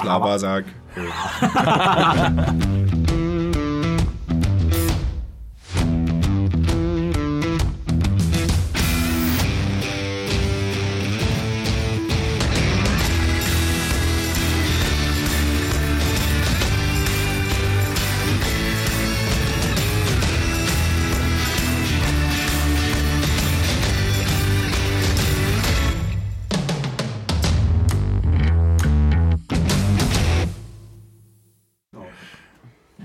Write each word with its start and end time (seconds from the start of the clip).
Schlabersack. 0.00 0.64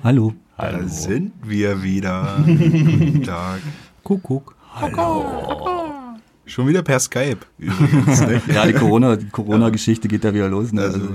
Hallo. 0.10 0.34
Da 0.58 0.88
sind 0.88 1.34
wir 1.44 1.84
wieder. 1.84 2.40
Guten 2.44 3.22
Tag. 3.22 3.60
Kuckuck. 4.04 4.56
Schon 6.48 6.68
wieder 6.68 6.82
per 6.82 7.00
Skype. 7.00 7.38
Übrigens, 7.60 8.20
ne? 8.22 8.42
Ja, 8.52 8.66
die 8.66 8.74
Corona- 8.74 9.18
die 9.18 9.30
Corona-Geschichte 9.30 10.08
geht 10.08 10.24
ja 10.24 10.34
wieder 10.34 10.50
los. 10.50 10.72
Ne? 10.74 10.82
Also, 10.82 11.00
Also, 11.00 11.14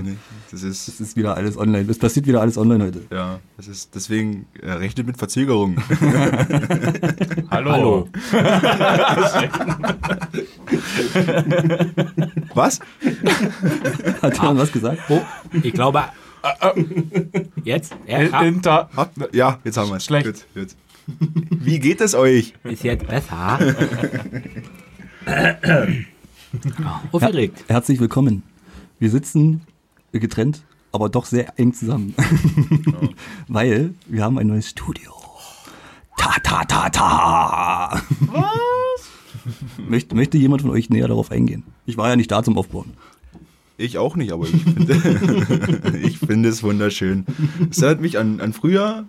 das 0.49 0.63
ist, 0.63 0.87
es 0.87 1.01
ist 1.01 1.17
wieder 1.17 1.35
alles 1.35 1.57
online. 1.57 1.91
Es 1.91 1.99
passiert 1.99 2.25
wieder 2.25 2.39
alles 2.39 2.57
online 2.57 2.85
heute. 2.85 3.01
ja, 3.11 3.39
das 3.57 3.67
ist, 3.67 3.93
deswegen 3.93 4.45
äh, 4.61 4.71
rechnet 4.71 5.07
mit 5.07 5.17
Verzögerung. 5.17 5.75
Hallo. 7.51 8.07
Was? 12.53 12.79
Hat 14.21 14.35
jemand 14.37 14.59
was 14.59 14.71
gesagt? 14.71 14.99
Oh, 15.09 15.19
ich 15.63 15.73
glaube. 15.73 16.01
Jetzt? 17.63 17.95
Ja, 18.07 18.21
ja, 18.21 18.41
Inter. 18.41 18.89
Ja, 19.31 19.59
jetzt 19.63 19.77
haben 19.77 19.89
wir 19.89 19.97
es. 19.97 20.05
Schlecht. 20.05 20.25
Gut, 20.25 20.45
gut. 20.53 20.75
Wie 21.49 21.79
geht 21.79 22.01
es 22.01 22.15
euch? 22.15 22.53
ist 22.63 22.83
jetzt 22.83 23.07
besser. 23.07 23.59
Aufgeregt. 27.11 27.63
Herzlich 27.67 27.99
willkommen. 27.99 28.43
Wir 28.97 29.11
sitzen 29.11 29.61
getrennt, 30.11 30.63
aber 30.91 31.09
doch 31.09 31.25
sehr 31.25 31.59
eng 31.59 31.73
zusammen. 31.73 32.15
Weil 33.47 33.93
wir 34.07 34.23
haben 34.23 34.39
ein 34.39 34.47
neues 34.47 34.69
Studio. 34.69 35.13
Ta 36.17 36.39
ta 36.41 36.63
ta 36.63 36.89
ta. 36.89 38.01
Was? 38.21 39.09
Möchte, 39.77 40.15
möchte 40.15 40.37
jemand 40.37 40.63
von 40.63 40.71
euch 40.71 40.89
näher 40.89 41.07
darauf 41.07 41.29
eingehen? 41.31 41.63
Ich 41.85 41.97
war 41.97 42.09
ja 42.09 42.15
nicht 42.15 42.31
da 42.31 42.41
zum 42.41 42.57
Aufbauen. 42.57 42.93
Ich 43.77 43.97
auch 43.97 44.15
nicht, 44.15 44.31
aber 44.31 44.45
ich 44.45 44.63
finde, 44.63 45.97
ich 46.01 46.19
finde 46.19 46.49
es 46.49 46.63
wunderschön. 46.63 47.25
Es 47.69 47.81
erinnert 47.81 48.01
mich 48.01 48.17
an, 48.17 48.39
an 48.39 48.53
früher, 48.53 49.05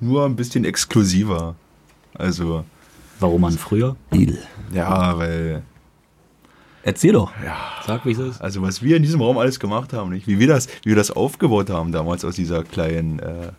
nur 0.00 0.24
ein 0.26 0.36
bisschen 0.36 0.64
exklusiver. 0.64 1.54
Also, 2.14 2.64
Warum 3.20 3.42
man 3.42 3.52
früher? 3.52 3.96
Ja, 4.72 5.16
weil, 5.18 5.62
Erzähl 6.82 7.12
doch. 7.12 7.32
Sag, 7.86 8.06
wie 8.06 8.12
es 8.12 8.18
ist. 8.18 8.40
also 8.40 8.62
was 8.62 8.82
wir 8.82 8.96
in 8.96 9.02
diesem 9.02 9.20
Raum 9.20 9.38
alles 9.38 9.60
gemacht 9.60 9.92
haben, 9.92 10.10
nicht? 10.10 10.26
Wie 10.26 10.38
wir 10.38 10.46
das, 10.46 10.68
wie 10.82 10.90
wir 10.90 10.96
das 10.96 11.10
aufgebaut 11.10 11.70
haben 11.70 11.92
damals 11.92 12.24
aus 12.24 12.34
dieser 12.36 12.64
kleinen 12.64 13.18
äh, 13.18 13.52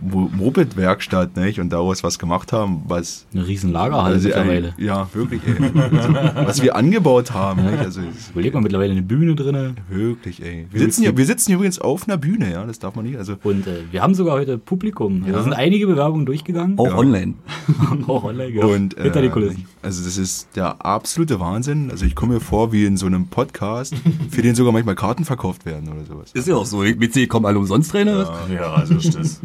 Moped-Werkstatt, 0.00 1.36
nicht? 1.36 1.60
Und 1.60 1.70
daraus 1.70 2.02
was 2.02 2.18
gemacht 2.18 2.52
haben, 2.52 2.82
was 2.86 3.26
Eine 3.32 3.46
riesen 3.46 3.72
Lagerhalle 3.72 4.14
also, 4.14 4.28
mittlerweile. 4.28 4.74
äh, 4.78 4.84
ja, 4.84 5.08
wirklich, 5.12 5.40
ey. 5.46 5.56
Also, 5.92 6.14
was 6.46 6.62
wir 6.62 6.76
angebaut 6.76 7.32
haben, 7.32 7.64
nicht? 7.64 7.78
Also, 7.78 8.00
Überleg 8.32 8.54
mal, 8.54 8.60
mittlerweile 8.60 8.92
eine 8.92 9.02
Bühne 9.02 9.34
drin. 9.34 9.74
wirklich, 9.88 10.42
ey. 10.42 10.66
Wir 10.70 10.80
sitzen, 10.80 11.02
hier, 11.02 11.16
wir 11.16 11.26
sitzen 11.26 11.46
hier 11.48 11.56
übrigens 11.56 11.78
auf 11.78 12.08
einer 12.08 12.16
Bühne, 12.16 12.50
ja, 12.52 12.64
das 12.64 12.78
darf 12.78 12.94
man 12.96 13.04
nicht. 13.04 13.18
Also, 13.18 13.36
Und 13.42 13.66
äh, 13.66 13.80
wir 13.90 14.02
haben 14.02 14.14
sogar 14.14 14.34
heute 14.34 14.58
Publikum. 14.58 15.24
Da 15.30 15.42
sind 15.42 15.52
einige 15.52 15.86
Bewerbungen 15.86 16.26
durchgegangen. 16.26 16.78
Auch 16.78 16.86
Ja. 16.86 16.96
online. 16.96 17.34
Auch 18.06 18.24
online, 18.24 18.50
ja. 18.50 18.64
Und 18.64 18.94
Hinter 18.98 19.20
die 19.22 19.28
äh, 19.28 19.30
Kulissen. 19.30 19.66
also 19.82 20.02
das 20.04 20.16
ist 20.16 20.48
der 20.56 20.84
absolute 20.84 21.40
Wahnsinn. 21.40 21.90
Also 21.90 22.04
ich 22.06 22.14
komme 22.14 22.34
mir 22.34 22.40
vor 22.40 22.72
wie 22.72 22.84
in 22.84 22.96
so 22.96 23.06
einem 23.06 23.26
Podcast, 23.28 23.94
für 24.30 24.42
den 24.42 24.54
sogar 24.54 24.72
manchmal 24.72 24.94
Karten 24.94 25.24
verkauft 25.24 25.66
werden 25.66 25.88
oder 25.88 26.04
sowas. 26.04 26.30
Ist 26.32 26.48
ja 26.48 26.56
auch 26.56 26.66
so. 26.66 26.82
WC 26.82 27.26
kommen 27.26 27.46
alle 27.46 27.58
umsonst 27.58 27.94
rein. 27.94 28.08
oder 28.08 28.20
was? 28.28 28.50
Ja, 28.52 28.72
also 28.72 28.94
ist 28.94 29.14
das. 29.14 29.40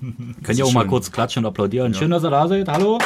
Könnt 0.42 0.58
ihr 0.58 0.64
auch 0.64 0.68
ist 0.68 0.74
mal 0.74 0.82
schön. 0.82 0.90
kurz 0.90 1.10
klatschen 1.10 1.44
und 1.44 1.48
applaudieren. 1.50 1.94
Schön, 1.94 2.10
dass 2.10 2.24
ihr 2.24 2.30
da 2.30 2.48
seid. 2.48 2.68
Hallo. 2.68 2.98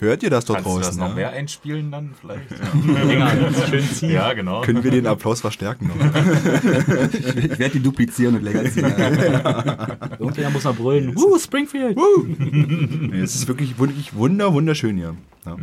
Hört 0.00 0.22
ihr 0.22 0.30
das 0.30 0.44
dort 0.44 0.62
Kannst 0.62 0.76
du 0.76 0.78
das 0.78 0.88
draußen? 0.88 1.00
noch 1.00 1.08
ja? 1.10 1.14
mehr 1.14 1.30
einspielen 1.30 1.90
dann 1.90 2.10
vielleicht? 2.20 2.48
Schön 3.68 3.82
ziehen. 3.82 4.10
Ja, 4.12 4.32
genau. 4.32 4.60
Können 4.62 4.84
wir 4.84 4.90
den 4.90 5.06
Applaus 5.06 5.40
verstärken? 5.40 5.88
Noch? 5.88 7.12
Ich, 7.12 7.36
ich 7.36 7.58
werde 7.58 7.70
die 7.70 7.80
duplizieren 7.80 8.36
und 8.36 8.42
länger 8.44 8.64
ziehen. 8.70 8.84
Irgendjemand 10.18 10.54
muss 10.54 10.64
mal 10.64 10.72
brüllen. 10.74 11.16
Woo, 11.16 11.36
Springfield. 11.38 11.98
nee, 12.38 13.18
es 13.20 13.34
ist 13.34 13.48
wirklich, 13.48 13.78
wirklich 13.78 14.14
wunder, 14.14 14.52
wunderschön 14.52 14.96
hier. 14.96 15.14
Ja. 15.44 15.56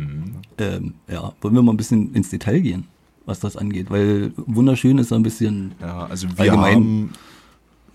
ähm, 0.58 0.94
ja, 1.08 1.32
wollen 1.40 1.54
wir 1.54 1.62
mal 1.62 1.72
ein 1.72 1.76
bisschen 1.76 2.12
ins 2.14 2.28
Detail 2.28 2.60
gehen, 2.60 2.84
was 3.24 3.40
das 3.40 3.56
angeht. 3.56 3.90
Weil 3.90 4.32
wunderschön 4.36 4.98
ist 4.98 5.08
so 5.08 5.14
ein 5.14 5.22
bisschen. 5.22 5.72
Ja, 5.80 6.06
also 6.06 6.28
wir 6.28 6.40
Allgemein. 6.40 6.74
haben 6.74 7.10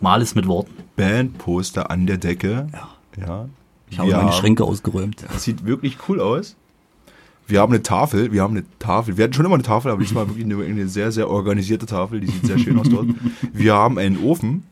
Mal 0.02 0.22
es 0.22 0.36
mit 0.36 0.48
Worten. 0.48 0.72
Bandposter 0.96 1.90
an 1.92 2.08
der 2.08 2.18
Decke. 2.18 2.68
Ja. 2.74 2.90
Ja. 3.26 3.50
Ich 3.90 4.00
habe 4.00 4.10
Wir 4.10 4.18
meine 4.18 4.32
Schränke 4.32 4.64
ausgeräumt. 4.64 5.24
Das 5.32 5.44
sieht 5.44 5.66
wirklich 5.66 5.98
cool 6.08 6.20
aus. 6.20 6.56
Wir 7.48 7.60
haben 7.60 7.74
eine 7.74 7.84
Tafel, 7.84 8.32
wir 8.32 8.42
haben 8.42 8.56
eine 8.56 8.66
Tafel. 8.80 9.18
Wir 9.18 9.26
hatten 9.26 9.34
schon 9.34 9.46
immer 9.46 9.56
eine 9.56 9.64
Tafel, 9.64 9.92
aber 9.92 10.00
diesmal 10.00 10.28
wirklich 10.28 10.46
eine, 10.46 10.64
eine 10.64 10.88
sehr, 10.88 11.12
sehr 11.12 11.30
organisierte 11.30 11.86
Tafel. 11.86 12.22
Die 12.22 12.28
sieht 12.28 12.46
sehr 12.46 12.58
schön 12.58 12.80
aus 12.80 12.88
dort. 12.90 13.08
Wir 13.54 13.74
haben 13.74 13.98
einen 13.98 14.24
Ofen. 14.24 14.64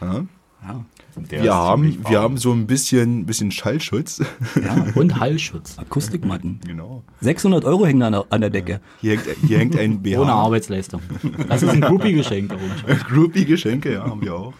Ja. 0.00 0.24
Ja. 0.62 0.84
Der 1.30 1.42
Wir 1.42 1.54
haben, 1.54 1.98
wir 2.08 2.20
haben 2.20 2.36
so 2.36 2.52
ein 2.52 2.66
bisschen, 2.66 3.26
bisschen 3.26 3.50
Schallschutz. 3.50 4.22
ja. 4.62 4.86
Und 4.94 5.18
Hallschutz. 5.20 5.78
Akustikmatten. 5.78 6.60
genau. 6.66 7.02
600 7.20 7.64
Euro 7.64 7.86
hängen 7.86 8.02
an 8.02 8.12
der, 8.12 8.24
an 8.30 8.40
der 8.40 8.50
Decke. 8.50 8.80
Hier 9.00 9.12
hängt, 9.12 9.24
hier 9.46 9.58
hängt 9.58 9.76
ein 9.78 10.02
BH. 10.02 10.20
Ohne 10.20 10.32
Arbeitsleistung. 10.32 11.02
Das 11.48 11.62
ist 11.62 11.70
ein 11.70 11.80
Groupie-Geschenk. 11.80 12.54
Groupie-Geschenke, 13.08 13.92
ja, 13.94 14.04
haben 14.04 14.22
wir 14.22 14.34
auch. 14.34 14.54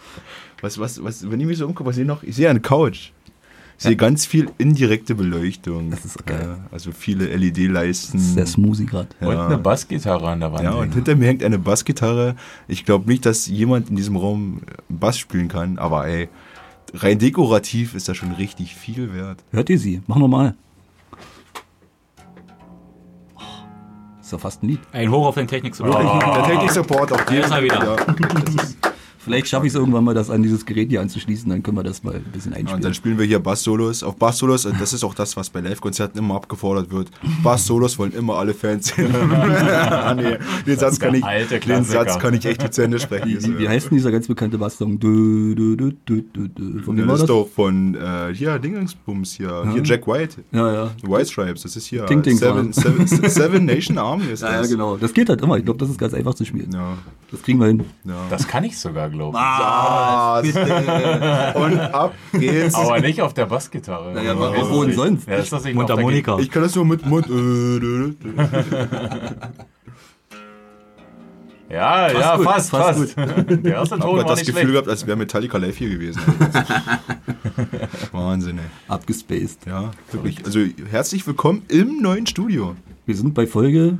Was, 0.60 0.78
was, 0.78 1.02
was, 1.02 1.30
wenn 1.30 1.40
ich 1.40 1.46
mich 1.46 1.58
so 1.58 1.66
umgucke, 1.66 1.88
was 1.88 1.94
sehe 1.96 2.04
ich 2.04 2.08
noch? 2.08 2.22
Ich 2.22 2.36
sehe 2.36 2.50
eine 2.50 2.60
Couch. 2.60 3.12
Ich 3.80 3.84
sehe 3.84 3.96
ganz 3.96 4.26
viel 4.26 4.50
indirekte 4.58 5.14
Beleuchtung. 5.14 5.90
Das 5.90 6.04
ist 6.04 6.26
geil. 6.26 6.58
Äh, 6.70 6.74
Also 6.74 6.92
viele 6.92 7.24
LED-Leisten. 7.34 8.18
Sehr 8.18 8.44
smoothie 8.44 8.84
gerade. 8.84 9.08
Und 9.22 9.32
Ja. 9.32 9.46
eine 9.46 9.56
Bassgitarre 9.56 10.28
an 10.28 10.40
der 10.40 10.52
Wand. 10.52 10.64
Ja, 10.64 10.72
und 10.72 10.92
hinter 10.92 11.16
mir 11.16 11.28
hängt 11.28 11.42
eine 11.42 11.58
Bassgitarre. 11.58 12.36
Ich 12.68 12.84
glaube 12.84 13.08
nicht, 13.08 13.24
dass 13.24 13.46
jemand 13.46 13.88
in 13.88 13.96
diesem 13.96 14.16
Raum 14.18 14.60
Bass 14.90 15.16
spielen 15.16 15.48
kann, 15.48 15.78
aber 15.78 16.06
ey, 16.06 16.28
rein 16.92 17.18
dekorativ 17.18 17.94
ist 17.94 18.06
das 18.06 18.18
schon 18.18 18.32
richtig 18.32 18.74
viel 18.74 19.14
wert. 19.14 19.42
Hört 19.50 19.70
ihr 19.70 19.78
sie? 19.78 20.02
Mach 20.06 20.16
nochmal. 20.18 20.54
Oh, 23.36 23.40
ist 24.20 24.30
ja 24.30 24.36
fast 24.36 24.62
ein 24.62 24.68
Lied. 24.68 24.80
Ein 24.92 25.10
Hoch 25.10 25.26
auf 25.28 25.36
den 25.36 25.46
technik 25.48 25.74
Oh. 25.80 25.84
Der 25.84 26.42
Technik-Support 26.44 27.12
auf 27.14 27.30
ist 27.30 27.50
er 27.50 27.62
wieder. 27.62 27.82
Ja, 27.82 27.96
das 27.96 28.54
ist, 28.56 28.76
Vielleicht 29.22 29.48
schaffe 29.48 29.66
ich 29.66 29.72
es 29.72 29.78
irgendwann 29.78 30.02
mal, 30.04 30.14
das 30.14 30.30
an 30.30 30.42
dieses 30.42 30.64
Gerät 30.64 30.88
hier 30.88 31.00
anzuschließen, 31.02 31.48
dann 31.50 31.62
können 31.62 31.76
wir 31.76 31.82
das 31.82 32.02
mal 32.02 32.14
ein 32.14 32.24
bisschen 32.32 32.52
ja, 32.52 32.58
und 32.58 32.66
dann 32.66 32.74
einspielen. 32.76 32.94
spielen 32.94 33.18
wir 33.18 33.26
hier 33.26 33.38
Bass-Solos. 33.38 34.02
Auf 34.02 34.16
Bass-Solos, 34.16 34.64
und 34.66 34.80
das 34.80 34.92
ist 34.94 35.04
auch 35.04 35.14
das, 35.14 35.36
was 35.36 35.50
bei 35.50 35.60
Live-Konzerten 35.60 36.18
immer 36.18 36.36
abgefordert 36.36 36.90
wird. 36.90 37.08
Bass-Solos 37.42 37.98
wollen 37.98 38.12
immer 38.12 38.36
alle 38.36 38.54
Fans 38.54 38.88
sehen. 38.88 39.14
Ah, 40.00 40.14
nee, 40.14 40.38
den 40.66 40.78
Satz 40.78 40.98
kann 40.98 41.14
ich, 41.14 41.22
den. 41.64 41.84
Satz 41.84 42.18
kann 42.18 42.34
ich 42.34 42.44
echt 42.44 42.60
nicht 42.62 42.74
zu 42.74 42.82
Ende 42.82 42.98
sprechen. 42.98 43.28
Wie, 43.28 43.42
wie, 43.42 43.58
wie 43.60 43.68
heißt 43.68 43.90
denn 43.90 43.96
dieser 43.98 44.10
ganz 44.10 44.26
bekannte 44.26 44.58
Basssong? 44.58 44.98
Von 45.00 45.10
wem 46.96 47.06
war 47.06 47.06
das 47.06 47.14
ist 47.14 47.20
das? 47.20 47.28
doch 47.28 47.48
von 47.48 47.94
äh, 47.94 48.34
hier 48.34 48.58
Dingsbums 48.58 49.32
hier, 49.34 49.64
hier 49.72 49.82
Jack 49.82 50.06
White, 50.06 50.42
Ja, 50.52 50.72
ja. 50.72 50.90
White 51.02 51.26
Stripes. 51.26 51.62
Das 51.62 51.76
ist 51.76 51.86
hier 51.86 52.06
Ting, 52.06 52.22
ting, 52.22 52.36
Seven. 52.36 52.72
Seven, 52.72 53.06
Seven 53.06 53.64
Nation 53.64 53.98
Army 53.98 54.24
ist 54.32 54.40
Ja, 54.42 54.52
ja, 54.52 54.58
das. 54.60 54.70
genau. 54.70 54.96
Das 54.96 55.12
geht 55.12 55.28
halt 55.28 55.40
immer. 55.42 55.56
Ich 55.58 55.64
glaube, 55.64 55.78
das 55.78 55.90
ist 55.90 55.98
ganz 55.98 56.14
einfach 56.14 56.34
zu 56.34 56.44
spielen. 56.44 56.70
Ja, 56.72 56.94
Das 57.30 57.42
kriegen 57.42 57.60
wir 57.60 57.66
hin. 57.68 57.84
ja. 58.04 58.14
Das 58.28 58.48
kann 58.48 58.64
ich 58.64 58.76
sogar, 58.78 59.08
glaube 59.08 59.36
ich. 59.38 59.42
Ah, 59.42 60.40
und 61.54 61.78
ab 61.78 62.14
geht's. 62.32 62.74
Aber 62.74 62.98
nicht 63.00 63.22
auf 63.22 63.34
der 63.34 63.46
Bassgitarre. 63.46 64.12
Naja, 64.12 64.34
Oder 64.34 64.50
wo- 64.50 64.54
ist 64.54 64.60
wo 64.62 64.64
das 64.64 64.70
denn 64.80 64.86
nicht- 64.86 64.96
sonst? 64.96 65.28
Ja, 65.28 65.36
ist 65.36 65.52
das 65.52 65.64
nicht 65.64 65.74
Mundharmonika. 65.76 66.38
Ich 66.40 66.50
kann 66.50 66.62
das 66.62 66.74
nur 66.74 66.84
mit 66.84 67.06
Mund. 67.06 67.26
Ja, 71.68 72.10
ja, 72.10 72.36
gut, 72.36 72.44
fast, 72.46 72.70
fast 72.70 73.14
fast. 73.14 73.16
Der 73.64 73.74
erste 73.74 73.94
Ich 73.94 74.00
Ton 74.00 74.10
habe 74.10 74.16
war 74.18 74.24
das 74.24 74.38
nicht 74.40 74.46
Gefühl 74.46 74.62
schlecht. 74.62 74.72
gehabt, 74.72 74.88
als 74.88 75.06
wäre 75.06 75.16
Metallica 75.16 75.56
live 75.56 75.76
hier 75.76 75.90
gewesen. 75.90 76.20
Wahnsinn, 78.12 78.58
ey. 78.58 78.64
Abgespaced. 78.88 79.66
Ja, 79.66 79.92
wirklich. 80.10 80.44
Also 80.44 80.58
herzlich 80.90 81.24
willkommen 81.28 81.62
im 81.68 82.02
neuen 82.02 82.26
Studio. 82.26 82.74
Wir 83.06 83.14
sind 83.14 83.34
bei 83.34 83.46
Folge 83.46 83.98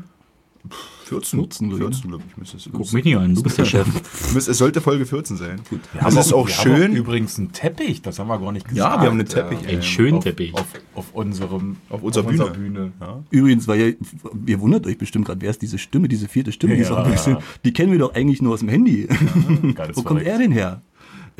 14, 1.10 1.38
14, 1.40 1.70
14, 1.76 1.78
glaub 1.78 2.02
glaube 2.08 2.24
ich, 2.30 2.36
müsste 2.36 2.56
es 2.56 2.68
Guck 2.72 2.92
mich 2.92 3.04
nicht 3.04 3.16
an, 3.16 3.34
du 3.34 3.42
bist 3.42 3.58
der 3.58 3.64
Chef. 3.64 3.86
Es 4.36 4.46
sollte 4.46 4.80
Folge 4.80 5.04
14 5.06 5.36
sein. 5.36 5.60
Gut. 5.68 5.80
Wir 5.92 6.02
haben 6.02 6.16
ist 6.16 6.32
auch 6.32 6.46
wir 6.46 6.54
schön. 6.54 6.82
Haben 6.84 6.92
auch 6.92 6.96
übrigens 6.98 7.38
einen 7.38 7.52
Teppich, 7.52 8.00
das 8.02 8.18
haben 8.18 8.28
wir 8.28 8.38
gar 8.38 8.52
nicht 8.52 8.68
gesagt. 8.68 8.78
Ja, 8.96 9.00
wir 9.02 9.08
haben 9.10 9.18
einen 9.18 9.28
Teppich. 9.28 9.58
äh, 9.64 9.72
Einen 9.72 9.82
schönen 9.82 10.18
auf, 10.18 10.24
Teppich. 10.24 10.54
Auf, 10.54 10.66
auf 10.94 11.14
unserem 11.14 11.76
Auf 11.88 12.02
unserer 12.02 12.26
unserer 12.28 12.50
Bühne. 12.50 12.92
Bühne. 13.00 13.22
Übrigens, 13.30 13.66
weil 13.68 13.80
ihr, 13.80 13.96
ihr 14.46 14.60
wundert 14.60 14.86
euch 14.86 14.98
bestimmt 14.98 15.26
gerade, 15.26 15.40
wer 15.40 15.50
ist 15.50 15.60
diese 15.62 15.78
Stimme, 15.78 16.06
diese 16.08 16.28
vierte 16.28 16.52
Stimme, 16.52 16.76
die, 16.76 16.82
ist 16.82 16.90
Ja. 16.90 16.96
auch 17.00 17.04
ein 17.04 17.10
bisschen, 17.12 17.36
die 17.64 17.72
kennen 17.72 17.90
wir 17.92 17.98
doch 17.98 18.14
eigentlich 18.14 18.40
nur 18.40 18.54
aus 18.54 18.60
dem 18.60 18.68
Handy. 18.68 19.08
Wo 19.94 20.02
kommt 20.02 20.22
er 20.22 20.38
denn 20.38 20.52
her? 20.52 20.82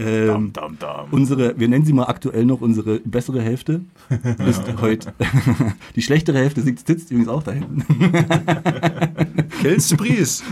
Ähm, 0.00 0.26
Dam, 0.26 0.52
dam, 0.52 0.78
dam. 0.78 1.06
unsere, 1.10 1.58
wir 1.58 1.68
nennen 1.68 1.84
sie 1.84 1.92
mal 1.92 2.04
aktuell 2.04 2.44
noch 2.44 2.60
unsere 2.60 3.00
bessere 3.00 3.42
Hälfte, 3.42 3.82
ist 4.48 4.62
heute, 4.80 5.12
die 5.96 6.02
schlechtere 6.02 6.38
Hälfte 6.38 6.62
sitzt, 6.62 6.86
sitzt 6.86 7.10
übrigens 7.10 7.28
auch 7.28 7.42
da 7.42 7.52
hinten. 7.52 7.84
Kelste 9.60 9.96
Bries. 9.96 10.42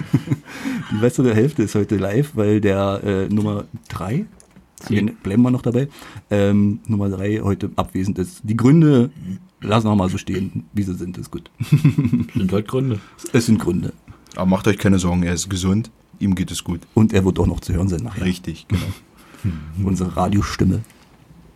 Die 0.92 0.96
bessere 0.96 1.34
Hälfte 1.34 1.62
ist 1.62 1.74
heute 1.74 1.96
live, 1.96 2.32
weil 2.34 2.60
der 2.60 3.00
äh, 3.04 3.28
Nummer 3.32 3.64
drei, 3.88 4.26
den 4.90 5.16
bleiben 5.22 5.42
wir 5.42 5.50
noch 5.50 5.62
dabei, 5.62 5.88
ähm, 6.30 6.80
Nummer 6.86 7.08
drei 7.08 7.40
heute 7.42 7.70
abwesend 7.76 8.18
ist. 8.18 8.40
Die 8.42 8.56
Gründe 8.56 9.10
lassen 9.60 9.86
wir 9.88 9.96
mal 9.96 10.08
so 10.10 10.18
stehen, 10.18 10.64
wie 10.72 10.82
sie 10.82 10.94
sind, 10.94 11.16
ist 11.18 11.30
gut. 11.30 11.50
Sind 11.70 12.52
halt 12.52 12.68
Gründe. 12.68 13.00
Es 13.32 13.46
sind 13.46 13.58
Gründe. 13.58 13.92
Aber 14.36 14.46
macht 14.46 14.68
euch 14.68 14.78
keine 14.78 14.98
Sorgen, 14.98 15.22
er 15.22 15.32
ist 15.34 15.48
gesund. 15.48 15.90
Ihm 16.20 16.34
geht 16.34 16.50
es 16.50 16.64
gut. 16.64 16.80
Und 16.94 17.12
er 17.12 17.24
wird 17.24 17.38
auch 17.38 17.46
noch 17.46 17.60
zu 17.60 17.72
hören 17.72 17.88
sein 17.88 18.02
nachher. 18.02 18.24
Richtig, 18.24 18.66
genau. 18.68 18.82
Unsere 19.82 20.16
Radiostimme. 20.16 20.80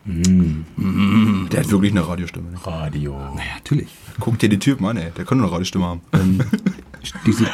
Der 0.04 1.60
hat 1.60 1.70
wirklich 1.70 1.92
eine 1.92 2.06
Radiostimme. 2.06 2.50
Ne? 2.50 2.58
Radio. 2.66 3.12
Ja, 3.12 3.54
natürlich. 3.54 3.88
Guck 4.18 4.38
dir 4.38 4.48
die 4.48 4.58
Typen 4.58 4.84
an, 4.86 4.96
ey. 4.96 5.10
Der 5.16 5.24
kann 5.24 5.38
nur 5.38 5.46
eine 5.46 5.52
Radiostimme 5.52 5.84
haben. 5.86 6.00
Ähm, 6.12 6.40
diese, 7.26 7.44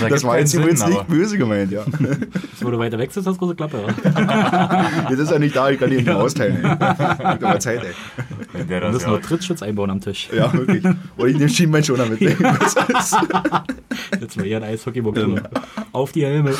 Das, 0.00 0.08
Das 0.10 0.24
war 0.24 0.38
jetzt 0.38 0.54
übrigens 0.54 0.86
nicht 0.86 1.08
böse 1.08 1.36
gemeint, 1.36 1.72
ja. 1.72 1.84
Jetzt, 1.84 2.64
wo 2.64 2.70
du 2.70 2.78
weiter 2.78 2.98
weg 2.98 3.12
sitzt, 3.12 3.26
hast 3.26 3.36
du 3.36 3.40
große 3.40 3.54
Klappe. 3.56 3.82
Ja? 4.04 4.90
Jetzt 5.10 5.18
ist 5.18 5.30
er 5.32 5.38
nicht 5.38 5.56
da, 5.56 5.70
ich 5.70 5.78
kann 5.80 5.90
ihn 5.90 5.98
nicht 5.98 6.08
austeilen. 6.10 6.56
Gibt 6.62 6.82
aber 6.82 7.60
Zeit, 7.60 7.82
ey. 7.84 7.92
Wenn 8.52 8.68
der 8.68 8.76
Wir 8.76 8.80
das 8.82 8.92
müssen 8.92 9.04
ja 9.04 9.10
nur 9.10 9.20
Trittschutz 9.22 9.62
einbauen 9.62 9.90
am 9.90 10.00
Tisch. 10.00 10.28
Ja, 10.32 10.52
wirklich. 10.52 10.84
Oder 11.16 11.28
ich 11.28 11.36
nehme 11.36 11.48
Schienbeinschoner 11.48 12.06
mit. 12.06 12.20
ey. 12.22 12.36
Was 12.38 12.74
ist? 12.88 13.16
Jetzt 14.20 14.36
mal 14.36 14.46
hier 14.46 14.58
ein 14.58 14.64
Eishockeybock 14.64 15.16
Auf 15.92 16.12
die 16.12 16.24
Helme. 16.24 16.54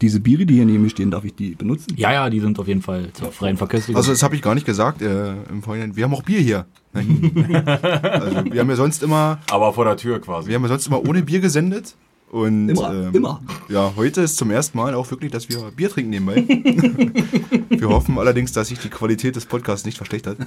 Diese 0.00 0.20
Biere, 0.20 0.44
die 0.46 0.54
hier 0.54 0.66
neben 0.66 0.82
mir 0.82 0.90
stehen, 0.90 1.10
darf 1.10 1.24
ich 1.24 1.34
die 1.34 1.54
benutzen? 1.54 1.94
Ja, 1.96 2.12
ja, 2.12 2.30
die 2.30 2.40
sind 2.40 2.58
auf 2.58 2.68
jeden 2.68 2.82
Fall 2.82 3.10
zur 3.14 3.32
freien 3.32 3.56
Verköstigung. 3.56 3.96
Also 3.96 4.10
das 4.10 4.22
habe 4.22 4.34
ich 4.34 4.42
gar 4.42 4.54
nicht 4.54 4.66
gesagt 4.66 5.00
äh, 5.02 5.42
im 5.44 5.62
Vorhinein. 5.62 5.96
Wir 5.96 6.04
haben 6.04 6.14
auch 6.14 6.22
Bier 6.22 6.40
hier. 6.40 6.66
also 6.92 8.44
wir 8.44 8.60
haben 8.60 8.70
ja 8.70 8.76
sonst 8.76 9.02
immer, 9.02 9.38
Aber 9.50 9.72
vor 9.72 9.84
der 9.84 9.96
Tür 9.96 10.20
quasi. 10.20 10.48
wir 10.48 10.54
haben 10.54 10.62
ja 10.62 10.68
sonst 10.68 10.86
immer 10.86 11.06
ohne 11.06 11.22
Bier 11.22 11.40
gesendet. 11.40 11.94
Und 12.30 12.70
Immer, 12.70 12.92
ähm, 12.92 13.14
immer. 13.14 13.40
Ja, 13.68 13.92
heute 13.94 14.22
ist 14.22 14.36
zum 14.36 14.50
ersten 14.50 14.76
Mal 14.76 14.94
auch 14.94 15.08
wirklich, 15.10 15.30
dass 15.30 15.48
wir 15.48 15.70
Bier 15.70 15.88
trinken 15.88 16.10
nebenbei. 16.10 16.44
wir 17.68 17.88
hoffen 17.88 18.18
allerdings, 18.18 18.50
dass 18.50 18.68
sich 18.68 18.80
die 18.80 18.88
Qualität 18.88 19.36
des 19.36 19.46
Podcasts 19.46 19.86
nicht 19.86 19.96
verschlechtert. 19.96 20.38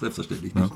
Selbstverständlich 0.00 0.54
nicht. 0.54 0.72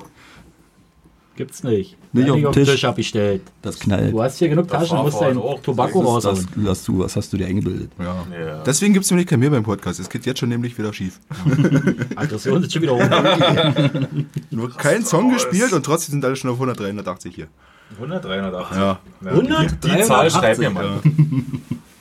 Gibt's 1.41 1.63
nicht. 1.63 1.97
Nicht 2.13 2.25
Nicht 2.27 2.31
auf 2.31 2.37
den 2.37 2.53
Tisch. 2.53 2.69
Tisch 2.69 2.85
abgestellt. 2.85 3.41
Das 3.63 3.79
knallt. 3.79 4.13
Du 4.13 4.23
hast 4.23 4.37
hier 4.37 4.51
genug 4.51 4.69
Das 4.69 4.83
Taschen, 4.83 4.99
war 4.99 5.05
musst 5.05 5.23
dein. 5.23 5.41
Tobacco 5.63 6.21
Das, 6.21 6.45
lass 6.55 6.85
du, 6.85 6.99
was 6.99 7.17
hast 7.17 7.33
du 7.33 7.39
dir 7.39 7.47
eingebildet? 7.47 7.91
Ja. 7.99 8.27
Ja. 8.31 8.63
Deswegen 8.63 8.93
gibt 8.93 9.07
es 9.07 9.11
nämlich 9.11 9.27
kein 9.27 9.41
Bier 9.41 9.51
beim 9.51 9.63
Podcast. 9.63 10.01
Es 10.01 10.11
geht 10.11 10.27
jetzt 10.27 10.39
schon 10.39 10.51
nämlich 10.51 10.77
wieder 10.77 10.93
schief. 10.93 11.19
Aggression 12.17 12.63
ist 12.63 12.75
schon 12.75 12.83
wieder 12.83 12.95
hoch. 12.95 14.13
Nur 14.51 14.71
kein 14.77 15.03
Song 15.03 15.33
gespielt 15.33 15.73
und 15.73 15.83
trotzdem 15.83 16.13
sind 16.13 16.25
alle 16.27 16.37
schon 16.37 16.51
auf 16.51 16.57
100, 16.57 16.79
380 16.79 17.35
hier. 17.35 17.49
100, 17.95 18.23
380. 18.23 18.77
Ja. 18.77 18.99
100? 19.25 19.83
Die, 19.83 19.89
die 19.89 20.03
Zahl 20.03 20.31
schreibt 20.31 20.59
mir 20.59 20.69
mal. 20.69 21.01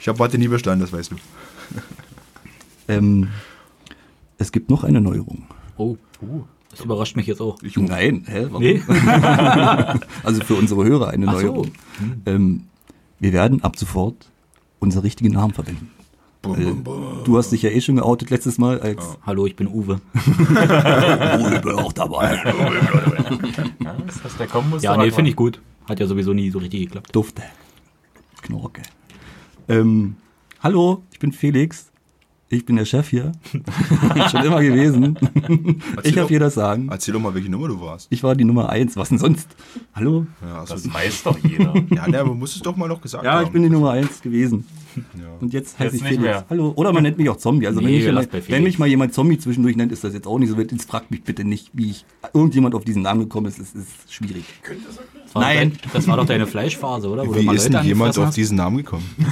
Ich 0.02 0.08
habe 0.10 0.20
Mathe 0.20 0.38
nie 0.38 0.50
bestanden, 0.50 0.82
das 0.82 0.92
weißt 0.92 1.12
du. 1.12 1.16
Ähm, 2.90 3.28
es 4.40 4.52
gibt 4.52 4.72
noch 4.72 4.84
eine 4.84 5.00
Neuerung. 5.00 5.48
Oh, 5.78 5.96
das 6.72 6.82
überrascht 6.82 7.16
mich 7.16 7.28
jetzt 7.28 7.42
auch. 7.42 7.58
Nein, 7.76 8.26
hä? 8.28 8.48
Warum? 8.50 8.62
Nee? 8.62 8.82
Also 10.24 10.44
für 10.44 10.56
unsere 10.56 10.84
Hörer 10.86 11.10
eine 11.10 11.28
Ach 11.28 11.34
so. 11.34 11.40
Neuerung. 11.42 11.72
Ähm, 12.26 12.64
wir 13.20 13.34
werden 13.34 13.64
ab 13.64 13.78
sofort 13.78 14.30
unsere 14.80 15.04
richtigen 15.04 15.34
Namen 15.34 15.54
verwenden. 15.54 15.92
Weil 16.44 16.76
Du 17.26 17.38
hast 17.38 17.52
dich 17.52 17.64
ja 17.64 17.70
eh 17.70 17.82
schon 17.82 17.98
geoutet 17.98 18.30
letztes 18.30 18.58
Mal 18.58 18.80
als 18.80 19.18
Hallo, 19.26 19.46
ich 19.46 19.56
bin 19.58 19.68
Uwe. 19.68 20.00
Uwe 20.16 21.76
auch 21.78 21.92
dabei. 21.92 22.36
Ja, 23.84 23.96
das 24.06 24.24
heißt, 24.24 24.40
der 24.40 24.48
kommen 24.48 24.70
muss. 24.70 24.82
Ja, 24.84 24.96
nee, 24.96 25.12
finde 25.12 25.32
ich 25.32 25.36
gut. 25.36 25.60
Hat 25.88 26.00
ja 26.00 26.08
sowieso 26.08 26.34
nie 26.34 26.50
so 26.50 26.60
richtig 26.60 26.84
geklappt. 26.86 27.14
Dufte. 27.14 27.42
Knorke. 28.42 28.84
Ähm, 29.68 30.16
hallo, 30.62 31.04
ich 31.12 31.20
bin 31.20 31.34
Felix. 31.34 31.89
Ich 32.52 32.66
bin 32.66 32.78
der 32.78 32.86
Chef 32.86 33.08
hier. 33.10 33.32
schon 34.32 34.44
immer 34.44 34.60
gewesen. 34.62 35.16
ich 36.04 36.14
doch. 36.14 36.22
habe 36.22 36.30
hier 36.30 36.40
das 36.40 36.56
Sagen. 36.56 36.88
Erzähl 36.90 37.14
doch 37.14 37.20
mal, 37.22 37.36
welche 37.36 37.50
Nummer 37.52 37.68
du 37.68 37.80
warst. 37.80 38.08
Ich 38.10 38.24
war 38.24 38.34
die 38.36 38.44
Nummer 38.44 38.70
eins. 38.70 38.98
Was 38.98 39.10
denn 39.10 39.20
sonst? 39.20 39.48
Hallo? 39.94 40.26
Ja, 40.42 40.62
also, 40.62 40.74
Das 40.74 40.92
weiß 40.92 41.24
doch 41.24 41.38
jeder. 41.44 41.76
ja 41.92 42.08
ne, 42.08 42.20
aber 42.20 42.34
musst 42.34 42.56
es 42.56 42.64
doch 42.64 42.76
mal 42.76 42.88
noch 42.88 43.02
gesagt 43.02 43.24
Ja, 43.24 43.34
haben. 43.34 43.46
ich 43.46 43.52
bin 43.52 43.62
die 43.62 43.70
Nummer 43.70 43.92
eins 43.92 44.20
gewesen. 44.22 44.66
Ja. 44.96 45.28
Und 45.40 45.54
jetzt 45.54 45.78
heiße 45.78 45.98
ich 45.98 46.02
Felix. 46.02 46.22
mehr. 46.22 46.44
Hallo. 46.50 46.74
Oder 46.76 46.92
man 46.92 47.04
nennt 47.04 47.20
mich 47.20 47.30
auch 47.30 47.38
Zombie. 47.38 47.68
Also 47.68 47.82
wenn, 47.82 47.86
Nee, 47.86 47.98
mich 47.98 48.06
mal, 48.08 48.12
lassen 48.14 48.30
bei 48.32 48.42
wenn 48.48 48.64
mich 48.64 48.80
mal 48.80 48.88
jemand 48.88 49.14
Zombie 49.14 49.38
zwischendurch 49.38 49.76
nennt, 49.76 49.92
ist 49.92 50.04
das 50.04 50.16
jetzt 50.16 50.26
auch 50.26 50.40
nicht 50.40 50.50
so 50.50 50.58
wild. 50.58 50.72
Jetzt 50.72 50.90
fragt 50.90 51.12
mich 51.12 51.22
bitte 51.24 51.44
nicht, 51.46 51.70
wie 51.74 51.92
ich 51.92 52.06
irgendjemand 52.34 52.74
auf 52.74 52.84
diesen 52.84 53.04
Namen 53.04 53.20
gekommen 53.22 53.46
ist. 53.46 53.60
Es 53.60 53.76
ist 53.76 54.12
schwierig. 54.12 54.44
Das 55.26 55.36
war 55.36 55.44
Nein. 55.44 55.74
Dein, 55.84 55.92
das 55.94 56.08
war 56.08 56.18
doch 56.18 56.26
deine 56.26 56.48
Fleischphase, 56.48 57.08
oder? 57.10 57.28
Wo 57.28 57.34
du 57.34 57.40
Wie 57.42 57.46
mal 57.46 57.56
ist 57.56 57.72
denn 57.72 57.84
jemand 57.86 58.18
auf 58.18 58.26
hast? 58.26 58.38
diesen 58.38 58.58
Namen 58.58 58.78
gekommen? 58.78 59.06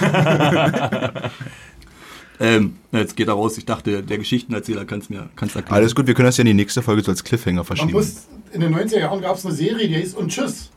Ähm, 2.39 2.75
na, 2.91 2.99
jetzt 2.99 3.15
geht 3.15 3.27
er 3.27 3.33
raus. 3.33 3.57
Ich 3.57 3.65
dachte, 3.65 4.03
der 4.03 4.17
Geschichtenerzähler 4.17 4.85
kann 4.85 4.99
es 4.99 5.09
mir 5.09 5.29
kann's 5.35 5.55
erklären. 5.55 5.75
Alles 5.75 5.95
gut, 5.95 6.07
wir 6.07 6.13
können 6.13 6.27
das 6.27 6.37
ja 6.37 6.43
in 6.43 6.47
die 6.47 6.53
nächste 6.53 6.81
Folge 6.81 7.01
so 7.03 7.11
als 7.11 7.23
Cliffhanger 7.23 7.57
Man 7.57 7.65
verschieben. 7.65 7.91
muss, 7.91 8.27
in 8.53 8.61
den 8.61 8.73
90er 8.75 8.99
Jahren 8.99 9.21
gab 9.21 9.37
es 9.37 9.45
eine 9.45 9.55
Serie, 9.55 9.87
die 9.87 9.95
hieß 9.95 10.13
Und 10.13 10.29
Tschüss. 10.29 10.69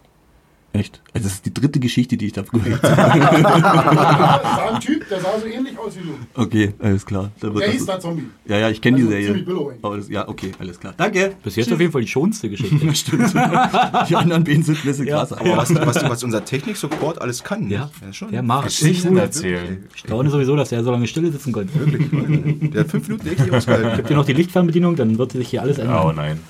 Echt? 0.72 1.00
Also 1.12 1.24
das 1.26 1.34
ist 1.34 1.46
die 1.46 1.52
dritte 1.52 1.80
Geschichte, 1.80 2.16
die 2.16 2.26
ich 2.26 2.32
da 2.32 2.44
früher 2.50 2.78
Da 2.78 2.96
war 2.96 4.74
ein 4.74 4.80
Typ, 4.80 5.08
der 5.08 5.20
sah 5.20 5.38
so 5.40 5.46
ähnlich 5.46 5.76
aus 5.76 5.96
wie 5.96 6.02
du. 6.06 6.14
Okay, 6.40 6.74
alles 6.78 7.04
klar. 7.04 7.32
Da 7.40 7.48
Der 7.50 7.60
das- 7.66 7.70
hieß 7.72 7.86
da 7.86 7.98
Zombie. 7.98 8.26
ja, 8.46 8.58
ja, 8.58 8.70
ich 8.70 8.80
kenne 8.80 8.98
die 8.98 9.02
Also 9.02 9.14
Serie. 9.16 9.42
billow 9.42 9.68
eigentlich. 9.70 9.84
Aber 9.84 9.96
das, 9.96 10.08
ja, 10.08 10.28
okay, 10.28 10.52
alles 10.60 10.78
klar. 10.78 10.94
Danke. 10.96 11.32
Bis 11.42 11.56
jetzt 11.56 11.72
auf 11.72 11.80
jeden 11.80 11.90
Fall 11.90 12.02
die 12.02 12.06
schonste 12.08 12.48
Geschichte. 12.48 12.94
Stimmt. 12.94 13.34
die 13.34 14.16
anderen 14.16 14.44
beiden 14.44 14.62
sind 14.62 14.78
ein 14.78 14.84
bisschen 14.84 15.06
Ja. 15.08 15.18
krasser. 15.18 15.40
Aber 15.40 15.56
was, 15.56 15.74
was, 15.74 16.02
was 16.08 16.22
unser 16.24 16.44
Technik-Support 16.44 17.20
alles 17.20 17.42
kann. 17.42 17.66
ne? 17.66 17.74
Ja, 17.74 17.90
schon. 18.12 18.30
der 18.30 18.42
macht 18.42 18.66
Geschichten 18.66 19.16
erzählen. 19.16 19.84
Ich 19.94 20.00
staune 20.02 20.30
sowieso, 20.30 20.54
dass 20.54 20.68
der 20.68 20.84
so 20.84 20.92
lange 20.92 21.06
stille 21.08 21.32
sitzen 21.32 21.52
konnte. 21.52 21.72
Der 21.78 22.80
hat 22.84 22.90
fünf 22.90 23.08
Minuten 23.08 23.26
echt 23.28 23.50
ausgehalten. 23.50 23.96
Gibt 23.96 24.10
ihr 24.10 24.16
noch 24.16 24.26
die 24.26 24.34
Lichtfernbedienung, 24.34 24.94
dann 24.94 25.18
wird 25.18 25.32
sich 25.32 25.48
hier 25.48 25.62
alles 25.62 25.78
Oh 25.78 25.82
ändern. 25.82 26.16
nein. 26.16 26.40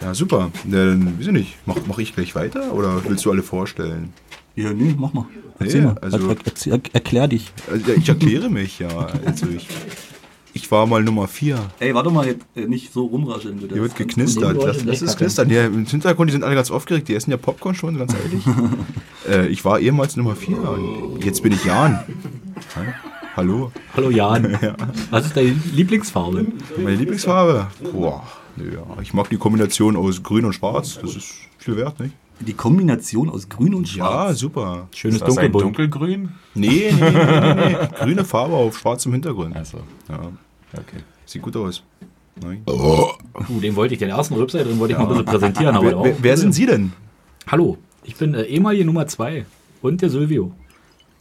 Ja, 0.00 0.14
super. 0.14 0.50
Ja, 0.70 0.86
Dann, 0.86 1.18
weiß 1.18 1.26
ich 1.26 1.32
nicht, 1.32 1.56
mach, 1.66 1.76
mach 1.86 1.98
ich 1.98 2.14
gleich 2.14 2.34
weiter 2.34 2.72
oder 2.72 3.02
willst 3.04 3.24
du 3.24 3.30
alle 3.32 3.42
vorstellen? 3.42 4.12
Ja, 4.54 4.72
nee, 4.72 4.94
mach 4.96 5.12
mal. 5.12 5.26
Erzähl 5.58 5.80
Nee, 5.82 5.86
mal. 5.88 5.98
also- 5.98 6.18
Er, 6.28 6.36
er, 6.36 6.72
er, 6.72 6.80
erklär 6.94 7.28
dich. 7.28 7.52
Also, 7.70 7.90
ja, 7.90 7.96
ich 7.96 8.08
erkläre 8.08 8.48
mich, 8.48 8.78
ja. 8.78 8.88
Also 9.24 9.46
ich, 9.48 9.66
ich 10.54 10.70
war 10.70 10.86
mal 10.86 11.02
Nummer 11.02 11.26
vier. 11.26 11.58
Ey, 11.80 11.94
warte 11.94 12.10
mal, 12.10 12.26
jetzt, 12.26 12.44
äh, 12.54 12.66
nicht 12.66 12.92
so 12.92 13.06
rumrascheln. 13.06 13.56
bitte. 13.58 13.74
Hier 13.74 13.82
wird 13.82 13.92
Das 13.92 14.00
ist 14.00 14.06
geknistert. 14.08 14.62
Das, 14.62 14.84
das 14.84 15.02
ist 15.02 15.16
knistern. 15.18 15.50
Ja, 15.50 15.66
Im 15.66 15.84
Hintergrund, 15.84 16.30
die 16.30 16.32
sind 16.32 16.44
alle 16.44 16.54
ganz 16.54 16.70
aufgeregt. 16.70 17.08
Die 17.08 17.14
essen 17.14 17.30
ja 17.32 17.36
Popcorn 17.36 17.74
schon, 17.74 17.98
ganz 17.98 18.14
ehrlich. 18.14 18.44
äh, 19.28 19.48
ich 19.48 19.64
war 19.64 19.80
ehemals 19.80 20.16
Nummer 20.16 20.36
vier 20.36 20.58
und 20.58 21.24
jetzt 21.24 21.42
bin 21.42 21.52
ich 21.52 21.64
Jan. 21.64 22.00
Hallo. 23.36 23.70
Hallo 23.96 24.10
Jan. 24.10 24.56
Was 25.10 25.26
ist 25.26 25.36
deine 25.36 25.54
Lieblingsfarbe? 25.72 26.46
Meine 26.76 26.96
Lieblingsfarbe? 26.96 27.68
Boah, 27.92 28.24
ja. 28.64 28.84
Ich 29.02 29.12
mag 29.14 29.28
die 29.30 29.36
Kombination 29.36 29.96
aus 29.96 30.22
Grün 30.22 30.44
und 30.44 30.52
Schwarz. 30.54 30.98
Das 31.00 31.16
ist 31.16 31.34
viel 31.58 31.76
wert, 31.76 31.98
nicht? 32.00 32.14
Die 32.40 32.52
Kombination 32.52 33.28
aus 33.30 33.48
Grün 33.48 33.74
und 33.74 33.88
Ja, 33.94 34.04
Schwarz. 34.04 34.38
super. 34.38 34.88
Schönes 34.94 35.16
Ist 35.16 35.22
das 35.26 35.38
ein 35.38 35.50
Dunkelbunt. 35.52 35.64
dunkelgrün? 35.78 36.28
Nee, 36.54 36.92
nee, 36.92 37.10
nee, 37.10 37.54
nee, 37.54 37.54
nee. 37.70 37.76
Grüne 38.00 38.24
Farbe 38.24 38.54
auf 38.54 38.78
schwarzem 38.78 39.12
Hintergrund. 39.12 39.56
Achso, 39.56 39.78
Ja, 40.08 40.20
okay. 40.74 40.98
sieht 41.26 41.42
gut 41.42 41.56
aus. 41.56 41.82
Nein. 42.40 42.62
Uh, 42.70 43.06
den 43.60 43.74
wollte 43.74 43.94
ich, 43.94 43.98
den 43.98 44.10
ersten 44.10 44.34
Rübser, 44.34 44.62
den 44.62 44.78
wollte 44.78 44.92
ich 44.92 44.98
mal 44.98 45.04
ein 45.06 45.08
bisschen 45.08 45.24
präsentieren. 45.24 45.74
Aber 45.74 45.86
Wer, 45.90 46.04
wer, 46.04 46.16
wer 46.22 46.36
sind 46.36 46.54
Sie 46.54 46.66
denn? 46.66 46.92
Hallo, 47.48 47.78
ich 48.04 48.14
bin 48.14 48.34
äh, 48.34 48.42
ehemalige 48.42 48.84
Nummer 48.84 49.08
2 49.08 49.44
und 49.82 50.00
der 50.02 50.08
Silvio. 50.10 50.52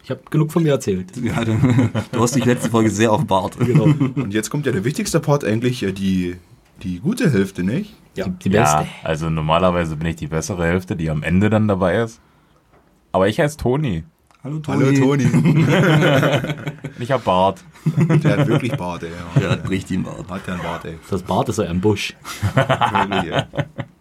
Ich 0.04 0.12
habe 0.12 0.22
genug 0.30 0.52
von 0.52 0.62
mir 0.62 0.74
erzählt. 0.74 1.12
Ja, 1.18 1.44
du, 1.44 1.58
du 2.12 2.22
hast 2.22 2.36
dich 2.36 2.46
letzte 2.46 2.70
Folge 2.70 2.92
sehr 2.92 3.12
offenbart. 3.12 3.58
Genau. 3.58 3.86
Und 3.86 4.32
jetzt 4.34 4.52
kommt 4.52 4.68
ja 4.68 4.72
der 4.72 4.86
wichtigste 4.86 5.20
Part 5.20 5.44
eigentlich, 5.44 5.82
äh, 5.82 5.92
die, 5.92 6.36
die 6.84 7.00
gute 7.00 7.32
Hälfte, 7.32 7.64
nicht? 7.64 7.96
Ja, 8.16 8.28
die 8.28 8.50
Ja, 8.50 8.80
beste. 8.82 8.88
also 9.04 9.30
normalerweise 9.30 9.96
bin 9.96 10.08
ich 10.08 10.16
die 10.16 10.28
bessere 10.28 10.66
Hälfte, 10.66 10.96
die 10.96 11.10
am 11.10 11.24
Ende 11.24 11.50
dann 11.50 11.68
dabei 11.68 12.02
ist. 12.02 12.20
Aber 13.12 13.28
ich 13.28 13.40
heiße 13.40 13.58
Toni. 13.58 14.04
Hallo 14.44 14.60
Toni. 14.60 14.86
Hallo 14.86 15.00
Toni. 15.00 15.26
Ich 17.00 17.12
hab 17.12 17.24
Bart. 17.26 17.64
Der 18.24 18.38
hat 18.40 18.48
wirklich 18.48 18.72
Bart, 18.76 19.04
ey. 19.04 19.10
Ja. 19.36 19.40
Der 19.40 19.50
hat 19.52 19.70
richtig 19.70 20.04
Bart. 20.04 20.28
Hat 20.32 20.48
der 20.48 20.56
einen 20.56 20.64
Bart, 20.64 20.86
ey. 20.86 20.98
Das 21.10 21.22
Bart 21.22 21.48
ist 21.50 21.58
so 21.58 21.62
ein 21.62 21.80
Busch. 21.80 22.16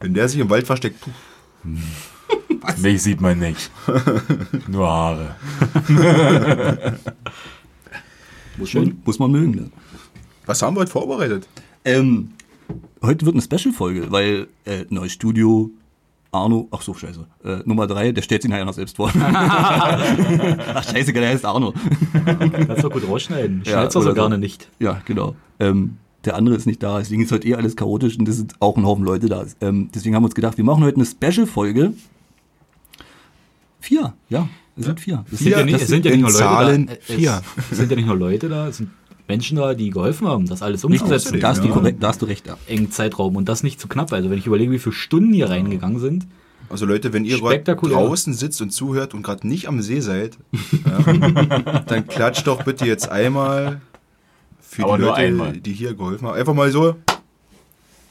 Wenn 0.01 0.15
der 0.15 0.29
sich 0.31 0.41
im 0.41 0.49
Wald 0.49 0.67
versteckt, 0.67 0.99
puh. 1.03 1.11
Mich 2.79 3.03
sieht 3.03 3.21
man 3.21 3.39
nicht. 3.39 3.71
Nur 4.67 4.89
Haare. 4.89 5.37
Muss 8.57 8.73
man, 8.75 9.03
muss 9.05 9.19
man 9.19 9.31
mögen, 9.31 9.51
ne? 9.53 9.71
Was 10.47 10.63
haben 10.63 10.75
wir 10.77 10.81
heute 10.81 10.91
vorbereitet? 10.93 11.47
Ähm, 11.85 12.31
heute 13.03 13.27
wird 13.27 13.35
eine 13.35 13.43
Special-Folge, 13.43 14.11
weil 14.11 14.49
äh, 14.65 14.85
neues 14.91 15.13
Studio, 15.13 15.71
Arno, 16.33 16.69
ach 16.71 16.83
so, 16.83 16.95
scheiße, 16.95 17.27
äh, 17.45 17.59
Nummer 17.65 17.87
drei, 17.87 18.13
der 18.13 18.23
stellt 18.23 18.43
sich 18.43 18.51
nachher 18.51 18.65
noch 18.65 18.75
selbst 18.75 18.97
vor. 18.97 19.11
ach 19.19 20.85
scheiße, 20.85 21.13
der 21.13 21.29
heißt 21.29 21.45
Arno. 21.45 21.73
Kannst 22.13 22.85
du 22.85 22.91
gut 22.91 23.09
rausschneiden. 23.09 23.63
Ja, 23.65 23.73
Schneid's 23.73 23.95
doch 23.95 24.03
so 24.03 24.15
gerne 24.15 24.39
nicht. 24.39 24.69
Ja, 24.79 25.01
genau. 25.05 25.35
Ähm, 25.59 25.99
der 26.25 26.35
andere 26.35 26.57
ist 26.57 26.67
nicht 26.67 26.83
da, 26.83 26.99
deswegen 26.99 27.23
ist 27.23 27.33
heute 27.33 27.47
eh 27.47 27.55
alles 27.55 27.77
chaotisch 27.77 28.19
und 28.19 28.29
es 28.29 28.37
sind 28.37 28.55
auch 28.61 28.77
ein 28.77 28.85
Haufen 28.85 29.05
Leute 29.05 29.29
da. 29.29 29.45
Ähm, 29.61 29.91
deswegen 29.95 30.15
haben 30.15 30.23
wir 30.23 30.27
uns 30.27 30.35
gedacht, 30.35 30.57
wir 30.57 30.65
machen 30.65 30.83
heute 30.83 30.97
eine 30.97 31.07
Special-Folge. 31.07 31.95
Vier, 33.81 34.15
ja, 34.29 34.49
es 34.77 34.85
sind 34.85 35.01
vier. 35.01 35.25
Es 35.31 35.39
sind 35.39 35.51
ja 35.51 35.65
nicht, 35.65 35.77
das 35.77 35.83
es 35.83 35.89
sind 35.89 36.05
ja 36.05 36.11
in 36.11 36.21
nicht 36.21 36.31
nur 36.31 36.33
Leute 36.33 36.45
Zahlen 36.45 36.87
da. 36.87 36.93
Es, 36.95 37.15
vier. 37.15 37.43
es 37.71 37.77
sind 37.79 37.91
ja 37.91 37.97
nicht 37.97 38.07
nur 38.07 38.17
Leute 38.17 38.49
da, 38.49 38.69
es 38.69 38.79
sind 38.79 38.91
Menschen 39.29 39.57
da, 39.57 39.75
die 39.75 39.91
geholfen 39.91 40.27
haben, 40.29 40.47
das 40.47 40.63
alles 40.63 40.85
umzusetzen. 40.85 41.41
da, 41.41 41.49
hast 41.49 41.63
du 41.63 41.69
Ja. 41.69 41.75
korrekt, 41.75 42.03
da 42.03 42.09
hast 42.09 42.23
du 42.23 42.27
recht, 42.27 42.47
ja. 42.47 42.57
engen 42.67 42.91
Zeitraum 42.91 43.35
und 43.37 43.49
das 43.49 43.63
nicht 43.63 43.81
zu 43.81 43.89
knapp. 43.89 44.13
Also 44.13 44.31
wenn 44.31 44.39
ich 44.39 44.47
überlege, 44.47 44.71
wie 44.73 44.79
viele 44.79 44.95
Stunden 44.95 45.33
hier 45.33 45.51
reingegangen 45.51 45.99
sind, 45.99 46.27
Also 46.69 46.85
Leute, 46.87 47.13
wenn 47.13 47.25
ihr 47.25 47.39
draußen 47.39 48.33
sitzt 48.35 48.61
und 48.63 48.71
zuhört 48.71 49.15
und 49.15 49.23
gerade 49.23 49.47
nicht 49.47 49.69
am 49.69 49.81
See 49.83 50.01
seid, 50.01 50.37
ja, 50.85 50.99
dann 51.87 52.07
klatscht 52.09 52.47
doch 52.47 52.65
bitte 52.65 52.85
jetzt 52.87 53.09
einmal 53.09 53.81
für 54.61 54.85
Aber 54.85 54.97
die 54.99 55.05
Leute, 55.05 55.15
einmal. 55.17 55.53
die 55.57 55.73
hier 55.73 55.95
geholfen 55.95 56.27
haben. 56.27 56.37
Einfach 56.37 56.55
mal 56.55 56.71
so. 56.73 56.97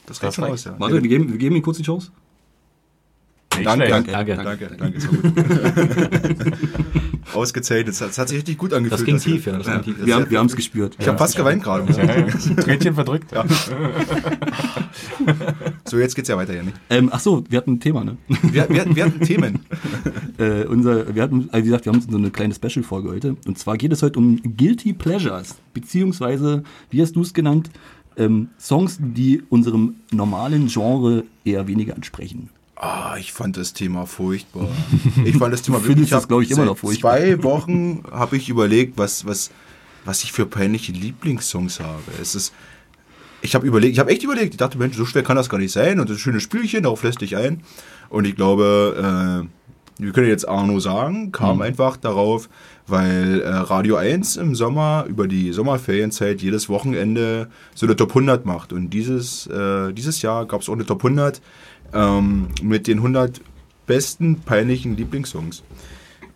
Das 0.06 0.22
reicht 0.24 0.36
schon 0.36 0.44
aus, 0.46 0.64
ja. 0.64 0.76
Warte, 0.80 1.02
wir 1.02 1.10
geben, 1.10 1.30
wir 1.32 1.38
geben 1.38 1.56
ihm 1.56 1.62
kurz 1.64 1.78
die 1.78 1.84
Chance. 1.84 2.12
Danke, 3.64 3.88
danke, 3.88 4.12
Danke. 4.12 4.36
danke, 4.44 4.76
danke, 4.78 5.00
gut. 5.00 5.20
Ausgezeichnet, 7.34 8.00
das 8.00 8.18
hat, 8.18 8.30
sich 8.30 8.38
richtig 8.38 8.58
gut 8.58 8.74
angefühlt. 8.74 9.00
das 9.00 9.06
ging 9.06 9.18
tief, 9.20 9.46
ja. 9.46 9.58
Das 9.58 9.68
ging 9.68 9.82
tief. 9.84 10.06
Wir 10.06 10.16
haben 10.16 10.30
wir 10.30 10.42
es 10.42 10.56
gespürt. 10.56 10.96
Ich 11.00 11.08
habe 11.08 11.18
fast 11.18 11.36
geweint 11.36 11.64
gerade. 11.64 11.86
Tränchen 12.62 12.96
verdrückt. 12.96 13.32
So, 15.88 16.00
jetzt 16.00 16.16
geht's 16.16 16.30
ja 16.30 16.38
weiter, 16.38 16.56
Janik. 16.56 16.74
Ähm, 16.90 17.10
ach 17.12 17.20
so, 17.20 17.44
wir 17.48 17.58
hatten 17.58 17.74
ein 17.74 17.80
Thema, 17.80 18.04
ne? 18.04 18.18
Wir, 18.28 18.68
wir, 18.70 18.96
wir 18.96 19.06
hatten 19.06 19.20
Themen. 19.22 19.60
äh, 20.38 20.64
unser, 20.66 21.14
wir 21.14 21.22
hatten, 21.22 21.50
also 21.52 21.64
wie 21.64 21.70
gesagt, 21.70 21.86
wir 21.86 21.94
haben 21.94 22.02
so 22.02 22.18
eine 22.18 22.32
kleine 22.32 22.56
Special-Folge 22.56 23.10
heute. 23.10 23.38
Und 23.46 23.60
zwar 23.60 23.78
geht 23.78 23.92
es 23.92 24.02
heute 24.02 24.18
um 24.18 24.42
Guilty 24.42 24.94
Pleasures, 24.94 25.56
beziehungsweise, 25.74 26.64
wie 26.90 27.02
hast 27.02 27.16
du 27.16 27.22
es 27.22 27.34
genannt, 27.34 27.70
ähm, 28.18 28.50
Songs, 28.60 28.98
die 29.00 29.44
unserem 29.50 29.96
normalen 30.12 30.68
Genre 30.68 31.24
eher 31.44 31.68
weniger 31.68 31.96
entsprechen. 31.96 32.50
Ah, 32.76 33.16
ich 33.18 33.32
fand 33.32 33.56
das 33.56 33.74
Thema 33.74 34.06
furchtbar. 34.06 34.68
Ich 35.24 35.38
fand 35.38 35.54
das 35.54 35.62
Thema 35.62 35.80
findest 35.80 36.04
ich 36.04 36.10
das, 36.10 36.24
hab 36.24 36.28
glaub 36.28 36.42
ich, 36.42 36.52
immer 36.52 36.66
noch 36.66 36.78
furchtbar. 36.78 37.18
Zwei 37.18 37.42
Wochen 37.44 38.04
habe 38.12 38.36
ich 38.36 38.50
überlegt, 38.50 38.98
was, 38.98 39.26
was, 39.26 39.50
was 40.04 40.24
ich 40.24 40.34
für 40.34 40.46
peinliche 40.46 40.92
Lieblingssongs 40.92 41.80
habe. 41.80 42.04
Es 42.22 42.36
ist, 42.36 42.54
ich 43.42 43.56
habe 43.56 43.66
überlegt, 43.66 43.94
ich 43.94 44.00
habe 44.00 44.12
echt 44.12 44.24
überlegt. 44.24 44.54
Ich 44.54 44.58
dachte, 44.58 44.78
Mensch, 44.78 44.98
so 44.98 45.06
schwer 45.06 45.24
kann 45.24 45.38
das 45.38 45.48
gar 45.48 45.58
nicht 45.58 45.72
sein. 45.72 46.00
Und 46.02 46.10
das 46.10 46.20
schönes 46.20 46.44
Spielchen, 46.44 46.84
darauf 46.84 47.04
lässt 47.04 47.22
dich 47.22 47.38
ein. 47.38 47.62
Und 48.10 48.26
ich 48.26 48.36
glaube, 48.36 49.46
äh, 49.48 50.04
wir 50.04 50.12
können 50.12 50.28
jetzt 50.28 50.48
Arno 50.48 50.80
sagen, 50.82 51.32
kam 51.32 51.62
einfach 51.62 51.96
darauf, 51.96 52.50
weil 52.88 53.42
äh, 53.42 53.48
Radio 53.50 53.96
1 53.96 54.36
im 54.36 54.54
Sommer 54.54 55.06
über 55.08 55.28
die 55.28 55.54
Sommerferienzeit 55.54 56.42
jedes 56.42 56.68
Wochenende 56.68 57.48
so 57.74 57.86
eine 57.86 57.96
Top 57.96 58.10
100 58.10 58.46
macht. 58.46 58.74
Und 58.74 58.90
dieses, 58.90 59.48
äh, 59.48 59.94
dieses 59.94 60.22
Jahr 60.22 60.46
gab 60.46 60.62
es 60.62 60.70
auch 60.70 60.74
eine 60.74 60.86
Top 60.86 61.06
100 61.06 61.42
ähm, 61.94 62.48
mit 62.62 62.88
den 62.88 62.98
100 62.98 63.42
besten 63.86 64.42
peinlichen 64.42 64.96
Lieblingssongs. 64.96 65.64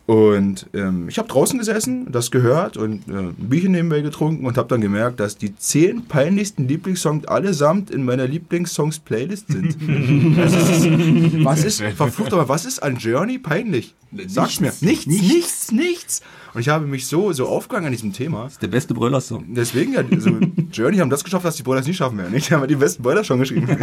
Und 0.10 0.66
ähm, 0.74 1.08
ich 1.08 1.20
habe 1.20 1.28
draußen 1.28 1.60
gesessen, 1.60 2.12
das 2.12 2.32
gehört 2.32 2.78
und 2.78 3.08
äh, 3.08 3.12
ein 3.12 3.36
Bierchen 3.38 3.74
nebenbei 3.74 4.02
getrunken 4.02 4.44
und 4.48 4.58
habe 4.58 4.68
dann 4.68 4.82
gemerkt, 4.82 5.20
dass 5.20 5.38
die 5.38 5.56
zehn 5.56 6.06
peinlichsten 6.06 6.68
Lieblingssongs 6.68 7.28
allesamt 7.28 7.92
in 7.92 8.04
meiner 8.04 8.26
Lieblingssongs-Playlist 8.26 9.50
sind. 9.50 9.76
Ist, 10.40 11.46
was 11.46 11.64
ist, 11.64 11.82
verflucht 11.96 12.34
aber, 12.34 12.50
was 12.50 12.66
ist 12.66 12.82
an 12.82 12.98
Journey 12.98 13.38
peinlich? 13.38 13.94
Sag's 14.26 14.60
mir. 14.60 14.74
Nichts, 14.82 15.06
nichts, 15.06 15.72
nichts. 15.72 16.22
Und 16.54 16.62
ich 16.62 16.70
habe 16.70 16.86
mich 16.86 17.08
so, 17.08 17.32
so 17.32 17.48
aufgegangen 17.48 17.88
an 17.88 17.92
diesem 17.92 18.14
Thema. 18.14 18.44
Das 18.44 18.54
ist 18.54 18.62
der 18.62 18.68
beste 18.68 18.94
Brüller-Song. 18.94 19.46
Deswegen 19.50 19.94
ja, 19.94 20.02
also 20.12 20.32
Journey 20.72 20.98
haben 20.98 21.10
das 21.10 21.24
geschafft, 21.24 21.46
was 21.46 21.56
die 21.56 21.64
Brothers 21.64 21.86
nie 21.86 21.94
schaffen 21.94 22.18
werden. 22.18 22.34
nicht? 22.34 22.50
Die 22.50 22.54
haben 22.54 22.68
die 22.68 22.76
besten 22.76 23.04
Brothers 23.04 23.28
schon 23.28 23.40
geschrieben. 23.40 23.68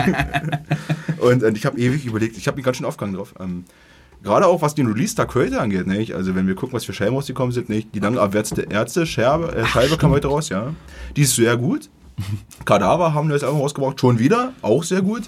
und, 1.18 1.42
und 1.42 1.56
ich 1.56 1.66
habe 1.66 1.78
ewig 1.78 2.04
überlegt, 2.04 2.36
ich 2.36 2.46
habe 2.46 2.56
mich 2.56 2.64
ganz 2.64 2.78
schön 2.78 2.86
aufgegangen 2.86 3.14
drauf. 3.14 3.34
Ähm, 3.40 3.64
Gerade 4.22 4.46
auch 4.46 4.62
was 4.62 4.74
den 4.74 4.86
Release-Tag 4.86 5.34
heute 5.34 5.60
angeht, 5.60 5.86
nicht? 5.86 6.14
Also 6.14 6.34
wenn 6.34 6.48
wir 6.48 6.54
gucken, 6.54 6.74
was 6.74 6.84
für 6.84 6.92
Scheiben 6.92 7.14
rausgekommen 7.14 7.52
sind, 7.52 7.68
nicht? 7.68 7.94
Die 7.94 8.00
lange 8.00 8.18
erwärzte 8.18 8.62
Ärzte, 8.62 9.06
Scherbe, 9.06 9.54
äh, 9.54 9.66
Scheibe 9.66 9.96
kam 9.96 10.10
heute 10.10 10.28
raus, 10.28 10.48
ja. 10.48 10.74
Die 11.14 11.22
ist 11.22 11.36
sehr 11.36 11.56
gut. 11.56 11.88
Kadaver 12.64 13.14
haben 13.14 13.28
neues 13.28 13.44
Album 13.44 13.60
rausgebracht, 13.60 14.00
schon 14.00 14.18
wieder, 14.18 14.52
auch 14.62 14.82
sehr 14.82 15.02
gut. 15.02 15.24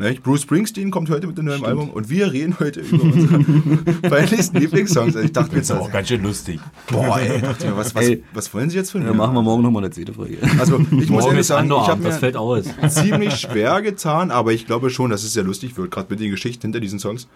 Nicht? 0.00 0.22
Bruce 0.22 0.42
Springsteen 0.42 0.90
kommt 0.90 1.10
heute 1.10 1.26
mit 1.26 1.38
einem 1.38 1.48
neuen 1.48 1.64
Album 1.64 1.90
und 1.90 2.08
wir 2.08 2.32
reden 2.32 2.56
heute 2.58 2.80
über 2.90 3.02
unsere 3.02 3.38
peinlichsten 4.08 4.56
Lieblingssongs. 4.58 5.14
Also 5.14 5.20
ich 5.26 5.32
dachte 5.32 5.52
mir 5.52 5.58
Das 5.60 5.70
ist 5.70 5.76
auch 5.76 5.92
ganz 5.92 6.08
schön 6.08 6.22
lustig. 6.22 6.58
boah, 6.90 7.20
ey, 7.20 7.40
dachte 7.40 7.66
mir, 7.68 7.76
was, 7.76 7.94
was, 7.94 8.06
Ey. 8.08 8.24
was 8.32 8.52
wollen 8.54 8.70
Sie 8.70 8.76
jetzt 8.76 8.90
von 8.92 9.02
mir? 9.02 9.08
Ja, 9.08 9.14
machen 9.14 9.34
wir 9.34 9.42
morgen 9.42 9.62
nochmal 9.62 9.84
eine 9.84 9.92
zweite 9.92 10.14
Folge. 10.14 10.38
Also 10.58 10.78
ich 10.80 10.90
muss 10.90 11.08
Morgen 11.08 11.24
ehrlich 11.26 11.40
ist 11.40 11.46
sagen, 11.48 11.66
ich 11.68 11.72
habe 11.72 11.80
Underarm, 11.82 12.02
das 12.02 12.14
mir 12.14 12.18
fällt 12.20 12.36
aus. 12.36 12.64
ziemlich 12.88 13.34
schwer 13.36 13.82
getan, 13.82 14.30
aber 14.30 14.52
ich 14.52 14.66
glaube 14.66 14.90
schon, 14.90 15.10
dass 15.10 15.22
es 15.22 15.32
sehr 15.34 15.44
lustig 15.44 15.76
wird, 15.76 15.90
gerade 15.90 16.06
mit 16.10 16.18
den 16.20 16.30
Geschichten 16.30 16.62
hinter 16.62 16.80
diesen 16.80 16.98
Songs. 16.98 17.28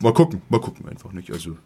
Mal 0.00 0.12
gucken, 0.12 0.42
mal 0.48 0.60
gucken 0.60 0.88
einfach 0.88 1.12
nicht. 1.12 1.30
Also 1.32 1.56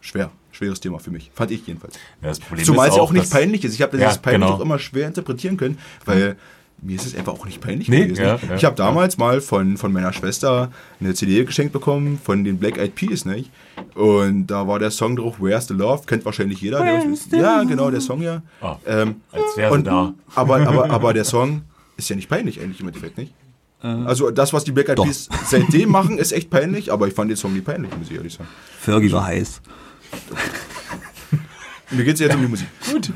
schwer, 0.00 0.30
schweres 0.52 0.80
Thema 0.80 0.98
für 0.98 1.10
mich, 1.10 1.30
fand 1.34 1.50
ich 1.50 1.66
jedenfalls. 1.66 1.94
Ja, 2.22 2.28
Das 2.28 2.40
Problem 2.40 2.64
Zumal 2.64 2.88
ist 2.88 2.92
es 2.92 2.96
ja 2.98 3.02
auch 3.02 3.12
nicht 3.12 3.30
peinlich 3.30 3.64
ist. 3.64 3.74
Ich 3.74 3.82
habe 3.82 3.96
Ja, 3.98 4.06
das 4.06 4.18
peinlich 4.18 4.42
genau. 4.42 4.56
auch 4.56 4.60
immer 4.60 4.78
schwer 4.78 5.06
interpretieren 5.08 5.56
können, 5.56 5.78
weil 6.04 6.36
mir 6.82 6.96
ist 6.96 7.06
es 7.06 7.14
einfach 7.14 7.32
auch 7.32 7.46
nicht 7.46 7.60
peinlich 7.60 7.88
Nee, 7.88 8.04
gewesen. 8.06 8.22
ja, 8.22 8.38
ich 8.56 8.64
habe 8.64 8.76
damals 8.76 9.16
mal 9.16 9.40
von, 9.40 9.76
von 9.78 9.92
meiner 9.92 10.12
Schwester 10.12 10.70
eine 11.00 11.14
CD 11.14 11.44
geschenkt 11.44 11.72
bekommen 11.72 12.20
von 12.22 12.44
den 12.44 12.58
Black 12.58 12.76
Eyed 12.78 12.94
Peas, 12.94 13.24
nicht? 13.24 13.50
Und 13.94 14.48
da 14.48 14.68
war 14.68 14.78
der 14.78 14.90
Song 14.90 15.16
drauf, 15.16 15.36
Where's 15.38 15.66
the 15.68 15.74
Love? 15.74 16.02
Kennt 16.06 16.24
wahrscheinlich 16.24 16.60
jeder. 16.60 16.80
Der, 16.84 17.40
ja, 17.40 17.62
genau, 17.64 17.90
der 17.90 18.00
Song 18.00 18.20
ja. 18.22 18.42
Ah, 18.60 18.76
Ähm, 18.86 19.16
als 19.32 19.56
wäre 19.56 19.82
da. 19.82 20.14
aber, 20.34 20.56
aber, 20.66 20.90
aber 20.90 21.14
der 21.14 21.24
Song 21.24 21.62
ist 21.96 22.10
ja 22.10 22.16
nicht 22.16 22.28
peinlich 22.28 22.60
eigentlich 22.60 22.80
im 22.80 22.88
Endeffekt, 22.88 23.16
nicht? 23.18 23.32
Also 23.80 24.30
das, 24.30 24.52
was 24.54 24.64
die 24.64 24.72
Black 24.72 24.88
Eyed. 24.88 24.96
Peas 25.02 25.28
seitdem 25.46 25.90
machen, 25.90 26.16
ist 26.18 26.32
echt 26.32 26.48
peinlich, 26.50 26.90
aber 26.92 27.06
ich 27.06 27.12
fand 27.14 27.30
den 27.30 27.36
Song 27.36 27.52
nie 27.52 27.60
peinlich, 27.60 27.90
muss 27.98 28.10
ich 28.10 28.16
ehrlich 28.16 28.32
sagen. 28.32 28.48
Fergie 28.80 29.12
war 29.12 29.26
heiß. 29.26 29.60
Mir 31.96 32.04
geht 32.04 32.14
es 32.14 32.20
jetzt 32.20 32.34
um 32.34 32.40
die 32.40 32.48
Musik. 32.48 32.66
Gut. 32.90 33.10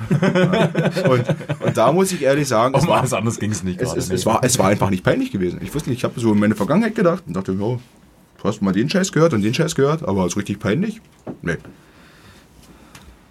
Und, 1.09 1.25
und 1.67 1.77
da 1.77 1.93
muss 1.93 2.13
ich 2.13 2.23
ehrlich 2.23 2.49
sagen, 2.49 2.75
es 2.75 2.83
Um 2.83 2.89
war, 2.89 2.99
alles 2.99 3.13
anderes 3.13 3.39
ging 3.39 3.51
es 3.51 3.63
nicht 3.63 3.81
es, 3.81 3.95
es, 3.95 4.11
es, 4.11 4.27
war, 4.27 4.43
es 4.45 4.59
war 4.59 4.69
einfach 4.69 4.91
nicht 4.91 5.05
peinlich 5.05 5.31
gewesen. 5.31 5.61
Ich 5.63 5.75
wusste 5.75 5.91
nicht, 5.91 5.99
ich 5.99 6.05
habe 6.05 6.19
so 6.21 6.33
in 6.33 6.39
meine 6.39 6.55
Vergangenheit 6.55 6.95
gedacht 6.95 7.25
und 7.27 7.35
dachte, 7.35 7.57
oh, 7.59 7.81
du 8.39 8.45
hast 8.45 8.63
mal 8.63 8.73
den 8.73 8.89
Scheiß 8.89 9.13
gehört 9.13 9.33
und 9.35 9.43
den 9.43 9.55
Scheiß 9.55 9.75
gehört, 9.75 10.03
aber 10.03 10.29
so 10.29 10.37
richtig 10.37 10.59
peinlich? 10.59 11.01
Nee. 11.43 11.57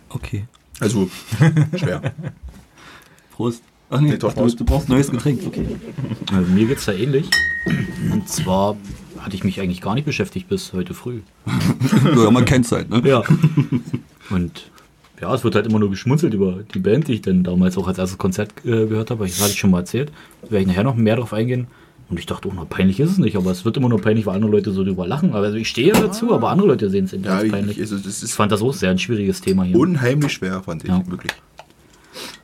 Okay. 0.10 0.46
Also, 0.80 1.10
schwer. 1.76 2.14
Prost. 3.32 3.64
Ach 3.90 4.02
nee, 4.02 4.12
Nee, 4.12 4.18
doch, 4.18 4.34
du, 4.34 4.42
Prost. 4.42 4.60
du 4.60 4.66
brauchst 4.66 4.90
ein 4.90 4.94
neues 4.94 5.10
Getränk. 5.10 5.42
Okay. 5.46 5.66
Also 6.32 6.52
mir 6.52 6.66
geht's 6.66 6.86
da 6.86 6.92
ähnlich. 6.92 7.30
Und 8.12 8.28
zwar 8.28 8.76
hatte 9.20 9.36
ich 9.36 9.44
mich 9.44 9.60
eigentlich 9.60 9.82
gar 9.82 9.96
nicht 9.96 10.06
beschäftigt 10.06 10.48
bis 10.48 10.74
heute 10.74 10.94
früh. 10.94 11.22
ja, 12.16 12.32
man 12.32 12.46
kennt's 12.46 12.72
halt, 12.72 12.90
ne? 12.90 13.02
Ja. 13.06 13.24
Und 14.30 14.72
ja, 15.22 15.34
es 15.34 15.44
wird 15.44 15.56
halt 15.56 15.66
immer 15.68 15.80
nur 15.80 15.90
geschmunzelt 15.90 16.34
über 16.34 16.60
die 16.74 16.80
Band, 16.80 17.08
die 17.08 17.14
ich 17.14 17.22
dann 17.22 17.44
damals 17.44 17.78
auch 17.78 17.88
als 17.88 17.98
erstes 17.98 18.18
Konzert 18.18 18.52
äh, 18.66 18.86
gehört 18.86 19.10
habe. 19.12 19.26
Das 19.26 19.40
hatte 19.42 19.52
ich 19.52 19.60
schon 19.60 19.72
mal 19.72 19.80
erzählt. 19.80 20.12
Da 20.44 20.52
werde 20.52 20.62
ich 20.62 20.68
nachher 20.68 20.84
noch 20.84 20.96
mehr 20.96 21.16
drauf 21.16 21.34
eingehen. 21.34 21.68
Und 22.10 22.20
ich 22.20 22.26
dachte, 22.26 22.48
oh, 22.48 22.54
na, 22.56 22.64
peinlich 22.64 23.02
ist 23.02 23.12
es 23.12 23.18
nicht, 23.18 23.36
aber 23.36 23.52
es 23.52 23.66
wird 23.66 23.76
immer 23.76 23.90
nur 23.90 24.00
peinlich, 24.00 24.26
weil 24.26 24.36
andere 24.36 24.52
Leute 24.52 24.72
so 24.72 24.84
drüber 24.86 25.06
lachen. 25.08 25.32
Aber 25.34 25.46
also 25.46 25.58
ich 25.58 25.68
stehe 25.68 25.92
dazu, 25.92 26.34
aber 26.34 26.50
andere 26.52 26.70
Leute 26.70 26.90
sehen 26.90 27.04
es 27.06 27.12
eben 27.14 27.26
Ja, 27.26 27.36
als 27.36 27.44
ich, 27.44 27.52
peinlich. 27.52 27.78
ich, 27.80 27.92
also 27.92 27.98
Ich 27.98 28.32
fand 28.32 28.52
das 28.52 28.62
auch 28.62 28.74
sehr 28.74 28.92
ein 28.92 29.00
schwieriges 29.00 29.42
Thema 29.42 29.64
hier. 29.64 29.78
unheimlich 29.78 30.32
schwer, 30.32 30.62
fand 30.64 30.84
ich, 30.84 30.90
Ja. 30.90 31.04
wirklich. 31.08 31.34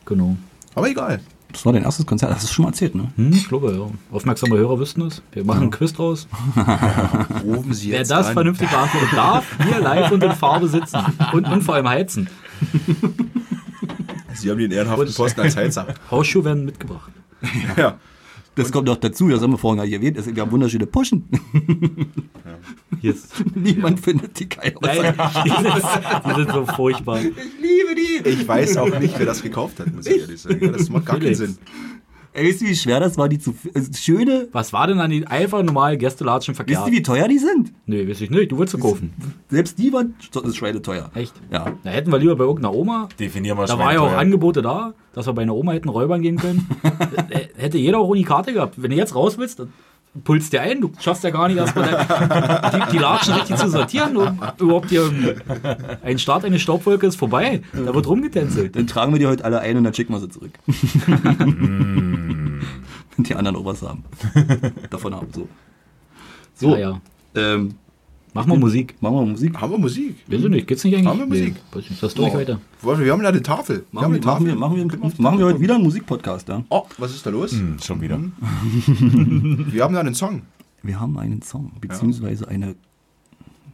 Genau. 0.05 0.35
Aber 0.75 0.89
egal. 0.89 1.21
Das 1.53 1.65
war 1.65 1.71
dein 1.73 1.83
erstes 1.83 2.05
Konzert, 2.05 2.31
das 2.31 2.39
hast 2.39 2.49
du 2.49 2.53
schon 2.53 2.63
mal 2.63 2.69
erzählt, 2.69 2.95
ne? 2.95 3.11
Hm, 3.15 3.31
ich 3.31 3.47
glaube, 3.47 3.71
ja. 3.73 4.15
Aufmerksame 4.15 4.57
Hörer 4.57 4.79
wüssten 4.79 5.03
es. 5.03 5.21
Wir 5.31 5.45
machen 5.45 5.61
einen 5.61 5.71
Quiz 5.71 5.93
draus. 5.93 6.27
Rufen 7.45 7.73
Sie 7.73 7.91
Wer 7.91 7.99
jetzt 7.99 8.11
das 8.11 8.27
an. 8.27 8.33
vernünftig 8.33 8.69
beantwortet, 8.69 9.09
darf 9.13 9.45
hier 9.63 9.79
live 9.79 10.11
und 10.11 10.23
in 10.23 10.31
Farbe 10.31 10.67
sitzen. 10.67 10.99
Und, 11.31 11.47
und 11.47 11.61
vor 11.61 11.75
allem 11.75 11.87
heizen. 11.87 12.27
Sie 14.33 14.49
haben 14.49 14.57
den 14.57 14.71
ehrenhaften 14.71 15.13
Posten 15.13 15.41
als 15.41 15.55
Heizer. 15.55 15.87
Hausschuhe 16.09 16.43
werden 16.43 16.65
mitgebracht. 16.65 17.11
ja. 17.77 17.97
Das 18.55 18.71
kommt 18.71 18.87
noch 18.87 18.97
dazu, 18.97 19.29
das 19.29 19.41
haben 19.41 19.51
wir 19.51 19.57
vorhin 19.57 19.77
gar 19.77 19.85
nicht 19.85 19.93
erwähnt. 19.95 20.17
Es- 20.17 20.33
Wir 20.35 20.41
haben 20.43 20.51
wunderschöne 20.51 20.85
Puschen. 20.85 21.23
Ist 23.01 23.33
Niemand 23.55 23.99
findet 23.99 24.39
die 24.39 24.47
geil. 24.47 24.75
Nein, 24.81 25.13
die 25.43 25.49
sind, 25.49 25.65
die 26.27 26.33
sind 26.35 26.51
so 26.51 26.65
furchtbar. 26.67 27.19
Ich 27.19 27.25
liebe 27.25 27.95
die. 27.95 28.29
Ich 28.29 28.47
weiß 28.47 28.77
auch 28.77 28.99
nicht, 28.99 29.17
wer 29.17 29.25
das 29.25 29.41
gekauft 29.41 29.79
hat, 29.79 29.93
muss 29.93 30.05
ich 30.05 30.19
ehrlich 30.21 30.39
sagen. 30.41 30.71
Das 30.71 30.89
macht 30.89 31.05
gar 31.05 31.19
keinen. 31.19 31.35
Sinn. 31.35 31.57
Ey, 32.35 32.45
wisst 32.47 32.61
ihr, 32.63 32.69
wie 32.69 32.75
schwer 32.75 32.99
das 32.99 33.17
war, 33.17 33.29
die 33.29 33.37
zu. 33.37 33.53
Also, 33.75 33.91
schöne. 33.93 34.47
Was 34.51 34.73
war 34.73 34.87
denn 34.87 34.99
an 34.99 35.11
die 35.11 35.27
einfach 35.27 35.61
normal 35.61 35.97
Gästelatschen 35.97 36.53
Wisst 36.53 36.67
verkehrt? 36.67 36.87
ihr, 36.87 36.93
wie 36.93 37.03
teuer 37.03 37.27
die 37.27 37.37
sind? 37.37 37.73
Nee, 37.85 38.07
weiß 38.09 38.21
ich 38.21 38.31
nicht. 38.31 38.51
Du 38.51 38.57
willst 38.57 38.73
sie 38.73 38.79
kaufen. 38.79 39.13
Selbst 39.49 39.77
die 39.77 39.93
waren 39.93 40.15
schweine 40.53 40.81
teuer. 40.81 41.11
Echt? 41.13 41.33
Ja. 41.51 41.73
Da 41.83 41.89
hätten 41.91 42.11
wir 42.11 42.17
lieber 42.17 42.35
bei 42.35 42.43
irgendeiner 42.45 42.73
Oma. 42.73 43.07
Definier 43.19 43.53
mal 43.53 43.67
Da 43.67 43.77
war 43.77 43.93
ja 43.93 43.99
auch. 44.01 44.11
Angebote 44.11 44.61
da, 44.63 44.93
dass 45.13 45.27
wir 45.27 45.33
bei 45.33 45.43
einer 45.43 45.55
Oma 45.55 45.73
hätten 45.73 45.89
Räubern 45.89 46.21
gehen 46.21 46.37
können. 46.37 46.67
Äh, 47.29 47.47
Hätte 47.55 47.77
jeder 47.77 47.99
auch 47.99 48.07
ohne 48.07 48.23
Karte 48.23 48.53
gehabt. 48.53 48.81
Wenn 48.81 48.91
du 48.91 48.97
jetzt 48.97 49.15
raus 49.15 49.37
willst, 49.37 49.59
dann 49.59 49.71
pulst 50.23 50.53
dir 50.53 50.61
ein. 50.61 50.81
Du 50.81 50.91
schaffst 50.99 51.23
ja 51.23 51.29
gar 51.31 51.47
nicht 51.47 51.57
erstmal 51.57 52.05
die, 52.73 52.91
die 52.91 52.97
Latschen 52.97 53.33
richtig 53.33 53.55
zu 53.57 53.69
sortieren. 53.69 54.15
Um 54.17 54.39
überhaupt 54.59 54.89
hier 54.89 55.11
ein 56.03 56.19
Start 56.19 56.45
eine 56.45 56.59
Staubwolke 56.59 57.07
ist 57.07 57.15
vorbei. 57.15 57.61
Da 57.73 57.93
wird 57.93 58.07
rumgetänzelt. 58.07 58.75
Dann 58.75 58.87
tragen 58.87 59.11
wir 59.13 59.19
die 59.19 59.27
heute 59.27 59.43
alle 59.45 59.59
ein 59.59 59.77
und 59.77 59.83
dann 59.83 59.93
schicken 59.93 60.13
wir 60.13 60.19
sie 60.19 60.29
zurück. 60.29 60.51
Wenn 60.67 62.61
die 63.17 63.35
anderen 63.35 63.57
auch 63.57 63.65
was 63.65 63.81
haben. 63.81 64.03
Davon 64.89 65.15
haben. 65.15 65.27
So. 65.33 65.47
So. 66.55 66.75
Ja, 66.75 66.77
ja. 66.77 67.01
Ähm, 67.35 67.75
Mach 68.33 68.45
mal 68.47 68.57
Musik. 68.57 68.95
machen 68.99 69.15
wir 69.15 69.25
Musik. 69.27 69.61
Haben 69.61 69.71
wir 69.73 69.77
Musik? 69.77 70.15
Ich 70.27 70.43
nicht, 70.43 70.67
geht's 70.67 70.83
nicht 70.83 70.95
eigentlich? 70.95 71.07
Haben 71.07 71.19
wir 71.19 71.25
Musik? 71.27 71.55
Nee, 71.73 71.81
nicht. 71.89 72.01
Das 72.03 72.13
durch 72.15 72.33
weiter. 72.33 72.59
Warte, 72.81 73.05
Wir 73.05 73.11
haben 73.11 73.21
ja 73.21 73.29
eine 73.29 73.41
Tafel. 73.43 73.85
Wir 73.91 74.01
Machen 74.01 74.13
wir, 74.13 74.17
eine 74.17 74.25
machen, 74.25 74.45
Tafel. 74.45 74.47
wir, 74.47 74.55
machen, 74.55 74.77
wir, 75.01 75.21
machen 75.23 75.39
wir 75.39 75.45
heute 75.45 75.59
wieder 75.59 75.75
einen 75.75 75.83
Musikpodcast, 75.83 76.47
ja? 76.49 76.63
Oh, 76.69 76.83
was 76.97 77.11
ist 77.13 77.25
da 77.25 77.29
los? 77.29 77.51
Hm, 77.51 77.77
schon 77.79 78.01
wieder. 78.01 78.19
Wir 79.71 79.83
haben 79.83 79.93
da 79.93 79.99
einen 79.99 80.15
Song. 80.15 80.41
Wir 80.81 80.99
haben 80.99 81.17
einen 81.17 81.41
Song, 81.41 81.71
beziehungsweise 81.79 82.47
eine. 82.47 82.75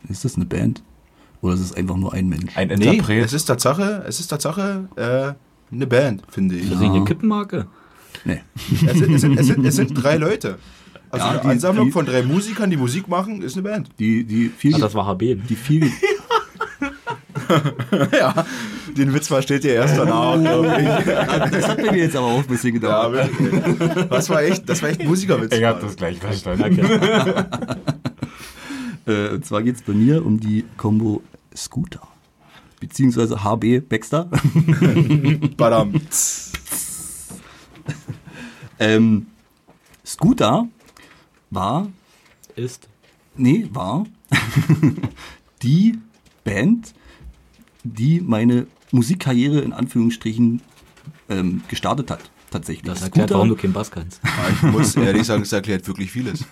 Ist 0.08 0.26
das 0.26 0.36
eine 0.36 0.46
Band? 0.46 0.84
Oder 1.42 1.54
ist 1.54 1.62
es 1.62 1.74
einfach 1.74 1.96
nur 1.98 2.14
ein 2.14 2.28
Mensch? 2.28 2.56
Ein 2.58 2.68
Nee, 2.68 2.98
Interpret. 2.98 3.26
es 3.26 3.34
ist 3.34 3.46
Tatsache, 3.46 4.04
es 4.08 4.20
ist 4.20 4.28
Tatsache 4.28 4.90
äh, 4.96 5.74
eine 5.74 5.88
Band, 5.88 6.24
finde 6.30 6.56
ich. 6.58 6.70
Das 6.70 6.80
ist 6.82 6.86
eine 6.86 7.04
Kippenmarke. 7.06 7.68
Nee. 8.26 8.42
Es 8.86 8.98
sind, 8.98 9.14
es, 9.14 9.22
sind, 9.22 9.40
es, 9.40 9.48
sind, 9.48 9.66
es 9.66 9.76
sind 9.78 9.94
drei 9.94 10.18
Leute. 10.18 10.58
Also 11.12 11.26
Ja, 11.26 11.38
die- 11.38 11.48
Ansammlung 11.48 11.86
die- 11.88 11.92
von 11.92 12.06
drei 12.06 12.22
Musikern, 12.24 12.70
die 12.70 12.78
Musik 12.78 13.08
machen, 13.08 13.42
ist 13.42 13.54
eine 13.58 13.64
Band. 13.64 13.90
Die, 14.00 14.24
die 14.24 14.50
viel. 14.50 14.76
Ah, 14.76 14.80
das 14.80 14.94
war 14.96 15.06
HB. 15.08 15.36
die 15.48 15.56
viel. 15.56 15.92
Ja, 18.12 18.46
den 18.96 19.12
Witz 19.12 19.28
versteht 19.28 19.64
ihr 19.66 19.74
erst 19.74 19.98
danach. 19.98 20.38
das 21.50 21.68
hat 21.68 21.82
mir 21.82 21.96
jetzt 21.98 22.16
aber 22.16 22.28
auch 22.28 22.38
ein 22.42 22.46
bisschen 22.46 22.76
ja, 22.76 22.80
gedauert. 23.08 23.40
wirklich. 23.40 24.08
das 24.08 24.30
war 24.30 24.44
echt, 24.44 24.70
das 24.70 24.84
war 24.84 24.90
echt 24.90 25.04
Musikerwitz. 25.04 25.56
Ich 25.56 25.64
hab 25.64 25.82
das 25.82 25.96
gleich 25.96 26.20
verstanden. 26.20 26.80
Äh, 29.08 29.30
und 29.30 29.46
zwar 29.46 29.64
geht 29.64 29.78
es 29.78 29.82
bei 29.82 29.94
mir 29.94 30.24
um 30.24 30.40
die 30.40 30.64
Combo 30.78 31.24
Scooter. 31.56 32.02
Beziehungsweise 32.80 33.44
HB 33.44 33.80
Baxter. 33.90 34.30
Badam. 35.58 35.96
ähm, 38.78 39.26
Scooter 40.06 40.68
war, 41.52 41.88
Ist. 42.56 42.88
nee, 43.36 43.68
war 43.72 44.06
die 45.62 45.98
Band, 46.44 46.94
die 47.84 48.22
meine 48.22 48.68
Musikkarriere 48.92 49.60
in 49.62 49.74
Anführungsstrichen 49.74 50.62
ähm, 51.30 51.62
gestartet 51.68 52.12
hat. 52.12 52.30
Tatsächlich. 52.52 52.84
Das 52.86 53.04
erklärt, 53.04 53.30
Scooter- 53.30 53.36
warum 53.38 53.50
du 53.50 53.56
keinen 53.56 53.74
Bass 53.74 53.92
kannst. 53.92 54.20
Ich 54.56 54.62
muss 54.64 54.96
ehrlich 54.96 55.28
sagen, 55.28 55.44
es 55.44 55.52
erklärt 55.54 55.88
wirklich 55.88 56.10
vieles. 56.12 56.40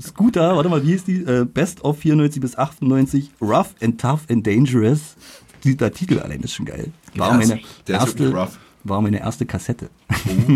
Scooter, 0.00 0.54
warte 0.54 0.68
mal, 0.68 0.86
wie 0.86 0.92
ist 0.92 1.08
die? 1.08 1.22
Äh, 1.24 1.44
Best 1.44 1.82
of 1.82 1.98
94 1.98 2.40
bis 2.40 2.56
98, 2.56 3.30
Rough 3.40 3.74
and 3.82 4.00
Tough 4.00 4.20
and 4.30 4.46
Dangerous. 4.46 5.16
Dieser 5.64 5.90
Titel 5.92 6.20
allein 6.20 6.40
ist 6.42 6.54
schon 6.54 6.66
geil. 6.66 6.92
War 7.16 7.34
meine 7.34 7.60
der 7.88 7.96
ist 7.98 8.20
erste, 8.20 8.48
war 8.84 9.00
meine 9.00 9.18
erste 9.18 9.44
Kassette. 9.46 9.90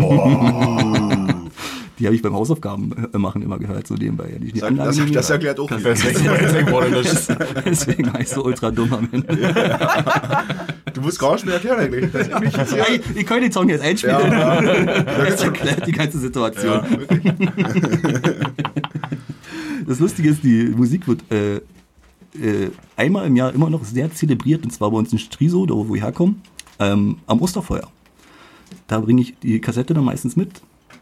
Oh. 0.01 1.09
Die 1.99 2.05
habe 2.05 2.15
ich 2.15 2.21
beim 2.21 2.33
Hausaufgaben 2.33 3.09
äh, 3.13 3.17
machen 3.17 3.41
immer 3.41 3.59
gehört, 3.59 3.85
so 3.85 3.95
nebenbei. 3.95 4.37
Die, 4.39 4.53
die 4.53 4.59
Das, 4.61 4.95
das, 4.95 5.11
das 5.11 5.29
erklärt 5.29 5.59
auch. 5.59 5.69
Deswegen, 7.65 8.13
war 8.13 8.21
ich 8.21 8.29
so 8.29 8.43
ultra 8.43 8.71
dumm 8.71 8.93
am 8.93 9.09
Ende. 9.11 9.37
Du 10.93 11.01
musst 11.01 11.19
gar 11.19 11.33
nicht 11.33 11.45
mehr 11.45 11.55
erklären 11.55 11.79
eigentlich. 11.79 12.11
Das 12.11 12.71
Ja, 12.71 12.85
ich, 12.89 13.01
ich 13.15 13.25
kann 13.25 13.41
den 13.41 13.51
Song 13.51 13.67
jetzt 13.69 13.83
einspielen. 13.83 14.31
Ja, 14.31 14.61
Das 15.03 15.43
erklärt 15.43 15.85
die 15.85 15.91
ganze 15.91 16.19
Situation. 16.19 16.81
Das 19.87 19.99
Lustige 19.99 20.29
ist, 20.29 20.43
die 20.43 20.65
Musik 20.65 21.07
wird 21.07 21.23
äh, 21.31 21.55
äh, 22.35 22.69
einmal 22.95 23.25
im 23.25 23.35
Jahr 23.35 23.51
immer 23.53 23.71
noch 23.71 23.83
sehr 23.83 24.13
zelebriert, 24.13 24.63
und 24.63 24.71
zwar 24.71 24.91
bei 24.91 24.97
uns 24.97 25.11
in 25.11 25.17
Striso, 25.17 25.65
da 25.65 25.73
wo 25.73 25.91
wir 25.91 26.03
herkommen, 26.03 26.41
ähm, 26.77 27.17
am 27.25 27.41
Osterfeuer. 27.41 27.89
Da 28.85 28.99
bringe 28.99 29.21
ich 29.21 29.39
die 29.39 29.59
Kassette 29.59 29.95
dann 29.95 30.05
meistens 30.05 30.35
mit. 30.35 30.61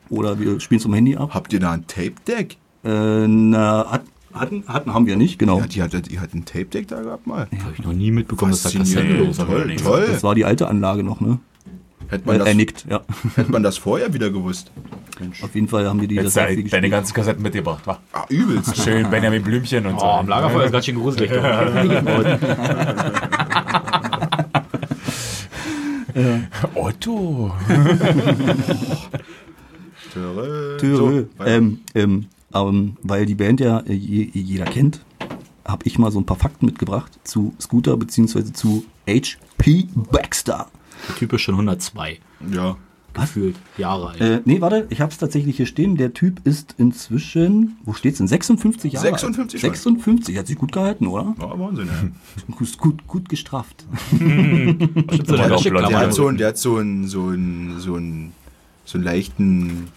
Oder 0.09 0.39
wir 0.39 0.59
spielen 0.59 0.77
es 0.77 0.83
vom 0.83 0.93
Handy 0.93 1.15
ab. 1.15 1.31
Habt 1.33 1.51
ihr 1.53 1.59
da 1.59 1.71
ein 1.71 1.85
Tape-Deck? 1.87 2.57
Äh, 2.83 3.27
na, 3.27 3.85
hat, 3.91 4.03
hatten, 4.33 4.63
hatten 4.67 4.93
haben 4.93 5.05
wir 5.07 5.15
nicht, 5.15 5.37
genau. 5.39 5.59
Ja, 5.59 5.67
die 5.67 5.81
hat, 5.81 6.09
die 6.09 6.19
hat 6.19 6.33
ein 6.33 6.45
Tape-Deck 6.45 6.87
da 6.87 7.01
gehabt 7.01 7.27
mal. 7.27 7.47
Habe 7.63 7.73
ich 7.73 7.83
noch 7.83 7.93
nie 7.93 8.11
mitbekommen, 8.11 8.51
dass 8.51 8.63
da 8.63 8.69
Faszinierend. 8.69 9.09
Kassette 9.09 9.23
los 9.25 9.37
Toll, 9.37 9.75
toll. 9.75 10.07
Das 10.11 10.23
war 10.23 10.35
die 10.35 10.45
alte 10.45 10.67
Anlage 10.67 11.03
noch, 11.03 11.19
ne? 11.21 11.39
Hätte 12.09 12.25
man, 12.25 12.35
Äh, 12.37 12.45
das, 12.45 12.55
nickt, 12.55 12.85
ja. 12.89 13.01
hätte 13.35 13.51
man 13.51 13.63
das 13.63 13.77
vorher 13.77 14.13
wieder 14.13 14.29
gewusst. 14.29 14.71
Auf 15.41 15.53
jeden 15.55 15.67
Fall 15.67 15.87
haben 15.89 15.99
wir 15.99 16.07
die 16.07 16.15
Jetzt 16.15 16.25
das 16.27 16.33
deine, 16.35 16.47
häufig 16.51 16.69
deine 16.71 16.81
gespielt. 16.83 16.91
ganzen 16.91 17.13
Kassetten 17.13 17.43
mitgebracht. 17.43 17.85
Wa? 17.85 17.99
Ah, 18.13 18.23
übelst. 18.29 18.77
Schön 18.81 19.09
Benjamin 19.09 19.43
Blümchen 19.43 19.85
und 19.87 19.99
so. 19.99 20.05
Oh, 20.05 20.09
am 20.11 20.27
Lagerfeuer 20.29 20.65
ist 20.65 20.71
ganz 20.71 20.85
schön 20.85 20.95
gruselig. 20.95 21.29
Otto. 26.75 27.51
Töre. 30.13 30.77
Törö. 30.77 31.25
So, 31.37 31.45
ähm, 31.45 31.79
ähm, 31.95 32.25
ähm, 32.53 32.97
weil 33.03 33.25
die 33.25 33.35
Band 33.35 33.59
ja 33.59 33.79
äh, 33.81 33.93
je, 33.93 34.29
jeder 34.33 34.65
kennt, 34.65 35.03
habe 35.65 35.85
ich 35.85 35.99
mal 35.99 36.11
so 36.11 36.19
ein 36.19 36.25
paar 36.25 36.37
Fakten 36.37 36.65
mitgebracht 36.65 37.19
zu 37.23 37.53
Scooter 37.59 37.97
beziehungsweise 37.97 38.53
zu 38.53 38.85
HP 39.07 39.87
Baxter. 40.11 40.67
Der 41.09 41.15
Typ 41.15 41.33
ist 41.33 41.41
schon 41.41 41.55
102. 41.55 42.19
ja. 42.51 42.77
Gefühlt. 43.21 43.55
Jahre 43.77 44.09
alt. 44.09 44.21
Äh, 44.21 44.41
nee, 44.45 44.61
warte, 44.61 44.85
ich 44.89 45.01
habe 45.01 45.11
es 45.11 45.17
tatsächlich 45.17 45.57
hier 45.57 45.65
stehen. 45.65 45.97
Der 45.97 46.13
Typ 46.13 46.45
ist 46.45 46.75
inzwischen, 46.77 47.77
wo 47.83 47.93
steht's 47.93 48.19
denn? 48.19 48.27
56 48.27 48.93
Jahre 48.93 49.07
56 49.07 49.63
alt. 49.63 49.75
56, 49.75 50.37
hat 50.37 50.47
sich 50.47 50.57
gut 50.57 50.71
gehalten, 50.71 51.07
oder? 51.07 51.33
ja, 51.39 51.59
Wahnsinn. 51.59 51.87
Ja. 51.87 52.53
Gut, 52.55 52.77
gut, 52.77 53.07
gut 53.07 53.29
gestrafft. 53.29 53.85
Der 54.11 55.49
hat 55.99 56.13
so 56.13 56.27
einen, 56.27 56.37
so 56.57 56.77
einen, 56.77 57.07
so 57.07 57.95
einen, 57.95 58.33
so 58.85 58.97
einen 58.97 59.03
leichten 59.03 59.87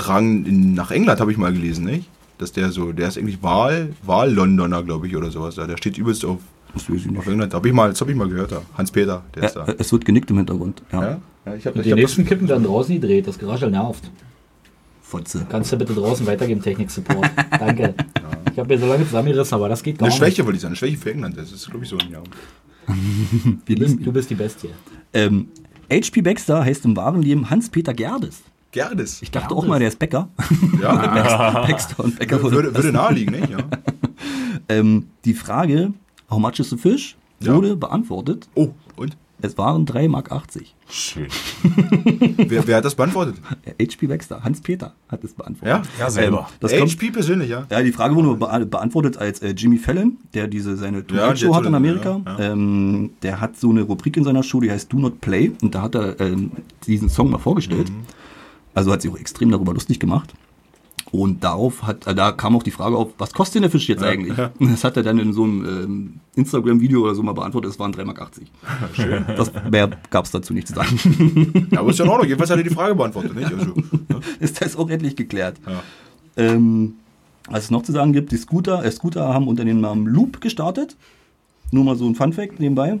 Drang 0.00 0.44
in, 0.46 0.74
nach 0.74 0.90
England, 0.90 1.20
habe 1.20 1.32
ich 1.32 1.38
mal 1.38 1.52
gelesen, 1.52 1.84
nicht? 1.84 2.08
Dass 2.38 2.52
der 2.52 2.70
so, 2.72 2.92
der 2.92 3.08
ist 3.08 3.18
eigentlich 3.18 3.42
Wahl, 3.42 3.90
Wahl-Londoner, 4.02 4.82
glaube 4.82 5.06
ich, 5.06 5.16
oder 5.16 5.30
sowas. 5.30 5.54
da. 5.56 5.66
Der 5.66 5.76
steht 5.76 5.98
übelst 5.98 6.24
auf, 6.24 6.38
Das 6.74 6.88
weiß 6.88 6.96
ich 7.00 7.06
nicht. 7.06 7.18
auf 7.18 7.26
England. 7.26 7.52
Hab 7.54 7.66
ich 7.66 7.72
mal, 7.72 7.90
das 7.90 8.00
habe 8.00 8.10
ich 8.12 8.16
mal 8.16 8.28
gehört. 8.28 8.52
Da. 8.52 8.62
Hans-Peter, 8.78 9.22
der 9.34 9.42
ist 9.44 9.54
Ja, 9.56 9.64
da. 9.66 9.72
äh, 9.72 9.76
es 9.78 9.92
wird 9.92 10.04
genickt 10.04 10.30
im 10.30 10.38
Hintergrund. 10.38 10.82
Ja. 10.92 11.02
Ja? 11.02 11.20
Ja, 11.46 11.54
ich 11.54 11.66
hab, 11.66 11.74
Und 11.74 11.80
ich 11.82 11.86
die 11.88 11.94
nächsten 11.94 12.24
Kippen 12.24 12.48
werden 12.48 12.64
draußen 12.64 12.94
gedreht. 12.94 13.26
Das 13.26 13.38
Geraschel 13.38 13.70
nervt. 13.70 14.10
Fotze. 15.02 15.44
Kannst 15.48 15.72
du 15.72 15.76
bitte 15.76 15.92
draußen 15.94 16.26
weitergeben, 16.26 16.62
Technik-Support? 16.62 17.28
Danke. 17.58 17.94
Ich 18.52 18.58
habe 18.58 18.68
mir 18.74 18.78
so 18.80 18.86
lange 18.86 19.04
zusammengerissen, 19.04 19.54
aber 19.54 19.68
das 19.68 19.82
geht 19.82 19.98
gar 19.98 20.06
eine 20.06 20.14
nicht. 20.14 20.18
Schwäche, 20.18 20.44
wollte 20.44 20.56
ich 20.56 20.62
sagen. 20.62 20.70
Eine 20.70 20.76
Schwäche 20.76 20.96
für 20.96 21.10
England. 21.12 21.36
Das 21.36 21.50
ist, 21.52 21.68
glaube 21.70 21.84
ich, 21.84 21.90
so 21.90 21.96
ein, 21.98 22.10
ja. 22.10 22.22
Wir 23.66 23.76
Du 23.76 23.82
bist, 23.84 23.98
du 24.06 24.12
bist 24.12 24.30
die 24.30 24.34
Bestie. 24.34 24.68
Ähm, 25.12 25.48
HP 25.92 26.22
Baxter 26.22 26.64
heißt 26.64 26.84
im 26.84 26.96
wahren 26.96 27.22
Leben 27.22 27.48
Hans-Peter 27.50 27.92
Gerdes. 27.94 28.42
Gerdes. 28.72 29.20
Ich 29.22 29.30
dachte 29.30 29.54
auch 29.54 29.66
mal, 29.66 29.78
der 29.78 29.88
ist 29.88 29.98
Bäcker. 29.98 30.28
Ja, 30.80 31.64
Baxter 31.66 32.04
und 32.04 32.18
Bäcker 32.18 32.42
würde, 32.42 32.74
würde 32.74 32.92
naheliegen, 32.92 33.38
nicht? 33.40 33.50
Ja. 33.50 33.58
ähm, 34.68 35.06
Die 35.24 35.34
Frage, 35.34 35.92
how 36.30 36.38
much 36.38 36.60
is 36.60 36.70
the 36.70 36.76
fish, 36.76 37.16
Ja. 37.40 37.54
wurde 37.54 37.76
beantwortet. 37.76 38.48
Oh, 38.54 38.70
und? 38.96 39.16
Es 39.42 39.56
waren 39.56 39.86
3,80 39.86 40.08
Mark. 40.10 40.28
Schön. 40.90 41.28
Wer, 42.36 42.66
wer 42.66 42.76
hat 42.76 42.84
das 42.84 42.94
beantwortet? 42.94 43.36
Äh, 43.64 43.86
HP 43.86 44.06
Baxter, 44.06 44.44
Hans-Peter 44.44 44.92
hat 45.08 45.24
es 45.24 45.32
beantwortet. 45.32 45.86
Ja? 45.98 46.04
Ja, 46.04 46.10
selber. 46.10 46.40
Ähm, 46.40 46.56
das 46.60 46.76
kommt, 46.76 46.92
HP 46.92 47.10
persönlich, 47.10 47.48
ja. 47.48 47.64
ja, 47.70 47.82
die 47.82 47.92
Frage 47.92 48.14
wurde 48.14 48.34
be 48.36 48.66
beantwortet 48.66 49.16
als 49.16 49.40
äh, 49.40 49.54
Jimmy 49.56 49.78
Fallon, 49.78 50.18
der 50.34 50.46
diese 50.46 50.76
seine 50.76 51.02
Ja, 51.10 51.34
Show 51.34 51.46
der 51.48 51.56
hat 51.56 51.64
in 51.66 51.74
Amerika. 51.74 52.20
ja, 52.26 52.38
ja. 52.38 52.52
Ähm, 52.52 53.10
der 53.22 53.40
hat 53.40 53.56
so 53.56 53.70
eine 53.70 53.80
Rubrik 53.80 54.18
in 54.18 54.24
seiner 54.24 54.42
Show, 54.42 54.60
die 54.60 54.70
heißt 54.70 54.92
Do 54.92 54.98
Not 54.98 55.22
Play. 55.22 55.52
Und 55.62 55.74
da 55.74 55.82
hat 55.82 55.94
er 55.94 56.20
ähm, 56.20 56.50
diesen 56.86 57.08
Song 57.08 57.30
mal 57.30 57.38
vorgestellt. 57.38 57.88
Mhm. 57.88 58.02
Also 58.74 58.92
hat 58.92 59.02
sich 59.02 59.10
auch 59.10 59.18
extrem 59.18 59.50
darüber 59.50 59.72
lustig 59.72 59.98
gemacht. 59.98 60.34
Und 61.12 61.42
darauf 61.42 61.82
hat, 61.82 62.06
äh, 62.06 62.14
da 62.14 62.30
kam 62.30 62.54
auch 62.54 62.62
die 62.62 62.70
Frage 62.70 62.96
auf, 62.96 63.08
was 63.18 63.32
kostet 63.32 63.56
denn 63.56 63.62
der 63.62 63.70
Fisch 63.70 63.88
jetzt 63.88 64.02
eigentlich? 64.02 64.38
Und 64.58 64.70
Das 64.70 64.84
hat 64.84 64.96
er 64.96 65.02
dann 65.02 65.18
in 65.18 65.32
so 65.32 65.42
einem 65.42 65.64
ähm, 65.64 66.20
Instagram-Video 66.36 67.02
oder 67.02 67.14
so 67.14 67.22
mal 67.22 67.32
beantwortet, 67.32 67.72
es 67.72 67.78
waren 67.78 67.92
3,80 67.92 68.04
Mark. 68.04 68.30
Schön. 68.92 69.24
Das, 69.36 69.50
mehr 69.68 69.90
gab 70.10 70.24
es 70.24 70.30
dazu 70.30 70.52
nicht 70.54 70.68
zu 70.68 70.74
sagen. 70.74 71.66
Ja, 71.70 71.80
aber 71.80 71.90
ist 71.90 71.98
ja 71.98 72.04
in 72.04 72.10
Ordnung. 72.10 72.28
Jedenfalls 72.28 72.50
hat 72.50 72.58
er 72.58 72.64
die 72.64 72.70
Frage 72.70 72.94
beantwortet, 72.94 73.34
nicht? 73.34 73.52
Also, 73.52 73.74
ne? 73.74 74.20
ist 74.40 74.60
das 74.60 74.76
auch 74.76 74.88
endlich 74.88 75.16
geklärt. 75.16 75.58
Ja. 75.66 75.82
Ähm, 76.36 76.94
was 77.48 77.64
es 77.64 77.70
noch 77.70 77.82
zu 77.82 77.92
sagen 77.92 78.12
gibt, 78.12 78.30
die 78.32 78.36
Scooter, 78.36 78.84
äh, 78.84 78.90
Scooter 78.90 79.34
haben 79.34 79.48
unter 79.48 79.64
dem 79.64 79.80
Namen 79.80 80.06
Loop 80.06 80.40
gestartet. 80.40 80.96
Nur 81.72 81.84
mal 81.84 81.96
so 81.96 82.06
ein 82.06 82.14
Fun-Fact 82.14 82.60
nebenbei. 82.60 83.00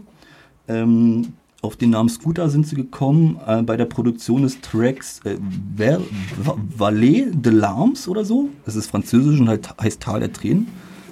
Ähm, 0.68 1.34
Auf 1.62 1.76
den 1.76 1.90
Namen 1.90 2.08
Scooter 2.08 2.48
sind 2.48 2.66
sie 2.66 2.74
gekommen 2.76 3.38
äh, 3.46 3.60
bei 3.62 3.76
der 3.76 3.84
Produktion 3.84 4.42
des 4.42 4.60
Tracks 4.62 5.20
äh, 5.24 5.36
Val- 5.76 6.00
Va- 6.42 6.56
Vallée 6.78 7.30
de 7.30 7.52
Larmes 7.52 8.08
oder 8.08 8.24
so. 8.24 8.48
Das 8.64 8.76
ist 8.76 8.86
französisch 8.90 9.38
und 9.40 9.48
halt, 9.48 9.68
heißt 9.80 10.00
Tal 10.00 10.20
der 10.20 10.32
Tränen. 10.32 10.68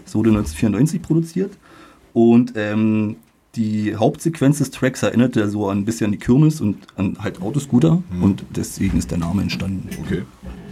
Es 0.06 0.14
wurde 0.14 0.30
1994 0.30 1.02
produziert. 1.02 1.52
Und 2.14 2.54
ähm, 2.56 3.16
die 3.56 3.94
Hauptsequenz 3.96 4.58
des 4.58 4.70
Tracks 4.70 5.02
erinnerte 5.02 5.50
so 5.50 5.68
ein 5.68 5.84
bisschen 5.84 6.06
an 6.06 6.12
die 6.12 6.18
Kirmes 6.18 6.62
und 6.62 6.78
an 6.96 7.16
halt 7.20 7.42
Autoscooter. 7.42 8.02
Und 8.22 8.44
deswegen 8.56 8.96
ist 8.98 9.10
der 9.10 9.18
Name 9.18 9.42
entstanden. 9.42 9.88
Okay. 10.06 10.22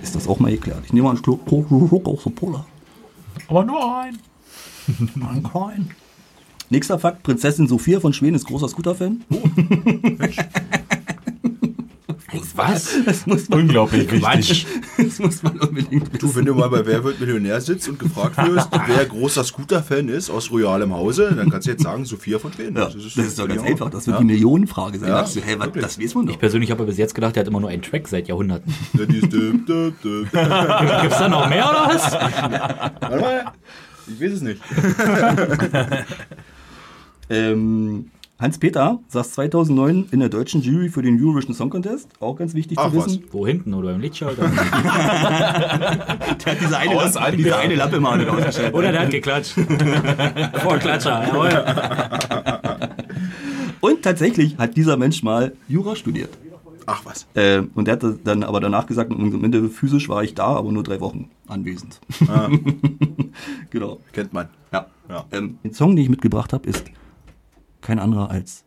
Ist 0.02 0.14
das 0.14 0.26
auch 0.26 0.38
mal 0.40 0.50
geklärt? 0.52 0.82
Ich 0.86 0.92
nehme 0.94 1.04
mal 1.04 1.10
einen 1.16 1.22
Schluck 1.22 1.40
aus 2.06 2.22
der 2.24 2.30
Polar. 2.30 2.66
Aber 3.48 3.64
nur 3.64 3.98
ein. 4.00 4.18
Ein 4.88 5.42
klein. 5.42 5.90
Nächster 6.70 6.98
Fakt: 6.98 7.22
Prinzessin 7.22 7.68
Sophia 7.68 8.00
von 8.00 8.12
Schweden 8.12 8.34
ist 8.36 8.46
großer 8.46 8.68
Scooter-Fan. 8.68 9.22
Was? 12.56 12.94
Das 13.04 13.26
muss 13.26 13.48
man, 13.48 13.60
Unglaublich 13.60 14.10
wichtig. 14.10 14.22
Quatsch. 14.22 14.66
das 14.96 15.18
muss 15.18 15.42
man 15.42 15.58
unbedingt 15.58 16.12
wissen. 16.12 16.18
Du, 16.18 16.34
wenn 16.34 16.44
du 16.46 16.54
mal 16.54 16.68
bei 16.68 16.84
Wer 16.86 17.04
wird 17.04 17.20
Millionär 17.20 17.60
sitzt 17.60 17.88
und 17.88 17.98
gefragt 17.98 18.36
wirst, 18.38 18.68
wer 18.86 19.04
großer 19.04 19.44
Scooter-Fan 19.44 20.08
ist 20.08 20.30
aus 20.30 20.50
royalem 20.50 20.94
Hause, 20.94 21.34
dann 21.36 21.50
kannst 21.50 21.66
du 21.66 21.72
jetzt 21.72 21.82
sagen, 21.82 22.04
Sophia 22.06 22.38
von 22.38 22.52
Schweden. 22.52 22.76
Ja, 22.76 22.86
das 22.86 22.94
ist 22.94 23.38
doch 23.38 23.46
ganz 23.46 23.62
ja. 23.62 23.68
einfach. 23.68 23.90
Das 23.90 24.06
wird 24.06 24.16
Ja. 24.16 24.20
die 24.20 24.26
Millionenfrage 24.26 24.98
sein. 24.98 25.10
Ja, 25.10 25.22
du, 25.22 25.40
hey, 25.40 25.58
was, 25.58 25.68
das 25.72 26.00
weiß 26.00 26.14
man 26.14 26.26
doch. 26.26 26.32
Ich 26.32 26.38
persönlich 26.38 26.70
habe 26.70 26.84
bis 26.84 26.96
jetzt 26.96 27.14
gedacht, 27.14 27.36
der 27.36 27.42
hat 27.42 27.48
immer 27.48 27.60
nur 27.60 27.68
einen 27.70 27.82
Track 27.82 28.08
seit 28.08 28.26
Jahrhunderten. 28.28 28.72
Ist 28.94 29.32
düm. 29.32 29.64
Gibt's 29.66 31.18
da 31.18 31.28
noch 31.28 31.48
mehr 31.48 31.68
oder 31.68 31.88
was? 31.94 32.12
Warte 32.12 33.20
mal. 33.20 33.44
Ich 34.08 34.20
weiß 34.20 34.32
es 34.32 34.40
nicht. 34.42 34.60
Ähm, 37.28 38.10
Hans-Peter 38.38 39.00
saß 39.08 39.32
2009 39.32 40.08
in 40.10 40.20
der 40.20 40.28
deutschen 40.28 40.60
Jury 40.60 40.90
für 40.90 41.00
den 41.00 41.18
Eurovision 41.18 41.54
Song 41.54 41.70
Contest. 41.70 42.10
Auch 42.20 42.36
ganz 42.36 42.52
wichtig 42.52 42.76
Ach, 42.78 42.90
zu 42.90 42.96
wissen. 42.96 43.24
Wo 43.32 43.46
hinten 43.46 43.72
oder 43.72 43.94
im 43.94 44.02
Lichtschalter? 44.02 44.42
Der 44.46 46.52
hat 46.52 46.60
diese 46.60 46.76
eine, 46.76 46.96
Aus 46.96 47.14
Lappe, 47.14 47.36
diese 47.36 47.56
eine 47.56 47.76
Lappe 47.76 47.98
mal 47.98 48.18
nicht 48.18 48.28
ausgestellt. 48.28 48.74
Oder 48.74 48.92
der 48.92 49.00
hat 49.02 49.10
geklatscht. 49.10 49.52
Vorklatscher, 50.62 51.28
jawohl. 51.28 51.64
Und 53.80 54.02
tatsächlich 54.02 54.58
hat 54.58 54.76
dieser 54.76 54.98
Mensch 54.98 55.22
mal 55.22 55.52
Jura 55.66 55.96
studiert. 55.96 56.36
Ach 56.84 57.02
was. 57.04 57.26
Äh, 57.34 57.62
und 57.74 57.88
er 57.88 57.92
hat 57.92 58.04
dann 58.24 58.44
aber 58.44 58.60
danach 58.60 58.86
gesagt, 58.86 59.10
am 59.10 59.44
Ende 59.44 59.68
physisch 59.70 60.08
war 60.08 60.22
ich 60.22 60.34
da, 60.34 60.46
aber 60.46 60.70
nur 60.70 60.82
drei 60.82 61.00
Wochen 61.00 61.30
anwesend. 61.48 62.00
genau. 63.70 63.98
Kennt 64.12 64.32
man. 64.32 64.48
Ja. 64.72 64.86
Ja. 65.08 65.24
Ähm, 65.32 65.58
den 65.64 65.72
Song, 65.72 65.96
den 65.96 66.04
ich 66.04 66.10
mitgebracht 66.10 66.52
habe, 66.52 66.68
ist 66.68 66.84
kein 67.86 67.98
anderer 67.98 68.30
als 68.30 68.64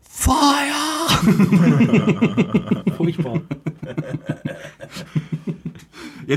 Fire! 0.00 0.34
Furchtbar. 2.96 3.40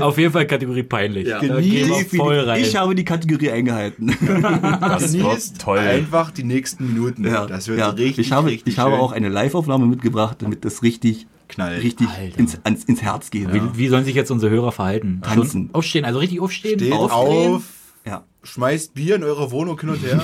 Auf 0.00 0.18
jeden 0.18 0.32
Fall 0.32 0.46
Kategorie 0.46 0.82
peinlich. 0.82 1.28
Da 1.28 1.38
gehen 1.38 1.50
wir 1.56 1.60
Definitiv. 1.62 2.18
voll 2.18 2.38
rein. 2.40 2.60
Ich 2.60 2.74
habe 2.74 2.94
die 2.96 3.04
Kategorie 3.04 3.50
eingehalten. 3.50 4.12
Das 4.80 5.12
Genießt 5.12 5.60
toll. 5.60 5.78
einfach 5.78 6.30
die 6.32 6.42
nächsten 6.44 6.86
Minuten. 6.92 7.22
Das 7.22 7.68
wird 7.68 7.78
ja. 7.78 7.90
richtig, 7.90 8.26
ich 8.26 8.32
habe, 8.32 8.48
richtig 8.48 8.72
ich 8.74 8.78
habe 8.78 8.92
schön. 8.92 9.00
auch 9.00 9.12
eine 9.12 9.28
Live-Aufnahme 9.28 9.86
mitgebracht, 9.86 10.38
damit 10.40 10.64
das 10.64 10.82
richtig, 10.82 11.26
Knallt. 11.48 11.82
richtig 11.82 12.08
ins, 12.36 12.58
ans, 12.64 12.84
ins 12.84 13.02
Herz 13.02 13.30
geht. 13.30 13.52
wie, 13.52 13.60
wie 13.74 13.88
sollen 13.88 14.04
sich 14.04 14.14
jetzt 14.14 14.30
unsere 14.30 14.50
Hörer 14.50 14.72
verhalten? 14.72 15.20
Tanzen. 15.22 15.68
So, 15.72 15.78
aufstehen, 15.78 16.04
also 16.04 16.18
richtig 16.18 16.40
aufstehen. 16.40 16.78
Steht 16.80 16.92
aufdrehen. 16.92 17.54
auf, 17.54 17.62
Ja. 18.06 18.24
Schmeißt 18.44 18.94
Bier 18.94 19.16
in 19.16 19.24
eure 19.24 19.50
Wohnung 19.50 19.80
hin 19.80 19.88
und 19.90 20.02
her, 20.02 20.20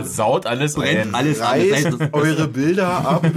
Saut 0.04 0.44
alles 0.46 0.74
Brennt 0.74 1.06
ein. 1.06 1.14
alles 1.14 1.40
reißt 1.40 1.96
eure 2.12 2.48
Bilder 2.48 2.88
ab. 2.88 3.24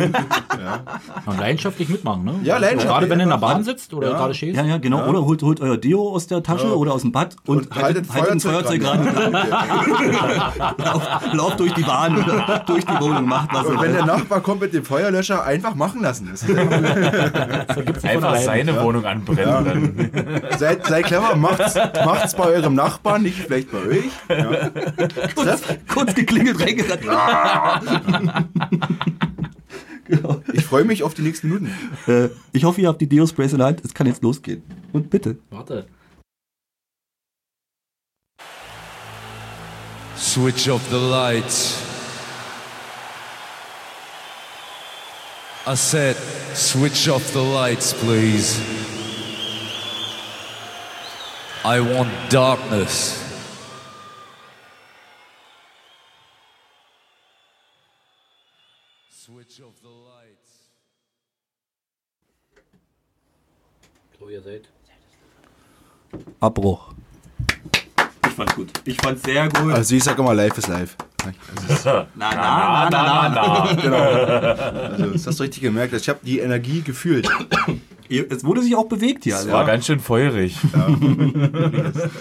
Und 1.25 1.39
leidenschaftlich 1.39 1.89
mitmachen, 1.89 2.23
ne? 2.25 2.35
Ja, 2.43 2.57
leidenschaftlich 2.57 2.89
Gerade 2.91 3.09
wenn 3.09 3.19
du 3.19 3.23
in 3.25 3.29
der. 3.29 3.37
Bahn 3.37 3.63
sitzt 3.63 3.93
oder 3.93 4.09
Ja. 4.11 4.17
gerade 4.17 4.33
stehst. 4.33 4.57
Ja, 4.57 4.63
ja, 4.65 4.77
genau. 4.77 5.07
Oder 5.07 5.23
holt, 5.25 5.41
holt 5.43 5.59
euer 5.61 5.77
Deo 5.77 6.09
aus 6.11 6.27
der 6.27 6.41
Tasche 6.43 6.77
oder 6.77 6.93
aus 6.93 7.01
dem 7.01 7.11
Bad 7.11 7.35
und, 7.45 7.57
Und 7.57 7.75
haltet, 7.75 8.11
haltet 8.13 8.31
ein 8.33 8.39
Feuerzeug 8.39 8.81
und 8.81 9.05
lauft, 10.85 11.33
lauft 11.33 11.59
durch 11.59 11.73
die 11.73 11.81
Bahn 11.83 12.17
oder 12.23 12.63
durch 12.65 12.85
die 12.85 12.99
Wohnung, 12.99 13.25
macht 13.25 13.49
was. 13.53 13.65
Und 13.65 13.75
ihr 13.75 13.81
wenn 13.81 13.93
der. 13.93 14.05
Nachbar 14.05 14.41
kommt 14.41 14.61
mit 14.61 14.73
dem 14.73 14.83
Feuerlöscher, 14.85 15.43
einfach 15.43 15.75
machen 15.75 16.01
lassen. 16.01 16.29
Das 16.31 16.43
ist 16.43 18.05
Einfach 18.05 18.35
seine 18.37 18.81
Wohnung 18.81 19.05
anbrennen. 19.05 20.11
Seid, 20.57 20.85
seid 20.85 21.05
clever, 21.05 21.35
macht's, 21.35 21.75
macht's 22.05 22.35
bei 22.35 22.45
eurem 22.45 22.75
Nachbarn, 22.75 23.23
nicht 23.23 23.42
vielleicht 23.45 23.71
bei 23.71 23.77
euch. 23.79 24.11
Ja. 24.29 24.69
kurz, 25.35 25.61
kurz 25.87 26.15
geklingelt, 26.15 26.59
reingerannt. 26.59 27.01
genau. 30.05 30.41
Ich 30.53 30.65
freue 30.65 30.85
mich 30.85 31.03
auf 31.03 31.13
die 31.13 31.21
nächsten 31.21 31.49
Minuten. 31.49 31.71
äh, 32.07 32.29
ich 32.51 32.63
hoffe, 32.63 32.81
ihr 32.81 32.87
habt 32.87 33.01
die 33.01 33.07
Deo-Sprays 33.07 33.53
in 33.53 33.59
der 33.59 33.67
Hand. 33.67 33.81
Es 33.83 33.93
kann 33.93 34.07
jetzt 34.07 34.23
losgehen. 34.23 34.63
Und 34.91 35.09
bitte. 35.09 35.37
Warte. 35.49 35.85
Switch 40.17 40.69
off 40.69 40.81
the 40.89 40.97
lights. 40.97 41.93
I 45.65 45.75
said, 45.75 46.17
switch 46.55 47.07
off 47.07 47.23
the 47.31 47.41
lights, 47.41 47.93
please. 47.93 48.59
I 51.63 51.79
want 51.79 52.11
darkness. 52.29 53.17
Switch 59.09 59.61
off 59.61 59.79
the 59.81 59.87
lights. 59.87 60.67
So, 64.19 64.27
ihr 64.27 64.41
seid. 64.41 64.67
Abbruch. 66.43 66.91
Ich 68.25 68.33
fand's 68.33 68.55
gut. 68.55 68.69
Ich 68.85 68.97
fand's 69.01 69.23
sehr 69.23 69.47
gut. 69.49 69.71
Also 69.73 69.95
ich 69.95 70.03
sage 70.03 70.21
immer, 70.21 70.33
live 70.33 70.57
ist 70.57 70.67
live. 70.67 70.95
na, 71.85 72.05
na, 72.15 72.89
na, 72.89 72.89
na, 72.89 73.29
na. 73.29 73.91
Also 74.91 75.05
das 75.11 75.27
hast 75.27 75.39
du 75.39 75.43
richtig 75.43 75.61
gemerkt. 75.63 75.93
Ich 75.93 76.09
habe 76.09 76.19
die 76.23 76.39
Energie 76.39 76.81
gefühlt. 76.81 77.29
Es 78.09 78.43
wurde 78.43 78.61
sich 78.61 78.75
auch 78.75 78.87
bewegt 78.89 79.23
hier. 79.23 79.33
Das 79.33 79.43
Also. 79.43 79.53
war 79.53 79.65
ganz 79.65 79.85
schön 79.85 79.99
feurig. 80.01 80.57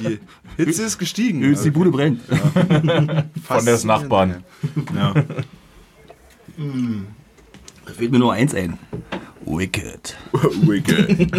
Die 0.01 0.21
Hitze 0.57 0.83
ist 0.85 0.99
gestiegen. 0.99 1.39
Übrigens, 1.41 1.63
Die 1.63 1.71
Bude 1.73 1.91
brennt. 1.91 2.21
Von 3.43 3.65
des 3.67 3.83
Nachbarn. 3.85 4.45
Ja. 4.97 5.15
Da 7.87 7.93
fehlt 7.93 8.13
mir 8.13 8.19
nur 8.19 8.33
eins 8.33 8.55
ein. 8.55 8.79
Wicked. 9.45 10.17
Wicked. 10.33 11.33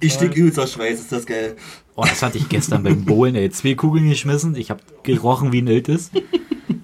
Ich 0.00 0.12
stick 0.12 0.36
übelst 0.36 0.58
aus 0.58 0.72
Schweiß, 0.72 1.00
ist 1.00 1.12
das 1.12 1.26
geil. 1.26 1.56
Oh, 1.96 2.02
das 2.02 2.22
hatte 2.22 2.38
ich 2.38 2.48
gestern 2.48 2.82
beim 2.82 3.04
Bowlen, 3.04 3.34
ey. 3.34 3.50
Zwei 3.50 3.74
Kugeln 3.74 4.08
geschmissen, 4.08 4.54
ich 4.56 4.70
habe 4.70 4.80
gerochen 5.02 5.52
wie 5.52 5.62
ein 5.62 5.66
Iltis. 5.66 6.10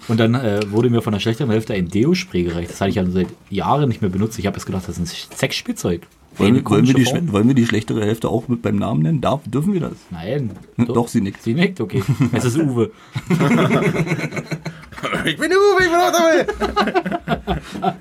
Und 0.09 0.19
dann 0.19 0.35
äh, 0.35 0.61
wurde 0.71 0.91
mir 0.91 1.03
von 1.03 1.13
der 1.13 1.21
schlechteren 1.21 1.51
Hälfte 1.51 1.75
ein 1.75 1.89
Deo-Spray 1.89 2.45
gereicht. 2.45 2.71
Das 2.71 2.81
hatte 2.81 2.91
ich 2.91 2.99
also 2.99 3.13
seit 3.13 3.29
Jahren 3.51 3.89
nicht 3.89 4.03
mehr 4.03 4.11
benutzt. 4.11 4.39
Ich 4.39 4.47
habe 4.47 4.57
jetzt 4.57 4.67
gedacht, 4.67 4.87
das 4.87 4.99
ist 4.99 5.15
ein 5.31 5.37
Sexspielzeug. 5.37 6.03
Wollen, 6.39 6.69
wollen, 6.69 6.87
wir 6.87 6.95
die, 6.95 7.33
wollen 7.33 7.49
wir 7.49 7.55
die 7.55 7.67
schlechtere 7.67 8.05
Hälfte 8.05 8.29
auch 8.29 8.47
mit 8.49 8.61
beim 8.61 8.77
Namen 8.77 9.03
nennen? 9.03 9.21
Darf, 9.23 9.41
dürfen 9.47 9.73
wir 9.73 9.81
das? 9.81 9.95
Nein. 10.11 10.51
Doch, 10.77 11.09
sie 11.09 11.23
nickt. 11.23 11.43
Sie 11.43 11.55
nickt, 11.55 11.81
okay. 11.81 12.03
Es 12.33 12.45
ist 12.45 12.59
Uwe. 12.59 12.91
Ich 15.25 15.37
bin 15.37 15.51
Uwe, 15.51 15.83
ich 15.83 15.91
bin 15.91 16.01
auch 16.01 16.13
dabei. 17.83 17.95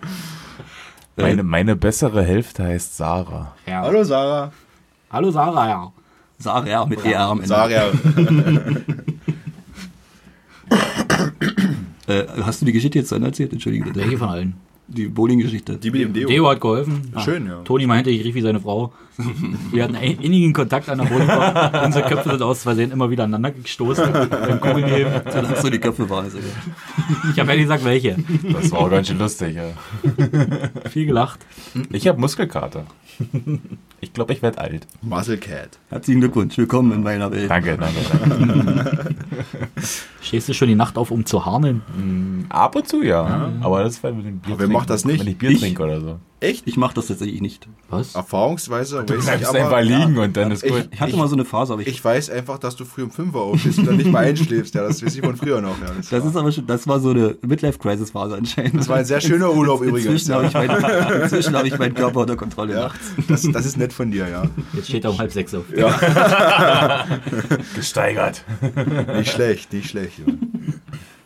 Meine, 1.17 1.43
meine 1.43 1.76
bessere 1.76 2.24
Hälfte 2.24 2.63
heißt 2.63 2.98
Sarah. 2.98 3.56
Ja. 3.65 3.82
Hallo 3.82 4.04
Sarah. 4.04 4.52
Hallo 5.12 5.32
Sarah, 5.32 5.67
ja. 5.67 5.91
Sarah 6.39 6.67
ja, 6.67 6.86
mit 6.86 7.04
ER 7.06 7.19
am 7.21 7.39
Ende. 7.39 7.48
Sarah. 7.48 7.91
Äh, 12.08 12.26
hast 12.43 12.62
du 12.62 12.65
die 12.65 12.71
Geschichte 12.71 13.00
jetzt 13.00 13.12
Ende 13.12 13.28
erzählt? 13.28 13.52
Entschuldige 13.52 13.86
bitte. 13.86 14.00
Welche 14.00 14.19
von 14.19 14.30
allen? 14.30 14.54
Die 14.88 15.08
Bowling-Geschichte. 15.08 15.78
Die 15.78 15.89
mit 15.89 16.02
dem 16.02 16.13
Deo. 16.13 16.28
Deo 16.28 16.48
hat 16.48 16.62
geholfen. 16.62 17.12
Schön, 17.24 17.48
ja. 17.48 17.62
Toni 17.63 17.88
meinte, 17.88 18.12
ich 18.12 18.24
rief 18.24 18.36
wie 18.36 18.41
seine 18.41 18.60
Frau. 18.60 18.93
Wir 19.71 19.84
hatten 19.84 19.95
einen 19.95 20.19
innigen 20.19 20.54
Kontakt 20.54 20.89
an 20.89 21.00
der 21.00 21.06
Bowlingbar. 21.06 21.86
Unsere 21.86 22.08
Köpfe 22.08 22.30
sind 22.32 22.41
aus 22.41 22.63
Versehen 22.63 22.91
immer 22.91 23.10
wieder 23.10 23.24
aneinander 23.24 23.52
gestoßen 23.52 24.12
beim 24.12 24.60
Kugelheben. 24.60 25.13
Es 25.26 25.62
so 25.62 25.69
die 25.69 25.80
Köpfe 25.80 26.10
waren. 26.10 26.28
Egal. 26.28 26.43
Ich 27.32 27.39
habe 27.39 27.50
ehrlich 27.52 27.63
gesagt, 27.63 27.86
welche. 27.86 28.17
Das 28.52 28.71
war 28.71 28.80
auch 28.80 28.89
ganz 28.89 29.08
schön 29.08 29.17
lustig, 29.17 29.56
ja. 29.56 30.89
Viel 30.89 31.06
gelacht. 31.06 31.39
Ich 31.91 32.08
habe 32.08 32.19
Muskelkater. 32.19 32.86
Ich 34.01 34.13
glaube, 34.13 34.34
ich 34.34 34.41
werde 34.41 34.58
alt. 34.60 34.86
Muscle 35.01 35.38
Cat. 35.38 35.79
Herzlichen 35.89 36.19
Glückwunsch. 36.19 36.58
Willkommen 36.58 36.91
in 36.91 37.03
meiner 37.03 37.31
Welt. 37.31 37.49
Danke, 37.49 37.77
danke, 37.77 37.99
danke. 38.12 39.15
Stehst 40.21 40.49
du 40.49 40.53
schon 40.53 40.67
die 40.67 40.75
Nacht 40.75 40.97
auf, 40.97 41.12
um 41.12 41.25
zu 41.25 41.45
harmeln? 41.45 41.81
Ab 42.49 42.75
und 42.75 42.88
zu, 42.88 43.01
ja. 43.03 43.51
Aber 43.62 43.84
das 43.84 43.93
ist, 43.95 44.03
wenn 44.03 44.19
ich 44.19 44.25
Bier 44.25 44.53
Aber 44.53 44.60
wer 44.60 44.67
macht 44.67 44.89
das 44.89 45.05
nicht? 45.05 45.21
Wenn 45.21 45.27
ich 45.27 45.38
Bier 45.38 45.51
Ich? 45.51 45.60
trinke 45.60 45.84
oder 45.84 46.01
so. 46.01 46.19
Echt? 46.45 46.67
Ich 46.67 46.77
mache 46.77 46.93
das 46.93 47.08
tatsächlich 47.08 47.41
nicht. 47.41 47.67
Was? 47.89 48.15
Erfahrungsweise 48.15 49.03
Du 49.03 49.13
weiß 49.13 49.19
ich 49.19 49.25
bleibst 49.25 49.49
aber, 49.49 49.60
einfach 49.60 49.81
liegen 49.81 50.17
und 50.17 50.38
dann 50.38 50.51
ist 50.51 50.63
ich- 50.63 50.71
gut. 50.71 50.88
Ich 50.91 51.01
hatte 51.01 51.15
mal 51.17 51.27
so 51.27 51.36
eine 51.36 51.45
Phase, 51.45 51.73
aber 51.73 51.81
ich, 51.81 51.88
Ich 51.88 52.03
weiß 52.05 52.29
einfach, 52.29 52.60
dass 52.60 52.75
du 52.75 52.86
früh 52.86 53.03
um 53.03 53.12
5 53.12 53.34
Uhr 53.34 53.41
aufstehst 53.41 53.79
und 53.79 53.88
dann 53.88 53.97
nicht 53.97 54.12
mal 54.12 54.25
einschläfst. 54.25 54.75
Ja, 54.75 54.84
das 54.88 55.03
weiß 55.03 55.15
ich 55.15 55.21
von 55.25 55.36
früher 55.38 55.62
noch. 55.62 55.79
Ja, 55.81 55.88
das, 55.97 56.10
das 56.10 56.21
war, 56.23 56.29
ist 56.29 56.36
aber 56.38 56.51
schon, 56.51 56.67
das 56.67 56.88
war 56.88 56.99
so 56.99 57.10
eine 57.12 57.36
Midlife-Crisis-Phase 57.41 58.36
anscheinend. 58.36 58.79
das 58.79 58.88
war 58.89 58.97
ein 58.97 59.05
sehr 59.05 59.21
schöner 59.21 59.51
Urlaub 59.53 59.81
übrigens. 59.81 60.05
Inzwischen 60.23 60.31
Ja. 60.31 60.36
habe 60.38 60.47
ich, 60.47 60.53
mein, 60.53 61.21
inzwischen 61.23 61.55
habe 61.55 61.67
ich 61.67 61.77
meinen 61.79 61.93
Körper 61.95 62.21
unter 62.21 62.36
Kontrolle. 62.36 62.73
Ja, 62.73 62.81
nachts. 62.84 62.99
das, 63.27 63.41
das 63.51 63.65
ist 63.65 63.77
nett 63.77 63.93
von 63.93 64.12
dir, 64.12 64.27
ja. 64.29 64.43
Jetzt 64.73 64.88
steht 64.89 65.03
er 65.03 65.12
um 65.12 65.17
halb 65.17 65.31
sechs 65.31 65.53
auf. 65.53 65.63
Gesteigert. 67.75 68.43
Nicht 69.17 69.31
schlecht, 69.31 69.73
nicht 69.73 69.89
schlecht. 69.89 70.19
Ja. 70.19 70.25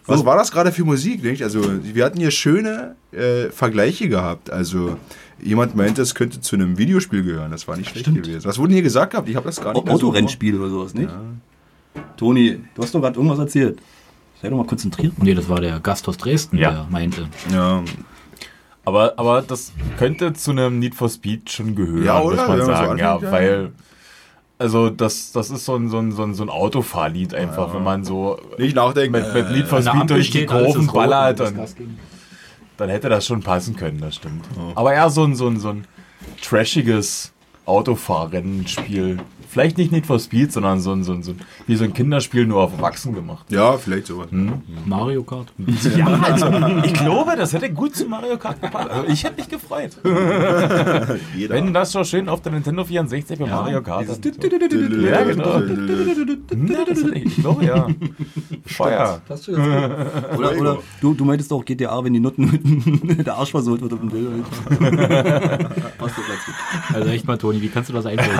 Was 0.09 0.25
war 0.25 0.35
das 0.37 0.51
gerade 0.51 0.71
für 0.71 0.83
Musik? 0.83 1.23
Nicht? 1.23 1.43
Also, 1.43 1.61
wir 1.83 2.03
hatten 2.05 2.19
hier 2.19 2.31
schöne 2.31 2.95
äh, 3.11 3.49
Vergleiche 3.49 4.09
gehabt. 4.09 4.49
Also, 4.51 4.97
jemand 5.41 5.75
meinte, 5.75 6.01
es 6.01 6.15
könnte 6.15 6.41
zu 6.41 6.55
einem 6.55 6.77
Videospiel 6.77 7.23
gehören. 7.23 7.51
Das 7.51 7.67
war 7.67 7.77
nicht 7.77 7.89
schlecht 7.91 8.05
gewesen. 8.13 8.43
Was 8.45 8.57
wurde 8.57 8.69
denn 8.69 8.75
hier 8.75 8.83
gesagt 8.83 9.11
gehabt? 9.11 9.29
Ich 9.29 9.35
habe 9.35 9.45
das 9.45 9.61
gar 9.61 9.73
nicht 9.73 9.81
Au- 9.81 9.85
mehr 9.85 9.97
so 9.97 10.07
Autorennspiel 10.07 10.59
oder 10.59 10.69
sowas, 10.69 10.93
nicht? 10.93 11.09
Toni, 12.17 12.59
du 12.75 12.81
hast 12.83 12.93
doch 12.93 13.01
gerade 13.01 13.15
irgendwas 13.17 13.39
erzählt. 13.39 13.79
Sei 14.41 14.49
doch 14.49 14.57
mal 14.57 14.65
konzentriert. 14.65 15.13
Nee, 15.21 15.33
das 15.33 15.49
war 15.49 15.59
der 15.59 15.79
Gast 15.79 16.07
aus 16.07 16.17
Dresden, 16.17 16.57
Ja. 16.57 16.71
der 16.71 16.87
meinte. 16.89 17.27
Ja, 17.51 17.83
Aber, 18.85 19.13
aber 19.17 19.41
das 19.41 19.73
könnte 19.97 20.33
zu 20.33 20.51
einem 20.51 20.79
Need 20.79 20.95
for 20.95 21.09
Speed 21.09 21.49
schon 21.51 21.75
gehören, 21.75 22.03
Ja, 22.05 22.21
oder? 22.21 22.37
muss 22.37 22.47
man 22.47 22.59
so 22.61 22.65
sagen. 22.67 22.97
ja, 22.99 23.13
anfängt, 23.15 23.23
ja. 23.23 23.31
weil, 23.31 23.71
also 24.59 24.89
das, 24.89 25.31
das 25.31 25.49
ist 25.49 25.65
so 25.65 25.75
ein, 25.75 25.89
so 25.89 25.99
ein, 25.99 26.11
so 26.11 26.23
ein, 26.23 26.33
so 26.33 26.43
ein 26.43 26.49
Autofahrlied 26.49 27.33
einfach, 27.33 27.73
wenn 27.73 27.83
man 27.83 28.03
so 28.03 28.37
nicht 28.57 28.75
nachdenken. 28.75 29.13
mit, 29.13 29.51
mit 29.51 29.67
for 29.67 29.77
An 29.77 29.83
der 29.85 29.91
Speed 29.93 30.09
durch 30.09 30.29
die 30.31 30.45
Kurven 30.45 30.87
ballert, 30.87 31.39
dann, 31.39 31.65
dann 32.75 32.89
hätte 32.89 33.07
das 33.07 33.25
schon 33.25 33.41
passen 33.41 33.77
können, 33.77 34.01
das 34.01 34.15
stimmt. 34.15 34.43
Aber 34.75 34.93
eher 34.93 35.09
so 35.09 35.23
ein, 35.23 35.35
so 35.35 35.47
ein, 35.47 35.59
so 35.59 35.69
ein 35.69 35.87
trashiges 36.41 37.31
Autofahrrennspiel. 37.65 39.19
Vielleicht 39.51 39.79
nicht 39.79 39.91
Need 39.91 40.05
for 40.05 40.19
Speed, 40.19 40.53
sondern 40.53 40.79
so 40.79 40.91
ein, 40.91 41.03
so 41.03 41.11
ein, 41.11 41.23
so 41.23 41.31
ein, 41.31 41.39
wie 41.65 41.75
so 41.75 41.83
ein 41.83 41.91
Kinderspiel 41.91 42.45
nur 42.45 42.61
auf 42.61 42.71
Erwachsen 42.73 43.15
gemacht. 43.15 43.51
ja, 43.51 43.77
vielleicht 43.79 44.05
sowas. 44.05 44.27
Mario 44.85 45.23
Kart. 45.23 45.47
Ja, 45.97 46.05
also 46.05 46.45
ich 46.83 46.93
glaube, 46.93 47.35
das 47.35 47.51
hätte 47.53 47.71
gut 47.71 47.95
zu 47.95 48.05
Mario 48.05 48.37
Kart 48.37 48.61
gepasst. 48.61 48.89
Also 48.91 49.07
ich 49.11 49.23
hätte 49.23 49.37
mich 49.37 49.49
gefreut. 49.49 49.97
Jeder. 51.35 51.55
Wenn 51.55 51.73
das 51.73 51.91
so 51.91 52.03
schön 52.03 52.29
auf 52.29 52.41
der 52.41 52.51
Nintendo 52.51 52.83
64 52.83 53.39
bei 53.39 53.47
Mario 53.47 53.81
Kart. 53.81 54.05
So. 54.07 54.13
Ja, 54.13 55.23
genau. 55.23 55.59
Ja, 55.59 56.85
das 56.85 57.03
hätte 57.03 57.15
ich, 57.15 57.25
ich 57.25 57.35
glaube 57.37 57.65
ja. 57.65 57.87
Feuer. 58.65 59.21
Oder, 60.37 60.57
oder 60.59 60.77
du, 61.01 61.13
du 61.15 61.25
meintest 61.25 61.51
auch 61.51 61.65
GTA, 61.65 62.03
wenn 62.03 62.13
die 62.13 62.19
Nutten 62.19 63.23
der 63.25 63.35
Arsch 63.35 63.51
versohlt 63.51 63.81
wird 63.81 63.93
auf 63.93 63.99
dem 63.99 64.09
Bild. 64.09 64.43
Passt 65.97 66.17
doch 66.17 66.27
ganz 66.27 66.45
gut. 66.45 66.55
Also 66.93 67.09
echt 67.09 67.25
mal, 67.27 67.37
Toni, 67.37 67.61
wie 67.61 67.69
kannst 67.69 67.89
du 67.89 67.93
das 67.93 68.05
einstellen? 68.05 68.37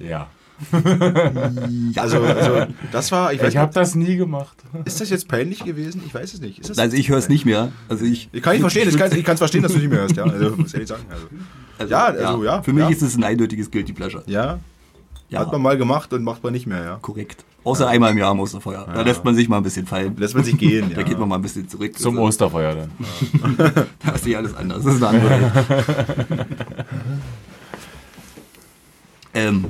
Ja. 0.00 0.28
Also, 1.96 2.22
also, 2.22 2.66
das 2.90 3.12
war, 3.12 3.30
ich 3.32 3.42
Ich 3.42 3.56
habe 3.58 3.74
das 3.74 3.94
nie 3.94 4.16
gemacht. 4.16 4.56
ist 4.86 5.00
das 5.02 5.10
jetzt 5.10 5.28
peinlich 5.28 5.64
gewesen? 5.64 6.02
Ich 6.06 6.14
weiß 6.14 6.32
es 6.32 6.40
nicht. 6.40 6.60
Ist 6.60 6.70
das 6.70 6.78
Also 6.78 6.96
ich 6.96 7.10
höre 7.10 7.18
es 7.18 7.28
nicht 7.28 7.44
mehr. 7.44 7.72
Also 7.90 8.06
ich, 8.06 8.30
Ich 8.32 8.42
kann 8.42 8.52
nicht 8.54 8.62
verstehen, 8.62 8.88
ich 8.88 8.96
kann 8.96 9.12
ich 9.14 9.24
kann 9.24 9.36
verstehen, 9.36 9.62
dass 9.62 9.72
du 9.72 9.78
nicht 9.78 9.90
mehr 9.90 10.00
hörst, 10.00 10.16
ja. 10.16 10.24
Also, 10.24 10.56
muss 10.56 10.72
ehrlich 10.72 10.88
sagen. 10.88 11.04
Also, 11.10 11.26
also, 11.78 11.90
Ja, 11.92 12.04
also, 12.06 12.44
ja, 12.44 12.62
Für 12.62 12.72
mich 12.72 12.84
ja. 12.84 12.88
ist 12.88 13.02
es 13.02 13.16
ein 13.16 13.24
eindeutiges 13.24 13.70
Guilty 13.70 13.92
Pleasure. 13.92 14.22
ja, 14.26 14.58
Ja, 15.28 15.40
hat 15.40 15.52
man 15.52 15.60
mal 15.60 15.76
gemacht 15.76 16.12
und 16.14 16.22
macht 16.24 16.42
man 16.42 16.54
nicht 16.54 16.66
mehr, 16.66 16.82
ja. 16.82 16.98
korrekt. 17.02 17.44
Außer 17.66 17.88
einmal 17.88 18.12
im 18.12 18.18
Jahr 18.18 18.30
am 18.30 18.38
Osterfeuer. 18.38 18.86
Da 18.94 19.02
lässt 19.02 19.24
man 19.24 19.34
sich 19.34 19.48
mal 19.48 19.56
ein 19.56 19.64
bisschen 19.64 19.86
fallen. 19.86 20.16
Lässt 20.16 20.36
man 20.36 20.44
sich 20.44 20.56
gehen, 20.56 20.88
ja. 20.90 20.96
Da 20.96 21.02
geht 21.02 21.18
man 21.18 21.28
mal 21.28 21.34
ein 21.34 21.42
bisschen 21.42 21.68
zurück. 21.68 21.98
Zum 21.98 22.14
Also, 22.14 22.28
Osterfeuer 22.28 22.76
dann. 22.76 22.90
Da 24.04 24.12
ist 24.12 24.24
nicht 24.24 24.36
alles 24.36 24.54
anders. 24.54 24.84
Das 24.84 24.94
ist 24.94 25.02
eine 25.02 25.20
andere 25.20 25.66
ähm, 29.34 29.64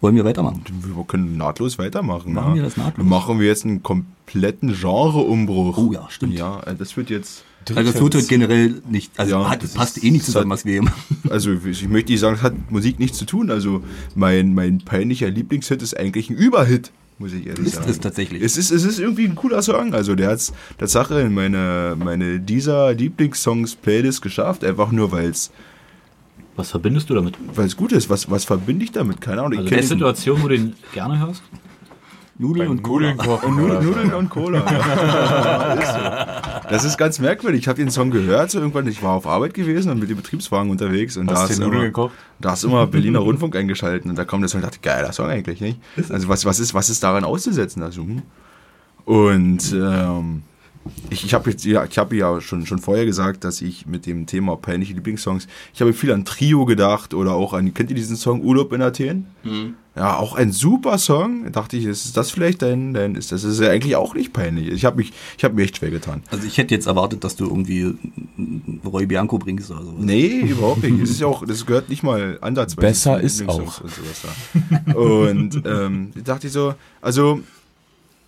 wollen 0.00 0.16
wir 0.16 0.24
weitermachen? 0.24 0.64
Wir 0.82 1.04
können 1.04 1.36
nahtlos 1.36 1.78
weitermachen. 1.78 2.32
Machen 2.32 2.48
ja. 2.50 2.54
wir 2.54 2.62
das 2.62 2.78
nahtlos? 2.78 3.06
Machen 3.06 3.38
wir 3.38 3.46
jetzt 3.48 3.66
einen 3.66 3.82
kompletten 3.82 4.74
Genreumbruch. 4.74 5.76
Oh 5.76 5.92
ja, 5.92 6.06
stimmt. 6.08 6.32
Ja, 6.32 6.60
äh, 6.62 6.74
das 6.74 6.96
wird 6.96 7.10
jetzt. 7.10 7.44
Also 7.76 7.92
das 7.92 8.00
tut 8.00 8.28
generell 8.28 8.82
nicht, 8.88 9.12
also 9.20 9.36
Ja, 9.36 9.50
hat, 9.50 9.62
das 9.62 9.74
passt 9.74 9.98
ist- 9.98 10.04
eh 10.04 10.10
nicht 10.10 10.24
zusammen, 10.24 10.48
das 10.50 10.60
was 10.60 10.64
wir 10.64 10.72
hier 10.72 10.82
machen. 10.82 11.18
Also 11.30 11.52
ich 11.52 11.86
möchte 11.88 12.10
nicht 12.10 12.20
sagen, 12.20 12.34
es 12.36 12.42
hat 12.42 12.54
Musik 12.72 12.98
nichts 12.98 13.18
zu 13.18 13.26
tun. 13.26 13.50
Also 13.52 13.84
mein, 14.16 14.54
mein 14.54 14.78
peinlicher 14.78 15.28
Lieblingshit 15.30 15.80
ist 15.82 15.96
eigentlich 15.96 16.30
ein 16.30 16.34
Überhit, 16.36 16.90
muss 17.18 17.32
ich 17.32 17.46
ehrlich 17.46 17.66
Ist 17.66 17.74
sagen. 17.76 17.90
es 17.90 18.00
tatsächlich. 18.00 18.42
Es 18.42 18.56
ist, 18.56 18.70
es 18.70 18.84
ist 18.84 18.98
irgendwie 18.98 19.24
ein 19.26 19.34
cooler 19.34 19.62
Song. 19.62 19.94
Also 19.94 20.14
der 20.14 20.28
hat 20.30 20.38
es 20.38 20.52
Tatsache 20.78 21.20
in 21.20 21.32
meine, 21.34 21.94
meine 21.98 22.40
dieser 22.40 22.92
Lieblingssongs-Playlist 22.94 24.22
geschafft, 24.22 24.64
einfach 24.64 24.90
nur 24.90 25.12
weil 25.12 25.30
es 25.30 25.50
Was 26.56 26.70
verbindest 26.70 27.10
du 27.10 27.14
damit? 27.14 27.36
gut 27.76 27.92
ist. 27.92 28.10
Was, 28.10 28.30
was 28.30 28.44
verbinde 28.44 28.84
ich 28.84 28.92
damit? 28.92 29.20
Keine 29.20 29.42
Ahnung. 29.42 29.52
Ich 29.52 29.58
Also 29.60 29.68
eine 29.72 29.80
den- 29.82 29.88
Situation, 29.88 30.42
wo 30.42 30.48
du 30.48 30.56
den 30.56 30.74
gerne 30.92 31.18
hörst? 31.20 31.42
Nudeln 32.38 32.68
und 32.70 32.82
Cola. 32.82 33.14
Nudeln. 33.14 33.84
Nudeln 33.86 34.14
und 34.14 34.28
Cola. 34.30 34.64
Ja. 34.72 35.72
ist 35.74 35.92
so. 35.92 36.51
Das 36.72 36.84
ist 36.84 36.96
ganz 36.96 37.18
merkwürdig. 37.18 37.60
Ich 37.60 37.68
habe 37.68 37.78
den 37.78 37.90
Song 37.90 38.10
gehört, 38.10 38.50
so 38.50 38.58
irgendwann. 38.58 38.86
Ich 38.86 39.02
war 39.02 39.12
auf 39.12 39.26
Arbeit 39.26 39.52
gewesen 39.52 39.90
und 39.90 40.00
mit 40.00 40.08
dem 40.08 40.16
Betriebswagen 40.16 40.70
unterwegs. 40.70 41.16
Und 41.16 41.26
da 41.26 41.34
Hast 41.34 41.58
du 41.58 41.62
Nudeln 41.62 41.74
immer, 41.74 41.84
gekocht? 41.84 42.14
da 42.40 42.54
ist 42.54 42.64
immer 42.64 42.86
Berliner 42.86 43.18
Rundfunk 43.18 43.54
eingeschaltet. 43.56 44.06
Und 44.06 44.16
da 44.16 44.24
kam 44.24 44.40
der 44.40 44.48
Song 44.48 44.60
und 44.60 44.64
dachte, 44.64 44.78
geiler 44.80 45.12
Song 45.12 45.26
eigentlich, 45.26 45.60
nicht? 45.60 45.78
Also 46.08 46.28
was, 46.28 46.44
was, 46.44 46.58
ist, 46.58 46.72
was 46.72 46.88
ist 46.88 47.02
daran 47.02 47.24
auszusetzen? 47.24 47.82
Also, 47.82 48.02
hm. 48.02 48.22
Und 49.04 49.72
ähm, 49.72 50.42
ich, 51.10 51.24
ich 51.24 51.34
habe 51.34 51.50
jetzt 51.50 51.64
ja, 51.64 51.84
ich 51.84 51.98
habe 51.98 52.16
ja 52.16 52.40
schon, 52.40 52.66
schon 52.66 52.78
vorher 52.78 53.04
gesagt, 53.04 53.44
dass 53.44 53.60
ich 53.60 53.86
mit 53.86 54.06
dem 54.06 54.26
Thema 54.26 54.56
peinliche 54.56 54.94
Lieblingssongs, 54.94 55.48
ich 55.74 55.80
habe 55.80 55.92
viel 55.92 56.12
an 56.12 56.24
Trio 56.24 56.64
gedacht 56.64 57.14
oder 57.14 57.32
auch 57.32 57.52
an, 57.52 57.74
kennt 57.74 57.90
ihr 57.90 57.96
diesen 57.96 58.16
Song 58.16 58.40
Urlaub 58.42 58.72
in 58.72 58.82
Athen? 58.82 59.26
Ja, 59.94 60.16
auch 60.16 60.34
ein 60.34 60.52
super 60.52 60.96
Song. 60.96 61.44
Da 61.44 61.50
dachte 61.50 61.76
ich, 61.76 61.84
ist 61.84 62.16
das 62.16 62.30
vielleicht 62.30 62.62
dein, 62.62 62.94
dein 62.94 63.14
ist 63.14 63.30
das 63.30 63.44
ist 63.44 63.60
ja 63.60 63.68
eigentlich 63.68 63.94
auch 63.96 64.14
nicht 64.14 64.32
peinlich. 64.32 64.68
Ich 64.68 64.86
habe 64.86 64.96
mich, 64.96 65.12
ich 65.36 65.44
habe 65.44 65.54
mir 65.54 65.64
echt 65.64 65.76
schwer 65.76 65.90
getan. 65.90 66.22
Also 66.30 66.46
ich 66.46 66.56
hätte 66.56 66.74
jetzt 66.74 66.86
erwartet, 66.86 67.24
dass 67.24 67.36
du 67.36 67.44
irgendwie 67.44 67.94
Roy 68.86 69.04
Bianco 69.04 69.38
bringst 69.38 69.70
oder 69.70 69.82
so. 69.82 69.94
Nee, 69.98 70.40
überhaupt 70.40 70.82
nicht. 70.82 71.02
Es 71.02 71.10
ist 71.10 71.20
ja 71.20 71.26
auch, 71.26 71.44
das 71.44 71.66
gehört 71.66 71.90
nicht 71.90 72.02
mal 72.02 72.38
ansatzweise. 72.40 72.86
Besser 72.86 73.20
ist 73.20 73.46
auch. 73.46 73.82
Und, 73.82 73.90
sowas 73.90 74.22
da. 74.22 74.94
und 74.94 75.62
ähm, 75.66 76.10
da 76.14 76.20
dachte 76.22 76.46
ich 76.46 76.52
so, 76.54 76.74
also 77.02 77.40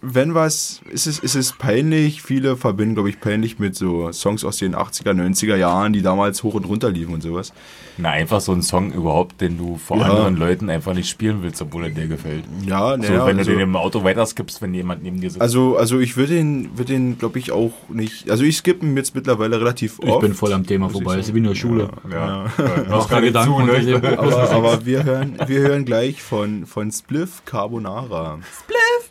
wenn 0.07 0.35
was, 0.35 0.81
ist 0.91 1.07
es, 1.07 1.19
ist 1.19 1.35
es 1.35 1.53
peinlich. 1.53 2.23
Viele 2.23 2.57
verbinden, 2.57 2.95
glaube 2.95 3.09
ich, 3.09 3.21
peinlich 3.21 3.59
mit 3.59 3.75
so 3.75 4.13
Songs 4.13 4.45
aus 4.45 4.59
den 4.59 4.75
80er, 4.75 5.13
90er 5.13 5.57
Jahren, 5.57 5.93
die 5.93 6.03
damals 6.03 6.43
hoch 6.43 6.55
und 6.55 6.65
runter 6.67 6.91
liefen 6.91 7.15
und 7.15 7.23
sowas. 7.23 7.53
Na, 7.97 8.11
einfach 8.11 8.41
so 8.41 8.53
ein 8.53 8.63
Song 8.63 8.93
überhaupt, 8.93 9.41
den 9.41 9.57
du 9.57 9.77
vor 9.77 9.99
Ja. 9.99 10.05
anderen 10.11 10.37
Leuten 10.37 10.69
einfach 10.69 10.95
nicht 10.95 11.09
spielen 11.09 11.39
willst, 11.43 11.63
obwohl 11.63 11.85
er 11.85 11.91
dir 11.91 12.07
gefällt. 12.09 12.45
Ja, 12.67 12.91
So, 12.91 12.97
naja, 12.97 13.27
wenn 13.27 13.39
also, 13.39 13.51
du 13.53 13.57
den 13.57 13.69
im 13.69 13.77
Auto 13.77 14.03
weiterskippst, 14.05 14.61
wenn 14.63 14.75
jemand 14.75 15.03
neben 15.03 15.21
dir 15.21 15.31
sitzt. 15.31 15.41
also, 15.41 15.77
also 15.77 16.01
ich 16.01 16.17
würde 16.17 16.35
den, 16.35 16.77
würde 16.77 16.93
den, 16.93 17.19
glaube 17.19 17.39
ich, 17.39 17.53
auch 17.53 17.73
nicht. 17.89 18.31
Also 18.31 18.43
ich 18.45 18.57
skippe 18.57 18.85
ihn 18.85 18.97
jetzt 18.97 19.15
mittlerweile 19.15 19.59
relativ 19.61 20.01
Ich 20.03 20.09
oft. 20.11 20.21
bin 20.23 20.35
voll 20.35 20.53
am 20.53 20.67
Thema 20.67 20.87
ich 20.87 20.93
vorbei. 20.93 21.19
Es 21.19 21.29
ist 21.29 21.35
wie 21.35 21.39
in 21.39 21.45
der 21.45 21.55
Schule. 21.55 21.89
ja. 22.11 22.47
Mach 22.91 23.09
keine 23.09 23.27
Gedanken. 23.27 23.55
und 23.55 23.67
ne? 23.67 23.79
ich- 23.79 23.95
aber, 23.95 24.51
aber 24.51 24.85
wir 24.87 25.05
hören, 25.05 25.39
wir 25.47 25.61
hören 25.61 25.85
gleich 25.85 26.21
von, 26.23 26.67
von 26.67 26.91
Spliff 26.91 27.43
Carbonara. 27.45 28.39
Spliff! 28.63 29.04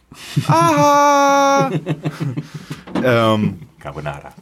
Aha! 0.48 1.72
ähm, 3.04 3.60
Carbonara. 3.80 4.34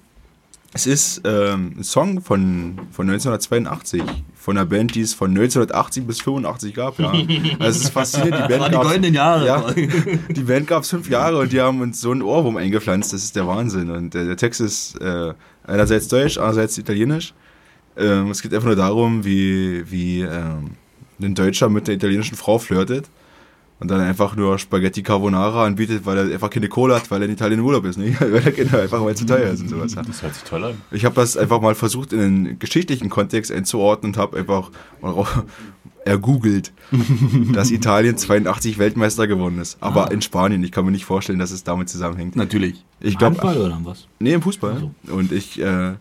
es 0.73 0.85
ist 0.85 1.21
ähm, 1.25 1.75
ein 1.77 1.83
Song 1.83 2.21
von, 2.21 2.79
von 2.91 3.09
1982, 3.09 4.03
von 4.35 4.57
einer 4.57 4.65
Band, 4.65 4.95
die 4.95 5.01
es 5.01 5.13
von 5.13 5.31
1980 5.31 6.05
bis 6.05 6.21
85 6.21 6.73
gab. 6.73 6.99
Ja. 6.99 7.11
Also 7.11 7.79
es 7.79 7.83
ist 7.85 7.89
faszinierend. 7.89 8.49
Die 8.49 8.53
Das 8.57 8.59
Band 8.59 8.75
waren 8.75 9.01
die 9.01 9.09
Jahre. 9.09 9.45
Ja, 9.45 9.71
die 10.29 10.43
Band 10.43 10.67
gab 10.67 10.83
es 10.83 10.89
fünf 10.89 11.09
Jahre 11.09 11.39
und 11.39 11.51
die 11.51 11.61
haben 11.61 11.81
uns 11.81 12.01
so 12.01 12.11
ein 12.11 12.21
Ohrwurm 12.21 12.57
eingepflanzt. 12.57 13.13
Das 13.13 13.23
ist 13.23 13.35
der 13.35 13.47
Wahnsinn. 13.47 13.89
Und 13.89 14.13
der, 14.13 14.25
der 14.25 14.37
Text 14.37 14.61
ist 14.61 14.99
äh, 15.01 15.33
einerseits 15.65 16.07
deutsch, 16.07 16.37
andererseits 16.37 16.77
italienisch. 16.77 17.33
Ähm, 17.97 18.31
es 18.31 18.41
geht 18.41 18.53
einfach 18.53 18.67
nur 18.67 18.75
darum, 18.75 19.25
wie, 19.25 19.89
wie 19.91 20.21
ähm, 20.21 20.71
ein 21.21 21.35
Deutscher 21.35 21.69
mit 21.69 21.87
einer 21.87 21.95
italienischen 21.97 22.37
Frau 22.37 22.57
flirtet 22.57 23.09
und 23.81 23.89
dann 23.89 23.99
einfach 23.99 24.35
nur 24.35 24.59
Spaghetti 24.59 25.01
Carbonara 25.01 25.65
anbietet, 25.65 26.05
weil 26.05 26.15
er 26.15 26.23
einfach 26.25 26.51
keine 26.51 26.69
Kohle 26.69 26.95
hat, 26.95 27.09
weil 27.09 27.23
er 27.23 27.25
in 27.25 27.33
Italien 27.33 27.59
im 27.59 27.65
Urlaub 27.65 27.83
ist. 27.85 27.97
Nicht? 27.97 28.21
Weil 28.21 28.35
er 28.35 28.51
genau 28.51 28.77
einfach 28.77 29.03
weil 29.03 29.13
es 29.13 29.19
zu 29.19 29.25
teuer 29.25 29.49
ist 29.49 29.61
und 29.61 29.69
sowas. 29.69 29.95
Ja. 29.95 30.03
Das 30.03 30.21
hört 30.21 30.35
sich 30.35 30.43
toll 30.43 30.63
an. 30.63 30.75
Ich 30.91 31.03
habe 31.03 31.15
das 31.15 31.35
einfach 31.35 31.59
mal 31.61 31.73
versucht, 31.73 32.13
in 32.13 32.19
einen 32.19 32.59
geschichtlichen 32.59 33.09
Kontext 33.09 33.51
einzuordnen 33.51 34.11
und 34.13 34.17
habe 34.17 34.37
einfach 34.37 34.69
mal 35.01 35.25
ergoogelt, 36.05 36.71
dass 37.53 37.71
Italien 37.71 38.17
82 38.17 38.77
Weltmeister 38.77 39.25
geworden 39.25 39.59
ist. 39.59 39.77
Aber 39.81 40.11
in 40.11 40.21
Spanien. 40.21 40.63
Ich 40.63 40.71
kann 40.71 40.85
mir 40.85 40.91
nicht 40.91 41.05
vorstellen, 41.05 41.39
dass 41.39 41.49
es 41.49 41.63
damit 41.63 41.89
zusammenhängt. 41.89 42.35
Natürlich. 42.35 42.85
Ich 42.99 43.17
Handball 43.17 43.57
oder 43.57 43.79
was? 43.83 44.07
nee, 44.19 44.33
im 44.33 44.43
Fußball. 44.43 44.91
Und 45.07 45.31
ich, 45.31 45.59
äh, 45.59 45.93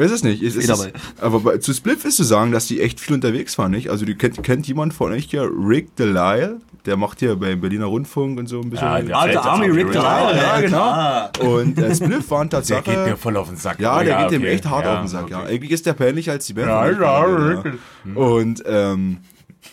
Weiß 0.00 0.10
es 0.10 0.24
nicht. 0.24 0.42
Es, 0.42 0.56
es 0.56 0.64
ist, 0.64 0.70
dabei. 0.70 0.92
aber 1.20 1.40
bei, 1.40 1.58
zu 1.58 1.72
Spliff 1.74 2.04
ist 2.04 2.16
zu 2.16 2.24
sagen, 2.24 2.52
dass 2.52 2.66
die 2.66 2.80
echt 2.80 3.00
viel 3.00 3.14
unterwegs 3.14 3.58
waren, 3.58 3.70
nicht? 3.70 3.90
Also, 3.90 4.04
die 4.04 4.14
kennt, 4.14 4.42
kennt 4.42 4.66
jemand 4.66 4.94
von 4.94 5.12
euch 5.12 5.26
hier 5.30 5.42
Rick 5.42 5.94
Delisle? 5.96 6.60
Der 6.86 6.96
macht 6.96 7.18
hier 7.18 7.36
beim 7.36 7.60
Berliner 7.60 7.84
Rundfunk 7.84 8.38
und 8.38 8.46
so 8.46 8.60
ein 8.62 8.70
bisschen. 8.70 8.86
Ja, 8.88 9.00
der 9.02 9.18
Alter 9.18 9.42
fällt 9.42 9.52
Army 9.52 9.66
Rick. 9.66 9.92
Delisle. 9.92 10.36
ja, 10.36 10.60
genau. 10.62 11.52
Und 11.54 11.78
äh, 11.78 11.94
Spliff 11.94 12.30
waren 12.30 12.48
Der 12.50 12.60
Tatsache. 12.60 12.82
geht 12.84 13.04
mir 13.04 13.16
voll 13.18 13.36
auf 13.36 13.48
den 13.48 13.56
Sack. 13.56 13.78
Ja, 13.80 14.02
der 14.02 14.22
geht 14.22 14.30
dem 14.32 14.42
okay. 14.42 14.52
echt 14.52 14.66
hart 14.68 14.84
Ja, 14.86 14.94
auf 14.94 15.00
den 15.00 15.08
Sack, 15.08 15.28
ja. 15.30 15.40
okay. 15.40 15.52
Eigentlich 15.54 15.70
ist 15.72 15.84
der 15.84 15.92
peinlicher 15.92 16.32
als 16.32 16.46
die 16.46 16.54
Band. 16.54 16.68
Ja, 16.68 16.90
ja, 16.90 17.20
beide, 17.20 17.38
wirklich. 17.48 17.74
Und 18.14 18.62
ähm, 18.66 19.18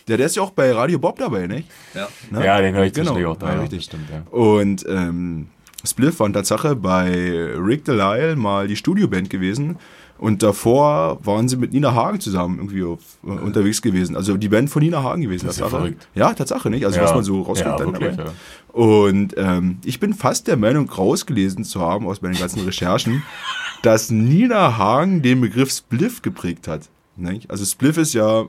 der, 0.09 0.17
der 0.17 0.25
ist 0.25 0.35
ja 0.35 0.41
auch 0.43 0.51
bei 0.51 0.71
Radio 0.73 0.99
Bob 0.99 1.17
dabei, 1.17 1.47
nicht? 1.47 1.69
Ja. 1.93 2.07
Ne? 2.29 2.45
Ja, 2.45 2.59
den 2.61 2.75
höre 2.75 2.83
ich 2.85 2.93
Genau, 2.93 3.11
auch 3.31 3.37
da. 3.37 3.47
ja, 3.47 3.53
Ja, 3.55 3.61
richtig. 3.61 3.85
Stimmt, 3.85 4.09
ja. 4.09 4.23
Und 4.31 4.85
ähm, 4.89 5.47
Spliff 5.85 6.19
war 6.19 6.27
in 6.27 6.33
Tatsache 6.33 6.75
bei 6.75 7.09
Rick 7.57 7.85
Delisle 7.85 8.35
mal 8.35 8.67
die 8.67 8.75
Studioband 8.75 9.29
gewesen. 9.29 9.77
Und 10.19 10.41
davor 10.43 11.19
waren 11.25 11.47
sie 11.47 11.58
mit 11.58 11.73
Nina 11.73 11.93
Hagen 11.93 12.19
zusammen 12.19 12.58
irgendwie 12.58 12.84
auf, 12.84 12.99
äh, 13.23 13.30
unterwegs 13.30 13.82
gewesen. 13.82 14.15
Also 14.15 14.36
die 14.38 14.49
Band 14.49 14.69
von 14.69 14.82
Nina 14.82 15.03
Hagen 15.03 15.21
gewesen. 15.21 15.45
Das 15.45 15.56
ist 15.56 15.60
ja 15.60 15.65
Tatsache. 15.65 15.82
verrückt. 15.84 16.08
Ja, 16.15 16.34
Tatsache, 16.34 16.69
nicht? 16.69 16.86
Also 16.86 16.97
Ja. 16.97 17.03
was 17.06 17.13
man 17.13 17.23
so 17.23 17.41
rauskriegt 17.41 17.69
Ja, 17.80 17.86
dann 17.86 17.93
wirklich, 17.93 18.15
dabei. 18.15 18.30
ja. 18.32 18.36
Und 18.73 19.36
ähm, 19.38 19.77
ich 19.86 19.99
bin 19.99 20.13
fast 20.13 20.47
der 20.47 20.58
Meinung, 20.58 20.89
rausgelesen 20.89 21.63
zu 21.63 21.82
haben 21.82 22.08
aus 22.08 22.21
meinen 22.21 22.36
ganzen 22.38 22.63
Recherchen, 22.65 23.23
dass 23.84 24.10
Nina 24.12 24.77
Hagen 24.77 25.21
den 25.21 25.41
Begriff 25.41 25.71
Spliff 25.71 26.21
geprägt 26.21 26.67
hat. 26.67 26.89
Nicht? 27.15 27.49
Also 27.49 27.65
Spliff 27.65 27.97
ist 27.97 28.13
ja, 28.13 28.45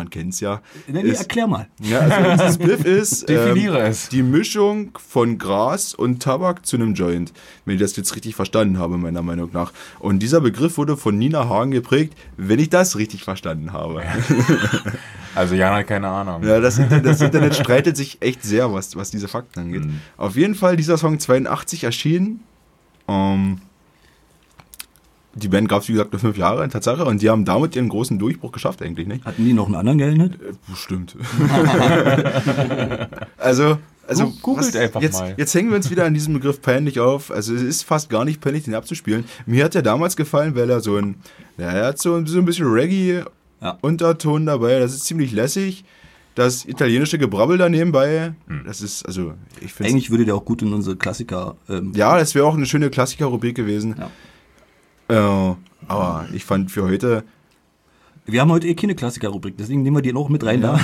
man 0.00 0.08
kennt 0.08 0.32
es 0.32 0.40
ja. 0.40 0.62
Nee, 0.86 1.02
nee, 1.02 1.10
ist, 1.10 1.20
erklär 1.20 1.46
mal. 1.46 1.68
ja, 1.82 2.00
also 2.00 2.54
Spliff 2.54 2.84
ist 2.86 3.28
Definiere 3.28 3.80
es. 3.80 4.08
die 4.08 4.22
Mischung 4.22 4.92
von 4.98 5.36
Gras 5.36 5.92
und 5.94 6.22
Tabak 6.22 6.64
zu 6.64 6.76
einem 6.76 6.94
Joint, 6.94 7.34
wenn 7.66 7.74
ich 7.74 7.80
das 7.80 7.96
jetzt 7.96 8.14
richtig 8.16 8.34
verstanden 8.34 8.78
habe, 8.78 8.96
meiner 8.96 9.20
Meinung 9.20 9.50
nach. 9.52 9.72
Und 9.98 10.20
dieser 10.20 10.40
Begriff 10.40 10.78
wurde 10.78 10.96
von 10.96 11.18
Nina 11.18 11.48
Hagen 11.50 11.70
geprägt, 11.70 12.14
wenn 12.38 12.58
ich 12.58 12.70
das 12.70 12.96
richtig 12.96 13.24
verstanden 13.24 13.72
habe. 13.72 14.02
Also 15.32 15.54
Jan 15.54 15.72
hat 15.72 15.86
keine 15.86 16.08
Ahnung. 16.08 16.42
Ja, 16.42 16.58
das, 16.58 16.78
Internet, 16.78 17.06
das 17.06 17.20
Internet 17.20 17.54
streitet 17.54 17.96
sich 17.96 18.20
echt 18.20 18.42
sehr, 18.42 18.72
was, 18.72 18.96
was 18.96 19.12
diese 19.12 19.28
Fakten 19.28 19.60
angeht. 19.60 19.84
Mhm. 19.84 20.00
Auf 20.16 20.34
jeden 20.34 20.56
Fall, 20.56 20.76
dieser 20.76 20.98
Song 20.98 21.20
82 21.20 21.84
erschienen. 21.84 22.40
Ähm, 23.06 23.60
die 25.34 25.48
Band 25.48 25.68
gab 25.68 25.82
es, 25.82 25.88
wie 25.88 25.92
gesagt, 25.92 26.12
nur 26.12 26.20
fünf 26.20 26.36
Jahre, 26.36 26.68
Tatsache. 26.68 27.04
Und 27.04 27.22
die 27.22 27.30
haben 27.30 27.44
damit 27.44 27.76
ihren 27.76 27.88
großen 27.88 28.18
Durchbruch 28.18 28.52
geschafft, 28.52 28.82
eigentlich, 28.82 29.06
nicht? 29.06 29.24
Hatten 29.24 29.44
die 29.44 29.52
noch 29.52 29.66
einen 29.66 29.76
anderen 29.76 29.98
Geld? 29.98 30.38
Bestimmt. 30.68 31.16
also, 33.38 33.78
also 34.06 34.32
googelt 34.42 34.76
einfach 34.76 35.00
jetzt, 35.00 35.20
mal. 35.20 35.34
jetzt 35.36 35.54
hängen 35.54 35.70
wir 35.70 35.76
uns 35.76 35.90
wieder 35.90 36.04
an 36.04 36.14
diesem 36.14 36.34
Begriff 36.34 36.60
peinlich 36.60 37.00
auf. 37.00 37.30
Also 37.30 37.54
es 37.54 37.62
ist 37.62 37.82
fast 37.84 38.10
gar 38.10 38.24
nicht 38.24 38.40
peinlich, 38.40 38.64
den 38.64 38.74
abzuspielen. 38.74 39.24
Mir 39.46 39.64
hat 39.64 39.74
der 39.74 39.82
damals 39.82 40.16
gefallen, 40.16 40.54
weil 40.56 40.68
er 40.70 40.80
so 40.80 40.96
ein, 40.96 41.16
ja, 41.58 41.70
er 41.70 41.86
hat 41.86 41.98
so, 41.98 42.14
ein- 42.16 42.26
so 42.26 42.38
ein 42.38 42.44
bisschen 42.44 42.66
Ja. 42.66 42.72
Reggae-Unterton 42.72 44.46
dabei. 44.46 44.78
Das 44.80 44.94
ist 44.94 45.04
ziemlich 45.04 45.32
lässig. 45.32 45.84
Das 46.36 46.64
italienische 46.64 47.18
Gebrabbel 47.18 47.58
da 47.58 47.68
nebenbei, 47.68 48.32
Hm. 48.46 48.62
das 48.64 48.80
ist, 48.82 49.04
also 49.04 49.34
ich 49.60 49.72
finde 49.74 49.90
Eigentlich 49.90 50.10
würde 50.10 50.24
der 50.24 50.36
auch 50.36 50.44
gut 50.44 50.62
in 50.62 50.72
unsere 50.72 50.94
Klassiker. 50.96 51.56
Ähm, 51.68 51.92
ja, 51.94 52.16
das 52.16 52.34
wäre 52.36 52.46
auch 52.46 52.54
eine 52.54 52.66
schöne 52.66 52.88
Klassiker-Rubrik 52.88 53.56
gewesen. 53.56 53.96
Ja. 53.98 54.10
Äh, 55.10 55.54
aber 55.88 56.26
ich 56.32 56.44
fand 56.44 56.70
für 56.70 56.84
heute, 56.84 57.24
Wir 58.26 58.42
haben 58.42 58.52
heute 58.52 58.68
eh 58.68 58.74
keine 58.74 58.94
Klassiker-Rubrik, 58.94 59.56
deswegen 59.58 59.82
nehmen 59.82 59.96
wir 59.96 60.02
die 60.02 60.14
auch 60.14 60.28
mit 60.28 60.44
rein 60.44 60.60
da. 60.60 60.78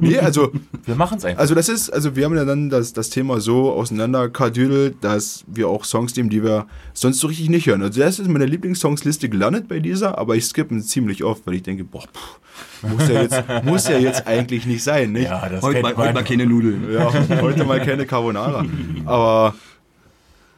nee, 0.00 0.18
also 0.20 0.52
Wir 0.84 0.94
machen 0.94 1.18
es 1.18 1.24
einfach. 1.24 1.40
Also 1.40 1.54
das 1.56 1.68
ist, 1.68 1.90
also 1.90 2.14
wir 2.14 2.24
haben 2.24 2.36
ja 2.36 2.44
dann 2.44 2.70
das, 2.70 2.92
das 2.92 3.10
Thema 3.10 3.40
so 3.40 3.72
auseinanderkadüdelt, 3.72 4.96
dass 5.02 5.44
wir 5.48 5.68
auch 5.68 5.84
Songs 5.84 6.14
nehmen, 6.14 6.30
die 6.30 6.44
wir 6.44 6.66
sonst 6.92 7.18
so 7.18 7.26
richtig 7.26 7.48
nicht 7.48 7.66
hören. 7.66 7.82
Also 7.82 8.00
das 8.00 8.20
ist 8.20 8.26
in 8.26 8.32
meiner 8.32 8.46
Lieblingssongsliste 8.46 9.28
gelandet 9.28 9.66
bei 9.66 9.80
dieser, 9.80 10.18
aber 10.18 10.36
ich 10.36 10.44
skippe 10.44 10.74
ihn 10.74 10.82
ziemlich 10.82 11.24
oft, 11.24 11.46
weil 11.46 11.54
ich 11.54 11.62
denke, 11.64 11.82
boah, 11.84 12.02
pff, 12.02 12.38
muss 12.82 13.08
ja 13.08 13.22
jetzt, 13.22 13.44
muss 13.64 13.88
ja 13.88 13.98
jetzt 13.98 14.26
eigentlich 14.26 14.66
nicht 14.66 14.84
sein, 14.84 15.12
nicht? 15.12 15.24
ja, 15.24 15.48
das 15.48 15.62
Heute 15.62 15.82
mal, 15.82 15.96
heute 15.96 16.12
mal 16.12 16.24
keine 16.24 16.46
Nudeln. 16.46 16.92
Ja, 16.92 17.12
heute 17.40 17.64
mal 17.64 17.80
keine 17.80 18.06
Carbonara. 18.06 18.64
Aber 19.04 19.54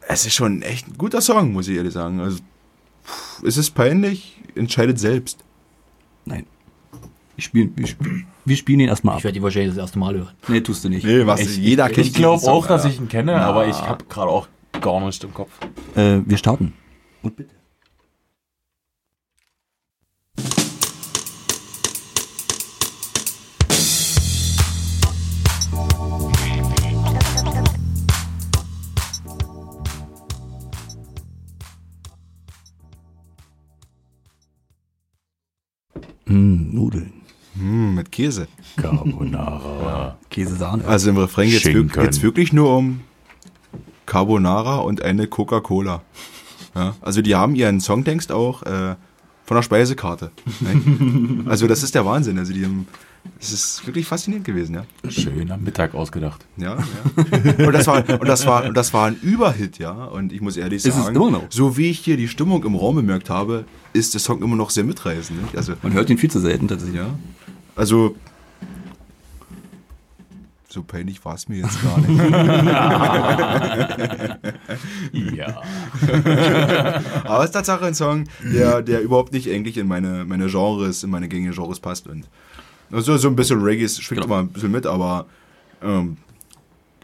es 0.07 0.25
ist 0.25 0.33
schon 0.33 0.61
echt 0.61 0.87
ein 0.87 0.97
guter 0.97 1.21
Song, 1.21 1.53
muss 1.53 1.67
ich 1.67 1.77
ehrlich 1.77 1.93
sagen. 1.93 2.19
Also 2.19 2.39
pff, 3.05 3.43
es 3.43 3.57
ist 3.57 3.71
peinlich, 3.71 4.39
entscheidet 4.55 4.99
selbst. 4.99 5.43
Nein. 6.25 6.45
Ich 7.37 7.45
spiel, 7.45 7.71
wir, 7.75 7.87
spielen, 7.87 8.27
wir 8.45 8.55
spielen 8.57 8.79
ihn 8.81 8.89
erstmal 8.89 9.15
Ich 9.15 9.19
ab. 9.19 9.23
werde 9.25 9.33
die 9.39 9.43
wahrscheinlich 9.43 9.71
das 9.71 9.77
erste 9.79 9.97
Mal 9.99 10.13
hören. 10.15 10.29
Nee, 10.47 10.61
tust 10.61 10.83
du 10.83 10.89
nicht. 10.89 11.03
Nee, 11.05 11.25
was 11.25 11.39
Ich, 11.41 11.57
jeder 11.57 11.87
kennt. 11.89 12.07
ich 12.07 12.13
glaube 12.13 12.35
diesen 12.37 12.45
Song, 12.45 12.53
auch, 12.63 12.67
dass 12.67 12.85
ich 12.85 12.99
ihn 12.99 13.07
kenne, 13.09 13.35
aber 13.41 13.67
ich 13.67 13.77
habe 13.81 14.05
gerade 14.05 14.29
auch 14.29 14.47
gar 14.79 14.99
nicht 15.03 15.23
im 15.23 15.33
Kopf. 15.33 15.51
Äh, 15.95 16.19
wir 16.25 16.37
starten. 16.37 16.73
Und 17.23 17.35
bitte. 17.35 17.53
Mit 38.11 38.25
Käse. 38.25 38.47
Carbonara. 38.77 40.17
Käsesahne. 40.29 40.85
Also 40.85 41.09
im 41.09 41.17
Refrain 41.17 41.49
geht 41.49 41.97
es 41.97 42.21
wirklich 42.21 42.53
nur 42.53 42.77
um 42.77 43.01
Carbonara 44.05 44.77
und 44.77 45.01
eine 45.01 45.27
Coca-Cola. 45.27 46.01
Ja, 46.75 46.95
also 47.01 47.21
die 47.21 47.35
haben 47.35 47.55
ihren 47.55 47.79
Songtext 47.81 48.31
auch 48.31 48.63
äh, 48.63 48.95
von 49.45 49.55
der 49.55 49.61
Speisekarte. 49.63 50.31
ne? 50.59 51.43
also 51.49 51.67
das 51.67 51.83
ist 51.83 51.95
der 51.95 52.05
Wahnsinn. 52.05 52.37
Also 52.39 52.53
die 52.53 52.63
haben, 52.63 52.87
das 53.39 53.51
ist 53.51 53.85
wirklich 53.85 54.05
faszinierend 54.07 54.45
gewesen, 54.45 54.75
ja. 54.75 54.85
Schön 55.09 55.51
am 55.51 55.63
Mittag 55.63 55.93
ausgedacht. 55.93 56.45
Ja, 56.57 56.77
ja. 56.77 57.65
Und 57.67 57.73
das 57.73 57.87
war 57.87 57.97
und 58.19 58.27
das 58.27 58.45
war 58.45 58.65
und 58.65 58.73
das 58.75 58.93
war 58.93 59.07
ein 59.07 59.17
Überhit, 59.21 59.79
ja. 59.79 59.91
Und 59.91 60.31
ich 60.31 60.39
muss 60.41 60.55
ehrlich 60.57 60.77
Ist 60.85 60.95
es 60.95 61.03
sagen, 61.03 61.15
immer 61.15 61.31
noch? 61.31 61.43
so 61.49 61.75
wie 61.77 61.89
ich 61.89 61.99
hier 61.99 62.15
die 62.17 62.27
Stimmung 62.29 62.63
im 62.63 62.75
Raum 62.75 62.95
bemerkt 62.95 63.29
habe, 63.29 63.65
ist 63.93 64.13
der 64.13 64.21
Song 64.21 64.41
immer 64.41 64.55
noch 64.55 64.69
sehr 64.69 64.85
mitreißend. 64.85 65.39
Also 65.57 65.73
Man 65.81 65.91
hört 65.93 66.09
ihn 66.09 66.17
viel 66.17 66.31
zu 66.31 66.39
selten 66.39 66.69
tatsächlich. 66.69 66.97
ja, 67.01 67.09
also 67.75 68.15
so 70.69 70.83
peinlich 70.83 71.23
war 71.25 71.35
es 71.35 71.49
mir 71.49 71.57
jetzt 71.57 71.81
gar 71.83 71.99
nicht. 71.99 72.19
Ja. 75.35 75.61
Aber 77.25 77.39
es 77.39 77.45
ist 77.45 77.51
Tatsache 77.51 77.85
ein 77.85 77.93
Song, 77.93 78.23
der, 78.41 78.81
der 78.81 79.01
überhaupt 79.01 79.33
nicht 79.33 79.49
eigentlich 79.49 79.77
in 79.77 79.87
meine, 79.87 80.23
meine 80.25 80.47
Genres, 80.47 81.03
in 81.03 81.09
meine 81.09 81.27
gängigen 81.27 81.53
Genres 81.53 81.79
passt. 81.81 82.07
Und 82.07 82.29
also 82.91 83.17
so 83.17 83.27
ein 83.27 83.35
bisschen 83.35 83.61
Reggae 83.61 83.89
schwingt 83.89 84.23
immer 84.23 84.39
ein 84.39 84.47
bisschen 84.47 84.71
mit, 84.71 84.85
aber 84.85 85.25
ähm, 85.83 86.17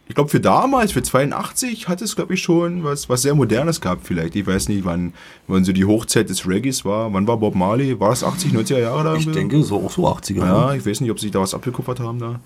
ich 0.09 0.15
glaube 0.15 0.29
für 0.29 0.39
damals, 0.39 0.91
für 0.93 1.03
82, 1.03 1.87
hat 1.87 2.01
es 2.01 2.15
glaube 2.15 2.33
ich 2.35 2.41
schon 2.41 2.83
was, 2.83 3.09
was 3.09 3.21
sehr 3.23 3.35
Modernes 3.35 3.81
gehabt 3.81 4.05
vielleicht. 4.05 4.35
Ich 4.35 4.47
weiß 4.47 4.69
nicht, 4.69 4.85
wann, 4.85 5.13
wann 5.47 5.63
so 5.65 5.71
die 5.73 5.85
Hochzeit 5.85 6.29
des 6.29 6.47
Reggaes 6.47 6.85
war. 6.85 7.11
Wann 7.13 7.27
war 7.27 7.37
Bob 7.37 7.55
Marley? 7.55 7.99
War 7.99 8.11
es 8.11 8.23
80, 8.23 8.53
90er 8.53 8.79
Jahre 8.79 9.03
da? 9.03 9.15
Ich 9.15 9.21
irgendwie? 9.27 9.39
denke, 9.39 9.63
so 9.63 9.77
auch 9.85 9.91
so 9.91 10.07
80er. 10.07 10.39
Ja, 10.45 10.73
ich 10.73 10.85
weiß 10.85 11.01
nicht, 11.01 11.11
ob 11.11 11.19
sie 11.19 11.29
da 11.31 11.39
was 11.41 11.53
abgekupfert 11.53 11.99
haben 11.99 12.19
da. 12.19 12.39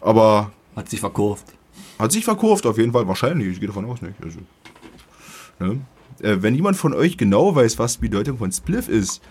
Aber 0.00 0.50
Hat 0.76 0.88
sich 0.90 1.00
verkauft. 1.00 1.46
hat 1.98 2.12
sich 2.12 2.24
verkauft, 2.24 2.66
auf 2.66 2.76
jeden 2.78 2.92
Fall. 2.92 3.06
Wahrscheinlich, 3.08 3.48
ich 3.48 3.58
gehe 3.60 3.68
davon 3.68 3.84
aus 3.86 4.02
nicht. 4.02 4.14
Also, 4.22 4.38
ne? 5.60 5.80
äh, 6.22 6.42
wenn 6.42 6.54
jemand 6.54 6.76
von 6.76 6.92
euch 6.92 7.16
genau 7.16 7.54
weiß, 7.54 7.78
was 7.78 7.94
die 7.94 8.08
Bedeutung 8.08 8.38
von 8.38 8.50
Spliff 8.52 8.88
ist, 8.88 9.22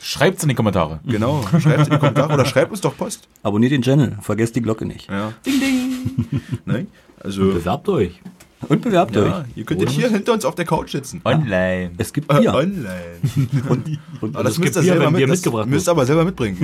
Schreibt's 0.00 0.44
in 0.44 0.48
die 0.48 0.54
Kommentare. 0.54 1.00
genau, 1.04 1.42
schreibt 1.58 1.86
in 1.88 1.92
die 1.94 1.98
Kommentare 1.98 2.32
oder 2.34 2.44
schreibt 2.44 2.70
uns 2.70 2.80
doch 2.80 2.96
Post. 2.96 3.26
Abonniert 3.42 3.72
den 3.72 3.82
Channel, 3.82 4.16
vergesst 4.20 4.54
die 4.54 4.62
Glocke 4.62 4.84
nicht. 4.86 5.10
Ja. 5.10 5.32
Ding, 5.44 5.58
ding. 5.58 5.87
ne? 6.64 6.86
Also, 7.20 7.52
Bewerbt 7.52 7.88
euch. 7.88 8.20
Und 8.68 8.82
bewerbt 8.82 9.14
ja, 9.14 9.22
euch. 9.22 9.44
ihr 9.54 9.64
könntet 9.64 9.90
hier 9.90 10.10
hinter 10.10 10.32
uns 10.32 10.44
auf 10.44 10.56
der 10.56 10.64
Couch 10.64 10.90
sitzen. 10.90 11.20
Online. 11.24 11.92
Es 11.96 12.12
gibt 12.12 12.32
Äh, 12.32 12.40
Bier. 12.40 12.54
Online. 12.54 12.88
und, 13.68 13.98
und, 14.20 14.34
Aber 14.34 14.44
das 14.44 14.54
es 14.54 14.58
müsst 14.58 14.58
ihr 14.58 14.64
gibt 14.64 14.74
Bier, 14.74 14.82
selber 14.82 15.04
wenn 15.04 15.12
mit, 15.12 15.18
Bier 15.18 15.26
das 15.28 15.36
mitgebracht 15.38 15.68
müsst 15.68 15.88
aber 15.88 16.06
selber 16.06 16.24
mitbringen. 16.24 16.56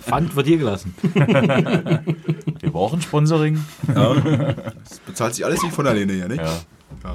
Pfand 0.00 0.34
wird 0.34 0.46
hier 0.46 0.58
gelassen. 0.58 0.94
Wir 1.14 2.70
brauchen 2.72 3.00
Sponsoring. 3.00 3.64
Das 3.86 4.98
bezahlt 5.06 5.34
sich 5.36 5.44
alles 5.44 5.62
nicht 5.62 5.74
von 5.74 5.86
alleine 5.86 6.12
hier, 6.12 6.28
nicht? 6.28 6.42
Ja. 6.42 7.12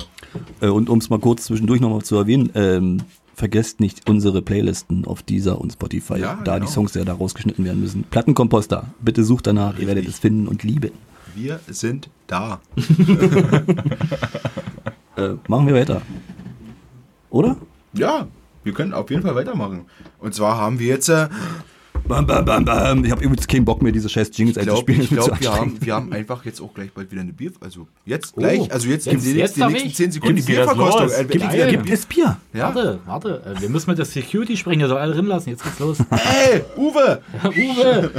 äh, 0.61 0.67
und 0.67 0.89
um 0.89 0.99
es 0.99 1.09
mal 1.09 1.19
kurz 1.19 1.43
zwischendurch 1.43 1.81
nochmal 1.81 2.01
zu 2.01 2.15
erwähnen, 2.15 2.49
ähm, 2.55 3.01
vergesst 3.35 3.79
nicht 3.79 4.09
unsere 4.09 4.41
Playlisten 4.41 5.05
auf 5.05 5.23
dieser 5.23 5.59
und 5.59 5.73
Spotify, 5.73 6.19
Ja, 6.19 6.39
da 6.43 6.55
genau. 6.55 6.65
die 6.65 6.71
Songs 6.71 6.93
ja 6.93 7.03
da 7.03 7.13
rausgeschnitten 7.13 7.65
werden 7.65 7.81
müssen. 7.81 8.03
Plattenkomposter, 8.09 8.85
bitte 9.01 9.23
sucht 9.23 9.47
danach, 9.47 9.77
ihr 9.79 9.87
werdet 9.87 10.07
es 10.07 10.19
finden 10.19 10.47
und 10.47 10.63
lieben. 10.63 10.91
Wir 11.35 11.59
sind 11.67 12.09
da. 12.27 12.59
Äh, 15.15 15.35
machen 15.47 15.67
wir 15.67 15.75
weiter. 15.75 16.01
Oder? 17.29 17.55
Ja, 17.93 18.25
wir 18.63 18.73
können 18.73 18.93
auf 18.93 19.11
jeden 19.11 19.21
Fall 19.21 19.35
weitermachen. 19.35 19.85
Und 20.17 20.33
zwar 20.33 20.57
haben 20.57 20.79
wir 20.79 20.87
jetzt 20.87 21.07
äh, 21.07 21.27
Bam, 22.07 22.27
bam, 22.27 22.43
bam, 22.43 22.65
bam. 22.65 23.05
Ich 23.05 23.11
habe 23.11 23.23
übrigens 23.23 23.47
keinen 23.47 23.63
Bock 23.65 23.81
mehr, 23.81 23.91
diese 23.91 24.09
scheiß 24.09 24.29
Jingles 24.35 24.57
Ich 24.57 24.63
glaube, 24.63 24.79
einzuspielen. 24.91 25.01
ich 25.03 25.09
glaub, 25.09 25.31
mir 25.31 25.39
wir, 25.41 25.51
haben, 25.53 25.77
wir 25.79 25.93
haben 25.95 26.11
einfach 26.13 26.43
jetzt 26.45 26.59
auch 26.61 26.73
gleich 26.73 26.91
bald 26.91 27.09
wieder 27.11 27.21
eine 27.21 27.31
Bier. 27.33 27.51
Also 27.61 27.87
jetzt 28.05 28.35
gleich, 28.35 28.71
also 28.71 28.87
jetzt, 28.89 29.05
Jetzt- 29.05 29.25
die, 29.25 29.31
jetzt 29.33 29.55
die 29.55 29.61
nächsten 29.63 29.87
ich. 29.87 29.95
10 29.95 30.11
Sekunden 30.11 30.35
die 30.35 30.41
Jetzt 30.41 30.47
Bierverkostung. 30.47 31.09
Äh, 31.09 31.23
Gibt- 31.25 31.43
Geil. 31.43 31.71
gibt- 31.71 31.85
Gibt 31.85 31.97
es 31.99 32.05
Bier? 32.05 32.37
Ja. 32.53 32.75
Warte, 32.75 32.99
warte. 33.05 33.41
äh, 33.57 33.61
Wir 33.61 33.69
müssen 33.69 33.89
mit 33.89 33.97
der 33.99 34.05
Security 34.05 34.57
sprechen, 34.57 34.79
der 34.79 34.89
soll 34.89 34.97
alle 34.97 35.13
drin 35.13 35.25
lassen. 35.27 35.49
Jetzt 35.49 35.63
geht's 35.63 35.79
los. 35.79 35.97
Ey, 36.09 36.61
Uwe! 36.77 37.21
Uwe! 37.45 38.11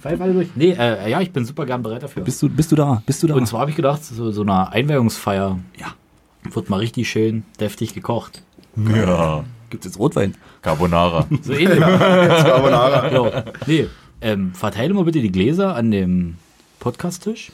Pfeif 0.00 0.20
alle 0.20 0.32
durch. 0.34 0.48
Nee, 0.54 0.72
äh, 0.72 1.08
ja, 1.10 1.20
ich 1.20 1.30
bin 1.32 1.44
super 1.44 1.64
gern 1.66 1.82
bereit 1.82 2.02
dafür. 2.02 2.22
Bist 2.24 2.42
du, 2.42 2.48
bist 2.50 2.72
du 2.72 2.76
da? 2.76 3.02
Bist 3.06 3.22
du 3.22 3.26
da? 3.28 3.34
Und 3.34 3.46
zwar 3.46 3.60
habe 3.60 3.70
ich 3.70 3.76
gedacht, 3.76 4.04
so, 4.04 4.32
so 4.32 4.42
eine 4.42 4.70
Einweihungsfeier 4.70 5.58
ja. 5.80 5.86
wird 6.52 6.68
mal 6.68 6.78
richtig 6.80 7.08
schön 7.08 7.44
deftig 7.60 7.94
gekocht. 7.94 8.42
Ja. 8.76 9.44
Gibt 9.74 9.84
es 9.86 9.90
jetzt 9.90 9.98
Rotwein? 9.98 10.36
Carbonara. 10.62 11.26
So 11.42 11.52
ähnlich. 11.52 11.80
Carbonara. 11.80 13.12
ja. 13.12 13.44
Nee, 13.66 13.88
ähm, 14.20 14.52
verteile 14.54 14.94
mal 14.94 15.02
bitte 15.02 15.20
die 15.20 15.32
Gläser 15.32 15.74
an 15.74 15.90
dem 15.90 16.36
Podcast-Tisch. 16.78 17.50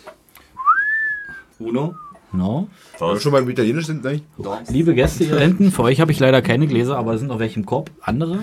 Uno. 1.58 1.94
Genau. 2.30 2.68
Wenn 2.98 3.08
wir 3.08 3.20
schon 3.20 3.32
beim 3.32 3.48
Italienisch 3.48 3.86
sind, 3.86 4.04
ne? 4.04 4.20
Liebe 4.68 4.94
Gäste 4.94 5.24
hier 5.24 5.38
hinten, 5.40 5.72
für 5.72 5.82
euch 5.84 5.98
habe 6.02 6.12
ich 6.12 6.20
leider 6.20 6.42
keine 6.42 6.66
Gläser, 6.66 6.98
aber 6.98 7.14
es 7.14 7.20
sind 7.20 7.28
noch 7.28 7.38
welche 7.38 7.58
im 7.58 7.64
Korb. 7.64 7.90
Andere. 8.02 8.40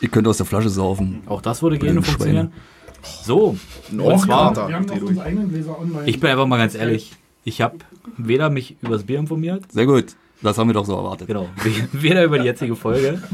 Ihr 0.00 0.08
könnt 0.08 0.26
aus 0.26 0.38
der 0.38 0.46
Flasche 0.46 0.68
saufen. 0.68 1.22
Auch 1.26 1.42
das 1.42 1.62
würde 1.62 1.78
gerne 1.78 2.02
funktionieren. 2.02 2.52
So, 3.22 3.56
Ein 3.92 4.00
und 4.00 4.18
zwar. 4.18 4.68
Wir 4.68 4.74
haben 4.74 4.86
noch 4.86 5.00
unsere 5.00 5.24
eigenen 5.24 5.48
Gläser 5.48 5.78
online. 5.78 6.02
ich 6.06 6.18
bin 6.18 6.28
einfach 6.28 6.46
mal 6.46 6.58
ganz 6.58 6.74
ehrlich. 6.74 7.12
Ich 7.44 7.60
habe 7.60 7.76
weder 8.18 8.50
mich 8.50 8.78
über 8.82 8.94
das 8.96 9.04
Bier 9.04 9.20
informiert, 9.20 9.70
Sehr 9.70 9.86
gut. 9.86 10.16
Das 10.42 10.58
haben 10.58 10.68
wir 10.68 10.74
doch 10.74 10.84
so 10.84 10.94
erwartet. 10.96 11.28
genau, 11.28 11.48
we- 11.62 11.88
weder 12.02 12.24
über 12.24 12.38
die 12.38 12.44
jetzige 12.46 12.76
Folge. 12.76 13.22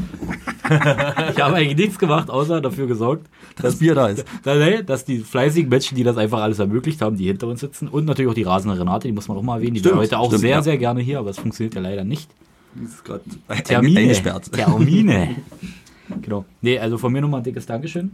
Ich 0.71 1.41
habe 1.41 1.55
eigentlich 1.55 1.75
nichts 1.77 1.97
gemacht, 1.97 2.29
außer 2.29 2.61
dafür 2.61 2.85
gesorgt, 2.85 3.25
Das 3.59 3.77
Bier 3.77 3.95
da 3.95 4.07
ist. 4.09 4.23
dass, 4.43 4.85
dass 4.85 5.03
die 5.03 5.17
fleißigen 5.17 5.67
Menschen, 5.67 5.95
die 5.95 6.03
das 6.03 6.15
einfach 6.15 6.41
alles 6.41 6.59
ermöglicht 6.59 7.01
haben, 7.01 7.17
die 7.17 7.25
hinter 7.25 7.47
uns 7.47 7.59
sitzen 7.61 7.87
und 7.87 8.05
natürlich 8.05 8.29
auch 8.29 8.35
die 8.35 8.43
rasende 8.43 8.79
Renate, 8.79 9.07
die 9.07 9.11
muss 9.11 9.27
man 9.27 9.35
auch 9.37 9.41
mal 9.41 9.55
erwähnen, 9.55 9.73
die 9.73 9.79
Stimmt, 9.79 9.95
wäre 9.95 10.03
heute 10.03 10.19
auch 10.19 10.27
stimmt, 10.27 10.41
sehr, 10.41 10.49
ja. 10.51 10.61
sehr 10.61 10.77
gerne 10.77 11.01
hier, 11.01 11.17
aber 11.17 11.31
es 11.31 11.39
funktioniert 11.39 11.73
ja 11.73 11.81
leider 11.81 12.03
nicht. 12.03 12.29
Das 12.75 12.91
ist 12.93 13.03
gerade 13.03 13.23
Termine. 13.63 13.99
eingesperrt. 14.01 14.51
Termine. 14.51 15.37
genau. 16.21 16.45
Nee, 16.61 16.77
also 16.77 16.99
von 16.99 17.11
mir 17.11 17.21
nochmal 17.21 17.39
ein 17.41 17.43
dickes 17.45 17.65
Dankeschön. 17.65 18.11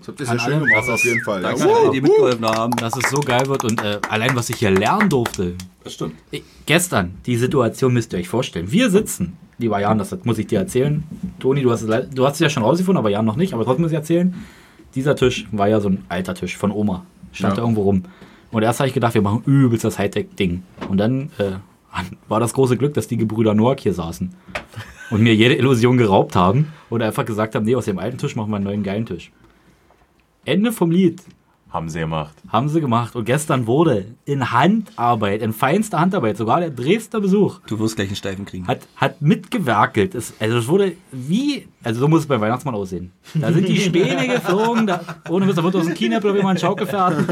Das 0.00 0.08
habt 0.08 0.20
ihr 0.20 0.26
sehr 0.26 0.38
schön 0.38 0.60
gemacht, 0.64 0.88
auf 0.88 1.04
jeden 1.04 1.22
Fall. 1.22 1.42
Danke, 1.42 1.60
Ja. 1.60 1.76
alle, 1.76 1.90
die 1.90 2.00
mitgeholfen 2.00 2.44
haben. 2.44 2.76
dass 2.76 2.96
es 2.96 3.10
so 3.10 3.20
geil 3.20 3.46
wird 3.46 3.64
und 3.64 3.82
äh, 3.82 3.98
allein 4.08 4.34
was 4.34 4.50
ich 4.50 4.56
hier 4.56 4.70
lernen 4.70 5.08
durfte. 5.08 5.54
Das 5.84 5.94
stimmt. 5.94 6.14
Ich, 6.30 6.42
gestern, 6.66 7.14
die 7.26 7.36
Situation 7.36 7.92
müsst 7.92 8.12
ihr 8.12 8.18
euch 8.18 8.28
vorstellen. 8.28 8.70
Wir 8.70 8.90
sitzen, 8.90 9.36
lieber 9.58 9.80
Jan, 9.80 9.98
das 9.98 10.16
muss 10.24 10.38
ich 10.38 10.46
dir 10.46 10.58
erzählen. 10.60 11.02
Toni, 11.40 11.62
du 11.62 11.70
hast 11.70 11.82
du 11.88 12.24
hast 12.26 12.34
es 12.34 12.40
ja 12.40 12.48
schon 12.50 12.62
rausgefunden, 12.62 12.98
aber 12.98 13.10
Jan 13.10 13.24
noch 13.24 13.36
nicht, 13.36 13.52
aber 13.54 13.64
trotzdem 13.64 13.82
muss 13.82 13.92
ich 13.92 13.96
erzählen. 13.98 14.34
Dieser 14.94 15.16
Tisch 15.16 15.46
war 15.52 15.68
ja 15.68 15.80
so 15.80 15.88
ein 15.88 16.04
alter 16.08 16.34
Tisch 16.34 16.56
von 16.56 16.70
Oma. 16.70 17.04
Stand 17.32 17.52
Ja. 17.52 17.56
da 17.56 17.62
irgendwo 17.62 17.82
rum. 17.82 18.02
Und 18.50 18.62
erst 18.62 18.80
habe 18.80 18.88
ich 18.88 18.94
gedacht, 18.94 19.14
wir 19.14 19.22
machen 19.22 19.42
übelst 19.46 19.84
das 19.84 19.98
Hightech-Ding. 19.98 20.62
Und 20.90 20.98
dann 20.98 21.30
äh, 21.38 21.52
war 22.28 22.40
das 22.40 22.52
große 22.52 22.76
Glück, 22.76 22.92
dass 22.94 23.08
die 23.08 23.16
Gebrüder 23.16 23.54
Noack 23.54 23.80
hier 23.80 23.94
saßen. 23.94 24.34
Und 25.10 25.22
mir 25.22 25.34
jede 25.34 25.54
Illusion 25.54 25.96
geraubt 25.96 26.36
haben. 26.36 26.72
Und 26.90 27.02
einfach 27.02 27.24
gesagt 27.24 27.54
haben, 27.54 27.64
nee, 27.64 27.74
aus 27.74 27.86
dem 27.86 27.98
alten 27.98 28.18
Tisch 28.18 28.36
machen 28.36 28.50
wir 28.50 28.56
einen 28.56 28.64
neuen 28.66 28.82
geilen 28.82 29.06
Tisch. 29.06 29.30
Ende 30.44 30.72
vom 30.72 30.90
Lied. 30.90 31.22
Haben 31.70 31.88
sie 31.88 32.00
gemacht. 32.00 32.34
Haben 32.50 32.68
sie 32.68 32.82
gemacht. 32.82 33.16
Und 33.16 33.24
gestern 33.24 33.66
wurde 33.66 34.04
in 34.26 34.52
Handarbeit, 34.52 35.40
in 35.40 35.54
feinster 35.54 36.00
Handarbeit, 36.00 36.36
sogar 36.36 36.60
der 36.60 36.68
Dresdner 36.68 37.20
Besuch, 37.20 37.60
Du 37.66 37.78
wirst 37.78 37.96
gleich 37.96 38.08
einen 38.08 38.16
Steifen 38.16 38.44
kriegen. 38.44 38.66
hat, 38.66 38.80
hat 38.96 39.22
mitgewerkelt. 39.22 40.14
Es, 40.14 40.34
also 40.38 40.58
es 40.58 40.68
wurde 40.68 40.92
wie, 41.12 41.66
also 41.82 42.00
so 42.00 42.08
muss 42.08 42.20
es 42.20 42.26
beim 42.26 42.42
Weihnachtsmann 42.42 42.74
aussehen. 42.74 43.10
Da 43.32 43.50
sind 43.52 43.68
die 43.68 43.78
Späne 43.80 44.28
geflogen, 44.28 44.86
da, 44.86 45.00
ohne 45.30 45.48
Witz, 45.48 45.56
da 45.56 45.64
wird 45.64 45.74
aus 45.76 45.86
dem 45.86 45.94
Kinäppel 45.94 46.36
jemand 46.36 46.60
Schaukelpferd. 46.60 47.24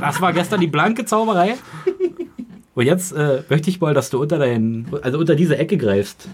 Das 0.00 0.20
war 0.22 0.32
gestern 0.32 0.60
die 0.60 0.66
blanke 0.68 1.04
Zauberei. 1.04 1.56
Und 2.74 2.86
jetzt 2.86 3.12
äh, 3.12 3.42
möchte 3.50 3.68
ich 3.68 3.78
mal, 3.78 3.92
dass 3.92 4.08
du 4.08 4.22
unter 4.22 4.38
deinen, 4.38 4.86
also 5.02 5.18
unter 5.18 5.34
diese 5.34 5.58
Ecke 5.58 5.76
greifst. 5.76 6.28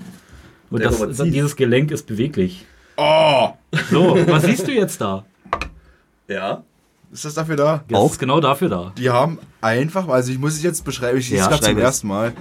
Und 0.70 0.84
das, 0.84 1.00
dieses 1.24 1.56
Gelenk 1.56 1.90
ist 1.90 2.06
beweglich. 2.06 2.66
Oh! 2.96 3.48
So, 3.90 4.16
was 4.28 4.44
siehst 4.44 4.68
du 4.68 4.72
jetzt 4.72 5.00
da? 5.00 5.24
Ja. 6.30 6.62
Ist 7.12 7.24
das 7.24 7.34
dafür 7.34 7.56
da? 7.56 7.84
Das 7.88 7.98
Auch? 7.98 8.12
ist 8.12 8.18
genau 8.20 8.40
dafür 8.40 8.68
da. 8.68 8.92
Die 8.96 9.10
haben 9.10 9.38
einfach, 9.60 10.06
also 10.08 10.30
ich 10.30 10.38
muss 10.38 10.54
es 10.54 10.62
jetzt 10.62 10.84
beschreiben, 10.84 11.18
ich 11.18 11.28
sehe 11.28 11.38
Ja, 11.38 11.44
es 11.44 11.48
gerade 11.48 11.62
zum 11.62 11.66
schreib 11.72 11.78
es. 11.78 11.82
ersten 11.84 12.06
Mal. 12.08 12.32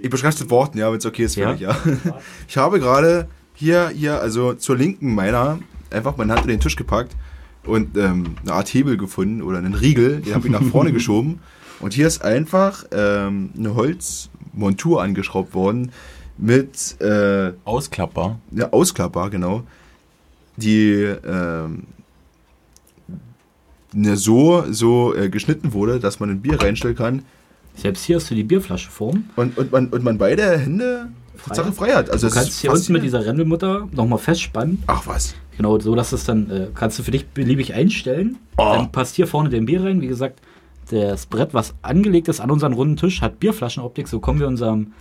Ich 0.00 0.08
beschreibe 0.10 0.32
es 0.34 0.40
mit 0.40 0.50
Worten, 0.50 0.78
ja, 0.78 0.90
wenn 0.90 0.98
es 0.98 1.04
okay 1.06 1.24
ist 1.24 1.34
für 1.34 1.40
Ja. 1.42 1.52
dich, 1.52 1.60
ja. 1.60 1.76
Ich 2.48 2.56
habe 2.56 2.80
gerade 2.80 3.28
hier, 3.54 3.88
hier, 3.90 4.20
also 4.20 4.54
zur 4.54 4.76
linken 4.76 5.14
meiner, 5.14 5.58
einfach 5.90 6.16
meine 6.16 6.32
Hand 6.32 6.42
in 6.44 6.48
den 6.48 6.60
Tisch 6.60 6.76
gepackt 6.76 7.14
und 7.64 7.96
ähm, 7.98 8.36
eine 8.42 8.52
Art 8.54 8.68
Hebel 8.72 8.96
gefunden 8.96 9.42
oder 9.42 9.58
einen 9.58 9.74
Riegel, 9.74 10.20
den 10.22 10.34
habe 10.34 10.46
ich 10.46 10.52
nach 10.52 10.62
vorne 10.62 10.92
geschoben. 10.94 11.40
Und 11.80 11.92
hier 11.92 12.06
ist 12.06 12.22
einfach 12.24 12.84
ähm, 12.92 13.50
eine 13.58 13.74
Holzmontur 13.74 15.02
angeschraubt 15.02 15.52
worden 15.54 15.92
mit 16.38 16.98
äh, 17.02 17.52
Ausklappbar. 17.66 18.38
ja, 18.52 18.70
ausklappbar, 18.72 19.28
genau. 19.28 19.62
Die 20.56 20.92
ähm, 21.02 21.82
so, 24.16 24.64
so 24.70 25.14
äh, 25.14 25.28
geschnitten 25.28 25.72
wurde, 25.72 26.00
dass 26.00 26.20
man 26.20 26.30
ein 26.30 26.40
Bier 26.40 26.60
reinstellen 26.60 26.96
kann 26.96 27.22
Selbst 27.74 28.04
hier 28.04 28.16
hast 28.16 28.30
du 28.30 28.34
die 28.34 28.44
Bierflasche 28.44 28.90
vorn. 28.90 29.30
und, 29.36 29.56
und, 29.56 29.72
man, 29.72 29.88
und 29.88 30.04
man 30.04 30.18
beide 30.18 30.58
Hände 30.58 31.08
Sache 31.54 31.72
frei 31.72 31.92
hat. 31.92 32.10
Also 32.10 32.28
Du 32.28 32.34
kannst 32.34 32.60
hier 32.60 32.72
unten 32.72 32.92
mit 32.92 33.02
dieser 33.02 33.24
Rendelmutter 33.24 33.88
nochmal 33.92 34.18
festspannen. 34.18 34.82
Ach 34.86 35.06
was. 35.06 35.34
Genau, 35.56 35.78
so 35.78 35.94
dass 35.94 36.12
es 36.12 36.24
dann, 36.24 36.50
äh, 36.50 36.68
kannst 36.74 36.98
du 36.98 37.02
für 37.02 37.10
dich 37.10 37.26
beliebig 37.28 37.74
einstellen. 37.74 38.38
Oh. 38.56 38.72
Dann 38.74 38.92
passt 38.92 39.16
hier 39.16 39.26
vorne 39.26 39.48
dein 39.48 39.66
Bier 39.66 39.84
rein. 39.84 40.00
Wie 40.00 40.06
gesagt, 40.06 40.40
das 40.90 41.26
Brett, 41.26 41.54
was 41.54 41.74
angelegt 41.82 42.28
ist 42.28 42.40
an 42.40 42.50
unseren 42.50 42.72
runden 42.72 42.96
Tisch, 42.96 43.20
hat 43.22 43.40
Bierflaschenoptik. 43.40 44.08
So 44.08 44.20
kommen 44.20 44.40
wir 44.40 44.46
unserem 44.46 44.92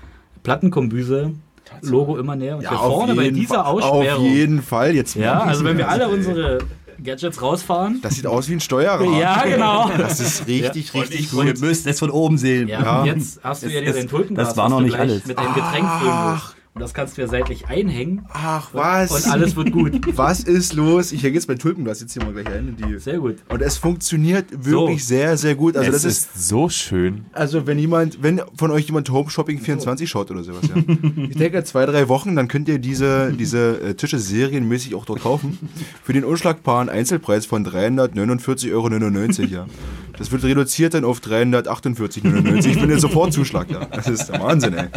Plattenkombüse-Logo 0.43 2.17
immer 2.17 2.35
näher. 2.35 2.57
Und 2.57 2.67
hier 2.67 2.77
vorne 2.77 3.15
bei 3.15 3.29
dieser 3.29 3.65
Aussperrung. 3.65 4.07
Auf 4.07 4.19
jeden 4.21 4.61
Fall. 4.61 4.95
Jetzt 4.95 5.15
Ja, 5.15 5.39
also 5.39 5.63
wenn 5.63 5.77
wir 5.77 5.85
das, 5.85 5.93
alle 5.93 6.07
unsere 6.07 6.59
Gadgets 7.03 7.41
rausfahren. 7.41 7.99
Das 8.01 8.15
sieht 8.15 8.25
aus 8.27 8.47
wie 8.49 8.53
ein 8.53 8.59
Steuerrad. 8.59 9.07
Ja, 9.19 9.43
genau. 9.43 9.89
Das 9.97 10.19
ist 10.19 10.47
richtig, 10.47 10.93
richtig 10.93 11.33
Ihr 11.33 11.43
gut. 11.45 11.59
müsst 11.61 11.85
es 11.87 11.99
von 11.99 12.09
oben 12.09 12.37
sehen. 12.37 12.67
Ja, 12.67 12.81
Ja. 12.81 12.99
und 13.01 13.05
jetzt 13.07 13.39
hast 13.43 13.63
du 13.63 13.67
ja 13.69 13.79
Es- 13.81 13.85
dir 13.87 13.93
dein 13.93 14.07
Tulpenglas, 14.09 14.49
das 14.49 14.57
war 14.57 14.69
noch 14.69 14.81
nicht 14.81 14.95
alles. 14.97 15.25
Mit 15.25 15.37
deinem 15.37 15.53
Getränk 15.53 15.83
musst. 16.03 16.54
Und 16.75 16.81
das 16.81 16.93
kannst 16.93 17.17
du 17.17 17.21
ja 17.21 17.29
seitlich 17.29 17.67
einhängen. 17.67 18.25
Ach 18.33 18.73
was. 18.73 19.09
Und 19.09 19.31
alles 19.31 19.55
wird 19.55 19.71
gut. 19.71 19.93
Was 20.17 20.41
ist 20.43 20.73
los? 20.73 21.13
Ich 21.13 21.23
hänge 21.23 21.35
jetzt 21.35 21.47
mein 21.47 21.57
Tulpenglas 21.57 22.01
jetzt 22.01 22.11
hier 22.11 22.21
mal 22.21 22.33
gleich 22.33 22.47
ein. 22.47 22.67
In 22.67 22.75
die 22.75 22.99
Sehr 22.99 23.19
gut. 23.19 23.37
und 23.47 23.61
es 23.61 23.77
funktioniert 23.77 24.47
wirklich 24.51 25.01
So. 25.01 25.07
sehr, 25.07 25.37
sehr 25.37 25.55
gut. 25.55 25.77
Also 25.77 25.89
es 25.89 26.03
das 26.03 26.11
ist, 26.11 26.35
ist 26.35 26.49
so 26.49 26.67
schön. 26.67 27.27
also 27.31 27.65
wenn 27.65 27.79
jemand, 27.79 28.21
wenn 28.21 28.41
von 28.57 28.71
euch 28.71 28.87
jemand 28.87 29.09
Home 29.09 29.29
Shopping 29.29 29.59
24 29.61 30.09
schaut 30.09 30.31
oder 30.31 30.43
sowas, 30.43 30.63
ja. 30.67 30.75
Ich 31.29 31.37
denke 31.37 31.63
zwei, 31.63 31.85
drei 31.85 32.09
Wochen, 32.09 32.35
dann 32.35 32.49
könnt 32.49 32.67
ihr 32.67 32.77
diese, 32.77 33.31
diese 33.31 33.79
äh, 33.79 33.93
Tische 33.93 34.19
serienmäßig 34.19 34.95
auch 34.95 35.05
dort 35.05 35.21
kaufen. 35.21 35.57
Für 36.03 36.11
den 36.11 36.25
unschlagbaren 36.25 36.89
Einzelpreis 36.89 37.45
von 37.45 37.65
349,99 37.65 38.73
Euro, 38.73 38.89
ja. 38.89 39.65
Das 40.17 40.31
wird 40.31 40.43
reduziert 40.43 40.93
dann 40.93 41.03
auf 41.03 41.19
348,99. 41.19 42.65
Ich 42.67 42.77
finde 42.77 42.99
sofort 42.99 43.33
Zuschlag, 43.33 43.69
ja. 43.69 43.85
Das 43.85 44.07
ist 44.07 44.27
der 44.27 44.39
Wahnsinn, 44.41 44.73
ey. 44.73 44.87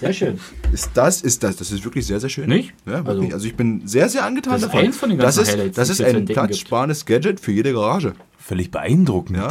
Sehr 0.00 0.12
schön. 0.12 0.40
Ist 0.72 0.90
das, 0.94 1.22
ist 1.22 1.42
das, 1.42 1.56
das 1.56 1.70
ist 1.70 1.84
wirklich 1.84 2.06
sehr, 2.06 2.20
sehr 2.20 2.28
schön. 2.30 2.48
Nicht? 2.48 2.72
Ja, 2.86 3.04
wirklich. 3.06 3.32
Also- 3.32 3.34
Also, 3.34 3.46
ich 3.46 3.56
bin 3.56 3.86
sehr, 3.86 4.08
sehr 4.08 4.24
angetan 4.24 4.54
Das 4.54 4.62
ist 4.62 4.68
davon. 4.68 4.80
eins 4.84 4.96
von 4.96 5.08
den 5.10 5.18
das 5.18 5.36
ganzen 5.36 5.42
ist, 5.50 5.56
Highlights, 5.58 5.76
das 5.76 5.88
die 5.88 5.92
ist 5.92 6.00
ein 6.04 6.24
platzsparendes 6.24 7.04
Gadget 7.06 7.40
für 7.40 7.52
jede 7.52 7.72
Garage. 7.72 8.14
Völlig 8.38 8.70
beeindruckend. 8.70 9.38
Ja. 9.38 9.48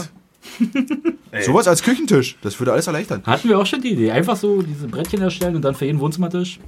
Sowas 1.46 1.68
als 1.68 1.84
Küchentisch, 1.84 2.38
das 2.42 2.60
würde 2.60 2.74
alles 2.74 2.88
erleichtern. 2.88 3.24
Hatten 3.26 3.50
wir 3.50 3.58
auch 3.58 3.66
schon 3.66 3.82
die 3.82 3.92
Idee. 3.94 4.12
Einfach 4.12 4.36
so 4.36 4.62
diese 4.62 4.88
Brettchen 4.88 5.22
erstellen 5.22 5.56
und 5.56 5.62
dann 5.64 5.74
für 5.76 5.86
jeden 5.86 6.00
Wohnzimmertisch. 6.00 6.60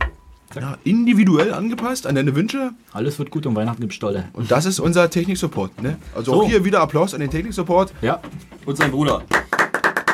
Ja, 0.56 0.78
individuell 0.86 1.54
angepasst 1.54 2.08
an 2.08 2.16
deine 2.16 2.34
Wünsche. 2.34 2.72
Alles 2.94 3.20
wird 3.20 3.30
gut 3.30 3.46
und 3.46 3.56
Weihnachten 3.56 3.82
gibt 3.82 3.94
Stolle. 3.94 4.30
Und 4.34 4.50
das 4.52 4.66
ist 4.66 4.80
unser 4.80 5.10
Technik-Support. 5.10 5.82
Ne? 5.82 5.98
Also 6.16 6.32
auch 6.34 6.44
So. 6.44 6.48
hier 6.48 6.64
wieder 6.64 6.80
Applaus 6.80 7.14
an 7.14 7.20
den 7.20 7.30
Technik-Support. 7.30 7.94
Ja. 8.02 8.22
Und 8.66 8.78
sein 8.78 8.92
Bruder. 8.92 9.22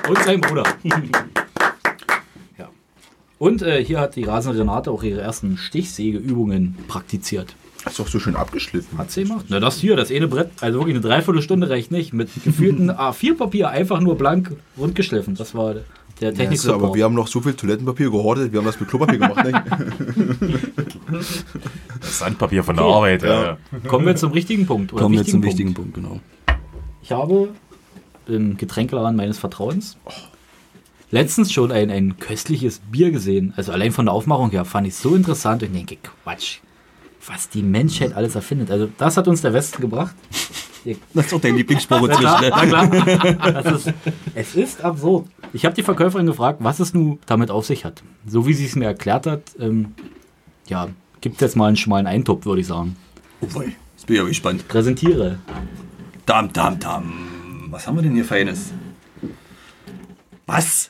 Und 0.09 0.17
sein 0.23 0.41
Bruder. 0.41 0.63
ja. 2.57 2.69
Und 3.37 3.61
äh, 3.61 3.83
hier 3.85 3.99
hat 3.99 4.15
die 4.15 4.23
rasende 4.23 4.59
Renate 4.59 4.89
auch 4.89 5.03
ihre 5.03 5.21
ersten 5.21 5.57
Stichsägeübungen 5.57 6.75
praktiziert. 6.87 7.55
Ist 7.85 7.99
doch 7.99 8.07
so 8.07 8.19
schön 8.19 8.35
abgeschliffen. 8.35 8.97
Hat 8.97 9.11
sie 9.11 9.23
gemacht? 9.23 9.45
Na, 9.49 9.59
das 9.59 9.77
hier, 9.77 9.95
das 9.95 10.11
eine 10.11 10.27
Brett, 10.27 10.49
also 10.61 10.79
wirklich 10.79 10.95
eine 10.95 11.01
Dreiviertelstunde 11.01 11.69
reicht 11.69 11.91
nicht. 11.91 12.13
Mit 12.13 12.29
gefühlten 12.43 12.89
A4-Papier 12.91 13.69
einfach 13.69 13.99
nur 13.99 14.17
blank 14.17 14.51
rundgeschliffen. 14.77 15.35
Das 15.35 15.53
war 15.55 15.75
der 16.22 16.30
Ja, 16.30 16.34
ist, 16.34 16.38
Technik-Support. 16.38 16.84
aber 16.84 16.95
wir 16.95 17.03
haben 17.03 17.15
noch 17.15 17.28
so 17.28 17.41
viel 17.41 17.53
Toilettenpapier 17.53 18.11
gehortet, 18.11 18.51
wir 18.51 18.59
haben 18.59 18.65
das 18.65 18.80
mit 18.80 18.89
Klopapier 18.89 19.17
gemacht. 19.17 19.45
Das 21.99 22.19
Sandpapier 22.19 22.63
von 22.63 22.76
der 22.76 22.86
Okay. 22.86 22.95
Arbeit. 22.95 23.24
Ja. 23.24 23.43
Ja. 23.43 23.57
Kommen 23.88 24.05
wir 24.05 24.15
zum 24.15 24.32
richtigen 24.32 24.65
Punkt. 24.65 24.93
Oder 24.93 25.03
Kommen 25.03 25.15
wir 25.15 25.26
zum 25.26 25.43
wichtigen 25.43 25.69
wichtigen 25.69 25.74
Punkt. 25.74 25.93
Punkt, 25.93 26.07
genau. 26.07 26.59
Ich 27.01 27.11
habe 27.11 27.49
im 28.28 28.57
Getränkeladen 28.57 29.15
meines 29.15 29.38
Vertrauens 29.39 29.97
letztens 31.09 31.51
schon 31.51 31.72
ein, 31.72 31.89
ein 31.89 32.17
köstliches 32.19 32.80
Bier 32.91 33.11
gesehen. 33.11 33.53
Also 33.57 33.72
allein 33.72 33.91
von 33.91 34.05
der 34.05 34.13
Aufmachung 34.13 34.51
her 34.51 34.63
fand 34.65 34.88
ich 34.88 34.93
es 34.93 35.01
so 35.01 35.15
interessant 35.15 35.63
und 35.63 35.76
ich 35.76 35.86
denke, 35.86 35.97
Quatsch. 36.24 36.59
was 37.26 37.49
die 37.49 37.63
Menschheit 37.63 38.13
alles 38.13 38.36
erfindet. 38.36 38.72
Also 38.72 38.88
das 38.97 39.17
hat 39.17 39.28
uns 39.28 39.41
der 39.41 39.53
Westen 39.53 39.82
gebracht. 39.82 40.15
Das 41.13 41.25
ist 41.25 41.32
doch 41.34 41.41
dein 41.41 41.55
Lieblingsspruch 41.55 42.07
inzwischen. 42.07 42.23
Na 42.23 42.63
Ne? 42.63 42.67
klar. 42.67 43.53
Das 43.63 43.86
ist, 43.88 43.93
es 44.36 44.55
ist 44.55 44.84
absurd. 44.84 45.27
Ich 45.53 45.65
habe 45.65 45.75
die 45.75 45.84
Verkäuferin 45.84 46.25
gefragt, 46.25 46.59
was 46.61 46.79
es 46.79 46.93
nun 46.93 47.19
damit 47.25 47.51
auf 47.51 47.65
sich 47.65 47.86
hat. 47.86 48.01
So 48.25 48.47
wie 48.47 48.53
sie 48.53 48.65
es 48.65 48.75
mir 48.75 48.86
erklärt 48.86 49.27
hat, 49.27 49.41
ähm, 49.59 49.93
ja, 50.67 50.88
gibt 51.21 51.41
jetzt 51.41 51.55
mal 51.55 51.67
einen 51.67 51.77
schmalen 51.77 52.07
Eintopf, 52.07 52.45
würde 52.45 52.61
ich 52.61 52.67
sagen. 52.67 52.95
Oh 53.41 53.47
boy, 53.47 53.75
jetzt 53.95 54.07
bin 54.07 54.15
ich 54.15 54.19
aber 54.21 54.29
gespannt. 54.29 54.67
Präsentiere. 54.67 55.39
Dam, 56.25 56.51
dam, 56.53 56.79
dam. 56.79 57.13
Was 57.69 57.86
haben 57.88 57.95
wir 57.97 58.03
denn 58.03 58.13
hier 58.15 58.25
Feines? 58.25 58.71
Was? 60.45 60.89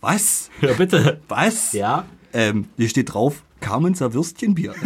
Was? 0.00 0.50
Ja, 0.60 0.72
bitte. 0.72 1.20
Was? 1.28 1.72
Ja. 1.72 2.04
Ähm, 2.32 2.66
hier 2.76 2.88
steht 2.88 3.12
drauf, 3.14 3.42
Carmenser 3.60 4.12
Würstchenbier. 4.14 4.72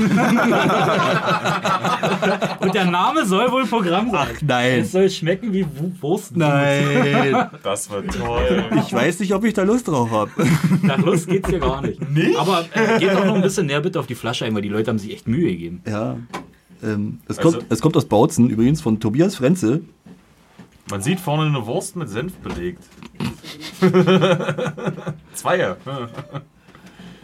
Und 2.60 2.74
der 2.74 2.84
Name 2.86 3.24
soll 3.26 3.50
wohl 3.52 3.66
Programm 3.66 4.10
sein. 4.10 4.28
Ach 4.36 4.42
nein. 4.42 4.80
Es 4.80 4.92
soll 4.92 5.08
schmecken 5.10 5.52
wie 5.52 5.64
Wu- 5.64 5.92
Wurst. 6.00 6.36
Nein. 6.36 7.48
Das 7.62 7.90
wird 7.90 8.14
toll. 8.14 8.64
Ich 8.76 8.92
weiß 8.92 9.20
nicht, 9.20 9.34
ob 9.34 9.44
ich 9.44 9.54
da 9.54 9.62
Lust 9.62 9.88
drauf 9.88 10.10
habe. 10.10 10.30
Nach 10.82 10.98
Lust 10.98 11.28
geht's 11.28 11.48
hier 11.48 11.60
gar 11.60 11.82
nicht. 11.82 12.00
Nicht? 12.10 12.36
Aber 12.38 12.64
äh, 12.74 12.98
geht 12.98 13.10
auch 13.14 13.24
noch 13.24 13.34
ein 13.34 13.42
bisschen 13.42 13.66
näher 13.66 13.80
bitte 13.80 14.00
auf 14.00 14.06
die 14.06 14.14
Flasche 14.14 14.44
ein, 14.46 14.54
weil 14.54 14.62
die 14.62 14.68
Leute 14.68 14.90
haben 14.90 14.98
sich 14.98 15.12
echt 15.12 15.28
Mühe 15.28 15.50
gegeben. 15.50 15.82
Ja. 15.86 16.16
Ähm, 16.82 17.20
es, 17.28 17.38
Also- 17.38 17.58
kommt, 17.58 17.66
es 17.70 17.80
kommt 17.80 17.96
aus 17.96 18.06
Bautzen, 18.06 18.48
übrigens 18.50 18.80
von 18.80 18.98
Tobias 19.00 19.36
Frenzel. 19.36 19.84
Man 20.90 21.00
sieht 21.02 21.20
vorne 21.20 21.46
eine 21.46 21.64
Wurst 21.66 21.94
mit 21.96 22.08
Senf 22.08 22.32
belegt. 22.38 22.82
Zweier. 25.34 25.76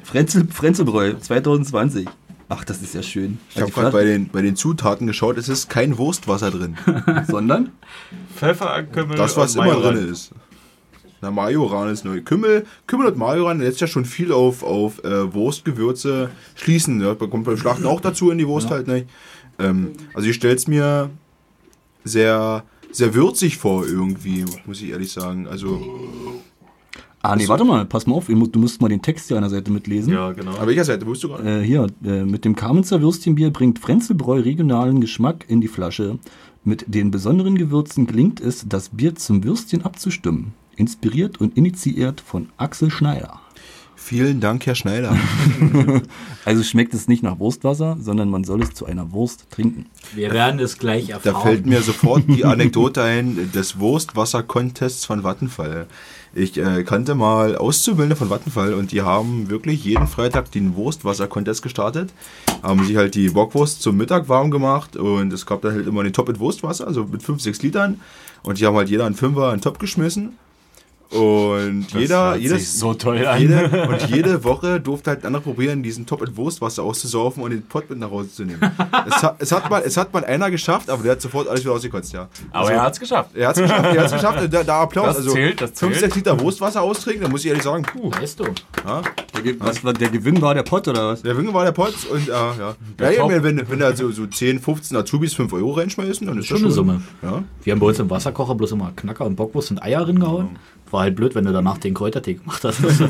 Frenzel, 0.09 0.49
Frenzelbräu 0.51 1.15
2020. 1.21 2.09
Ach, 2.49 2.65
das 2.65 2.81
ist 2.81 2.95
ja 2.95 3.03
schön. 3.03 3.39
Ich 3.55 3.61
habe 3.61 3.71
gerade 3.71 3.91
bei 3.91 4.05
den, 4.05 4.29
bei 4.29 4.41
den 4.41 4.57
Zutaten 4.57 5.07
geschaut, 5.07 5.37
es 5.37 5.51
ist 5.51 5.69
kein 5.69 5.99
Wurstwasser 5.99 6.51
drin. 6.51 6.79
Sondern? 7.29 7.73
Pfeffer, 8.35 8.85
Kümmel 8.85 9.19
Das, 9.19 9.37
was 9.37 9.55
und 9.55 9.65
immer 9.65 9.75
Majoran. 9.75 9.97
drin 9.97 10.09
ist. 10.09 10.31
Na, 11.21 11.31
Majoran 11.31 11.91
ist 11.91 12.07
neu. 12.07 12.23
Kümmel, 12.23 12.65
Kümmel 12.87 13.09
und 13.09 13.19
Majoran 13.19 13.59
lässt 13.59 13.83
ja 13.83 13.87
schon 13.87 14.07
viel 14.07 14.33
auf, 14.33 14.63
auf 14.63 15.05
äh, 15.05 15.35
Wurstgewürze 15.35 16.31
schließen. 16.55 17.03
Ja, 17.03 17.15
kommt 17.15 17.45
beim 17.45 17.59
Schlachten 17.59 17.85
auch 17.85 18.01
dazu 18.01 18.31
in 18.31 18.39
die 18.39 18.47
Wurst 18.47 18.71
halt 18.71 18.87
nicht. 18.87 19.09
Ähm, 19.59 19.93
also 20.15 20.27
ich 20.27 20.37
stelle 20.37 20.55
es 20.55 20.67
mir 20.67 21.11
sehr, 22.05 22.65
sehr 22.93 23.13
würzig 23.13 23.59
vor 23.59 23.85
irgendwie, 23.87 24.47
muss 24.65 24.81
ich 24.81 24.89
ehrlich 24.89 25.13
sagen. 25.13 25.47
Also, 25.47 26.41
Ah, 27.29 27.37
nee, 27.37 27.47
warte 27.49 27.64
mal, 27.64 27.85
pass 27.85 28.07
mal 28.07 28.14
auf, 28.14 28.26
du 28.26 28.35
musst- 28.37 28.57
musst 28.57 28.81
mal 28.81 28.89
den 28.89 29.03
Text 29.03 29.29
hier 29.29 29.37
an 29.37 29.43
der 29.43 29.51
Seite 29.51 29.70
mitlesen. 29.70 30.12
Ja, 30.12 30.33
genau. 30.33 30.57
an 30.57 30.66
welcher 30.66 30.85
Seite 30.85 31.07
wusstest 31.07 31.24
du 31.33 31.37
gerade? 31.37 31.61
Äh, 31.62 31.64
hier, 31.64 31.87
äh, 32.05 32.24
mit 32.24 32.45
dem 32.45 32.57
Kamenzer 32.57 33.01
Würstchenbier 33.03 33.51
bringt 33.51 33.79
Frenzelbräu 33.79 34.41
regionalen 34.41 35.01
Geschmack 35.01 35.45
in 35.49 35.61
die 35.61 35.68
Flasche. 35.68 36.18
Mit 36.64 36.85
den 36.89 37.11
besonderen 37.11 37.57
Gewürzen 37.57 38.07
gelingt 38.07 38.41
es, 38.41 38.64
das 38.68 38.89
Bier 38.91 39.14
zum 39.14 39.45
Würstchen 39.45 39.85
abzustimmen. 39.85 40.53
Inspiriert 40.76 41.41
und 41.41 41.57
initiiert 41.57 42.20
von 42.20 42.49
Axel 42.57 42.91
Schneider. 42.91 43.41
Vielen 43.97 44.41
Dank, 44.41 44.64
Herr 44.66 44.74
Schneider. 44.76 45.16
Also 46.45 46.62
schmeckt 46.62 46.95
es 46.95 47.09
nicht 47.09 47.22
nach 47.22 47.39
Wurstwasser, 47.41 47.99
sondern 48.01 48.31
man 48.31 48.43
soll 48.45 48.62
es 48.62 48.72
zu 48.72 48.87
einer 48.87 49.12
Wurst 49.12 49.51
trinken. 49.51 49.85
Wir 50.14 50.31
werden 50.33 50.61
es 50.61 50.79
gleich 50.79 51.11
erfahren. 51.11 51.35
Da 51.35 51.41
fällt 51.41 51.66
mir 51.66 51.83
sofort 51.83 52.24
die 52.26 52.45
Anekdote 52.47 53.03
ein 53.03 53.51
des 53.53 53.79
Wurstwasser-Contests 53.79 55.05
von 55.05 55.24
Vattenfall. 55.24 55.89
Ich 56.35 56.59
äh, 56.59 56.85
kannte 56.85 57.14
mal 57.14 57.57
Auszubildende 57.57 58.16
von 58.16 58.29
Vattenfall 58.31 58.74
und 58.74 58.93
die 58.93 59.03
haben 59.03 59.49
wirklich 59.49 59.85
jeden 59.85 60.07
Freitag 60.07 60.53
den 60.53 60.76
Wurstwasser-Contest 60.76 61.62
gestartet. 61.62 62.12
Haben 62.62 62.85
sich 62.85 62.97
halt 62.97 63.14
die 63.14 63.31
Bockwurst 63.31 63.81
zum 63.83 63.97
Mittag 63.97 64.29
warm 64.29 64.51
gemacht 64.51 64.97
und 64.97 65.33
es 65.33 65.47
gab 65.47 65.62
dann 65.62 65.74
halt 65.74 65.87
immer 65.87 66.03
den 66.03 66.12
Top 66.12 66.29
mit 66.29 66.39
Wurstwasser, 66.39 66.87
also 66.87 67.05
mit 67.05 67.22
5, 67.22 67.41
6 67.41 67.62
Litern. 67.62 68.01
Und 68.43 68.61
die 68.61 68.66
haben 68.66 68.76
halt 68.76 68.91
jeder 68.91 69.07
einen 69.07 69.14
Fünfer 69.14 69.49
in 69.49 69.57
den 69.57 69.62
Top 69.62 69.79
geschmissen. 69.79 70.39
Und 71.11 71.87
Das 71.91 72.01
jeder, 72.01 72.31
hört 72.33 72.41
jedes, 72.41 72.59
sich 72.71 72.79
so 72.81 72.93
toll 72.93 73.27
an. 73.27 73.41
jede, 73.41 73.89
und 73.89 74.11
jede 74.11 74.45
Woche 74.45 74.79
durfte 74.81 75.11
halt 75.11 75.21
ein 75.23 75.27
anderer 75.29 75.43
probieren, 75.43 75.83
diesen 75.83 76.05
Top 76.05 76.21
mit 76.21 76.37
Wurstwasser 76.37 76.83
auszusaufen 76.83 77.43
und 77.43 77.51
den 77.51 77.63
Pott 77.63 77.89
mit 77.89 77.99
nach 77.99 78.11
Hause 78.11 78.31
zu 78.31 78.45
nehmen. 78.45 78.61
es, 79.07 79.23
hat, 79.23 79.37
es, 79.39 79.51
hat 79.53 79.71
mal, 79.71 79.83
es 79.85 79.97
hat 79.97 80.13
mal 80.13 80.25
einer 80.25 80.51
geschafft, 80.51 80.91
aber 80.91 81.03
der 81.03 81.13
hat 81.13 81.23
sofort 81.23 81.49
alles 81.49 81.63
wieder 81.65 81.73
ausgekotzt, 81.73 82.13
ja. 82.13 82.29
Aber 82.51 82.71
er 82.73 82.83
hat's 82.83 83.01
geschafft. 83.01 83.31
Er 83.35 83.49
hat 83.49 83.57
es 83.57 83.63
geschafft, 83.63 83.85
er 83.97 84.03
hat's 84.03 84.13
geschafft, 84.13 84.53
da, 84.53 84.63
da 84.65 84.83
Applaus. 84.83 85.07
Das 85.09 85.17
also 85.19 85.33
zählt, 85.33 85.61
das 85.61 85.71
5, 85.71 85.93
zählt. 85.93 86.01
6 86.13 86.17
Liter 86.17 86.41
Wurstwasser 86.41 86.83
austrinken, 86.83 87.23
da 87.25 87.29
muss 87.31 87.41
ich 87.43 87.49
ehrlich 87.49 87.63
sagen, 87.65 87.85
puh. 87.85 88.11
Weißt 88.11 88.41
du? 88.41 88.45
Ja, 88.85 89.03
Der, 89.35 89.43
Ge- 89.43 89.57
was, 89.59 89.81
der 89.81 90.09
Gewinn 90.11 90.43
war 90.43 90.55
der 90.55 90.63
Pott 90.63 90.89
oder 90.89 91.09
was? 91.09 91.23
der 91.23 91.37
Winkel 91.39 91.55
war 91.55 91.65
der 91.65 91.73
Pott 91.73 91.95
und 92.13 92.29
äh, 92.29 92.31
ja. 92.31 92.55
Ja, 92.59 92.75
Der 92.99 93.13
ja 93.13 93.21
Top. 93.23 93.31
wenn, 93.43 93.71
wenn 93.71 93.79
da 93.79 93.95
so, 93.97 94.11
so 94.11 94.27
10, 94.27 94.61
15 94.61 94.97
Azubis 94.97 95.33
5 95.35 95.53
Euro 95.55 95.73
reinschmeißen, 95.73 96.27
dann 96.27 96.39
ist 96.39 96.47
Schon 96.47 96.57
das 96.59 96.65
eine 96.65 96.73
Summe. 96.73 97.03
Ja. 97.23 97.43
Wir 97.65 97.73
haben 97.73 97.81
bei 97.81 97.87
uns 97.87 97.99
im 97.99 98.11
Wasserkocher 98.11 98.55
bloß 98.55 98.73
immer 98.73 98.93
Knacker 98.95 99.25
und 99.25 99.37
Bockwurst 99.37 99.71
und 99.71 99.83
Eier 99.83 100.07
reingehauen. 100.07 100.51
War 100.91 101.03
halt 101.03 101.16
blöd, 101.16 101.34
wenn 101.34 101.45
du 101.45 101.53
danach 101.53 101.76
den 101.78 101.93
Kräutertee 101.93 102.34
gemacht 102.34 102.64
hast. 102.64 102.82
Das 102.82 102.99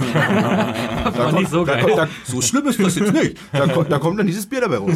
war 1.18 1.32
nicht 1.32 1.48
so 1.50 1.64
Da, 1.64 1.80
geil. 1.80 1.92
da, 1.96 2.08
So 2.24 2.40
schlimm 2.42 2.66
ist 2.66 2.80
das 2.80 2.96
jetzt 2.96 3.12
nicht. 3.12 3.36
da, 3.52 3.66
ko- 3.68 3.84
da 3.84 3.98
kommt 4.00 4.18
dann 4.18 4.26
dieses 4.26 4.46
Bier 4.46 4.62
dabei 4.62 4.78
raus. 4.78 4.92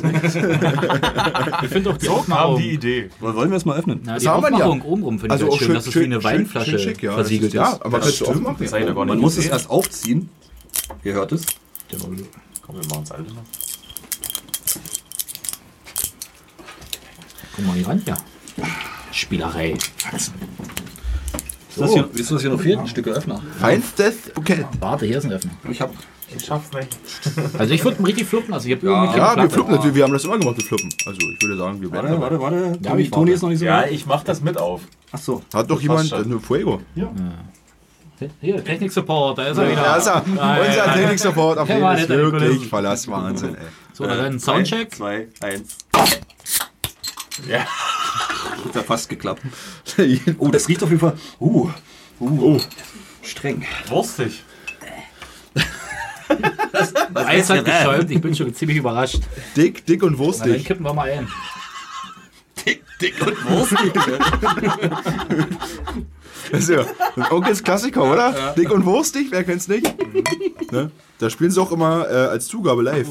Ich 1.62 1.68
finde 1.68 1.90
auch 1.90 1.96
die 1.98 2.06
So 2.06 2.12
kam 2.12 2.20
Aufmachung, 2.22 2.58
die 2.60 2.70
Idee. 2.72 3.10
Wollen 3.20 3.50
wir 3.50 3.56
es 3.56 3.64
mal 3.64 3.78
öffnen? 3.78 4.00
na, 4.04 4.14
Das 4.14 4.22
die 4.24 4.28
haben 4.28 4.42
wir 4.42 4.50
ja. 4.50 4.56
Aufmachung 4.56 4.82
obenrum 4.82 5.18
finde 5.20 5.36
ich 5.36 5.42
Also 5.42 5.52
auch 5.52 5.58
schön, 5.58 5.66
schön, 5.68 5.74
dass 5.76 5.86
es 5.86 5.94
wie 5.94 5.98
eine 6.04 6.14
schön, 6.16 6.24
Weinflasche 6.24 6.70
schön 6.70 6.78
schick, 6.80 7.02
ja. 7.02 7.12
versiegelt 7.14 7.52
ja, 7.52 7.70
ist. 7.72 7.82
aber 7.84 7.98
Das 8.00 8.18
du. 8.18 8.24
Das 8.24 8.36
ich 8.60 8.70
da 8.70 8.78
gar 8.78 8.86
nicht 8.86 8.96
Man 8.96 9.18
muss 9.18 9.36
es 9.38 9.46
erst 9.46 9.70
aufziehen. 9.70 10.28
Ihr 11.04 11.12
hört 11.12 11.30
es. 11.32 11.46
Komm, 12.66 12.76
wir 12.80 12.88
machen 12.88 13.02
es 13.04 13.10
alle 13.12 13.22
noch. 13.22 13.42
Guck 17.54 17.66
mal 17.66 17.74
hier 17.76 17.86
ran, 17.88 18.02
ja. 18.06 18.16
Spielerei. 19.12 19.74
Ist 21.74 21.80
das 21.80 21.92
hier, 21.92 22.08
ist 22.14 22.30
das 22.30 22.40
hier 22.42 22.50
noch 22.50 22.60
fehlt? 22.60 22.78
Ein 22.78 22.86
Stück 22.86 23.08
Öffner. 23.08 23.40
Feinstes 23.58 24.30
Bukett. 24.34 24.66
Warte, 24.80 25.06
hier 25.06 25.18
ist 25.18 25.24
ein 25.24 25.32
Öffner. 25.32 25.52
Ich 25.70 25.80
hab. 25.80 25.90
Ich 26.34 26.44
schaff's 26.44 26.70
nicht. 26.72 26.88
Also 27.58 27.74
ich 27.74 27.84
würde 27.84 28.04
richtig 28.06 28.26
fluppen, 28.26 28.54
also 28.54 28.66
ich 28.66 28.74
habe 28.74 28.86
irgendwelche 28.86 29.18
Ja, 29.18 29.36
wir 29.36 29.50
fluppen 29.50 29.74
natürlich, 29.74 29.94
wir 29.96 30.04
haben 30.04 30.12
das 30.14 30.24
immer 30.24 30.38
gemacht, 30.38 30.56
wir 30.56 30.64
fluppen. 30.64 30.88
Also 31.06 31.18
ich 31.20 31.42
würde 31.42 31.56
sagen, 31.58 31.80
wir 31.80 31.90
bleiben 31.90 32.08
Warte, 32.08 32.36
dabei. 32.36 32.40
warte, 32.40 32.62
warte. 32.62 32.78
Ja, 32.82 32.90
Toni, 32.90 33.02
ich 33.02 33.10
Toni 33.10 33.20
warte. 33.20 33.32
ist 33.32 33.42
noch 33.42 33.48
nicht 33.50 33.58
so 33.58 33.64
Ja, 33.66 33.84
ich 33.86 34.06
mach 34.06 34.24
das 34.24 34.40
mit 34.40 34.56
auf. 34.56 34.80
Ach 35.12 35.18
so. 35.18 35.42
Hat 35.52 35.70
doch 35.70 35.80
jemand 35.80 36.12
eine 36.12 36.40
Fuego? 36.40 36.80
Hier, 38.40 38.64
Technik-Support, 38.64 39.38
da 39.38 39.48
ist 39.48 39.58
er 39.58 39.70
wieder. 39.70 39.82
Ja, 39.82 39.96
ist 39.96 40.06
er. 40.06 40.16
Ah, 40.38 40.56
ja, 40.56 40.64
Unser 40.64 40.76
ja. 40.86 40.92
Technik-Support 40.94 41.58
auf 41.58 41.68
jeden 41.68 41.96
den 41.96 42.08
wirklich. 42.08 42.68
Verlass 42.68 43.08
Wahnsinn, 43.08 43.54
ey. 43.54 43.66
So, 43.92 44.04
dann 44.06 44.20
ein 44.20 44.38
Soundcheck. 44.38 44.94
Zwei, 44.94 45.28
eins. 45.40 45.76
Ja. 47.48 47.66
Hat 48.64 48.74
ja 48.74 48.82
fast 48.82 49.08
geklappt. 49.08 49.42
Oh, 50.38 50.48
das 50.48 50.68
riecht 50.68 50.82
auf 50.82 50.88
jeden 50.90 51.00
Fall. 51.00 51.16
Uh. 51.40 51.68
Uh. 52.20 52.60
Streng. 53.22 53.64
Wurstig. 53.88 54.42
Das 56.72 56.94
Eis 57.14 57.50
hat 57.50 57.64
geschäumt, 57.64 58.10
ich 58.10 58.20
bin 58.20 58.34
schon 58.34 58.54
ziemlich 58.54 58.78
überrascht. 58.78 59.20
Dick, 59.56 59.84
dick 59.86 60.02
und 60.02 60.12
Na, 60.12 60.16
dann 60.18 60.26
wurstig. 60.26 60.64
kippen 60.64 60.84
wir 60.84 60.94
mal 60.94 61.10
ein. 61.10 61.28
Dick, 62.64 62.82
dick 63.00 63.26
und 63.26 63.50
wurstig. 63.50 63.92
Das 66.50 66.62
ist 66.62 66.70
ja 66.70 66.84
ein 67.16 67.30
Onkels 67.30 67.62
Klassiker, 67.62 68.02
oder? 68.02 68.52
Dick 68.56 68.70
und 68.70 68.84
wurstig, 68.84 69.28
wer 69.30 69.44
kennt's 69.44 69.68
nicht? 69.68 69.86
Ne? 70.72 70.90
Da 71.18 71.30
spielen 71.30 71.50
sie 71.50 71.60
auch 71.60 71.70
immer 71.70 72.06
äh, 72.10 72.14
als 72.26 72.46
Zugabe 72.48 72.82
live. 72.82 73.08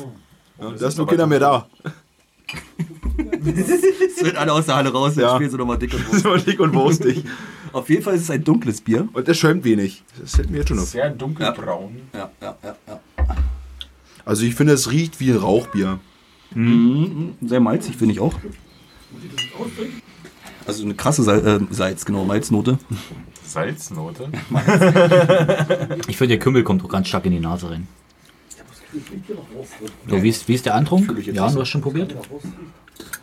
Ja, 0.60 0.72
da 0.72 0.88
ist 0.88 0.98
nur 0.98 1.08
keiner 1.08 1.26
mehr 1.26 1.40
da. 1.40 1.68
Es 3.18 4.24
wird 4.24 4.36
alle 4.38 4.54
aus 4.54 4.66
der 4.66 4.76
Halle 4.76 4.92
raus, 4.92 5.16
Ja. 5.16 5.28
dann 5.28 5.36
spielen 5.36 5.50
sie 5.52 5.58
nochmal 5.58 5.78
dick 5.78 5.94
und 5.94 6.04
Das 6.08 6.14
ist 6.14 6.26
wurstig. 6.26 6.26
immer 6.26 6.38
dick 6.46 6.60
und 6.60 6.74
wurstig. 6.74 7.24
Auf 7.74 7.90
jeden 7.90 8.04
Fall 8.04 8.16
ist 8.16 8.22
es 8.24 8.30
ein 8.32 8.44
dunkles 8.44 8.82
Bier. 8.82 9.08
Und 9.14 9.28
es 9.28 9.38
schäumt 9.38 9.64
wenig. 9.64 10.04
Das 10.20 10.38
hält 10.38 10.50
mir 10.50 10.58
jetzt 10.60 10.70
schon 10.70 10.80
auf. 10.80 10.88
Sehr 10.90 11.10
dunkelbraun. 11.10 12.02
Ja, 12.14 12.30
ja, 12.42 12.58
ja, 12.64 12.76
ja. 12.88 13.00
Also 14.26 14.46
ich 14.46 14.56
finde, 14.56 14.74
es 14.74 14.92
riecht 14.92 15.20
wie 15.20 15.32
ein 15.32 15.38
Rauchbier. 15.38 16.00
Sehr 16.54 17.60
malzig, 17.60 17.96
finde 17.96 18.14
ich 18.14 18.20
auch. 18.20 18.34
Also 20.68 20.84
eine 20.84 20.94
krasse 20.96 21.24
Sal 21.24 21.46
äh, 21.48 21.74
Salz, 21.74 22.06
genau, 22.06 22.24
Malznote. 22.26 22.78
Salznote. 23.46 24.30
Ich 26.08 26.18
finde, 26.18 26.36
der 26.36 26.40
Kümmel 26.40 26.64
kommt 26.64 26.84
auch 26.84 26.90
ganz 26.90 27.08
stark 27.08 27.26
in 27.26 27.32
die 27.32 27.40
Nase 27.40 27.70
rein. 27.72 27.88
So, 30.08 30.22
wie, 30.22 30.30
ist, 30.30 30.48
wie 30.48 30.54
ist 30.54 30.66
der 30.66 30.76
Antrunk? 30.76 31.14
Ja, 31.28 31.50
du 31.50 31.62
hast 31.62 31.70
schon 31.70 31.82
probiert? 31.82 32.16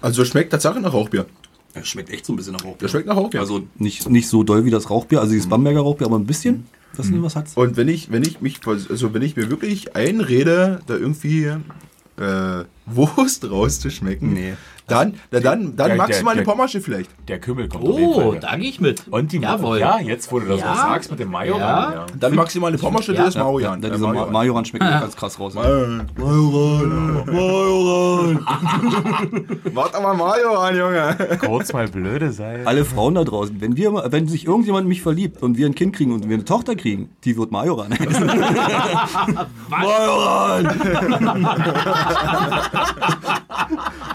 Also 0.01 0.23
es 0.23 0.29
schmeckt 0.29 0.51
tatsächlich 0.51 0.83
nach 0.83 0.93
Rauchbier. 0.93 1.27
Das 1.75 1.87
schmeckt 1.87 2.11
echt 2.11 2.27
so 2.27 2.33
ein 2.33 2.37
bisschen 2.37 2.55
nach 2.55 2.65
Rauchbier. 2.65 2.79
Das 2.81 2.91
schmeckt 2.91 3.07
nach 3.07 3.17
Rauchbier. 3.17 3.41
Also 3.41 3.63
nicht, 3.77 4.09
nicht 4.09 4.29
so 4.29 4.43
doll 4.43 4.65
wie 4.65 4.71
das 4.71 4.91
Rauchbier, 4.91 5.21
also 5.21 5.33
dieses 5.33 5.49
Bamberger 5.49 5.81
Rauchbier, 5.81 6.07
aber 6.07 6.19
ein 6.19 6.27
bisschen, 6.27 6.67
dass 6.97 7.07
mhm. 7.07 7.23
was 7.23 7.37
hat. 7.37 7.47
Und 7.55 7.77
wenn 7.77 7.89
ich, 7.89 8.11
wenn 8.11 8.23
ich 8.23 8.41
mich, 8.41 8.61
also 8.67 9.15
wenn 9.15 9.23
ich 9.23 9.37
mir 9.37 9.51
wirklich 9.51 9.95
einrede, 9.95 10.81
da 10.87 10.97
irgendwie 10.97 11.45
äh, 11.45 12.65
Wurst 12.87 13.51
rauszuschmecken, 13.51 14.33
Nee. 14.33 14.55
Dann, 14.89 15.15
na 15.31 15.41
dann, 15.41 15.77
dann 15.77 15.89
Der- 15.89 15.97
maximal 15.97 16.35
der- 16.35 16.43
eine 16.43 16.51
Pommersche 16.51 16.81
vielleicht. 16.81 17.11
Der 17.29 17.39
Kümmel 17.39 17.69
kommt 17.69 17.85
Oh, 17.85 18.35
da 18.41 18.57
gehe 18.57 18.71
ich 18.71 18.81
mit. 18.81 19.07
Und 19.09 19.33
die 19.33 19.39
Jawohl. 19.39 19.79
Ja, 19.81 19.99
jetzt, 20.01 20.33
wo 20.33 20.39
du 20.41 20.47
das 20.47 20.61
Ja. 20.61 20.73
auch 20.73 20.77
sagst 20.77 21.11
mit 21.11 21.21
dem 21.21 21.31
Mayo. 21.31 21.59
Ja. 21.59 21.93
ja. 21.93 22.07
Dann 22.19 22.35
maximal 22.35 22.69
eine 22.69 22.79
Pommersche, 22.79 23.13
Ja. 23.13 23.19
das 23.21 23.29
ist 23.31 23.35
Ja, 23.37 23.45
Majoran. 23.45 23.81
der, 23.83 23.91
Äh, 23.91 23.95
dieser 23.95 24.07
Ma- 24.07 24.13
Majoran. 24.15 24.33
Majoran 24.33 24.65
schmeckt 24.65 24.85
mir 24.85 24.91
ganz 24.91 25.15
krass 25.17 25.39
raus. 25.39 25.55
Majoran, 25.55 26.09
Majoran. 26.17 28.45
Warte 29.75 30.01
mal 30.03 30.15
Majoran, 30.15 30.77
Junge. 30.77 31.17
Kurz 31.39 31.73
mal 31.73 31.87
blöde 31.89 32.33
sein. 32.33 32.67
Alle 32.67 32.85
Frauen 32.85 33.15
da 33.15 33.25
draußen, 33.25 33.61
wenn 33.61 33.77
wir, 33.77 33.91
mal- 33.91 34.11
wenn 34.11 34.27
sich 34.27 34.47
irgendjemand 34.47 34.85
in 34.85 34.89
mich 34.89 35.03
verliebt 35.03 35.43
und 35.43 35.59
wir 35.59 35.67
ein 35.67 35.75
Kind 35.75 35.95
kriegen 35.95 36.13
und 36.13 36.29
wir 36.29 36.35
eine 36.35 36.45
Tochter 36.45 36.75
kriegen, 36.77 37.11
die 37.25 37.37
wird 37.37 37.51
Majoran 37.53 37.93
heißen. 37.99 38.27
Majoran! 39.69 40.69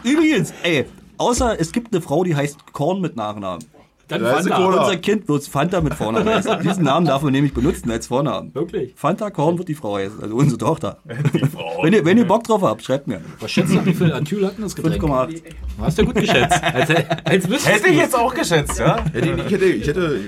Übrigens, 0.03 0.53
ey, 0.63 0.85
außer 1.17 1.59
es 1.59 1.71
gibt 1.71 1.93
eine 1.93 2.01
Frau, 2.01 2.23
die 2.23 2.35
heißt 2.35 2.73
Korn 2.73 3.01
mit 3.01 3.15
Nachnamen. 3.15 3.63
Dann 4.09 4.21
Da 4.21 4.37
ist 4.37 4.49
Fanta. 4.49 4.65
Unser 4.67 4.97
Kind 4.97 5.27
wird 5.29 5.43
Fanta 5.45 5.79
mit 5.79 5.93
Vornamen 5.93 6.27
heißen. 6.35 6.59
Diesen 6.61 6.83
Namen 6.83 7.05
darf 7.05 7.21
man 7.21 7.31
nämlich 7.31 7.53
benutzen 7.53 7.89
als 7.89 8.07
Vornamen. 8.07 8.53
Wirklich? 8.53 8.93
Fanta 8.95 9.29
Korn 9.29 9.57
wird 9.57 9.69
die 9.69 9.75
Frau 9.75 9.95
heißen, 9.95 10.21
also 10.21 10.35
unsere 10.35 10.57
Tochter. 10.57 10.97
Die 11.33 11.39
Frau. 11.45 11.83
Wenn 11.83 11.93
ihr, 11.93 12.03
wenn 12.03 12.17
ihr 12.17 12.25
Bock 12.27 12.43
drauf 12.43 12.61
habt, 12.63 12.83
schreibt 12.83 13.07
mir. 13.07 13.21
Was 13.39 13.51
schätzt 13.51 13.73
du, 13.73 13.85
wie 13.85 13.93
viel 13.93 14.11
Atyl 14.11 14.45
hat 14.45 14.57
denn 14.57 14.63
das 14.63 14.75
Getränk? 14.75 15.01
5,8. 15.01 15.41
Hast 15.79 15.97
du 15.99 16.05
gut 16.05 16.15
geschätzt. 16.15 16.61
Als, 16.63 16.89
als 17.23 17.65
Hätte 17.65 17.87
ich 17.87 17.97
jetzt 17.97 18.15
auch 18.15 18.33
geschätzt, 18.33 18.77
ja? 18.77 19.03
Hätte 19.13 19.29
ich, 19.31 19.45
ich 19.45 19.51
hätte, 19.51 19.65
ich 19.65 19.87
hätte, 19.87 20.19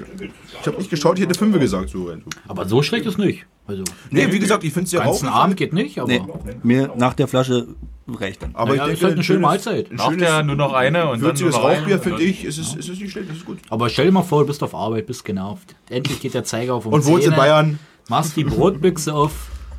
ich 0.61 0.67
habe 0.67 0.77
nicht 0.77 0.89
geschaut, 0.89 1.17
ich 1.19 1.25
hätte 1.25 1.37
Fünfe 1.37 1.59
gesagt. 1.59 1.89
So. 1.89 2.11
Aber 2.47 2.65
so 2.67 2.81
schlecht 2.81 3.05
ist 3.05 3.17
nicht. 3.17 3.45
Also, 3.67 3.83
Nee, 4.11 4.31
wie 4.31 4.39
gesagt, 4.39 4.63
ich 4.63 4.73
finde 4.73 4.85
es 4.85 4.91
ja 4.91 5.03
ganzen 5.03 5.29
auch. 5.29 5.35
Abend 5.35 5.57
geht 5.57 5.73
nicht, 5.73 5.99
aber. 5.99 6.07
Nee, 6.07 6.21
mir 6.63 6.91
nach 6.95 7.13
der 7.13 7.27
Flasche 7.27 7.67
reicht 8.07 8.43
dann. 8.43 8.51
Aber 8.55 8.75
Ja, 8.75 8.85
ich 8.85 8.93
ist 8.93 9.01
denke, 9.01 9.05
halt 9.05 9.13
eine 9.15 9.23
schöne 9.23 9.39
Mahlzeit. 9.39 9.91
Nach 9.91 10.15
der 10.15 10.43
nur 10.43 10.55
noch 10.55 10.73
eine 10.73 11.05
und 11.05 11.13
dann 11.13 11.19
nur 11.21 11.29
würziges 11.31 11.55
noch. 11.55 11.63
Rauchbier, 11.63 11.99
finde 11.99 12.21
ich, 12.21 12.45
ist 12.45 12.57
es, 12.59 12.75
ist 12.75 12.89
es 12.89 12.99
nicht 12.99 13.11
schlecht, 13.11 13.29
das 13.29 13.37
ist 13.37 13.45
gut. 13.45 13.57
Aber 13.69 13.89
stell 13.89 14.05
dir 14.05 14.11
mal 14.11 14.21
vor, 14.23 14.41
du 14.41 14.47
bist 14.47 14.61
auf 14.61 14.75
Arbeit, 14.75 15.07
bist 15.07 15.25
genervt. 15.25 15.75
Endlich 15.89 16.19
geht 16.19 16.33
der 16.35 16.43
Zeiger 16.43 16.75
auf 16.75 16.85
um 16.85 16.93
Und 16.93 17.05
wohnst 17.05 17.25
in 17.25 17.31
10, 17.31 17.37
Bayern. 17.39 17.79
Machst 18.07 18.37
die 18.37 18.43
Brotbüchse 18.43 19.13
auf, 19.13 19.31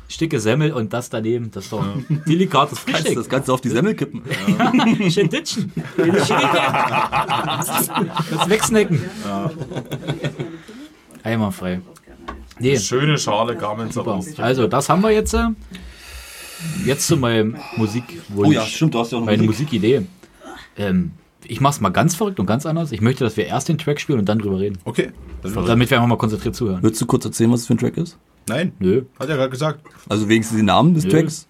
Stücke 0.09 0.39
Semmel 0.39 0.71
und 0.71 0.93
das 0.93 1.09
daneben. 1.09 1.51
Das 1.51 1.65
ist 1.65 1.73
doch 1.73 1.81
ein 1.83 2.21
delikates 2.27 2.79
Kannst 2.85 3.01
Frühstück. 3.01 3.15
das 3.15 3.29
Ganze 3.29 3.53
auf 3.53 3.59
die 3.61 3.69
Semmel 3.69 3.93
kippen. 3.93 4.23
Ja, 4.57 5.09
schön 5.11 5.29
ditchen. 5.29 5.71
Das 8.29 8.49
wegsnacken. 8.49 9.01
Einwandfrei. 11.27 11.81
Nee, 12.59 12.77
Schöne 12.79 13.17
Schale 13.17 13.55
Garmelzer 13.55 13.93
super. 14.01 14.15
Wurst. 14.15 14.39
Also, 14.39 14.67
das 14.67 14.89
haben 14.89 15.01
wir 15.01 15.11
jetzt. 15.11 15.33
äh, 15.33 15.49
Jetzt 16.85 17.05
zu 17.07 17.17
meinem 17.17 17.55
Musikwunsch. 17.75 18.19
Oh 18.35 18.51
ja, 18.51 18.63
stimmt, 18.65 18.95
du 18.95 18.99
hast 18.99 19.11
ja 19.11 19.17
auch 19.17 19.21
noch 19.21 19.27
meine 19.27 19.43
Musik. 19.43 19.67
Musikidee. 19.67 20.01
Ähm, 20.75 21.11
ich 21.45 21.61
mach's 21.61 21.79
mal 21.81 21.89
ganz 21.89 22.15
verrückt 22.15 22.39
und 22.39 22.47
ganz 22.47 22.65
anders. 22.65 22.91
Ich 22.91 22.99
möchte, 23.01 23.23
dass 23.23 23.37
wir 23.37 23.45
erst 23.45 23.69
den 23.69 23.77
Track 23.77 23.99
spielen 24.01 24.19
und 24.19 24.25
dann 24.27 24.39
drüber 24.39 24.59
reden. 24.59 24.79
Okay. 24.83 25.11
Damit 25.43 25.89
wir 25.91 25.97
einfach 25.97 26.07
mal 26.09 26.17
konzentriert 26.17 26.55
zuhören. 26.55 26.79
Willst 26.81 26.99
du 26.99 27.05
kurz 27.05 27.25
erzählen, 27.25 27.51
was 27.51 27.61
es 27.61 27.67
für 27.67 27.75
ein 27.75 27.77
Track 27.77 27.95
ist? 27.97 28.17
Nein, 28.47 28.71
Nö. 28.79 29.03
hat 29.19 29.29
er 29.29 29.35
gerade 29.37 29.49
gesagt. 29.51 29.81
Also 30.09 30.27
wenigstens 30.29 30.57
den 30.57 30.65
Namen 30.65 30.93
des 30.95 31.03
Nö. 31.03 31.11
Tracks? 31.11 31.47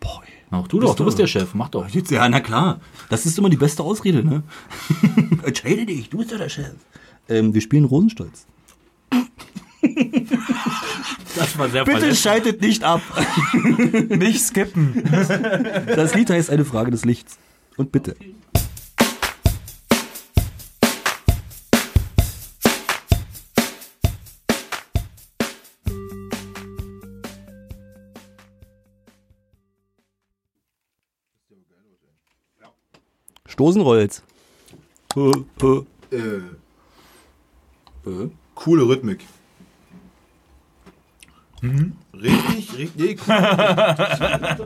Boah, 0.00 0.22
ey. 0.24 0.32
Ach, 0.50 0.66
du 0.68 0.80
doch, 0.80 0.94
du 0.94 1.04
bist 1.04 1.18
der 1.18 1.26
Chef. 1.26 1.52
Mach 1.54 1.68
doch. 1.68 1.86
Ja, 1.88 2.28
na 2.28 2.40
klar. 2.40 2.80
Das 3.10 3.26
ist 3.26 3.36
immer 3.38 3.50
die 3.50 3.56
beste 3.56 3.82
Ausrede, 3.82 4.24
ne? 4.24 4.42
Entscheide 5.44 5.84
dich, 5.84 6.08
du 6.08 6.18
bist 6.18 6.30
ja 6.30 6.38
der 6.38 6.48
Chef. 6.48 6.72
Ähm, 7.28 7.52
wir 7.52 7.60
spielen 7.60 7.84
Rosenstolz. 7.84 8.46
Das 11.36 11.58
war 11.58 11.68
sehr 11.68 11.84
Bitte 11.84 11.98
verletzt. 12.00 12.22
schaltet 12.22 12.60
nicht 12.60 12.82
ab. 12.82 13.00
Nicht 14.08 14.40
skippen. 14.44 15.02
Das 15.86 16.14
Lied 16.14 16.30
heißt 16.30 16.50
eine 16.50 16.64
Frage 16.64 16.90
des 16.90 17.04
Lichts. 17.04 17.38
Und 17.76 17.92
bitte. 17.92 18.16
Stoßenrolls. 33.46 34.22
Hö. 35.14 35.30
Äh, 36.10 36.40
Hö. 38.04 38.28
Coole 38.56 38.82
Rhythmik. 38.88 39.20
Richtig, 42.12 42.78
richtig, 42.78 42.90
nee, 42.96 43.16
cool, 43.26 44.56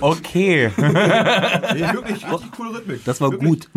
Okay. 0.00 0.70
nee, 0.76 1.92
wirklich, 1.92 2.30
richtig 2.30 2.52
coole 2.56 2.74
Rhythmik. 2.78 3.04
Das 3.04 3.20
war 3.20 3.30
wirklich. 3.32 3.48
gut. 3.48 3.68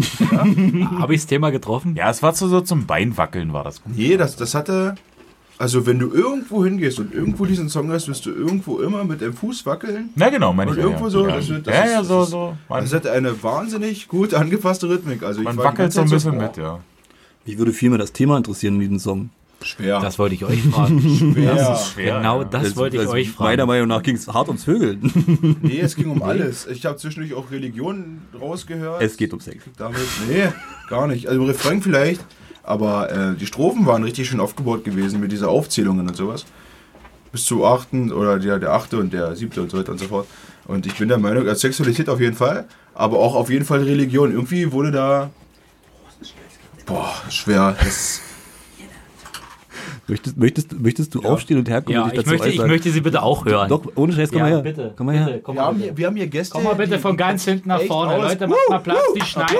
Habe 0.99 1.13
ich 1.13 1.22
das 1.22 1.28
Thema 1.28 1.49
getroffen? 1.51 1.95
Ja, 1.95 2.09
es 2.09 2.24
war 2.24 2.34
so, 2.34 2.47
so 2.47 2.61
zum 2.61 2.86
Beinwackeln 2.86 3.51
war 3.53 3.63
das 3.63 3.84
gut. 3.84 3.95
Nee, 3.97 4.15
das, 4.17 4.36
das 4.36 4.55
hatte. 4.55 4.95
Also, 5.57 5.86
wenn 5.86 5.99
du 5.99 6.13
irgendwo 6.13 6.63
hingehst 6.63 6.99
und 6.99 7.13
irgendwo 7.13 7.45
diesen 7.45 7.67
Song 7.67 7.91
hast, 7.91 8.07
wirst 8.07 8.26
du 8.26 8.30
irgendwo 8.32 8.80
immer 8.80 9.03
mit 9.03 9.20
dem 9.20 9.34
Fuß 9.34 9.65
wackeln. 9.65 10.09
Na 10.15 10.30
genau, 10.30 10.53
meine 10.53 10.72
Und 10.72 10.78
ich. 10.78 10.84
ja, 10.84 10.89
irgendwo 10.89 11.05
ja. 11.07 11.11
so, 11.11 11.28
Ja, 11.28 11.36
das 11.36 11.49
wird- 11.49 11.67
das 11.67 11.76
ja, 11.76 11.84
ist- 11.84 11.91
ja, 11.91 12.03
so, 12.03 12.15
das 12.20 12.24
ist- 12.28 12.32
so. 12.32 12.57
Man, 12.70 12.82
Das 12.84 12.93
hat 12.93 13.07
eine 13.07 13.43
wahnsinnig 13.43 14.07
gut 14.07 14.34
angepasste 14.34 14.88
Rhythmik. 14.88 15.22
Also, 15.24 15.41
man 15.41 15.57
wackelt 15.57 15.91
so 15.91 15.99
ein 16.01 16.09
bisschen 16.09 16.36
boah, 16.38 16.43
mit, 16.43 16.55
ja. 16.57 16.80
Mich 17.45 17.57
würde 17.57 17.74
vielmehr 17.74 17.99
das 17.99 18.13
Thema 18.13 18.38
interessieren 18.38 18.76
in 18.76 18.80
diesem 18.80 18.99
Song. 18.99 19.30
Schwer. 19.62 19.99
Das 19.99 20.18
wollte 20.18 20.36
ich 20.36 20.45
euch 20.45 20.62
fragen. 20.64 21.01
schwer. 21.34 21.55
Das 21.55 21.82
ist 21.82 21.93
schwer. 21.93 22.18
genau 22.18 22.43
das 22.43 22.76
wollte 22.78 22.95
ich 22.95 23.01
Also, 23.01 23.14
euch 23.14 23.38
Meiner 23.39 23.64
fragen. 23.64 23.68
Meinung 23.68 23.88
nach 23.89 24.01
ging 24.03 24.16
es 24.16 24.28
hart 24.28 24.47
ums 24.47 24.64
Vögeln. 24.64 25.57
Nee, 25.62 25.80
es 25.82 25.95
ging 25.95 26.10
um 26.10 26.24
alles. 26.24 26.66
Ich 26.68 26.86
habe 26.86 26.97
zwischendurch 26.97 27.34
auch 27.34 27.51
Religion 27.51 28.22
rausgehört. 28.39 29.01
es 29.01 29.18
geht 29.18 29.34
um 29.34 29.39
Sex. 29.41 29.64
Damit, 29.78 29.99
nee, 30.30 30.47
gar 30.89 31.07
nicht. 31.07 31.28
Also 31.28 31.41
im 31.41 31.47
Refrain 31.47 31.82
vielleicht, 31.82 32.22
aber 32.64 33.12
äh, 33.12 33.36
die 33.36 33.45
Strophen 33.45 33.86
waren 33.86 34.03
richtig 34.03 34.30
schön 34.30 34.39
aufgebaut 34.39 34.84
gewesen 34.86 35.20
mit 35.20 35.32
dieser 35.32 35.49
Aufzählungen 35.49 36.07
und 36.07 36.16
sowas. 36.16 36.45
Bis 37.32 37.45
zu 37.45 37.66
achten 37.66 38.12
oder 38.12 38.39
der, 38.39 38.60
der 38.60 38.72
achte 38.72 38.97
und 38.97 39.12
der 39.14 39.36
siebte 39.36 39.62
und 39.62 39.70
so 39.72 39.78
weiter 39.78 39.91
und 39.91 39.99
so 39.99 40.05
fort. 40.05 40.28
Und 40.68 40.86
ich 40.86 40.95
bin 40.95 41.10
der 41.10 41.18
Meinung, 41.18 41.47
also 41.47 41.60
Sexualität 41.60 42.07
auf 42.10 42.20
jeden 42.22 42.36
Fall, 42.36 42.66
aber 42.93 43.20
auch 43.20 43.36
auf 43.36 43.49
jeden 43.49 43.66
Fall 43.66 43.84
Religion. 43.84 44.32
Irgendwie 44.32 44.72
wurde 44.72 44.91
da. 44.91 45.30
Boah, 46.86 47.14
schwer. 47.30 47.76
Das, 47.84 48.22
Möchtest, 50.10 50.38
möchtest, 50.38 50.80
möchtest 50.80 51.14
du 51.16 51.22
aufstehen 51.24 51.57
und 51.60 51.70
herkommen 51.70 51.93
Ja, 51.95 52.03
und 52.03 52.12
dich 52.12 52.20
ich 52.20 52.26
dazu 52.26 52.36
möchte, 52.38 52.49
ich 52.49 52.66
möchte 52.68 52.91
sie 52.91 53.01
bitte 53.01 53.22
auch 53.22 53.45
hören. 53.45 53.70
Doch, 53.70 53.84
ohne 53.95 54.12
Scheiß, 54.14 54.30
komm 54.30 54.39
ja, 54.39 54.43
mal 54.45 54.51
her. 54.53 54.62
bitte. 54.62 54.93
Komm 54.97 55.05
mal 55.05 55.16
her. 55.16 55.26
Bitte, 55.26 55.39
komm 55.41 55.55
wir, 55.55 55.62
mal 55.62 55.68
haben 55.68 55.76
bitte. 55.78 55.88
hier, 55.89 55.97
wir 55.97 56.07
haben 56.07 56.16
hier 56.16 56.28
Gäste. 56.28 56.53
Komm 56.53 56.64
mal 56.64 56.76
bitte 56.76 56.97
von 56.99 57.16
ganz 57.16 57.45
hinten 57.45 57.70
nach 57.70 57.82
vorne. 57.84 58.14
aus- 58.14 58.24
Leute, 58.24 58.47
macht 58.47 58.60
mal 58.70 58.80
Platz, 58.80 58.99
die 59.16 59.22
schneiden. 59.22 59.57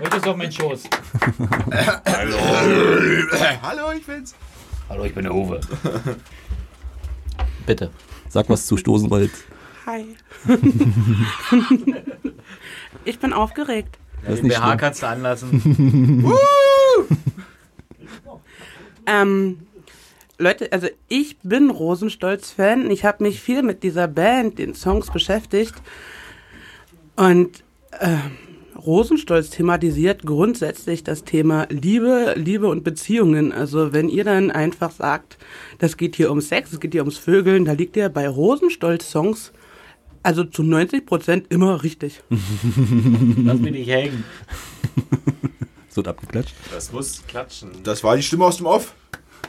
Heute 0.00 0.16
ist 0.16 0.28
auf 0.28 0.36
mein 0.36 0.52
Schoß. 0.52 0.84
Hallo, 3.62 3.92
ich 3.96 4.04
bin's. 4.06 4.34
Hallo, 4.88 5.04
ich 5.04 5.14
bin 5.14 5.24
der 5.24 5.34
Uwe. 5.34 5.60
Bitte. 7.66 7.90
Sag 8.28 8.48
was 8.48 8.66
zu 8.66 8.76
Stoßenwald. 8.76 9.30
Hi. 9.86 10.04
ich 13.04 13.18
bin 13.18 13.32
aufgeregt. 13.32 13.98
Das 14.24 14.34
ist 14.34 14.42
Den 14.42 14.48
BH 14.48 14.66
schlimm. 14.66 14.78
kannst 14.78 15.02
du 15.02 15.06
anlassen. 15.06 16.24
Ähm, 19.08 19.60
Leute, 20.38 20.70
also 20.70 20.86
ich 21.08 21.38
bin 21.38 21.70
Rosenstolz-Fan. 21.70 22.90
Ich 22.90 23.04
habe 23.04 23.24
mich 23.24 23.40
viel 23.40 23.62
mit 23.62 23.82
dieser 23.82 24.06
Band, 24.06 24.58
den 24.58 24.74
Songs 24.74 25.10
beschäftigt. 25.10 25.74
Und 27.16 27.64
äh, 27.98 28.16
Rosenstolz 28.78 29.50
thematisiert 29.50 30.24
grundsätzlich 30.24 31.02
das 31.02 31.24
Thema 31.24 31.66
Liebe, 31.70 32.34
Liebe 32.36 32.68
und 32.68 32.84
Beziehungen. 32.84 33.50
Also 33.52 33.92
wenn 33.92 34.08
ihr 34.08 34.24
dann 34.24 34.50
einfach 34.50 34.92
sagt, 34.92 35.38
das 35.78 35.96
geht 35.96 36.14
hier 36.14 36.30
um 36.30 36.40
Sex, 36.40 36.72
es 36.72 36.80
geht 36.80 36.92
hier 36.92 37.02
ums 37.02 37.18
Vögeln, 37.18 37.64
da 37.64 37.72
liegt 37.72 37.96
ihr 37.96 38.08
bei 38.08 38.28
Rosenstolz-Songs 38.28 39.52
also 40.28 40.44
zu 40.44 40.62
90 40.62 41.06
Prozent 41.06 41.46
immer 41.48 41.82
richtig. 41.82 42.20
Lass 42.28 43.58
mich 43.58 43.72
nicht 43.72 43.88
hängen. 43.88 44.24
Es 45.90 45.96
wird 45.96 46.06
abgeklatscht. 46.08 46.54
Das 46.70 46.92
muss 46.92 47.22
klatschen. 47.26 47.70
Das 47.82 48.04
war 48.04 48.14
die 48.14 48.22
Stimme 48.22 48.44
aus 48.44 48.58
dem 48.58 48.66
Off. 48.66 48.94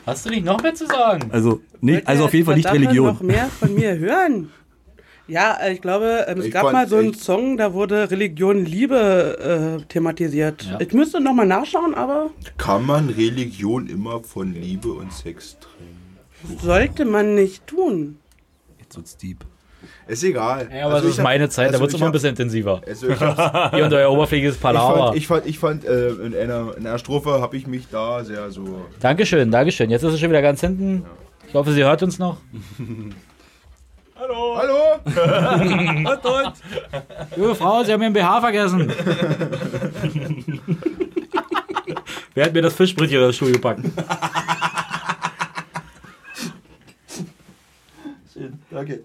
Hast 0.06 0.24
du 0.24 0.30
nicht 0.30 0.42
noch 0.44 0.60
mehr 0.62 0.74
zu 0.74 0.86
sagen? 0.86 1.28
Also, 1.30 1.60
nee, 1.82 2.00
also 2.06 2.24
auf 2.24 2.32
jeden 2.32 2.46
Fall 2.46 2.56
nicht 2.56 2.72
Religion. 2.72 3.06
noch 3.08 3.20
mehr 3.20 3.46
von 3.48 3.74
mir 3.74 3.96
hören? 3.98 4.50
Ja, 5.28 5.58
äh, 5.60 5.74
ich 5.74 5.82
glaube, 5.82 6.24
ähm, 6.26 6.38
es 6.40 6.46
Ich 6.46 6.52
gab 6.52 6.62
fand 6.62 6.72
mal 6.72 6.88
so 6.88 6.96
einen 6.96 7.12
Song, 7.14 7.58
da 7.58 7.74
wurde 7.74 8.10
Religion 8.10 8.64
Liebe 8.64 9.78
äh, 9.78 9.84
thematisiert. 9.86 10.62
Ja. 10.64 10.80
Ich 10.80 10.92
müsste 10.94 11.20
noch 11.20 11.34
mal 11.34 11.46
nachschauen, 11.46 11.94
aber 11.94 12.30
Kann 12.56 12.86
man 12.86 13.10
Religion 13.10 13.86
immer 13.86 14.22
von 14.24 14.54
Liebe 14.54 14.90
und 14.92 15.12
Sex 15.12 15.58
trennen? 15.60 16.58
sollte 16.62 17.04
man 17.04 17.34
nicht 17.34 17.66
tun. 17.66 18.16
Jetzt 18.80 18.96
wird's 18.96 19.16
deep. 19.18 19.44
Ist 20.10 20.24
egal. 20.24 20.68
Ja, 20.74 20.86
aber 20.86 20.94
Also 20.94 21.06
das 21.06 21.14
ich 21.14 21.18
ist 21.18 21.22
meine 21.24 21.44
hab- 21.44 21.50
Zeit, 21.52 21.66
da 21.68 21.70
also 21.72 21.80
wird 21.80 21.88
es 21.90 21.94
ich 21.94 22.00
immer 22.00 22.08
ein 22.08 22.12
bisschen 22.12 22.30
intensiver. 22.30 22.80
Also 22.86 23.08
ich 23.08 23.20
Ihr 23.78 23.84
und 23.84 23.92
euer 23.92 24.10
oberflächliches 24.10 24.56
Ich 24.56 24.60
Palaver. 24.60 25.06
fand, 25.06 25.16
ich 25.16 25.26
fand, 25.26 25.46
ich 25.46 25.58
fand 25.58 25.84
äh, 25.84 26.08
in, 26.10 26.34
einer, 26.36 26.76
in 26.76 26.86
einer 26.86 26.98
Strophe 26.98 27.40
habe 27.40 27.56
ich 27.56 27.66
mich 27.66 27.88
da 27.90 28.24
sehr 28.24 28.50
so. 28.50 28.84
Dankeschön, 29.00 29.50
Dankeschön. 29.50 29.88
Jetzt 29.90 30.02
ist 30.02 30.14
es 30.14 30.20
schon 30.20 30.30
wieder 30.30 30.42
ganz 30.42 30.60
hinten. 30.60 31.04
Ich 31.46 31.54
hoffe, 31.54 31.72
sie 31.72 31.84
hört 31.84 32.02
uns 32.02 32.18
noch. 32.18 32.38
Hallo! 34.18 34.56
Und, 34.56 36.24
und. 36.26 36.52
Junge 37.36 37.54
Frau, 37.54 37.82
Sie 37.82 37.92
haben 37.92 38.02
Ihren 38.02 38.12
BH 38.12 38.40
vergessen. 38.40 38.92
Wer 42.34 42.44
hat 42.44 42.52
mir 42.52 42.60
das 42.62 42.74
Fischbrötchen 42.74 43.16
in 43.18 43.26
das 43.26 43.36
Stuhl 43.36 43.52
gepackt? 43.52 43.80
Danke. 48.70 49.04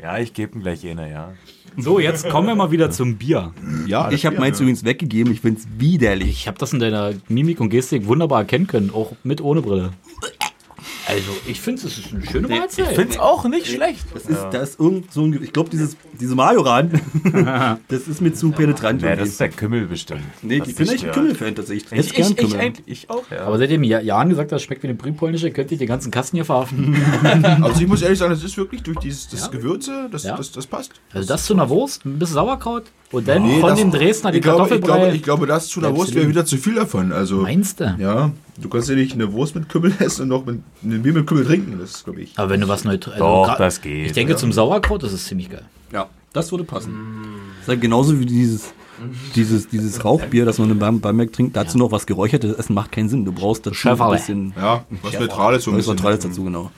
Ja, 0.00 0.18
ich 0.18 0.32
gebe 0.32 0.56
ihm 0.56 0.62
gleich 0.62 0.86
eine, 0.86 1.10
ja. 1.10 1.32
So, 1.76 2.00
jetzt 2.00 2.28
kommen 2.28 2.48
wir 2.48 2.54
mal 2.54 2.70
wieder 2.70 2.90
zum 2.90 3.16
Bier. 3.16 3.52
Ja, 3.86 4.10
Ich 4.10 4.26
habe 4.26 4.38
meins 4.38 4.58
übrigens 4.60 4.84
weggegeben. 4.84 5.32
Ich 5.32 5.40
find's 5.40 5.68
widerlich. 5.78 6.30
Ich 6.30 6.48
habe 6.48 6.58
das 6.58 6.72
in 6.72 6.80
deiner 6.80 7.12
Mimik 7.28 7.60
und 7.60 7.68
Gestik 7.68 8.06
wunderbar 8.06 8.40
erkennen 8.40 8.66
können, 8.66 8.90
auch 8.92 9.12
mit 9.22 9.40
ohne 9.40 9.62
Brille. 9.62 9.90
Also, 11.10 11.30
ich 11.46 11.60
finde, 11.60 11.86
es 11.86 11.98
ist 11.98 12.12
eine 12.12 12.24
schöne 12.26 12.48
Mahlzeit. 12.48 12.94
Find's 12.94 13.18
auch 13.18 13.44
nicht 13.48 13.66
schlecht. 13.66 14.04
Das 14.14 14.24
ist, 14.26 14.40
da 14.52 14.60
ist 14.60 14.78
irgend 14.78 15.12
so 15.12 15.24
ein, 15.24 15.42
ich 15.42 15.52
glaube, 15.52 15.70
dieses, 15.70 15.96
diese 16.20 16.34
Majoran, 16.34 16.90
das 17.88 18.06
ist 18.08 18.20
mir 18.20 18.32
zu 18.32 18.50
penetrant. 18.52 19.02
Ja, 19.02 19.16
das 19.16 19.28
ist 19.30 19.40
der 19.40 19.48
Kümmel 19.48 19.86
bestimmt. 19.86 20.22
nee, 20.42 20.58
Das 20.58 20.68
ich 20.68 20.76
bin 20.76 20.86
ist 20.86 20.92
echt 20.94 21.04
ein 21.06 21.12
Kümmelfan 21.12 21.54
tatsächlich. 21.54 21.92
Ich, 21.92 22.18
Ess 22.18 22.34
gern 22.36 22.46
ich, 22.48 22.54
ich, 22.86 23.02
ich 23.04 23.10
auch, 23.10 23.24
ja. 23.30 23.40
Aber 23.46 23.58
seitdem 23.58 23.82
Ja- 23.82 24.00
Jan 24.00 24.28
gesagt 24.28 24.52
hat, 24.52 24.56
das 24.56 24.62
schmeckt 24.62 24.82
wie 24.82 24.88
eine 24.88 24.96
Briefpolnische, 24.96 25.50
könnte 25.50 25.74
ich 25.74 25.78
den 25.78 25.88
ganzen 25.88 26.10
Kasten 26.10 26.36
hier 26.36 26.44
verhaften. 26.44 26.96
Also 27.62 27.80
ich 27.80 27.86
muss 27.88 28.02
ehrlich 28.02 28.18
sagen, 28.18 28.32
das 28.32 28.42
ist 28.44 28.56
wirklich 28.56 28.82
durch 28.82 28.98
dieses 28.98 29.28
das 29.28 29.50
Gewürze, 29.50 30.08
das, 30.10 30.24
Ja. 30.24 30.36
das, 30.36 30.52
das 30.52 30.66
passt. 30.66 30.92
Also 31.12 31.26
das 31.28 31.44
zu 31.46 31.54
einer 31.54 31.68
Wurst, 31.68 32.04
ein 32.04 32.18
bisschen 32.18 32.34
Sauerkraut 32.34 32.84
und 33.12 33.26
dann 33.28 33.42
Nee, 33.42 33.60
von 33.60 33.70
das- 33.70 33.78
dem 33.78 33.90
Dresdner 33.90 34.30
die 34.32 34.38
ich 34.38 34.42
glaube, 34.42 34.74
ich, 34.74 34.80
glaube, 34.82 35.10
ich 35.14 35.22
glaube, 35.22 35.46
das 35.46 35.68
zu 35.68 35.80
einer 35.80 35.94
Wurst 35.96 36.14
wäre 36.14 36.28
wieder 36.28 36.44
zu 36.44 36.56
viel 36.56 36.74
davon. 36.76 37.12
Also, 37.12 37.38
Meinst 37.38 37.80
du? 37.80 37.96
ja, 37.98 38.30
du 38.60 38.68
kannst 38.68 38.88
ja 38.88 38.94
nicht 38.94 39.12
eine 39.14 39.32
Wurst 39.32 39.54
mit 39.54 39.68
Kümmel 39.68 39.92
essen 39.98 40.22
und 40.22 40.28
noch 40.28 40.44
mit 40.46 40.60
einem 40.84 41.02
Bier 41.02 41.12
mit 41.12 41.26
Kümmel 41.26 41.44
trinken. 41.44 41.78
Das 41.80 41.90
ist, 41.90 42.04
glaube 42.04 42.22
ich. 42.22 42.32
Aber 42.36 42.50
wenn 42.50 42.60
du 42.60 42.68
was 42.68 42.84
neutral. 42.84 43.18
Doch, 43.18 43.56
das 43.58 43.80
geht, 43.80 44.06
Ich 44.06 44.12
denke, 44.12 44.32
ja. 44.32 44.38
zum 44.38 44.52
Sauerkraut 44.52 45.02
ist 45.02 45.12
es 45.12 45.24
ziemlich 45.26 45.50
geil. 45.50 45.64
Ja, 45.92 46.06
das 46.32 46.50
würde 46.52 46.64
passen. 46.64 46.92
Das 47.56 47.62
ist 47.62 47.68
halt 47.68 47.80
genauso 47.80 48.18
wie 48.20 48.26
dieses, 48.26 48.72
dieses, 49.34 49.68
dieses 49.68 50.04
Rauchbier, 50.04 50.44
das 50.44 50.58
man 50.58 50.78
beim 50.78 51.00
Bamberg 51.00 51.32
trinkt. 51.32 51.56
Dazu 51.56 51.78
noch 51.78 51.90
was 51.90 52.06
Geräuchertes 52.06 52.54
essen 52.56 52.74
macht 52.74 52.92
keinen 52.92 53.08
Sinn. 53.08 53.24
Du 53.24 53.32
brauchst 53.32 53.62
dazu 53.66 53.70
ein 53.70 53.74
Schäferle. 53.74 54.16
bisschen 54.16 54.52
Ja, 54.56 54.84
was 55.02 55.18
Neutrales 55.18 55.64
so 55.64 55.70
ein 55.70 55.74
was 55.74 55.78
bisschen. 55.78 55.94
Neutrales 55.96 56.20
dazu, 56.20 56.44
genau. 56.44 56.70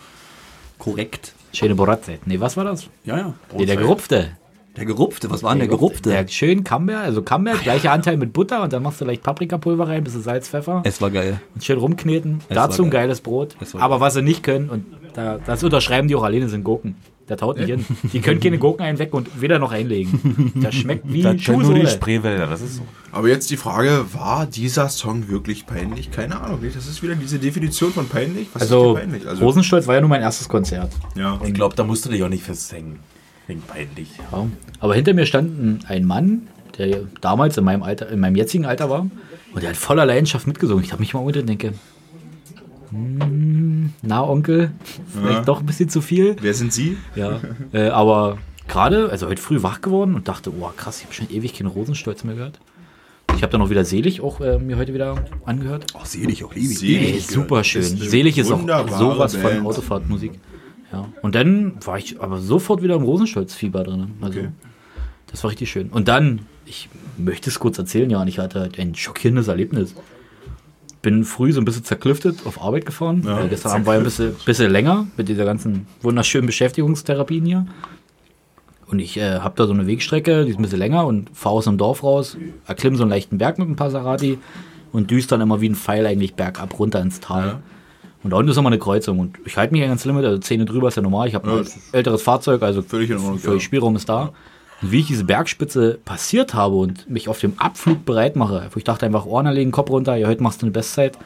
Korrekt. 0.78 1.34
Schöne 1.52 1.74
Boratze. 1.74 2.18
Nee, 2.24 2.40
was 2.40 2.56
war 2.56 2.64
das? 2.64 2.86
Ja, 3.04 3.18
ja. 3.18 3.34
Nee, 3.56 3.66
der 3.66 3.76
gerupfte. 3.76 4.36
Der 4.76 4.86
gerupfte, 4.86 5.30
was 5.30 5.42
war 5.42 5.50
denn 5.52 5.58
der 5.60 5.68
gerupfte? 5.68 6.08
Der 6.10 6.26
schön 6.28 6.64
Camembert, 6.64 7.04
also 7.04 7.22
Camembert, 7.22 7.62
gleicher 7.62 7.92
Anteil 7.92 8.16
mit 8.16 8.32
Butter 8.32 8.62
und 8.62 8.72
dann 8.72 8.82
machst 8.82 9.00
du 9.00 9.04
leicht 9.04 9.22
Paprikapulver 9.22 9.86
rein, 9.86 10.02
bisschen 10.02 10.22
Salz, 10.22 10.48
Pfeffer 10.48 10.80
es 10.84 11.00
war 11.02 11.10
geil. 11.10 11.40
und 11.54 11.62
schön 11.62 11.78
rumkneten. 11.78 12.40
Es 12.48 12.54
Dazu 12.54 12.78
war 12.78 12.86
ein 12.86 12.90
geil. 12.90 13.02
geiles 13.02 13.20
Brot. 13.20 13.54
Aber 13.74 14.00
was 14.00 14.14
sie 14.14 14.22
nicht 14.22 14.42
können, 14.42 14.70
und 14.70 14.86
da, 15.14 15.38
das 15.44 15.62
unterschreiben 15.62 16.08
die 16.08 16.14
auch 16.16 16.22
alleine, 16.22 16.48
sind 16.48 16.64
Gurken. 16.64 16.96
Der 17.28 17.36
taut 17.36 17.56
nicht 17.56 17.68
hin. 17.68 17.84
Die 18.12 18.20
können 18.20 18.40
keine 18.40 18.58
Gurken 18.58 18.82
einweg 18.84 19.14
und 19.14 19.40
weder 19.40 19.58
noch 19.60 19.70
einlegen. 19.72 20.52
Der 20.56 20.72
schmeckt 20.72 21.04
wie 21.10 21.22
Da 21.22 21.30
können 21.34 21.38
nur 21.46 21.58
die 21.60 21.64
Schuhsohle. 21.82 21.88
Spreewälder, 21.88 22.46
das 22.48 22.60
ist 22.62 22.76
so. 22.76 22.82
Aber 23.12 23.28
jetzt 23.28 23.48
die 23.50 23.56
Frage, 23.56 24.06
war 24.12 24.44
dieser 24.46 24.88
Song 24.88 25.28
wirklich 25.28 25.64
peinlich? 25.66 26.10
Keine 26.10 26.40
Ahnung. 26.40 26.60
nicht. 26.60 26.74
Das 26.76 26.86
ist 26.88 27.00
wieder 27.02 27.14
diese 27.14 27.38
Definition 27.38 27.92
von 27.92 28.08
peinlich. 28.08 28.48
Was 28.54 28.62
Also, 28.62 28.94
ist 28.96 29.00
peinlich? 29.02 29.26
Also, 29.28 29.44
Rosenstolz 29.44 29.86
war 29.86 29.94
ja 29.94 30.00
nur 30.00 30.10
mein 30.10 30.20
erstes 30.22 30.48
Konzert. 30.48 30.92
ja. 31.14 31.38
Ich 31.44 31.54
glaube, 31.54 31.76
da 31.76 31.84
musst 31.84 32.04
du 32.06 32.10
dich 32.10 32.22
auch 32.24 32.28
nicht 32.28 32.42
festhängen. 32.42 32.98
Wegen 33.46 33.62
peinlich. 33.62 34.08
Ja. 34.30 34.46
Aber 34.80 34.94
hinter 34.94 35.14
mir 35.14 35.26
stand 35.26 35.84
ein, 35.88 36.04
Mann, 36.04 36.48
der 36.78 37.00
damals 37.20 37.56
in 37.56 37.64
meinem 37.64 37.82
Alter, 37.82 38.08
in 38.08 38.20
meinem 38.20 38.36
jetzigen 38.36 38.64
Alter 38.64 38.88
war, 38.90 39.00
und 39.54 39.62
der 39.62 39.70
hat 39.70 39.76
voller 39.76 40.06
Leidenschaft 40.06 40.46
mitgesungen. 40.46 40.82
Ich 40.84 40.92
habe 40.92 41.00
mich 41.00 41.12
mal 41.12 41.20
und 41.20 41.34
denke, 41.48 41.74
hm, 42.90 43.92
na 44.02 44.22
Onkel, 44.26 44.70
vielleicht 45.12 45.38
Ja. 45.38 45.44
doch 45.44 45.60
ein 45.60 45.66
bisschen 45.66 45.88
zu 45.88 46.00
viel. 46.00 46.36
Wer 46.40 46.54
sind 46.54 46.72
Sie? 46.72 46.96
Ja. 47.14 47.40
äh, 47.72 47.88
aber 47.88 48.38
gerade, 48.68 49.10
also 49.10 49.26
heute 49.28 49.40
früh 49.42 49.62
wach 49.62 49.80
geworden 49.80 50.14
und 50.14 50.28
dachte, 50.28 50.50
oh 50.58 50.70
krass, 50.76 50.98
ich 50.98 51.04
habe 51.04 51.14
schon 51.14 51.30
ewig 51.30 51.54
keinen 51.54 51.68
Rosenstolz 51.68 52.24
mehr 52.24 52.34
gehört. 52.34 52.58
Ich 53.34 53.42
habe 53.42 53.50
dann 53.50 53.62
auch 53.62 53.70
wieder 53.70 53.84
Selig 53.84 54.20
auch 54.20 54.40
äh, 54.40 54.58
mir 54.58 54.76
heute 54.76 54.92
wieder 54.92 55.24
angehört. 55.46 55.86
Oh, 55.94 56.04
selig, 56.04 56.44
auch 56.44 56.54
liebe 56.54 56.72
ich. 56.72 56.78
Selig. 56.78 57.14
Ey, 57.14 57.20
super 57.20 57.64
schön. 57.64 57.80
Ist 57.82 57.98
Selig 57.98 58.36
ist 58.38 58.52
auch 58.52 58.60
sowas 58.98 59.34
von 59.34 59.42
Band. 59.42 59.66
Autofahrtmusik. 59.66 60.32
Ja. 60.92 61.08
Und 61.22 61.34
dann 61.34 61.74
war 61.84 61.98
ich 61.98 62.20
aber 62.20 62.38
sofort 62.38 62.82
wieder 62.82 62.94
im 62.96 63.02
Rosenstolz-Fieber 63.02 63.84
drin. 63.84 64.12
Also, 64.20 64.38
Okay. 64.40 64.48
das 65.30 65.42
war 65.42 65.50
richtig 65.50 65.70
schön. 65.70 65.88
Und 65.88 66.08
dann, 66.08 66.40
ich 66.66 66.88
möchte 67.16 67.50
es 67.50 67.58
kurz 67.58 67.78
erzählen, 67.78 68.10
ja, 68.10 68.20
und 68.20 68.28
ich 68.28 68.38
hatte 68.38 68.60
halt 68.60 68.78
ein 68.78 68.94
schockierendes 68.94 69.48
Erlebnis. 69.48 69.94
Bin 71.00 71.24
früh 71.24 71.52
so 71.52 71.60
ein 71.60 71.64
bisschen 71.64 71.82
zerklüftet 71.84 72.46
auf 72.46 72.62
Arbeit 72.62 72.86
gefahren. 72.86 73.24
weil 73.24 73.48
gestern 73.48 73.72
Abend 73.72 73.86
war 73.86 73.94
ja 73.94 74.00
ein 74.00 74.04
bisschen, 74.04 74.36
bisschen 74.44 74.70
länger 74.70 75.06
mit 75.16 75.28
dieser 75.28 75.44
ganzen 75.44 75.86
wunderschönen 76.00 76.46
Beschäftigungstherapien 76.46 77.44
hier. 77.44 77.66
Und 78.86 78.98
ich 79.00 79.16
äh, 79.16 79.40
habe 79.40 79.54
da 79.56 79.66
so 79.66 79.72
eine 79.72 79.86
Wegstrecke, 79.86 80.44
die 80.44 80.50
ist 80.50 80.58
ein 80.58 80.62
bisschen 80.62 80.78
länger 80.78 81.06
und 81.06 81.30
fahre 81.32 81.56
aus 81.56 81.64
dem 81.64 81.78
Dorf 81.78 82.02
raus, 82.04 82.36
erklimme 82.66 82.96
so 82.98 83.02
einen 83.02 83.10
leichten 83.10 83.38
Berg 83.38 83.58
mit 83.58 83.66
dem 83.66 83.74
Passerati 83.74 84.38
und 84.92 85.10
düst 85.10 85.32
dann 85.32 85.40
immer 85.40 85.60
wie 85.62 85.70
ein 85.70 85.74
Pfeil 85.74 86.06
eigentlich 86.06 86.34
bergab 86.34 86.78
runter 86.78 87.00
ins 87.00 87.18
Tal. 87.18 87.62
Und 88.22 88.30
da 88.30 88.36
unten 88.36 88.50
ist 88.50 88.56
nochmal 88.56 88.72
eine 88.72 88.80
Kreuzung 88.80 89.18
und 89.18 89.38
ich 89.44 89.56
halte 89.56 89.72
mich 89.72 89.80
ja 89.80 89.88
ganz 89.88 90.04
Limit, 90.04 90.24
also 90.24 90.38
Zähne 90.38 90.64
drüber 90.64 90.88
ist 90.88 90.96
ja 90.96 91.02
normal. 91.02 91.28
Ich 91.28 91.34
habe 91.34 91.48
Ja, 91.50 91.56
ein 91.58 91.66
älteres 91.92 92.22
Fahrzeug, 92.22 92.62
also 92.62 92.82
völlig 92.82 93.10
in 93.10 93.16
Ordnung, 93.16 93.38
völlig. 93.38 93.62
Spielraum 93.62 93.96
ist 93.96 94.08
da. 94.08 94.32
Und 94.80 94.92
wie 94.92 95.00
ich 95.00 95.06
diese 95.06 95.24
Bergspitze 95.24 95.98
passiert 96.04 96.54
habe 96.54 96.76
und 96.76 97.08
mich 97.10 97.28
auf 97.28 97.40
dem 97.40 97.58
Abflug 97.58 98.04
bereit 98.04 98.36
mache, 98.36 98.68
wo 98.72 98.78
ich 98.78 98.84
dachte 98.84 99.06
einfach 99.06 99.26
Ohren 99.26 99.46
legen, 99.52 99.70
Kopf 99.72 99.90
runter, 99.90 100.16
ja, 100.16 100.28
heute 100.28 100.42
machst 100.42 100.62
du 100.62 100.66
eine 100.66 100.72
Bestzeit. 100.72 101.18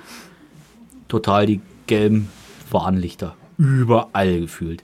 Total 1.09 1.47
die 1.47 1.61
gelben 1.87 2.29
Warnlichter. 2.71 3.35
Überall 3.59 4.41
gefühlt. 4.41 4.83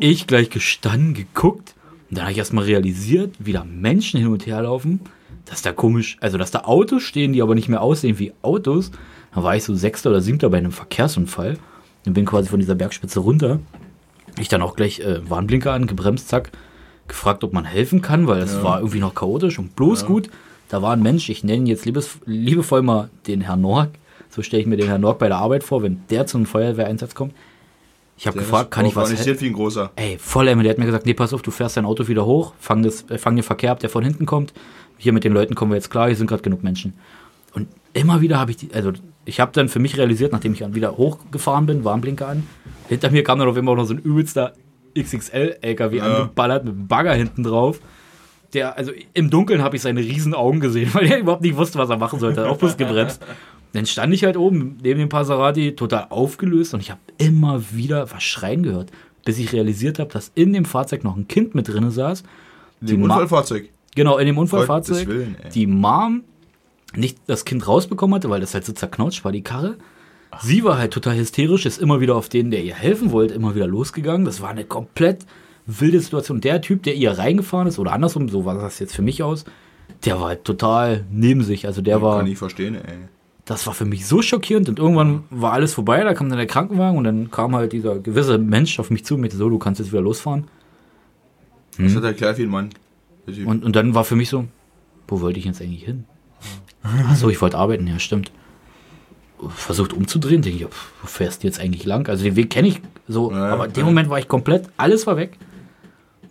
Ich 0.00 0.26
gleich 0.26 0.50
gestanden, 0.50 1.14
geguckt 1.14 1.74
und 2.08 2.16
dann 2.16 2.24
habe 2.24 2.32
ich 2.32 2.38
erstmal 2.38 2.64
realisiert, 2.64 3.34
wie 3.38 3.52
da 3.52 3.64
Menschen 3.64 4.20
hin 4.20 4.28
und 4.28 4.46
her 4.46 4.62
laufen, 4.62 5.00
dass 5.44 5.62
da 5.62 5.72
komisch, 5.72 6.16
also 6.20 6.38
dass 6.38 6.50
da 6.50 6.60
Autos 6.60 7.02
stehen, 7.02 7.32
die 7.32 7.42
aber 7.42 7.54
nicht 7.54 7.68
mehr 7.68 7.82
aussehen 7.82 8.18
wie 8.18 8.32
Autos. 8.42 8.90
Da 9.38 9.44
war 9.44 9.54
ich 9.54 9.62
so 9.62 9.72
Sechster 9.72 10.10
oder 10.10 10.20
Siebter 10.20 10.50
bei 10.50 10.58
einem 10.58 10.72
Verkehrsunfall 10.72 11.58
und 12.04 12.12
bin 12.12 12.24
quasi 12.24 12.48
von 12.48 12.58
dieser 12.58 12.74
Bergspitze 12.74 13.20
runter. 13.20 13.60
Ich 14.40 14.48
dann 14.48 14.62
auch 14.62 14.74
gleich 14.74 14.98
äh, 14.98 15.30
Warnblinker 15.30 15.72
an, 15.72 15.86
gebremst, 15.86 16.28
zack, 16.28 16.50
gefragt, 17.06 17.44
ob 17.44 17.52
man 17.52 17.64
helfen 17.64 18.02
kann, 18.02 18.26
weil 18.26 18.42
es 18.42 18.64
war 18.64 18.80
irgendwie 18.80 18.98
noch 18.98 19.14
chaotisch 19.14 19.60
und 19.60 19.76
bloß 19.76 20.06
gut. 20.06 20.28
Da 20.68 20.82
war 20.82 20.92
ein 20.92 21.04
Mensch, 21.04 21.28
ich 21.28 21.44
nenne 21.44 21.58
ihn 21.58 21.66
jetzt 21.66 21.84
liebes, 21.84 22.18
liebevoll 22.26 22.82
mal 22.82 23.10
den 23.28 23.40
Herrn 23.40 23.60
Nork. 23.60 23.90
So 24.28 24.42
stelle 24.42 24.60
ich 24.60 24.66
mir 24.66 24.76
den 24.76 24.88
Herrn 24.88 25.02
Nork 25.02 25.20
bei 25.20 25.28
der 25.28 25.36
Arbeit 25.36 25.62
vor, 25.62 25.84
wenn 25.84 26.00
der 26.10 26.26
zum 26.26 26.44
Feuerwehreinsatz 26.44 27.14
kommt. 27.14 27.32
Ich 28.16 28.26
habe 28.26 28.38
gefragt, 28.38 28.72
kann 28.72 28.86
ich 28.86 28.96
was 28.96 29.10
helfen? 29.24 29.40
wie 29.40 29.46
ein 29.46 29.52
großer. 29.52 29.92
Ey, 29.94 30.18
voll 30.18 30.48
Emme, 30.48 30.64
der 30.64 30.70
hat 30.70 30.78
mir 30.78 30.86
gesagt, 30.86 31.06
nee, 31.06 31.14
pass 31.14 31.32
auf, 31.32 31.42
du 31.42 31.52
fährst 31.52 31.76
dein 31.76 31.84
Auto 31.84 32.08
wieder 32.08 32.26
hoch, 32.26 32.54
fang, 32.58 32.82
das, 32.82 33.08
äh, 33.08 33.18
fang 33.18 33.36
den 33.36 33.44
Verkehr 33.44 33.70
ab, 33.70 33.78
der 33.78 33.88
von 33.88 34.02
hinten 34.02 34.26
kommt. 34.26 34.52
Hier 34.96 35.12
mit 35.12 35.22
den 35.22 35.32
Leuten 35.32 35.54
kommen 35.54 35.70
wir 35.70 35.76
jetzt 35.76 35.92
klar, 35.92 36.08
hier 36.08 36.16
sind 36.16 36.26
gerade 36.26 36.42
genug 36.42 36.64
Menschen. 36.64 36.94
Und 37.58 37.68
immer 37.92 38.20
wieder 38.20 38.38
habe 38.38 38.50
ich 38.52 38.56
die, 38.58 38.72
also 38.72 38.92
ich 39.24 39.40
habe 39.40 39.52
dann 39.52 39.68
für 39.68 39.78
mich 39.78 39.96
realisiert, 39.98 40.32
nachdem 40.32 40.52
ich 40.52 40.60
dann 40.60 40.74
wieder 40.74 40.96
hochgefahren 40.96 41.66
bin, 41.66 41.84
Warnblinker 41.84 42.28
an, 42.28 42.44
hinter 42.88 43.10
mir 43.10 43.22
kam 43.24 43.38
dann 43.38 43.48
auf 43.48 43.56
immer 43.56 43.74
noch 43.74 43.84
so 43.84 43.94
ein 43.94 43.98
übelster 43.98 44.52
XXL-LKW 44.98 46.00
angeballert 46.00 46.64
mit 46.64 46.74
einem 46.74 46.86
Bagger 46.86 47.14
hinten 47.14 47.42
drauf. 47.42 47.80
Der, 48.54 48.76
also 48.78 48.92
im 49.12 49.28
Dunkeln 49.30 49.62
habe 49.62 49.76
ich 49.76 49.82
seine 49.82 50.00
riesen 50.00 50.32
Augen 50.34 50.60
gesehen, 50.60 50.88
weil 50.94 51.06
er 51.10 51.18
überhaupt 51.18 51.42
nicht 51.42 51.56
wusste, 51.56 51.78
was 51.78 51.90
er 51.90 51.98
machen 51.98 52.18
sollte. 52.18 52.40
Hat 52.42 52.48
auch 52.48 52.56
bloß 52.58 52.76
gebremst. 52.76 53.20
Dann 53.72 53.84
stand 53.84 54.14
ich 54.14 54.24
halt 54.24 54.36
oben 54.38 54.78
neben 54.82 54.98
dem 54.98 55.10
Passerati, 55.10 55.76
total 55.76 56.06
aufgelöst 56.08 56.72
und 56.72 56.80
ich 56.80 56.90
habe 56.90 57.00
immer 57.18 57.62
wieder 57.72 58.10
was 58.10 58.22
schreien 58.22 58.62
gehört, 58.62 58.90
bis 59.26 59.38
ich 59.38 59.52
realisiert 59.52 59.98
habe, 59.98 60.10
dass 60.10 60.32
in 60.34 60.54
dem 60.54 60.64
Fahrzeug 60.64 61.04
noch 61.04 61.16
ein 61.16 61.28
Kind 61.28 61.54
mit 61.54 61.68
drin 61.68 61.90
saß. 61.90 62.22
Im 62.80 63.00
Ma- 63.00 63.14
Unfallfahrzeug. 63.16 63.68
Genau, 63.94 64.16
in 64.16 64.26
dem 64.26 64.38
Unfallfahrzeug. 64.38 65.06
Willen, 65.08 65.36
die 65.52 65.66
Mom 65.66 66.22
nicht 66.94 67.18
das 67.26 67.44
Kind 67.44 67.66
rausbekommen 67.66 68.14
hatte, 68.14 68.30
weil 68.30 68.40
das 68.40 68.54
halt 68.54 68.64
so 68.64 68.72
zerknautscht 68.72 69.24
war, 69.24 69.32
die 69.32 69.42
Karre. 69.42 69.76
Sie 70.40 70.62
war 70.64 70.78
halt 70.78 70.92
total 70.92 71.16
hysterisch, 71.16 71.66
ist 71.66 71.80
immer 71.80 72.00
wieder 72.00 72.16
auf 72.16 72.28
den, 72.28 72.50
der 72.50 72.62
ihr 72.62 72.74
helfen 72.74 73.12
wollte, 73.12 73.34
immer 73.34 73.54
wieder 73.54 73.66
losgegangen. 73.66 74.24
Das 74.24 74.40
war 74.40 74.50
eine 74.50 74.64
komplett 74.64 75.26
wilde 75.66 76.00
Situation. 76.00 76.40
Der 76.40 76.60
Typ, 76.60 76.82
der 76.82 76.94
ihr 76.94 77.12
reingefahren 77.12 77.66
ist, 77.66 77.78
oder 77.78 77.92
andersrum, 77.92 78.28
so 78.28 78.44
war 78.44 78.54
das 78.54 78.78
jetzt 78.78 78.94
für 78.94 79.02
mich 79.02 79.22
aus, 79.22 79.44
der 80.04 80.20
war 80.20 80.28
halt 80.28 80.44
total 80.44 81.04
neben 81.10 81.42
sich. 81.42 81.66
Also 81.66 81.82
der 81.82 82.02
war, 82.02 82.18
Kann 82.18 82.26
ich 82.26 82.38
verstehen, 82.38 82.74
ey. 82.74 82.98
das 83.44 83.66
war 83.66 83.74
für 83.74 83.84
mich 83.84 84.06
so 84.06 84.22
schockierend 84.22 84.68
und 84.68 84.78
irgendwann 84.78 85.24
war 85.30 85.52
alles 85.52 85.74
vorbei, 85.74 86.02
da 86.04 86.14
kam 86.14 86.28
dann 86.28 86.38
der 86.38 86.46
Krankenwagen 86.46 86.98
und 86.98 87.04
dann 87.04 87.30
kam 87.30 87.56
halt 87.56 87.72
dieser 87.72 87.98
gewisse 87.98 88.38
Mensch 88.38 88.78
auf 88.78 88.90
mich 88.90 89.04
zu 89.04 89.14
und 89.14 89.22
meinte, 89.22 89.36
so, 89.36 89.48
du 89.48 89.58
kannst 89.58 89.80
jetzt 89.80 89.92
wieder 89.92 90.02
losfahren. 90.02 90.44
Das 91.78 91.94
hat 91.94 92.20
er 92.20 92.38
wie 92.38 92.42
ein 92.42 92.48
Mann. 92.48 92.70
Und, 93.46 93.64
und 93.64 93.76
dann 93.76 93.94
war 93.94 94.04
für 94.04 94.16
mich 94.16 94.28
so, 94.30 94.46
wo 95.06 95.20
wollte 95.20 95.38
ich 95.38 95.44
jetzt 95.44 95.60
eigentlich 95.62 95.84
hin? 95.84 96.04
Achso, 96.82 97.28
ich 97.28 97.40
wollte 97.40 97.58
arbeiten, 97.58 97.86
ja, 97.86 97.98
stimmt. 97.98 98.32
Versucht 99.50 99.92
umzudrehen, 99.92 100.42
denke 100.42 100.58
ich, 100.58 100.64
wo 100.66 101.06
fährst 101.06 101.42
du 101.42 101.46
jetzt 101.46 101.60
eigentlich 101.60 101.84
lang? 101.84 102.08
Also 102.08 102.24
den 102.24 102.34
Weg 102.36 102.50
kenne 102.50 102.68
ich 102.68 102.80
so, 103.06 103.30
Ja, 103.30 103.46
aber 103.52 103.66
in 103.66 103.72
dem. 103.72 103.84
Moment 103.84 104.10
war 104.10 104.18
ich 104.18 104.26
komplett, 104.26 104.68
alles 104.76 105.06
war 105.06 105.16
weg. 105.16 105.38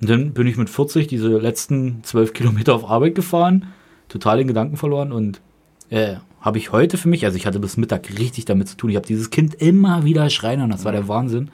Und 0.02 0.10
dann 0.10 0.34
bin 0.34 0.46
ich 0.46 0.58
mit 0.58 0.70
40 0.70 1.08
diese 1.08 1.30
letzten 1.38 2.04
zwölf 2.04 2.34
Kilometer 2.34 2.76
auf 2.76 2.90
Arbeit 2.90 3.16
gefahren, 3.16 3.68
total 4.10 4.40
den 4.40 4.48
Gedanken 4.48 4.78
verloren 4.78 5.12
und 5.12 5.42
äh, 5.90 6.16
habe 6.42 6.58
ich 6.58 6.72
heute 6.72 6.98
für 6.98 7.08
mich, 7.08 7.26
also 7.26 7.38
ich 7.38 7.48
hatte 7.48 7.60
bis 7.60 7.78
Mittag 7.78 8.10
richtig 8.20 8.46
damit 8.46 8.68
zu 8.68 8.78
tun, 8.78 8.90
ich 8.90 8.96
habe 8.98 9.08
dieses 9.08 9.30
Kind 9.30 9.56
immer 9.56 10.04
wieder 10.04 10.30
schreien 10.30 10.62
und 10.62 10.70
das 10.70 10.84
war 10.86 10.92
der 10.92 11.08
Wahnsinn. 11.08 11.50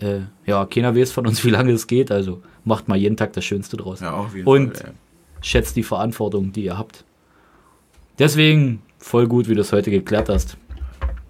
äh, 0.00 0.20
ja, 0.46 0.64
keiner 0.66 0.94
weiß 0.94 1.10
von 1.10 1.26
uns, 1.26 1.42
wie 1.44 1.50
lange 1.50 1.72
es 1.72 1.86
geht, 1.86 2.10
also 2.12 2.42
macht 2.64 2.86
mal 2.88 2.96
jeden 2.96 3.16
Tag 3.16 3.32
das 3.32 3.44
Schönste 3.44 3.76
draus. 3.78 4.00
Ja, 4.00 4.26
Und 4.44 4.76
Fall. 4.76 4.92
schätzt 5.40 5.74
die 5.76 5.82
Verantwortung, 5.82 6.52
die 6.52 6.64
ihr 6.64 6.78
habt. 6.78 7.04
Deswegen 8.18 8.82
voll 8.98 9.26
gut, 9.26 9.48
wie 9.48 9.54
du 9.54 9.60
es 9.60 9.72
heute 9.72 9.90
geklärt 9.90 10.28
hast, 10.28 10.56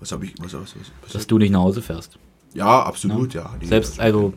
Was 0.00 0.12
habe 0.12 0.26
ich, 0.26 0.34
was, 0.38 0.54
was, 0.54 0.60
was, 0.60 0.72
was 1.02 1.12
dass 1.12 1.26
du 1.26 1.38
nicht 1.38 1.50
nach 1.50 1.60
Hause 1.60 1.82
fährst. 1.82 2.18
Ja, 2.54 2.82
absolut, 2.82 3.34
ja. 3.34 3.54
Die- 3.60 3.66
Selbst, 3.66 4.00
also, 4.00 4.32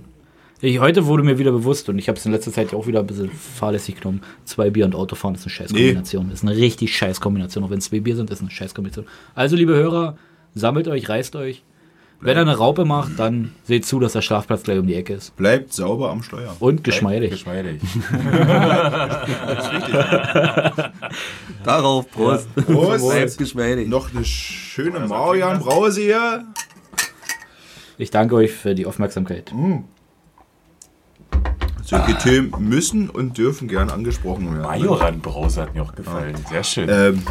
ich, 0.60 0.80
heute 0.80 1.06
wurde 1.06 1.24
mir 1.24 1.38
wieder 1.39 1.52
bewusst 1.52 1.88
und 1.89 1.97
ich 1.97 2.08
habe 2.08 2.18
es 2.20 2.26
in 2.26 2.32
letzter 2.32 2.52
Zeit 2.52 2.72
ja 2.72 2.78
auch 2.78 2.86
wieder 2.88 2.99
ein 2.99 3.08
bisschen 3.08 3.32
fahrlässig 3.32 3.99
genommen. 3.99 4.22
Zwei 4.45 4.70
Bier 4.70 4.86
und 4.86 4.93
Autofahren 4.95 5.34
ist 5.36 5.41
eine 5.43 5.49
scheiß 5.49 5.70
Kombination. 5.72 6.30
Ist 6.32 6.43
eine 6.43 6.56
richtig 6.56 6.95
scheiß 6.95 7.20
Kombination. 7.22 7.64
Auch 7.64 7.70
wenn 7.72 7.80
es 7.80 7.86
zwei 7.86 7.99
Bier 7.99 8.16
sind, 8.16 8.30
ist 8.30 8.41
eine 8.41 8.52
scheiß 8.52 8.76
Kombination. 8.76 9.06
Also, 9.34 9.56
liebe 9.56 9.74
Hörer, 9.74 10.18
sammelt 10.54 10.88
euch, 10.88 11.08
reißt 11.10 11.36
euch. 11.36 11.64
Wenn 12.24 12.36
er 12.38 12.41
eine 12.43 12.55
Raupe 12.55 12.86
macht, 12.86 13.17
dann 13.17 13.51
seht 13.63 13.84
zu, 13.86 13.99
dass 13.99 14.13
der 14.13 14.22
Schlafplatz 14.22 14.61
gleich 14.61 14.78
um 14.78 14.86
die 14.86 14.93
Ecke 14.93 15.13
ist. 15.13 15.36
Bleibt 15.38 15.74
sauber 15.74 16.11
am 16.11 16.22
Steuer. 16.22 16.55
Und 16.59 16.84
geschmeidig. 16.84 17.32
Geschmeidig. 17.32 17.82
Darauf, 21.63 22.09
Prost. 22.11 22.47
Prost. 22.55 23.09
Bleibt 23.09 23.38
geschmeidig. 23.38 23.88
Noch 23.88 24.13
eine 24.13 24.24
schöne 24.24 24.99
Marian 25.01 25.59
Brause 25.59 26.01
hier. 26.01 26.45
Ich 27.97 28.11
danke 28.11 28.36
euch 28.36 28.51
für 28.51 28.76
die 28.76 28.86
Aufmerksamkeit. 28.86 29.51
Solche 31.84 32.17
Themen 32.19 32.51
müssen 32.59 33.09
und 33.09 33.38
dürfen 33.38 33.67
gern 33.67 33.89
angesprochen 33.89 34.45
werden. 34.45 34.61
Majoran-Brause 34.61 35.61
hat 35.63 35.74
mir 35.74 35.82
auch 35.84 35.93
gefallen. 35.95 36.36
Sehr 36.49 36.63
schön. 36.63 36.88
Ähm, 36.89 37.24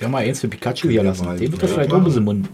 Ja, 0.00 0.08
mal 0.08 0.18
eins 0.24 0.40
für 0.40 0.48
Pikachu 0.48 0.88
hier 0.88 1.02
lassen. 1.02 1.24
Dem 1.36 1.52
wird 1.52 1.62
das 1.62 1.70
ja, 1.70 1.74
vielleicht 1.76 1.90
auch 1.90 1.96
machen. 1.98 2.02
ein 2.02 2.04
bisschen 2.06 2.24
Mund. 2.24 2.48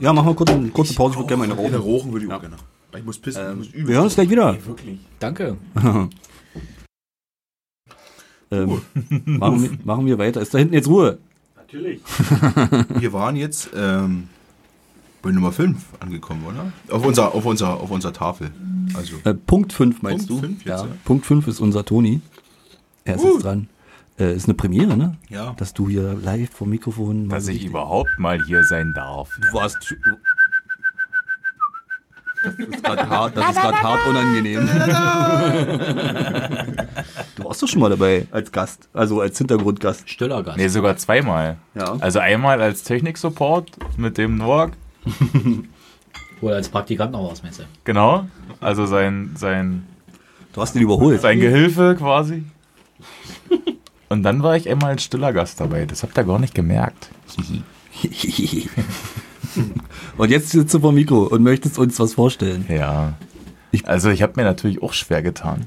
Ja, 0.00 0.12
machen 0.12 0.28
wir 0.28 0.34
kurz 0.34 0.50
eine 0.50 0.68
kurze 0.68 0.94
Pause. 0.94 1.12
Ich 1.12 1.18
würde 1.18 1.28
gerne 1.28 1.46
mal 1.46 1.52
eine 1.52 1.68
Eine 1.68 1.78
rauchen. 1.78 2.12
Würde 2.12 2.26
ich 2.26 2.32
auch 2.32 2.40
gerne. 2.40 2.56
Ich 2.96 3.04
muss 3.04 3.18
pissen. 3.18 3.42
ich 3.50 3.56
muss 3.56 3.66
übel. 3.68 3.88
Wir 3.88 3.94
hören 3.96 4.04
uns 4.04 4.14
gleich 4.14 4.30
wieder. 4.30 4.56
Wirklich. 4.66 4.98
Danke. 5.18 5.56
Ähm, 8.50 8.80
machen, 9.26 9.62
wir, 9.62 9.70
machen 9.84 10.06
wir 10.06 10.18
weiter. 10.18 10.40
Ist 10.40 10.54
da 10.54 10.58
hinten 10.58 10.72
jetzt 10.72 10.88
Ruhe? 10.88 11.18
Natürlich. 11.54 12.00
Wir 12.98 13.12
waren 13.12 13.36
jetzt 13.36 13.68
ähm, 13.76 14.28
bei 15.20 15.30
Nummer 15.32 15.52
5 15.52 15.76
angekommen, 16.00 16.46
oder? 16.46 16.72
Auf 16.90 17.04
unserer, 17.04 17.34
auf 17.34 17.44
unserer, 17.44 17.78
auf 17.78 17.90
unserer 17.90 18.14
Tafel. 18.14 18.50
Also, 18.94 19.16
Äh, 19.24 19.34
Punkt 19.34 19.74
5 19.74 20.00
meinst 20.00 20.28
Punkt 20.28 20.42
du? 20.42 20.46
fünf 20.48 20.58
jetzt, 20.64 20.80
ja. 20.80 20.86
ja. 20.86 20.92
Punkt 21.04 21.26
5 21.26 21.46
ist 21.46 21.60
unser 21.60 21.84
Toni. 21.84 22.22
Er 23.04 23.16
ist 23.16 23.24
jetzt 23.24 23.44
dran. 23.44 23.68
Äh, 24.18 24.34
ist 24.34 24.46
eine 24.46 24.54
Premiere, 24.54 24.96
ne? 24.96 25.16
ja. 25.28 25.54
Dass 25.58 25.72
du 25.74 25.88
hier 25.88 26.14
live 26.14 26.50
vom 26.50 26.70
Mikrofon. 26.70 27.26
mal 27.28 27.36
Dass 27.36 27.46
so 27.46 27.52
ich 27.52 27.64
überhaupt 27.64 28.18
mal 28.18 28.42
hier 28.44 28.64
sein 28.64 28.92
darf. 28.94 29.30
Du 29.40 29.52
warst. 29.56 29.94
Das 32.44 32.54
ist 32.54 32.84
gerade 32.84 33.08
hart, 33.08 33.36
das 33.36 33.50
ist 33.50 33.56
grad 33.60 33.82
hart 33.82 34.06
unangenehm. 34.06 34.68
Du 37.36 37.44
warst 37.44 37.62
doch 37.62 37.68
schon 37.68 37.80
mal 37.80 37.90
dabei 37.90 38.26
als 38.32 38.50
Gast, 38.50 38.88
also 38.92 39.20
als 39.20 39.38
Hintergrundgast. 39.38 40.08
Stiller 40.10 40.42
Gast. 40.42 40.58
Nee, 40.58 40.68
sogar 40.68 40.96
zweimal. 40.96 41.56
Ja. 41.74 41.96
Also 42.00 42.18
einmal 42.18 42.60
als 42.60 42.82
Technik-Support 42.82 43.70
mit 43.96 44.18
dem 44.18 44.36
Noak. 44.36 44.72
Oder 46.40 46.56
als 46.56 46.68
Praktikant 46.68 47.12
noch 47.12 47.30
was, 47.30 47.42
meinst 47.42 47.60
du? 47.60 47.64
Genau. 47.84 48.26
Also 48.60 48.86
sein, 48.86 49.32
sein, 49.36 49.84
Du 50.52 50.60
hast 50.60 50.74
ihn 50.74 50.82
überholt. 50.82 51.20
sein 51.20 51.38
Gehilfe 51.40 51.94
quasi. 51.96 52.44
Und 54.08 54.22
dann 54.22 54.42
war 54.42 54.56
ich 54.56 54.68
einmal 54.68 54.92
als 54.92 55.04
stiller 55.04 55.32
Gast 55.32 55.60
dabei. 55.60 55.84
Das 55.84 56.02
habt 56.02 56.16
ihr 56.16 56.24
gar 56.24 56.38
nicht 56.38 56.54
gemerkt. 56.54 57.10
Und 60.16 60.30
jetzt 60.30 60.50
sitzt 60.50 60.74
du 60.74 60.80
vor 60.80 60.92
dem 60.92 60.96
Mikro 60.96 61.24
und 61.24 61.42
möchtest 61.42 61.78
uns 61.78 61.98
was 61.98 62.14
vorstellen. 62.14 62.64
Ja. 62.68 63.14
Also 63.84 64.10
ich 64.10 64.22
habe 64.22 64.34
mir 64.36 64.44
natürlich 64.44 64.82
auch 64.82 64.92
schwer 64.92 65.22
getan. 65.22 65.66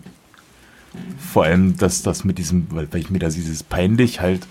Vor 1.17 1.45
allem, 1.45 1.77
dass 1.77 2.01
das 2.01 2.23
mit 2.23 2.37
diesem, 2.37 2.67
weil, 2.71 2.91
weil 2.91 3.01
ich 3.01 3.09
mir 3.09 3.19
das 3.19 3.35
dieses 3.35 3.63
peinlich 3.63 4.21
halt 4.21 4.47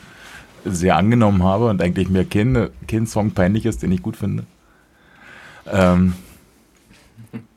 sehr 0.64 0.97
angenommen 0.97 1.43
habe 1.43 1.68
und 1.68 1.82
eigentlich 1.82 2.09
mir 2.09 2.24
kein, 2.24 2.70
kein 2.86 3.07
Song 3.07 3.32
peinlich 3.32 3.66
ist, 3.66 3.82
den 3.82 3.93
ich 3.93 4.03
gut 4.03 4.16
finde. 4.16 4.45
Ähm, 5.66 6.14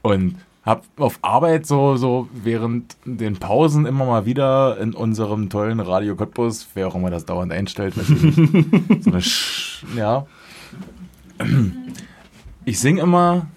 und 0.01 0.35
hab 0.65 0.85
auf 0.97 1.19
Arbeit 1.21 1.65
so, 1.65 1.97
so 1.97 2.29
während 2.33 2.95
den 3.05 3.35
Pausen 3.35 3.85
immer 3.85 4.05
mal 4.05 4.25
wieder 4.25 4.77
in 4.79 4.93
unserem 4.93 5.49
tollen 5.49 5.79
Radio 5.79 6.15
Cottbus, 6.15 6.67
wer 6.73 6.87
auch 6.87 6.95
immer 6.95 7.09
das 7.09 7.25
dauernd 7.25 7.51
einstellt, 7.51 7.93
so 9.01 9.11
eine 9.11 9.21
Sch 9.21 9.85
ja. 9.95 10.25
Ich 12.63 12.79
sing 12.79 12.97
immer 12.97 13.47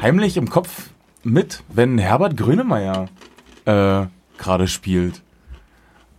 heimlich 0.00 0.36
im 0.36 0.50
Kopf 0.50 0.90
mit, 1.22 1.62
wenn 1.68 1.98
Herbert 1.98 2.36
Grönemeyer 2.36 3.08
äh, 3.64 4.06
gerade 4.38 4.66
spielt. 4.66 5.22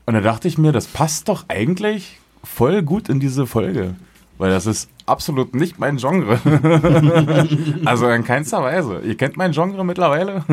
Und 0.05 0.13
da 0.13 0.21
dachte 0.21 0.47
ich 0.47 0.57
mir, 0.57 0.71
das 0.71 0.87
passt 0.87 1.27
doch 1.27 1.45
eigentlich 1.49 2.19
voll 2.43 2.81
gut 2.81 3.09
in 3.09 3.19
diese 3.19 3.45
Folge. 3.45 3.95
Weil 4.39 4.49
das 4.51 4.65
ist 4.65 4.89
absolut 5.05 5.53
nicht 5.53 5.77
mein 5.79 5.97
Genre. 5.97 6.39
also 7.85 8.09
in 8.09 8.23
keinster 8.23 8.63
Weise. 8.63 9.01
Ihr 9.05 9.15
kennt 9.17 9.37
mein 9.37 9.51
Genre 9.51 9.83
mittlerweile? 9.85 10.43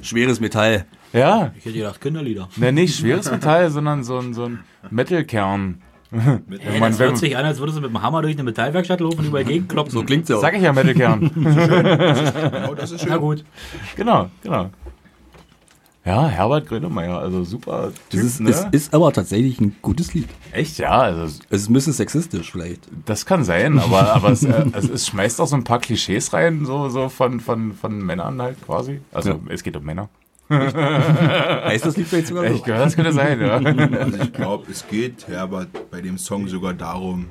Schweres 0.00 0.40
Metall. 0.40 0.86
ja. 1.12 1.52
Ich 1.58 1.64
hätte 1.64 1.76
gedacht, 1.78 2.00
Kinderlieder. 2.00 2.48
Ne, 2.56 2.72
nicht 2.72 2.96
schweres 2.96 3.30
Metall, 3.30 3.70
sondern 3.70 4.04
so 4.04 4.18
ein, 4.18 4.32
so 4.32 4.44
ein 4.46 4.60
Metal-Kern. 4.90 5.82
Ey, 6.12 6.78
man- 6.78 6.92
das 6.92 7.00
hört 7.00 7.16
sich 7.18 7.36
an, 7.36 7.44
als 7.44 7.58
würdest 7.58 7.78
du 7.78 7.82
mit 7.82 7.90
dem 7.90 8.02
Hammer 8.02 8.20
durch 8.22 8.34
eine 8.34 8.42
Metallwerkstatt 8.44 9.00
laufen 9.00 9.20
und 9.20 9.26
überall 9.26 9.44
gegenklopfen. 9.44 9.92
So 9.92 10.04
klingt's 10.04 10.28
ja 10.28 10.36
auch. 10.36 10.40
Sag 10.40 10.54
ich 10.54 10.62
ja 10.62 10.72
Metal-Kern. 10.72 11.30
Genau, 11.34 12.74
das 12.76 12.90
ist 12.92 13.00
schön. 13.00 13.08
Na 13.10 13.16
gut. 13.16 13.44
genau, 13.96 14.28
genau. 14.42 14.70
Ja, 16.04 16.26
Herbert 16.26 16.66
Grönemeyer, 16.66 17.18
also 17.20 17.44
super 17.44 17.92
Typ, 18.10 18.20
Das 18.20 18.22
ist, 18.22 18.40
ne? 18.40 18.50
es 18.50 18.64
ist 18.72 18.92
aber 18.94 19.12
tatsächlich 19.12 19.60
ein 19.60 19.76
gutes 19.82 20.14
Lied. 20.14 20.28
Echt, 20.50 20.78
ja, 20.78 20.90
also 21.00 21.22
Es 21.48 21.62
ist 21.62 21.70
ein 21.70 21.72
bisschen 21.74 21.92
sexistisch 21.92 22.50
vielleicht. 22.50 22.88
Das 23.06 23.24
kann 23.24 23.44
sein, 23.44 23.78
aber, 23.78 24.12
aber 24.12 24.30
es, 24.32 24.42
äh, 24.42 24.64
es, 24.72 24.88
es 24.90 25.06
schmeißt 25.06 25.40
auch 25.40 25.46
so 25.46 25.54
ein 25.54 25.62
paar 25.62 25.78
Klischees 25.78 26.32
rein, 26.32 26.64
so, 26.66 26.88
so 26.88 27.08
von, 27.08 27.38
von, 27.38 27.72
von 27.74 27.98
Männern 28.04 28.42
halt 28.42 28.60
quasi. 28.66 29.00
Also 29.12 29.30
Ja. 29.30 29.38
es 29.50 29.62
geht 29.62 29.76
um 29.76 29.84
Männer. 29.84 30.08
Heißt 30.50 31.86
das 31.86 31.96
Lied 31.96 32.08
vielleicht 32.08 32.26
sogar 32.26 32.48
so? 32.48 32.54
Ich 32.54 32.64
gehört, 32.64 32.84
das 32.86 32.96
könnte 32.96 33.12
sein, 33.12 33.40
ja. 33.40 33.52
Also 33.56 34.18
ich 34.22 34.32
glaube, 34.32 34.70
es 34.70 34.86
geht 34.88 35.28
Herbert 35.28 35.68
bei 35.90 36.00
dem 36.00 36.18
Song 36.18 36.48
sogar 36.48 36.74
darum, 36.74 37.26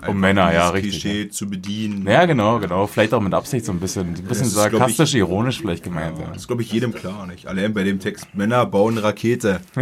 einfach 0.00 0.14
Männer, 0.14 0.52
ja, 0.52 0.68
richtig, 0.70 1.00
Klischee 1.00 1.30
zu 1.30 1.48
bedienen. 1.48 2.06
Ja, 2.06 2.24
genau, 2.26 2.58
genau. 2.58 2.86
Vielleicht 2.86 3.14
auch 3.14 3.20
mit 3.20 3.34
Absicht 3.34 3.64
so 3.64 3.72
ein 3.72 3.80
bisschen, 3.80 4.14
ein 4.14 4.24
bisschen 4.24 4.46
ist, 4.46 4.54
sarkastisch, 4.54 5.14
ironisch 5.14 5.60
vielleicht 5.60 5.84
gemeint. 5.84 6.18
Ja. 6.18 6.26
Das 6.28 6.38
ist, 6.38 6.46
glaube 6.46 6.62
ich, 6.62 6.72
jedem 6.72 6.94
klar, 6.94 7.26
nicht? 7.26 7.46
Allein 7.46 7.74
bei 7.74 7.84
dem 7.84 8.00
Text, 8.00 8.26
Männer 8.34 8.66
bauen 8.66 8.98
Rakete. 8.98 9.60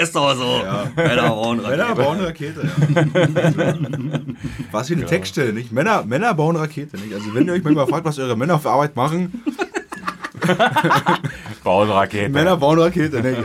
Ist 0.00 0.14
doch 0.14 0.34
so. 0.36 0.62
Ja. 0.64 0.90
Männer 0.96 1.28
bauen 1.28 1.62
Männer 1.62 1.94
bauen 1.94 2.20
Rakete, 2.20 2.62
ja. 2.62 3.04
Was 4.72 4.88
für 4.88 4.94
eine 4.94 5.06
Textstelle, 5.06 5.52
nicht? 5.52 5.72
Männer, 5.72 6.04
Männer 6.04 6.34
bauen 6.34 6.56
Rakete, 6.56 6.96
nicht? 6.98 7.14
Also 7.14 7.34
wenn 7.34 7.46
ihr 7.46 7.52
euch 7.54 7.64
manchmal 7.64 7.86
fragt, 7.86 8.04
was 8.04 8.18
eure 8.18 8.36
Männer 8.36 8.58
für 8.58 8.70
Arbeit 8.70 8.96
machen, 8.96 9.42
Bauen 11.64 11.90
Rakete. 11.90 12.28
Männer 12.28 12.56
bauen 12.56 12.78
Rakete, 12.78 13.20
nicht? 13.20 13.38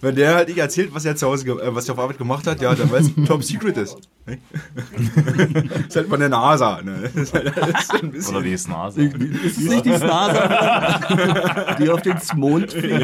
Also, 0.00 0.06
wenn 0.06 0.14
der 0.14 0.34
halt 0.34 0.48
nicht 0.48 0.58
erzählt, 0.58 0.90
was 0.94 1.04
er 1.04 1.16
zu 1.16 1.26
Hause, 1.26 1.48
äh, 1.48 1.74
was 1.74 1.88
er 1.88 1.94
auf 1.94 2.00
Arbeit 2.00 2.18
gemacht 2.18 2.46
hat, 2.46 2.60
ja, 2.60 2.74
dann 2.74 2.90
weil 2.90 3.00
es 3.02 3.10
Top 3.26 3.42
Secret 3.42 3.76
ist. 3.76 3.96
das 4.26 4.36
ist 5.88 5.96
halt 5.96 6.08
von 6.08 6.20
der 6.20 6.28
NASA, 6.28 6.80
ne? 6.82 7.10
Das 7.14 7.14
ist 7.32 7.34
halt 7.34 8.12
bisschen 8.12 8.34
Oder 8.36 8.44
die 8.44 8.52
ist 8.52 8.68
Nase. 8.68 9.02
Ist 9.02 9.58
es 9.58 9.68
nicht 9.68 9.84
die 9.84 9.94
Snase, 9.96 11.76
die 11.80 11.90
auf 11.90 12.02
den 12.02 12.16
Mond 12.36 12.72
fliegt? 12.72 13.00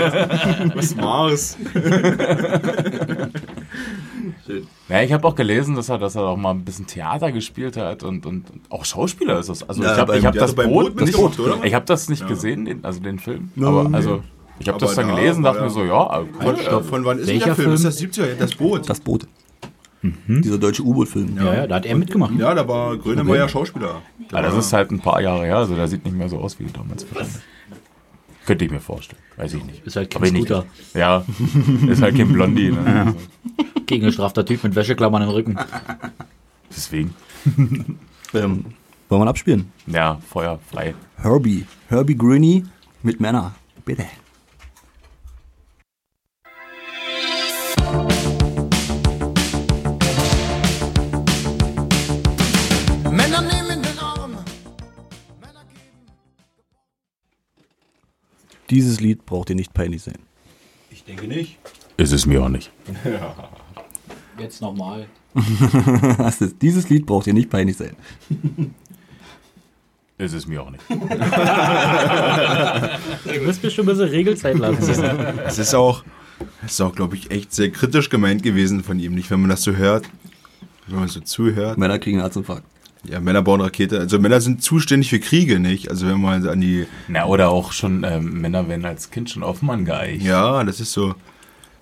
was 0.76 0.94
Mars. 0.94 1.56
Ja, 4.88 5.02
ich 5.02 5.12
habe 5.12 5.26
auch 5.26 5.34
gelesen, 5.34 5.74
dass 5.74 5.88
er, 5.88 5.98
dass 5.98 6.14
er 6.14 6.22
auch 6.22 6.36
mal 6.36 6.50
ein 6.50 6.64
bisschen 6.64 6.86
Theater 6.86 7.32
gespielt 7.32 7.76
hat 7.76 8.02
und, 8.02 8.26
und, 8.26 8.50
und 8.50 8.60
auch 8.70 8.84
Schauspieler 8.84 9.38
ist 9.40 9.48
das. 9.48 9.68
Also 9.68 9.82
Ja, 9.82 9.92
ich 9.94 9.98
habe 9.98 10.20
hab 10.22 10.34
das 10.34 10.50
hat 10.50 10.56
beim 10.56 10.68
Boot, 10.68 10.84
Boot 10.88 10.96
nicht, 10.96 11.06
mitgemacht, 11.18 11.38
oder? 11.40 11.64
ich 11.64 11.74
habe 11.74 11.86
das 11.86 12.08
nicht 12.08 12.20
Ja. 12.22 12.28
gesehen, 12.28 12.64
den, 12.66 12.84
also 12.84 13.00
den 13.00 13.18
Film. 13.18 13.50
No, 13.54 13.68
aber 13.80 13.88
nee. 13.88 13.96
Also 14.58 14.60
ich 14.60 14.68
habe 14.68 14.78
das 14.78 14.94
dann 14.94 15.08
da 15.08 15.14
gelesen, 15.14 15.42
dachte 15.42 15.62
mir 15.62 15.70
so, 15.70 15.84
ja, 15.84 16.08
Von, 16.08 16.26
cool, 16.42 16.54
äh, 16.58 16.82
von 16.82 17.04
wann 17.04 17.18
ist 17.18 17.26
denn 17.28 17.34
Welcher 17.34 17.46
der 17.46 17.54
Film? 17.56 17.64
Film? 17.66 17.74
Ist 17.74 17.84
das 17.84 18.00
70er? 18.00 18.34
Das 18.36 18.54
Boot. 18.54 18.88
Das 18.88 19.00
Boot. 19.00 19.26
Dieser 20.02 20.58
deutsche 20.58 20.82
U-Boot-Film. 20.82 21.36
Ja, 21.38 21.54
ja, 21.54 21.66
da 21.66 21.76
hat 21.76 21.86
er 21.86 21.96
mitgemacht. 21.96 22.34
Ja, 22.38 22.54
da 22.54 22.68
war 22.68 22.94
Grönemeyer 22.98 23.48
Schauspieler. 23.48 24.02
Ja, 24.30 24.42
das 24.42 24.54
ist 24.54 24.72
halt 24.72 24.90
ein 24.90 25.00
paar 25.00 25.20
Jahre 25.22 25.46
her, 25.46 25.56
also 25.56 25.74
der 25.74 25.88
sieht 25.88 26.04
nicht 26.04 26.14
mehr 26.16 26.28
so 26.28 26.38
aus 26.38 26.58
wie 26.60 26.66
damals. 26.66 27.06
Könnte 28.44 28.66
ich 28.66 28.70
mir 28.70 28.80
vorstellen, 28.80 29.22
weiß 29.38 29.54
ich 29.54 29.64
nicht. 29.64 29.86
Ist 29.86 29.96
halt 29.96 30.10
kein 30.10 30.20
nicht. 30.24 30.36
Scooter. 30.48 30.66
Ja, 30.92 31.24
ist 31.88 32.02
halt 32.02 32.16
kein 32.16 32.30
Blondie. 32.30 32.70
Ne? 32.72 33.06
Also, 33.06 33.66
Gegengestrafter 33.86 34.44
Typ 34.44 34.62
mit 34.64 34.74
Wäscheklammern 34.74 35.22
im 35.22 35.28
Rücken. 35.30 35.56
deswegen, 36.70 37.14
Ähm, 38.34 38.64
wollen 39.08 39.22
wir 39.22 39.26
abspielen? 39.28 39.72
ja, 39.86 40.18
Feuer 40.28 40.58
frei. 40.70 40.94
Herbie. 41.16 41.64
Herbie 41.88 42.16
Greeny 42.16 42.64
mit 43.02 43.20
Männer. 43.20 43.54
Bitte. 43.86 44.04
Dieses 58.70 59.00
Lied 59.00 59.26
braucht 59.26 59.48
dir 59.50 59.56
nicht 59.56 59.74
peinlich 59.74 60.02
sein. 60.02 60.18
Ich 60.90 61.04
denke 61.04 61.26
nicht. 61.26 61.58
Ist 61.96 62.12
es 62.12 62.26
mir 62.26 62.42
auch 62.42 62.48
nicht. 62.48 62.70
Jetzt 64.38 64.60
nochmal. 64.62 65.06
Dieses 66.62 66.88
Lied 66.88 67.06
braucht 67.06 67.26
dir 67.26 67.34
nicht 67.34 67.50
peinlich 67.50 67.76
sein. 67.76 67.96
Ist 70.16 70.32
es 70.32 70.46
mir 70.46 70.62
auch 70.62 70.70
nicht. 70.70 70.84
Du 70.88 70.96
wirst 73.44 73.64
mir 73.64 73.70
schon 73.70 73.84
ein 73.84 73.88
bisschen 73.88 74.08
Regelzeit 74.10 74.56
lassen. 74.56 75.02
Es 75.44 75.58
ist 75.58 75.74
auch, 75.74 76.04
es 76.64 76.74
ist 76.74 76.80
auch, 76.80 76.94
glaube 76.94 77.16
ich, 77.16 77.32
echt 77.32 77.52
sehr 77.52 77.72
kritisch 77.72 78.10
gemeint 78.10 78.44
gewesen 78.44 78.84
von 78.84 79.00
ihm. 79.00 79.16
Nicht, 79.16 79.32
wenn 79.32 79.40
man 79.40 79.50
das 79.50 79.64
so 79.64 79.72
hört, 79.72 80.08
wenn 80.86 81.00
man 81.00 81.08
so 81.08 81.18
zuhört. 81.18 81.78
Männer 81.78 81.98
kriegen 81.98 82.18
einen 82.18 82.26
Herzinfarkt. 82.26 82.64
Ja, 83.10 83.20
Männer 83.20 83.42
bauen 83.42 83.60
Rakete. 83.60 83.98
Also 84.00 84.18
Männer 84.18 84.40
sind 84.40 84.62
zuständig 84.62 85.10
für 85.10 85.18
Kriege, 85.20 85.60
nicht? 85.60 85.90
Also 85.90 86.06
wenn 86.06 86.20
man 86.20 86.46
an 86.48 86.60
die, 86.60 86.86
Na, 87.08 87.26
oder 87.26 87.50
auch 87.50 87.72
schon 87.72 88.04
ähm, 88.04 88.40
Männer 88.40 88.68
werden 88.68 88.84
als 88.86 89.10
Kind 89.10 89.30
schon 89.30 89.42
auf 89.42 89.62
Mann 89.62 89.84
geeicht. 89.84 90.22
ja, 90.22 90.62
das 90.64 90.80
ist 90.80 90.92
so. 90.92 91.14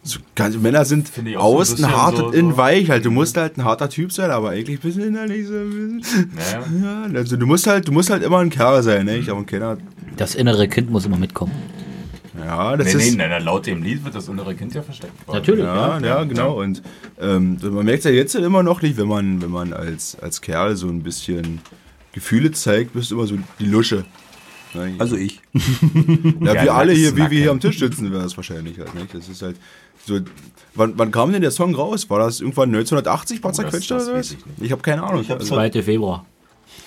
so 0.03 0.18
ganz, 0.35 0.57
Männer 0.57 0.85
sind 0.85 1.09
Finde 1.09 1.31
ich 1.33 1.37
auch 1.37 1.43
so 1.45 1.55
ein 1.55 1.61
außen 1.61 1.77
bisschen 1.77 1.97
hart 1.97 2.16
so- 2.16 2.27
und 2.27 2.35
innen 2.35 2.51
so- 2.53 2.57
weich. 2.57 2.91
Halt, 2.91 3.05
du 3.05 3.11
musst 3.12 3.37
halt 3.37 3.57
ein 3.57 3.64
harter 3.64 3.89
Typ 3.89 4.12
sein, 4.12 4.31
aber 4.33 4.51
eigentlich 4.51 4.81
bist 4.81 4.99
du 4.99 5.03
innerlich 5.03 5.47
so 5.47 5.55
ein 5.55 5.99
bisschen. 6.01 6.33
Ja. 6.83 7.07
Ja, 7.12 7.18
also 7.18 7.37
du 7.37 7.47
musst 7.47 7.66
halt, 7.68 7.87
du 7.87 7.93
musst 7.93 8.11
halt 8.11 8.23
immer 8.25 8.39
ein 8.39 8.51
Kerl 8.51 8.83
sein, 8.83 9.07
nicht? 9.07 9.29
Aber 9.29 9.39
ein 9.39 9.47
Keller. 9.47 9.79
Das 10.16 10.35
innere 10.35 10.66
Kind 10.66 10.91
muss 10.91 11.07
immer 11.07 11.16
mitkommen. 11.18 11.53
Ja, 12.39 12.76
das 12.76 12.87
Nee, 12.95 13.03
ist. 13.09 13.16
nee, 13.16 13.28
nee, 13.28 13.39
laut 13.39 13.66
dem 13.66 13.83
Lied 13.83 14.05
wird 14.05 14.14
das 14.14 14.28
innere 14.28 14.55
Kind 14.55 14.72
ja 14.74 14.83
versteckt. 14.83 15.12
Natürlich. 15.30 15.64
Ja, 15.64 15.99
ja, 16.01 16.24
genau. 16.24 16.61
Und 16.61 16.83
ähm, 17.20 17.59
man 17.62 17.85
merkt 17.85 18.05
ja 18.05 18.11
jetzt 18.11 18.35
immer 18.35 18.62
noch 18.62 18.80
nicht, 18.80 18.97
wenn 18.97 19.09
man, 19.09 19.43
wenn 19.43 19.51
man 19.51 19.72
als, 19.74 20.16
als 20.20 20.41
Kerl 20.41 20.76
so 20.76 20.89
ein 20.89 21.03
bisschen 21.03 21.61
Gefühle 22.12 22.51
zeigt, 22.53 22.95
bist 22.95 23.11
du 23.11 23.16
immer 23.16 23.26
so 23.26 23.37
die 23.59 23.66
Lusche. 23.66 24.05
Ne? 24.74 24.95
Also 24.99 25.16
ich. 25.16 25.41
ja, 26.41 26.55
Ja, 26.55 26.62
wir 26.62 26.74
alle 26.74 26.93
hier, 26.95 27.14
wie 27.16 27.30
wir 27.30 27.41
hier 27.43 27.51
am 27.51 27.61
Tisch 27.61 27.78
sitzen, 27.78 28.11
wäre 28.11 28.22
das 28.22 28.35
wahrscheinlich 28.37 28.78
halt. 28.78 28.95
Nicht? 28.95 29.12
Das 29.14 29.28
ist 29.28 29.43
halt 29.43 29.57
so. 30.07 30.18
Wann, 30.74 30.95
wann 30.97 31.11
kam 31.11 31.33
denn 31.33 31.43
der 31.43 31.51
Song 31.51 31.74
raus? 31.74 32.09
War 32.09 32.20
das 32.20 32.41
irgendwann 32.41 32.70
1980, 32.70 33.43
paar 33.43 33.51
Oh, 33.51 33.53
das- 33.53 33.57
zerquetscht 33.70 33.93
oder 33.93 34.14
was? 34.14 34.30
ich. 34.33 34.39
Ich 34.62 34.72
habe 34.72 34.80
keine 34.80 35.03
Ahnung. 35.03 35.22
also, 35.28 35.45
2. 35.55 35.70
Februar. 35.83 36.24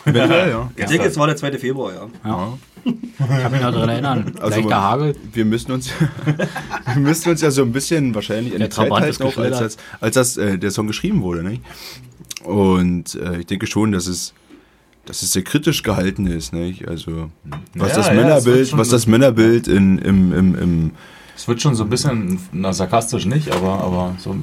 eventuell, 0.06 0.50
ja. 0.50 0.72
Ich 0.76 0.86
denke, 0.86 1.06
es 1.08 1.18
war 1.18 1.28
der 1.28 1.36
2. 1.36 1.60
Februar, 1.60 1.93
ja. 2.24 2.58
Ich 2.86 3.18
kann 3.18 3.52
mich 3.52 3.62
noch 3.62 3.72
daran 3.72 3.90
erinnern. 3.90 4.34
Also 4.40 4.60
Leichter 4.60 4.82
Hagel. 4.82 5.16
wir 5.34 5.46
müssen 5.46 5.72
uns, 5.72 5.90
wir 6.94 7.02
müssen 7.02 7.30
uns 7.30 7.42
ja 7.42 7.50
so 7.50 7.64
ein 7.64 7.72
bisschen 7.72 8.14
wahrscheinlich 8.14 8.54
an 8.54 8.60
Der 8.60 8.68
die 8.68 8.76
Zeit 8.76 8.92
halten, 8.92 9.24
auch 9.24 9.38
als, 9.38 9.60
das, 9.60 9.78
als 10.00 10.16
das, 10.16 10.38
äh, 10.38 10.58
der 10.58 10.72
Song 10.72 10.88
geschrieben 10.88 11.22
wurde. 11.24 11.44
Nicht? 11.44 11.64
Und 12.44 13.16
äh, 13.16 13.40
ich 13.40 13.48
denke 13.48 13.66
schon, 13.66 13.92
dass 13.92 14.06
es, 14.06 14.34
dass 15.06 15.24
es 15.24 15.32
sehr 15.34 15.44
kritisch 15.44 15.82
gehalten 15.82 16.28
ist. 16.28 16.54
Nicht? 16.54 16.88
Also 16.88 17.32
was 17.74 17.90
Ja, 17.90 17.96
das 17.96 18.08
ja, 18.08 18.14
Männerbild, 18.14 18.68
schon 18.70 18.80
was 18.80 18.90
das 18.90 19.08
Männerbild 19.08 19.68
in, 19.68 19.98
im, 19.98 20.32
im, 20.32 20.56
im 20.56 20.92
Es 21.36 21.48
wird 21.48 21.62
schon 21.62 21.74
so 21.74 21.84
ein 21.84 21.90
bisschen, 21.90 22.40
na, 22.52 22.72
sarkastisch 22.72 23.26
nicht, 23.26 23.52
aber, 23.52 23.80
aber 23.82 24.16
so. 24.20 24.36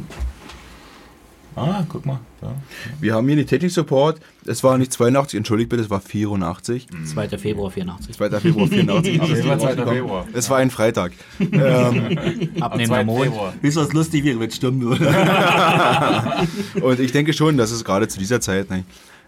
Ah, 1.54 1.84
guck 1.88 2.06
mal. 2.06 2.20
Ja. 2.40 2.54
wir 3.00 3.14
haben 3.14 3.26
hier 3.28 3.36
die 3.36 3.44
Technik 3.44 3.70
Support. 3.70 4.20
Es 4.46 4.64
war 4.64 4.78
nicht 4.78 4.92
82, 4.92 5.36
entschuldigt 5.36 5.68
bitte, 5.68 5.82
es 5.82 5.90
war 5.90 6.00
84. 6.00 6.88
2. 7.04 7.28
Februar 7.38 7.70
84. 7.70 8.16
2. 8.16 8.40
Februar 8.40 8.68
84. 8.68 9.20
Aber 9.20 9.32
es 9.32 9.46
war 9.46 9.58
2. 9.58 9.66
rausgekommen. 9.66 9.94
Februar. 9.94 10.26
Es 10.32 10.50
war 10.50 10.58
ein 10.58 10.70
Freitag. 10.70 11.12
ähm, 11.40 12.18
Abnehmender 12.60 13.04
Mond. 13.04 13.32
Ihr, 13.62 13.74
was 13.76 13.92
lustig 13.92 14.24
wäre, 14.24 14.40
wenn 14.40 14.48
es 14.48 14.56
stimmen 14.56 14.80
würde? 14.80 15.06
Und 16.82 17.00
ich 17.00 17.12
denke 17.12 17.32
schon, 17.32 17.56
dass 17.56 17.70
es 17.70 17.84
gerade 17.84 18.08
zu 18.08 18.18
dieser 18.18 18.40
Zeit, 18.40 18.70
ne, 18.70 18.84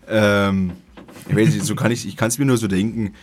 ähm, 0.09 0.73
ich 1.29 1.37
weiß 1.37 1.55
nicht, 1.55 1.65
so 1.65 1.75
kann 1.75 1.91
ich, 1.91 2.07
ich 2.07 2.17
kann 2.17 2.29
es 2.29 2.39
mir 2.39 2.45
nur 2.45 2.57
so 2.57 2.69
denken. 2.69 3.15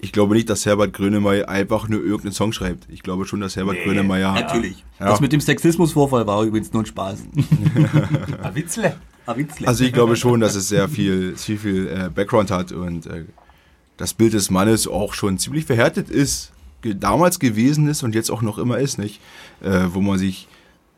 Ich 0.00 0.12
glaube 0.12 0.34
nicht, 0.34 0.48
dass 0.48 0.64
Herbert 0.64 0.92
Grönemeyer 0.92 1.48
einfach 1.48 1.88
nur 1.88 2.00
irgendeinen 2.00 2.32
Song 2.32 2.52
schreibt. 2.52 2.86
Ich 2.88 3.02
glaube 3.02 3.26
schon, 3.26 3.40
dass 3.40 3.56
Herbert 3.56 3.78
Grönemeyer. 3.82 4.32
Natürlich. 4.32 4.84
Ja. 5.00 5.06
Das 5.06 5.20
mit 5.20 5.32
dem 5.32 5.40
Sexismusvorfall 5.40 6.26
war 6.26 6.44
übrigens 6.44 6.72
nur 6.72 6.82
ein 6.82 6.86
Spaß. 6.86 7.24
Ah, 8.42 8.54
Witzle. 8.54 8.96
Ah, 9.28 9.36
witzig. 9.36 9.68
Also 9.68 9.84
ich 9.84 9.92
glaube 9.92 10.16
schon, 10.16 10.40
dass 10.40 10.54
es 10.54 10.68
sehr 10.68 10.88
viel, 10.88 11.36
viel, 11.36 11.58
viel 11.58 11.88
äh, 11.88 12.08
Background 12.08 12.50
hat 12.50 12.72
und 12.72 13.06
äh, 13.06 13.26
das 13.98 14.14
Bild 14.14 14.32
des 14.32 14.50
Mannes 14.50 14.88
auch 14.88 15.12
schon 15.12 15.36
ziemlich 15.36 15.66
verhärtet 15.66 16.08
ist, 16.08 16.52
ge 16.80 16.94
damals 16.98 17.38
gewesen 17.38 17.88
ist 17.88 18.02
und 18.02 18.14
jetzt 18.14 18.30
auch 18.30 18.40
noch 18.40 18.56
immer 18.56 18.78
ist, 18.78 18.98
nicht? 18.98 19.20
Äh, 19.60 19.88
wo 19.92 20.00
man 20.00 20.18
sich 20.18 20.48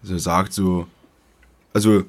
so 0.05 0.17
sagt, 0.17 0.53
so, 0.53 0.87
also 1.73 2.05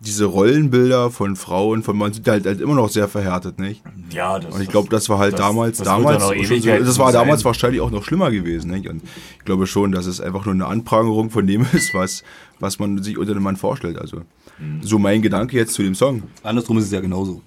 diese 0.00 0.26
Rollenbilder 0.26 1.10
von 1.10 1.36
Frauen, 1.36 1.82
von 1.82 1.96
Mann 1.96 2.12
sind 2.12 2.28
halt, 2.28 2.44
halt 2.46 2.60
immer 2.60 2.74
noch 2.74 2.90
sehr 2.90 3.08
verhärtet, 3.08 3.58
nicht? 3.58 3.82
Ja, 4.12 4.38
das 4.38 4.54
Und 4.54 4.60
ich 4.60 4.68
glaube, 4.68 4.88
das 4.90 5.08
war 5.08 5.18
halt 5.18 5.32
das- 5.32 5.40
damals, 5.40 5.78
das 5.78 5.86
damals, 5.86 6.22
ja 6.64 6.78
das 6.78 6.98
war 6.98 7.12
damals 7.12 7.40
sein. 7.40 7.44
wahrscheinlich 7.46 7.80
auch 7.80 7.90
noch 7.90 8.04
schlimmer 8.04 8.30
gewesen, 8.30 8.70
nicht? 8.70 8.88
Und 8.88 9.02
ich 9.38 9.44
glaube 9.44 9.66
schon, 9.66 9.92
dass 9.92 10.04
es 10.06 10.20
einfach 10.20 10.44
nur 10.44 10.54
eine 10.54 10.66
Anprangerung 10.66 11.30
von 11.30 11.46
dem 11.46 11.64
ist, 11.72 11.94
was, 11.94 12.22
was 12.60 12.78
man 12.78 13.02
sich 13.02 13.16
unter 13.18 13.32
dem 13.34 13.42
Mann 13.42 13.56
vorstellt. 13.56 13.98
Also, 13.98 14.18
Mhm. 14.58 14.82
so 14.82 14.98
mein 14.98 15.20
Gedanke 15.22 15.56
jetzt 15.56 15.74
zu 15.74 15.82
dem 15.82 15.94
Song. 15.94 16.22
Andersrum 16.42 16.78
ist 16.78 16.84
es 16.86 16.90
ja 16.90 17.00
genauso. 17.00 17.42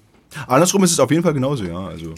Andersrum 0.46 0.84
ist 0.84 0.92
es 0.92 1.00
auf 1.00 1.10
jeden 1.10 1.22
Fall 1.24 1.34
genauso, 1.34 1.64
ja. 1.64 1.86
Also, 1.86 2.14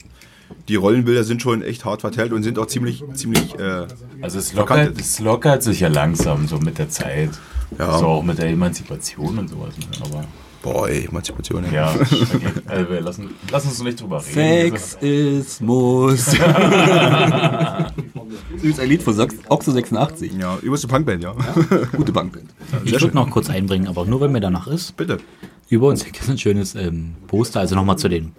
die 0.69 0.75
Rollenbilder 0.77 1.25
sind 1.25 1.41
schon 1.41 1.63
echt 1.63 1.85
hart 1.87 2.03
verteilt 2.03 2.33
und 2.33 2.43
sind 2.43 2.59
auch 2.59 2.67
ziemlich, 2.67 3.03
ziemlich, 3.15 3.59
äh, 3.59 3.87
Also 4.21 4.39
es 4.39 4.53
lockert, 4.53 4.99
es 5.01 5.19
lockert 5.19 5.63
sich 5.63 5.81
ja 5.81 5.89
langsam 5.89 6.47
so 6.47 6.59
mit 6.59 6.77
der 6.79 6.91
Zeit. 6.91 7.31
Ja. 7.79 7.99
So 7.99 8.07
auch 8.07 8.23
mit 8.23 8.39
der 8.39 8.49
Emanzipation 8.49 9.39
und 9.39 9.49
sowas. 9.49 9.75
Ne? 9.79 9.85
Aber 10.05 10.25
boah, 10.63 10.89
ey, 10.89 11.07
Emanzipation, 11.07 11.65
ey. 11.65 11.75
ja, 11.75 11.93
okay. 12.01 12.13
also 12.67 12.91
wir 12.91 13.01
lassen, 13.01 13.31
lassen 13.51 13.69
uns 13.69 13.83
nicht 13.83 14.01
drüber 14.01 14.23
reden. 14.25 14.77
Sexismus. 14.77 16.35
Übrigens 18.55 18.79
ein 18.79 18.89
Lied 18.89 19.03
von 19.03 19.29
Oxo 19.49 19.73
86. 19.73 20.33
Ja, 20.39 20.59
übelste 20.63 20.87
Punkband, 20.89 21.23
ja. 21.23 21.35
Gute 21.97 22.13
Bankband. 22.13 22.51
Ich 22.85 22.93
würde 22.93 23.15
noch 23.15 23.29
kurz 23.31 23.51
einbringen, 23.51 23.89
aber 23.89 24.05
nur 24.05 24.21
wenn 24.21 24.33
mir 24.33 24.41
danach 24.41 24.67
ist. 24.67 24.97
Bitte. 24.97 25.19
Über 25.69 25.89
uns 25.89 26.05
hängt 26.05 26.29
ein 26.29 26.39
schönes 26.39 26.75
ähm, 26.75 27.15
Poster, 27.27 27.61
also 27.61 27.75
nochmal 27.75 27.97
zu 27.99 28.09
den 28.09 28.33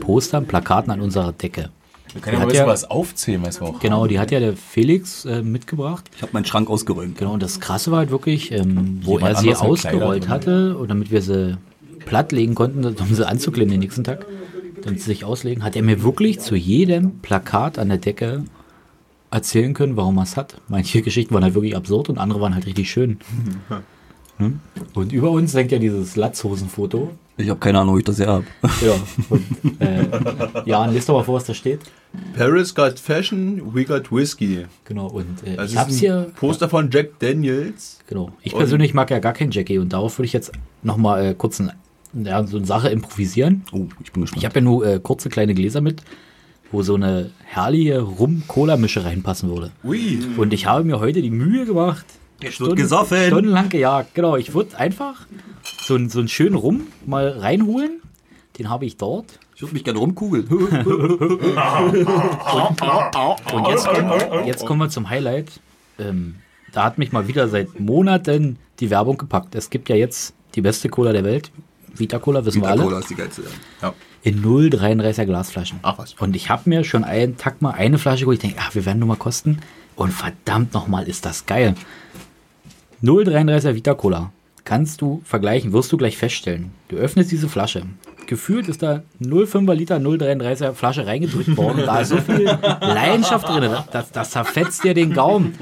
Postern, 0.00 0.46
Plakaten 0.46 0.90
an 0.90 1.00
unserer 1.00 1.32
Decke. 1.32 1.70
Wir 2.12 2.20
können 2.20 2.36
ja 2.36 2.40
Hat 2.40 2.48
mal 2.48 2.54
ja- 2.54 2.66
was 2.66 2.90
aufzählen, 2.90 3.42
was 3.44 3.60
wir 3.60 3.68
auch 3.68 3.80
Genau, 3.80 4.06
die 4.06 4.18
hat 4.18 4.30
ja 4.30 4.40
der 4.40 4.56
Felix 4.56 5.24
äh, 5.24 5.42
mitgebracht. 5.42 6.10
Ich 6.16 6.22
habe 6.22 6.32
meinen 6.32 6.44
Schrank 6.44 6.68
ausgeräumt. 6.68 7.18
Genau, 7.18 7.34
und 7.34 7.42
das 7.42 7.60
Krasse 7.60 7.90
war 7.90 7.98
halt 7.98 8.10
wirklich, 8.10 8.52
ähm, 8.52 9.00
wo 9.02 9.18
Jemand 9.18 9.36
er 9.36 9.40
sie 9.40 9.54
ausgerollt 9.54 10.28
hatte, 10.28 10.76
und 10.76 10.88
damit 10.88 11.10
wir 11.10 11.22
sie 11.22 11.56
platt 12.06 12.32
legen 12.32 12.54
konnten, 12.54 12.84
um 12.84 13.14
sie 13.14 13.26
anzuklemmen 13.26 13.70
den 13.70 13.80
nächsten 13.80 14.04
Tag, 14.04 14.26
damit 14.82 15.00
sie 15.00 15.06
sich 15.06 15.24
auslegen, 15.24 15.62
hat 15.62 15.76
er 15.76 15.82
mir 15.82 16.02
wirklich 16.02 16.40
zu 16.40 16.56
jedem 16.56 17.20
Plakat 17.20 17.78
an 17.78 17.88
der 17.88 17.98
Decke 17.98 18.44
erzählen 19.30 19.74
können, 19.74 19.96
warum 19.96 20.16
er 20.18 20.24
es 20.24 20.36
hat. 20.36 20.60
Manche 20.68 21.02
Geschichten 21.02 21.32
waren 21.34 21.44
halt 21.44 21.54
wirklich 21.54 21.76
absurd 21.76 22.08
und 22.08 22.18
andere 22.18 22.40
waren 22.40 22.54
halt 22.54 22.66
richtig 22.66 22.90
schön. 22.90 23.18
Hm? 24.38 24.58
Und 24.94 25.12
über 25.12 25.30
uns 25.30 25.52
hängt 25.52 25.70
ja 25.70 25.78
dieses 25.78 26.16
Latzhosenfoto. 26.16 27.10
Ich 27.36 27.50
habe 27.50 27.60
keine 27.60 27.80
Ahnung, 27.80 27.94
wo 27.94 27.98
ich 27.98 28.04
das 28.04 28.18
her 28.18 28.28
habe. 28.28 28.44
Ja, 28.80 28.94
und, 29.28 29.80
äh, 29.82 30.06
Jan, 30.64 30.94
lest 30.94 31.10
doch 31.10 31.14
mal 31.14 31.24
vor, 31.24 31.34
was 31.34 31.44
da 31.44 31.52
steht. 31.52 31.80
Paris 32.36 32.74
got 32.74 32.98
fashion, 32.98 33.74
we 33.74 33.84
got 33.84 34.10
whiskey. 34.10 34.66
Genau, 34.84 35.06
und 35.08 35.46
äh, 35.46 35.56
Das 35.56 35.66
ich 35.66 35.72
ist 35.74 35.78
hab's 35.78 35.92
ein 35.94 35.98
hier. 35.98 36.32
Poster 36.36 36.68
von 36.68 36.90
Jack 36.90 37.18
Daniels. 37.20 37.98
Genau. 38.08 38.32
Ich 38.42 38.54
persönlich 38.54 38.94
mag 38.94 39.10
ja 39.10 39.18
gar 39.20 39.32
keinen 39.32 39.52
Jackie 39.52 39.78
und 39.78 39.92
darauf 39.92 40.18
würde 40.18 40.26
ich 40.26 40.32
jetzt 40.32 40.52
nochmal 40.82 41.24
äh, 41.24 41.34
kurz 41.34 41.60
ein, 41.60 41.72
ja, 42.14 42.44
so 42.46 42.56
eine 42.56 42.66
Sache 42.66 42.88
improvisieren. 42.88 43.62
Oh, 43.72 43.86
ich 44.02 44.12
bin 44.12 44.22
gespannt. 44.22 44.38
Ich 44.42 44.44
habe 44.44 44.56
ja 44.56 44.60
nur 44.60 44.86
äh, 44.86 44.98
kurze 45.00 45.28
kleine 45.28 45.54
Gläser 45.54 45.80
mit, 45.80 46.02
wo 46.72 46.82
so 46.82 46.94
eine 46.96 47.30
herrliche 47.44 48.00
Rum-Cola-Mische 48.00 49.04
reinpassen 49.04 49.48
würde. 49.48 49.70
Ui. 49.84 50.18
Und 50.36 50.52
ich 50.52 50.66
habe 50.66 50.84
mir 50.84 50.98
heute 50.98 51.22
die 51.22 51.30
Mühe 51.30 51.64
gemacht. 51.64 52.06
wird 52.40 52.76
gesoffen. 52.76 53.18
Stundenlang 53.26 53.68
gejagt. 53.68 54.14
Genau, 54.14 54.36
ich 54.36 54.52
würde 54.54 54.76
einfach 54.78 55.26
so, 55.82 55.96
so 56.08 56.18
einen 56.18 56.28
schönen 56.28 56.56
Rum 56.56 56.88
mal 57.06 57.28
reinholen. 57.28 58.00
Den 58.58 58.68
habe 58.68 58.84
ich 58.84 58.96
dort. 58.96 59.38
Ich 59.60 59.62
würde 59.62 59.74
mich 59.74 59.84
gerne 59.84 59.98
rumkugeln. 59.98 60.46
Und 60.48 60.72
jetzt 63.68 63.86
kommen, 63.86 64.46
jetzt 64.46 64.64
kommen 64.64 64.80
wir 64.80 64.88
zum 64.88 65.10
Highlight. 65.10 65.60
Ähm, 65.98 66.36
da 66.72 66.84
hat 66.84 66.96
mich 66.96 67.12
mal 67.12 67.28
wieder 67.28 67.46
seit 67.48 67.78
Monaten 67.78 68.58
die 68.78 68.88
Werbung 68.88 69.18
gepackt. 69.18 69.54
Es 69.54 69.68
gibt 69.68 69.90
ja 69.90 69.96
jetzt 69.96 70.32
die 70.54 70.62
beste 70.62 70.88
Cola 70.88 71.12
der 71.12 71.24
Welt. 71.24 71.52
Vita 71.92 72.18
Cola, 72.18 72.42
wissen 72.46 72.62
wir 72.62 72.70
alle. 72.70 72.84
Cola 72.84 73.00
ist 73.00 73.10
die 73.10 73.16
geilste. 73.16 73.42
Ja. 73.82 73.92
In 74.22 74.42
0,33er 74.42 75.26
Glasflaschen. 75.26 75.80
Ach 75.82 75.98
was. 75.98 76.14
Und 76.14 76.34
ich 76.36 76.48
habe 76.48 76.62
mir 76.70 76.82
schon 76.82 77.04
einen 77.04 77.36
Tag 77.36 77.60
mal 77.60 77.72
eine 77.72 77.98
Flasche 77.98 78.20
geholt. 78.20 78.42
Ich 78.42 78.48
denke, 78.48 78.64
ach, 78.66 78.74
wir 78.74 78.86
werden 78.86 78.98
nur 78.98 79.08
mal 79.08 79.16
kosten. 79.16 79.58
Und 79.94 80.10
verdammt 80.10 80.72
nochmal, 80.72 81.06
ist 81.06 81.26
das 81.26 81.44
geil. 81.44 81.74
0,33er 83.02 83.74
Vita 83.74 83.92
Cola. 83.92 84.32
Kannst 84.64 85.02
du 85.02 85.20
vergleichen, 85.24 85.74
wirst 85.74 85.92
du 85.92 85.98
gleich 85.98 86.16
feststellen. 86.16 86.70
Du 86.88 86.96
öffnest 86.96 87.30
diese 87.30 87.48
Flasche. 87.48 87.82
Gefühlt 88.30 88.68
ist 88.68 88.80
da 88.80 89.02
0,5er 89.20 89.74
Liter 89.74 89.96
0,33er 89.96 90.72
Flasche 90.72 91.04
reingedrückt 91.04 91.56
worden. 91.56 91.82
Da 91.84 91.98
ist 91.98 92.10
so 92.10 92.18
viel 92.18 92.44
Leidenschaft 92.44 93.48
drin. 93.48 93.68
Das, 93.90 94.12
das 94.12 94.30
zerfetzt 94.30 94.84
dir 94.84 94.94
den 94.94 95.12
Gaumen. 95.12 95.58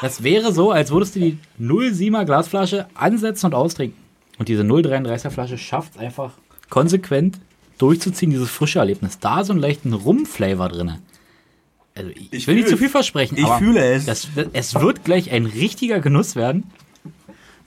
Das 0.00 0.22
wäre 0.22 0.52
so, 0.52 0.70
als 0.70 0.92
würdest 0.92 1.16
du 1.16 1.18
die 1.18 1.38
0,7er 1.60 2.24
Glasflasche 2.24 2.86
ansetzen 2.94 3.46
und 3.46 3.54
austrinken. 3.56 4.00
Und 4.38 4.48
diese 4.48 4.62
0,33er 4.62 5.30
Flasche 5.30 5.58
schafft 5.58 5.96
es 5.96 6.00
einfach 6.00 6.34
konsequent 6.70 7.40
durchzuziehen, 7.78 8.30
dieses 8.30 8.48
frische 8.48 8.78
Erlebnis. 8.78 9.18
Da 9.18 9.42
so 9.42 9.52
einen 9.52 9.60
leichten 9.60 9.92
Rum-Flavor 9.92 10.68
drin. 10.68 10.92
also 11.96 12.10
ich, 12.10 12.32
Ich 12.32 12.46
will 12.46 12.54
nicht 12.54 12.68
zu 12.68 12.76
viel 12.76 12.90
versprechen, 12.90 13.36
Ich 13.38 13.44
aber 13.44 13.58
fühle 13.58 13.84
es. 13.84 14.06
Das, 14.06 14.28
es 14.52 14.76
wird 14.76 15.02
gleich 15.02 15.32
ein 15.32 15.46
richtiger 15.46 15.98
Genuss 15.98 16.36
werden. 16.36 16.70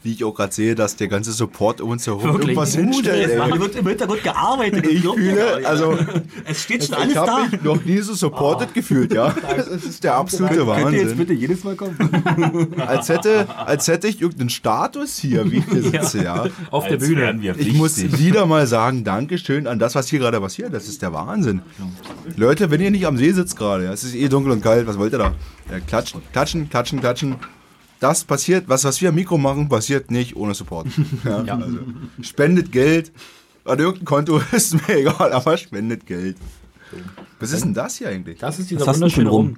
Wie 0.01 0.13
ich 0.13 0.23
auch 0.23 0.33
gerade 0.33 0.53
sehe, 0.53 0.75
dass 0.75 0.95
der 0.95 1.09
ganze 1.09 1.33
Support 1.33 1.81
um 1.81 1.89
uns 1.89 2.07
herum 2.07 2.23
Wirklich 2.23 2.49
irgendwas 2.49 2.71
gut, 2.77 2.85
hinstellt. 2.85 3.31
Es 3.31 3.59
wird 3.59 3.75
im 3.75 3.87
Hintergrund 3.87 4.23
gearbeitet. 4.23 4.87
Ich 4.87 5.01
fühle, 5.01 5.67
also 5.67 5.97
es 6.45 6.63
steht 6.63 6.85
schon 6.85 6.95
alles 6.95 7.07
ich 7.09 7.13
da. 7.15 7.27
habe 7.27 7.49
mich 7.51 7.61
noch 7.61 7.83
nie 7.83 7.97
so 7.97 8.13
supported 8.13 8.73
gefühlt, 8.73 9.13
ja. 9.13 9.35
Das 9.57 9.67
ist 9.67 10.03
der 10.05 10.15
absolute 10.15 10.55
Könnt 10.55 10.67
ihr 10.69 10.91
jetzt 10.91 11.01
Wahnsinn. 11.01 11.17
bitte 11.17 11.33
jedes 11.33 11.65
Mal 11.65 11.75
kommen? 11.75 11.97
Als 12.87 13.09
hätte, 13.09 13.47
als 13.65 13.87
hätte 13.89 14.07
ich 14.07 14.21
irgendeinen 14.21 14.49
Status 14.49 15.17
hier, 15.17 15.51
wie 15.51 15.57
ich 15.57 15.65
hier 15.65 15.83
sitze, 15.83 16.23
ja. 16.23 16.45
Auf 16.71 16.85
der 16.85 16.93
Als 16.93 17.05
Bühne. 17.05 17.21
wären 17.21 17.41
wir 17.41 17.57
Ich 17.59 17.73
muss 17.73 17.97
wieder 18.17 18.45
mal 18.45 18.67
sagen, 18.67 19.03
Dankeschön 19.03 19.67
an 19.67 19.79
das, 19.79 19.95
was 19.95 20.07
hier 20.07 20.19
gerade 20.19 20.39
passiert. 20.39 20.73
Das 20.73 20.87
ist 20.87 21.01
der 21.01 21.11
Wahnsinn. 21.11 21.61
Leute, 22.37 22.71
wenn 22.71 22.79
ihr 22.79 22.91
nicht 22.91 23.05
am 23.05 23.17
See 23.17 23.33
sitzt 23.33 23.57
gerade, 23.57 23.83
ja, 23.85 23.91
es 23.91 24.05
ist 24.05 24.15
eh 24.15 24.29
dunkel 24.29 24.53
und 24.53 24.61
kalt, 24.61 24.87
was 24.87 24.97
wollt 24.97 25.11
ihr 25.11 25.19
da? 25.19 25.33
Ja, 25.69 25.79
klatschen, 25.85 26.21
klatschen, 26.31 26.69
klatschen, 26.69 26.99
klatschen. 27.01 27.35
Das 27.99 28.23
passiert, 28.23 28.69
was, 28.69 28.85
was 28.85 29.01
wir 29.01 29.09
am 29.09 29.15
Mikro 29.15 29.37
machen, 29.37 29.67
passiert 29.67 30.09
nicht 30.11 30.35
ohne 30.35 30.53
Support. 30.53 30.87
Ja, 31.25 31.37
Also, 31.57 31.79
spendet 32.21 32.71
Geld. 32.71 33.11
An 33.65 33.77
irgendein 33.79 34.05
Konto 34.05 34.41
ist 34.51 34.73
mir 34.87 34.99
egal, 34.99 35.33
aber 35.33 35.57
spendet 35.57 36.05
Geld. 36.05 36.37
Was 37.39 37.51
ist 37.51 37.63
denn 37.63 37.73
das 37.73 37.97
hier 37.97 38.09
eigentlich? 38.09 38.39
Das 38.39 38.57
ist 38.57 38.71
dieser 38.71 38.87
Was 38.87 38.95
wunderschöne 38.95 39.29
Rum. 39.29 39.57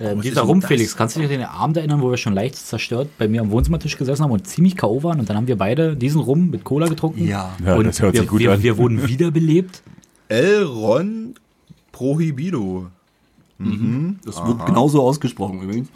Ähm, 0.00 0.18
ist 0.18 0.24
dieser 0.24 0.42
Rum, 0.42 0.60
das? 0.60 0.68
Felix, 0.68 0.96
kannst 0.96 1.14
du 1.14 1.20
dich 1.20 1.30
an 1.30 1.38
den 1.38 1.46
Abend 1.46 1.76
erinnern, 1.76 2.00
wo 2.00 2.10
wir 2.10 2.16
schon 2.16 2.32
leicht 2.32 2.56
zerstört 2.56 3.10
bei 3.18 3.28
mir 3.28 3.42
am 3.42 3.50
Wohnzimmertisch 3.50 3.96
gesessen 3.96 4.24
haben 4.24 4.32
und 4.32 4.46
ziemlich 4.46 4.76
K.O. 4.76 5.02
waren 5.02 5.20
und 5.20 5.28
dann 5.28 5.36
haben 5.36 5.46
wir 5.46 5.56
beide 5.56 5.94
diesen 5.96 6.20
Rum 6.20 6.50
mit 6.50 6.64
Cola 6.64 6.88
getrunken? 6.88 7.26
Ja. 7.26 7.54
Ja, 7.64 7.76
und 7.76 7.84
das 7.86 8.00
hört 8.00 8.14
wir, 8.14 8.22
sich 8.22 8.30
gut 8.30 8.40
wir, 8.40 8.52
an. 8.52 8.62
Wir 8.62 8.76
wurden 8.76 9.06
wiederbelebt. 9.08 9.82
Elron 10.28 11.34
Prohibido. 11.92 12.86
Das 14.24 14.44
wird 14.44 14.66
genauso 14.66 15.02
ausgesprochen 15.02 15.62
übrigens. 15.62 15.88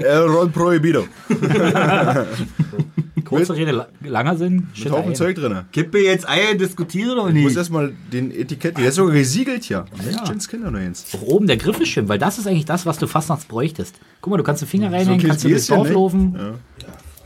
Elron 0.00 0.50
Prohibido. 0.52 1.04
Kurze 3.24 3.54
Rede, 3.56 3.70
la- 3.72 3.88
langer 4.04 4.36
Sinn. 4.36 4.68
Mit 4.76 4.90
Haufen 4.92 5.10
ein. 5.10 5.14
Zeug 5.14 5.36
drin. 5.36 5.56
Kippe 5.72 5.98
jetzt 5.98 6.28
Eier, 6.28 6.54
diskutiere 6.54 7.16
doch 7.16 7.28
Ich 7.28 7.34
muss 7.34 7.44
nicht. 7.44 7.56
erstmal 7.56 7.92
den 8.12 8.30
Etikett, 8.30 8.76
der 8.76 8.88
ist 8.88 8.96
sogar 8.96 9.14
gesiegelt 9.14 9.64
hier. 9.64 9.86
Ja. 10.10 10.24
Jens 10.24 10.46
Kinder 10.48 10.70
noch 10.70 10.78
eins. 10.78 11.06
Auch 11.14 11.22
oben 11.22 11.46
der 11.46 11.56
Griff 11.56 11.80
ist 11.80 11.88
schön, 11.88 12.08
weil 12.08 12.18
das 12.18 12.36
ist 12.38 12.46
eigentlich 12.46 12.66
das, 12.66 12.84
was 12.84 12.98
du 12.98 13.06
fast 13.06 13.30
nachts 13.30 13.46
bräuchtest. 13.46 13.94
Guck 14.20 14.30
mal, 14.32 14.36
du 14.36 14.42
kannst 14.42 14.60
den 14.62 14.68
Finger 14.68 14.92
reinhängen, 14.92 15.20
ein 15.20 15.26
kannst 15.28 15.44
du 15.44 15.48
bis 15.48 15.66
Gläschen, 15.68 15.74
Dorf 15.76 15.88
ne? 15.88 15.94
laufen. 15.94 16.58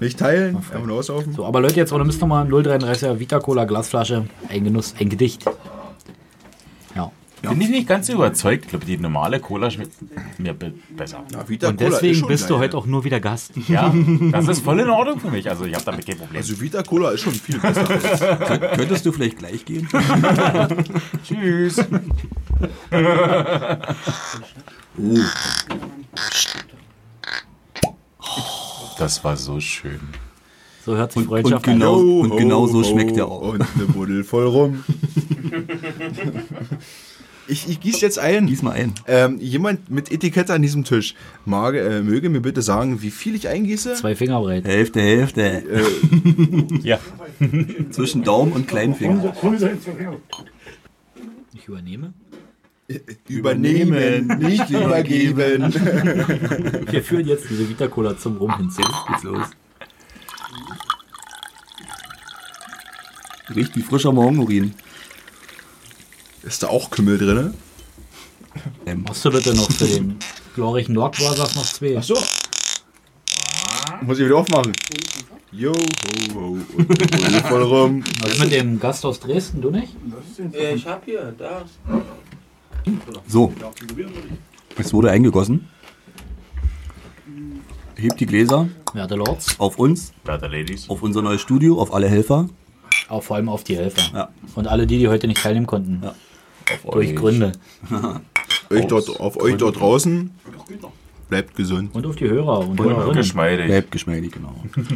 Nicht 0.00 0.18
teilen, 0.20 0.54
einfach 0.56 0.84
nur 0.84 0.98
auslaufen. 0.98 1.32
So, 1.32 1.44
aber 1.44 1.60
Leute, 1.60 1.74
jetzt 1.74 1.92
ohne 1.92 2.04
Mist 2.04 2.20
nochmal 2.20 2.46
0,33er 2.46 3.18
Vita 3.18 3.40
Cola 3.40 3.64
Glasflasche. 3.64 4.26
Ein 4.48 4.62
Genuss, 4.64 4.94
ein 5.00 5.08
Gedicht. 5.08 5.44
Ja. 7.42 7.50
Bin 7.50 7.60
ich 7.60 7.68
nicht 7.68 7.86
ganz 7.88 8.08
überzeugt. 8.08 8.64
Ich 8.64 8.70
glaube, 8.70 8.84
die 8.84 8.98
normale 8.98 9.38
Cola 9.38 9.70
schmeckt 9.70 9.92
mir 10.38 10.54
be 10.54 10.72
besser. 10.96 11.24
Ja, 11.32 11.48
Vita 11.48 11.68
Und 11.68 11.76
Cola 11.78 11.90
deswegen 11.90 12.26
bist 12.26 12.50
du 12.50 12.54
geil. 12.54 12.64
heute 12.64 12.76
auch 12.76 12.86
nur 12.86 13.04
wieder 13.04 13.20
Gast. 13.20 13.52
Ja, 13.68 13.94
das 14.32 14.48
ist 14.48 14.64
voll 14.64 14.80
in 14.80 14.88
Ordnung 14.90 15.20
für 15.20 15.30
mich. 15.30 15.48
Also 15.48 15.64
ich 15.64 15.74
habe 15.74 15.84
damit 15.84 16.04
kein 16.04 16.18
Problem. 16.18 16.38
Also 16.40 16.60
Vita 16.60 16.82
Cola 16.82 17.10
ist 17.10 17.20
schon 17.20 17.34
viel 17.34 17.58
besser. 17.60 17.84
Könnt- 17.84 18.72
Könntest 18.74 19.06
du 19.06 19.12
vielleicht 19.12 19.38
gleich 19.38 19.64
gehen? 19.64 19.88
Tschüss. 21.24 21.76
Das 28.98 29.22
war 29.24 29.36
so 29.36 29.60
schön. 29.60 30.00
So 30.84 30.96
hört 30.96 31.12
sich 31.12 31.18
Und, 31.18 31.24
und, 31.24 31.30
Freundschaft 31.42 31.68
an. 31.68 31.74
genau, 31.74 32.00
Yo, 32.00 32.20
und 32.20 32.36
genau 32.36 32.66
so 32.66 32.78
ho, 32.80 32.84
schmeckt 32.84 33.16
er 33.16 33.28
auch. 33.28 33.52
Und 33.52 33.60
eine 33.76 33.84
Buddel 33.86 34.24
voll 34.24 34.46
rum. 34.46 34.84
ich 37.48 37.68
ich 37.68 37.80
gieße 37.80 38.00
jetzt 38.00 38.18
ein. 38.18 38.46
Gieß 38.46 38.62
mal 38.62 38.72
ein. 38.72 38.94
Ähm, 39.06 39.38
jemand 39.38 39.90
mit 39.90 40.12
Etikette 40.12 40.52
an 40.52 40.62
diesem 40.62 40.84
Tisch 40.84 41.14
mag, 41.44 41.74
äh, 41.74 42.00
möge 42.02 42.28
mir 42.28 42.40
bitte 42.40 42.62
sagen, 42.62 43.02
wie 43.02 43.10
viel 43.10 43.34
ich 43.34 43.48
eingieße. 43.48 43.94
Zwei 43.94 44.14
Finger 44.14 44.40
breit. 44.40 44.64
Hälfte, 44.64 45.00
Hälfte. 45.00 45.62
Ja. 46.82 46.98
Zwischen 47.90 48.22
Daumen 48.22 48.52
und 48.52 48.68
Kleinfinger. 48.68 49.34
Ich 51.54 51.66
übernehme. 51.66 52.12
Übernehmen, 53.28 54.28
nicht 54.38 54.70
übergeben. 54.70 55.72
Wir 56.90 57.02
führen 57.02 57.26
jetzt 57.26 57.50
diese 57.50 57.68
Vita 57.68 57.86
Cola 57.86 58.16
zum 58.16 58.38
Rum 58.38 58.56
hinzu. 58.56 58.80
Geht's 59.08 59.22
los. 59.24 59.46
Riecht 63.54 63.76
wie 63.76 63.82
frischer 63.82 64.12
Morgenurin. 64.12 64.72
Ist 66.48 66.62
da 66.62 66.68
auch 66.68 66.90
Kümmel 66.90 67.18
drin? 67.18 67.54
Ähm, 68.86 69.02
Machst 69.06 69.24
du 69.24 69.30
bitte 69.30 69.54
noch 69.54 69.70
für 69.70 69.84
den 69.86 70.16
glorreichen 70.54 70.94
Nordbrothers 70.94 71.54
noch 71.54 71.64
zwei? 71.66 72.00
so. 72.00 72.14
Muss 74.00 74.18
ich 74.18 74.24
wieder 74.26 74.36
aufmachen. 74.36 74.72
Yo, 75.52 75.72
ho, 75.72 76.34
ho. 76.34 76.56
Buddel 76.76 77.40
voll 77.42 77.62
rum. 77.62 78.04
Was 78.20 78.32
ist 78.32 78.40
mit 78.40 78.52
dem 78.52 78.80
Gast 78.80 79.04
aus 79.04 79.20
Dresden, 79.20 79.60
du 79.60 79.70
nicht? 79.70 79.94
Ja, 80.52 80.70
ich 80.70 80.86
hab 80.86 81.04
hier, 81.04 81.34
da. 81.36 81.64
so. 83.26 83.52
Es 84.76 84.92
wurde 84.92 85.10
eingegossen. 85.10 85.68
Hebt 87.96 88.20
die 88.20 88.26
Gläser 88.26 88.68
Werte 88.94 89.16
Lords. 89.16 89.58
auf 89.58 89.78
uns, 89.78 90.12
Better 90.24 90.48
Ladies. 90.48 90.88
auf 90.88 91.02
unser 91.02 91.20
neues 91.20 91.40
Studio, 91.40 91.80
auf 91.80 91.92
alle 91.92 92.08
Helfer. 92.08 92.48
Auch 93.08 93.22
vor 93.22 93.36
allem 93.36 93.48
auf 93.48 93.64
die 93.64 93.76
Helfer. 93.76 94.02
Ja. 94.14 94.28
Und 94.54 94.66
alle 94.68 94.86
die, 94.86 94.98
die 94.98 95.08
heute 95.08 95.26
nicht 95.26 95.42
teilnehmen 95.42 95.66
konnten. 95.66 96.00
Ja. 96.02 96.14
Durch 96.90 97.14
Gründe. 97.14 97.52
Euch 98.70 98.86
dort, 98.86 99.08
auf 99.20 99.40
euch 99.40 99.56
dort 99.56 99.80
draußen. 99.80 100.30
Bleibt 101.30 101.56
gesund. 101.56 101.94
Und 101.94 102.06
auf 102.06 102.16
die 102.16 102.28
Hörer 102.28 102.60
und 102.60 102.78
Und 102.80 102.86
Hörerinnen. 102.86 103.16
geschmeidig. 103.16 103.66
Bleibt 103.66 103.90
geschmeidig, 103.92 104.32
genau. 104.32 104.54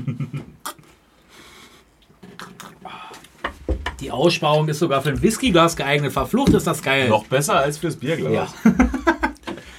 Die 4.01 4.11
Aussparung 4.11 4.68
ist 4.68 4.81
sogar 4.81 5.01
für 5.01 5.11
ein 5.11 5.23
Whiskyglas 5.23 5.77
geeignet. 5.77 6.12
Verflucht 6.12 6.53
ist 6.55 6.66
das 6.66 6.83
geil. 6.83 7.09
Noch 7.09 7.25
besser 7.27 7.55
als 7.61 7.79
fürs 7.79 7.97
Bierglas. 7.97 8.53
Ja. 8.64 8.75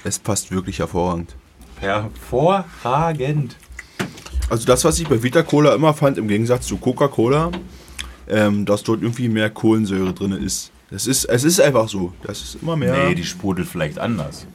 Es 0.06 0.18
passt 0.18 0.50
wirklich 0.50 0.80
hervorragend. 0.80 1.34
Hervorragend. 1.80 3.56
Also 4.50 4.66
das, 4.66 4.84
was 4.84 4.98
ich 4.98 5.08
bei 5.08 5.22
Vita 5.22 5.42
Cola 5.42 5.74
immer 5.74 5.94
fand, 5.94 6.18
im 6.18 6.28
Gegensatz 6.28 6.66
zu 6.66 6.76
Coca-Cola, 6.76 7.50
ähm, 8.28 8.66
dass 8.66 8.82
dort 8.82 9.00
irgendwie 9.00 9.30
mehr 9.30 9.48
Kohlensäure 9.48 10.12
drin 10.12 10.32
ist. 10.32 10.70
Das 10.94 11.08
ist, 11.08 11.24
es 11.24 11.42
ist 11.42 11.60
einfach 11.60 11.88
so. 11.88 12.12
Das 12.22 12.40
ist 12.40 12.62
immer 12.62 12.76
mehr. 12.76 13.08
Nee, 13.08 13.16
die 13.16 13.24
sprudelt 13.24 13.66
vielleicht 13.66 13.98
anders. 13.98 14.46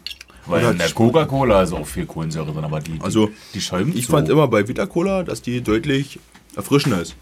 Weil 0.45 0.61
Oder 0.61 0.71
in 0.71 0.77
der 0.77 0.89
Coca-Cola 0.89 1.63
ist 1.63 1.73
auch 1.73 1.85
viel 1.85 2.05
Kohlensäure 2.05 2.53
drin, 2.53 2.63
aber 2.63 2.79
die, 2.79 2.93
die, 2.93 3.01
Also, 3.01 3.29
die 3.53 3.59
schäumt 3.59 3.93
ich 3.93 4.05
so. 4.05 4.13
fand 4.13 4.29
immer 4.29 4.47
bei 4.47 4.65
Vita 4.65 4.85
Cola, 4.85 5.23
dass 5.23 5.41
die 5.41 5.59
deutlich 5.59 6.17
erfrischender 6.55 7.01
ist. 7.01 7.17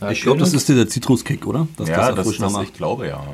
Ja, 0.00 0.10
Ich 0.12 0.22
glaube, 0.22 0.38
das 0.38 0.52
ist 0.54 0.68
der 0.68 0.88
Zitruskick, 0.88 1.48
oder? 1.48 1.66
Dass 1.76 1.88
ja, 1.88 2.12
das, 2.12 2.36
das, 2.36 2.52
macht. 2.52 2.68
ich 2.68 2.74
glaube 2.74 3.08
ja. 3.08 3.26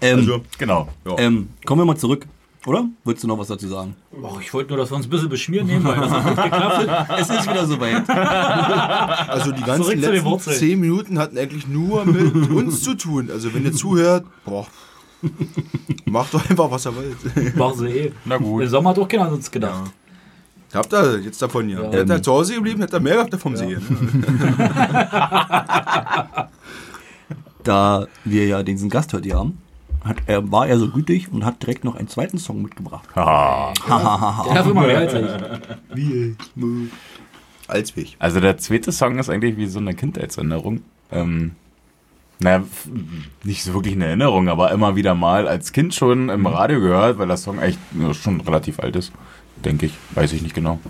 ähm, 0.00 0.18
Also, 0.18 0.42
Genau. 0.58 0.88
ja. 1.06 1.18
ähm, 1.18 1.50
kommen 1.64 1.82
wir 1.82 1.84
mal 1.84 1.96
zurück, 1.96 2.26
oder? 2.66 2.86
Würdest 3.04 3.24
du 3.24 3.28
noch 3.28 3.38
was 3.38 3.48
dazu 3.48 3.66
sagen? 3.66 3.96
Oh, 4.22 4.38
ich 4.40 4.52
wollte 4.54 4.70
nur, 4.70 4.78
dass 4.78 4.90
wir 4.90 4.96
uns 4.96 5.06
ein 5.06 5.10
bisschen 5.10 5.28
beschmieren 5.28 5.66
nehmen, 5.66 5.84
weil 5.84 5.96
das 5.96 6.10
hat 6.10 6.24
gut 6.24 6.44
geklappt. 6.44 7.08
Es 7.18 7.30
ist 7.30 7.50
wieder 7.50 7.66
soweit. 7.66 8.08
also 9.28 9.52
die 9.52 9.62
ganzen 9.62 9.82
Zurück 9.82 9.98
letzten 9.98 10.38
zehn 10.38 10.80
Minuten 10.80 11.18
hatten 11.18 11.36
eigentlich 11.38 11.66
nur 11.66 12.04
mit 12.04 12.50
uns 12.50 12.82
zu 12.82 12.94
tun. 12.94 13.30
Also 13.32 13.52
wenn 13.52 13.64
ihr 13.64 13.72
zuhört, 13.72 14.26
boah, 14.44 14.66
macht 16.04 16.34
doch 16.34 16.48
einfach, 16.48 16.70
was 16.70 16.86
ihr 16.86 16.94
wollt. 16.94 17.56
Machen 17.56 17.78
sie 17.78 17.88
eh. 17.88 18.12
Na 18.24 18.36
gut. 18.36 18.62
Im 18.62 18.68
Sommer 18.68 18.90
hat 18.90 18.98
auch 18.98 19.08
keiner 19.08 19.26
an 19.26 19.32
uns 19.34 19.50
gedacht. 19.50 19.90
Habt 20.72 20.92
ihr 20.94 21.18
jetzt 21.20 21.42
davon 21.42 21.68
ja. 21.68 21.82
Ja. 21.82 21.90
Hättet 21.90 22.10
ihr 22.10 22.22
zu 22.22 22.32
Hause 22.32 22.54
geblieben, 22.54 22.80
hättet 22.80 22.94
ihr 22.94 23.00
mehr 23.00 23.14
gehabt 23.14 23.32
davon 23.32 23.56
sehen. 23.56 23.82
Da 27.62 28.06
wir 28.24 28.46
ja 28.46 28.62
diesen 28.62 28.88
Gast 28.88 29.12
heute 29.12 29.24
hier 29.24 29.38
haben, 29.38 29.58
hat 30.04 30.18
er, 30.26 30.50
war 30.50 30.66
er 30.66 30.78
so 30.78 30.88
gütig 30.90 31.32
und 31.32 31.44
hat 31.44 31.62
direkt 31.62 31.84
noch 31.84 31.96
einen 31.96 32.08
zweiten 32.08 32.38
Song 32.38 32.62
mitgebracht. 32.62 33.08
Haha. 33.14 33.72
Der 34.44 34.54
darf 34.54 34.66
immer 34.66 34.86
mehr 34.86 34.98
als 34.98 35.14
ich. 35.14 36.36
Als 37.68 37.96
ich. 37.96 38.16
Also 38.18 38.40
der 38.40 38.58
zweite 38.58 38.92
Song 38.92 39.18
ist 39.18 39.30
eigentlich 39.30 39.56
wie 39.56 39.66
so 39.66 39.78
eine 39.78 39.94
Kindheitserinnerung. 39.94 40.82
Ähm, 41.10 41.52
naja, 42.38 42.64
nicht 43.44 43.62
so 43.62 43.74
wirklich 43.74 43.94
eine 43.94 44.06
Erinnerung, 44.06 44.48
aber 44.48 44.72
immer 44.72 44.96
wieder 44.96 45.14
mal 45.14 45.46
als 45.46 45.72
Kind 45.72 45.94
schon 45.94 46.28
im 46.28 46.46
Radio 46.46 46.80
gehört, 46.80 47.18
weil 47.18 47.28
der 47.28 47.36
Song 47.36 47.60
echt 47.60 47.78
schon 48.20 48.40
relativ 48.40 48.80
alt 48.80 48.96
ist. 48.96 49.12
Denke 49.64 49.86
ich. 49.86 49.94
Weiß 50.14 50.32
ich 50.32 50.42
nicht 50.42 50.54
genau. 50.54 50.80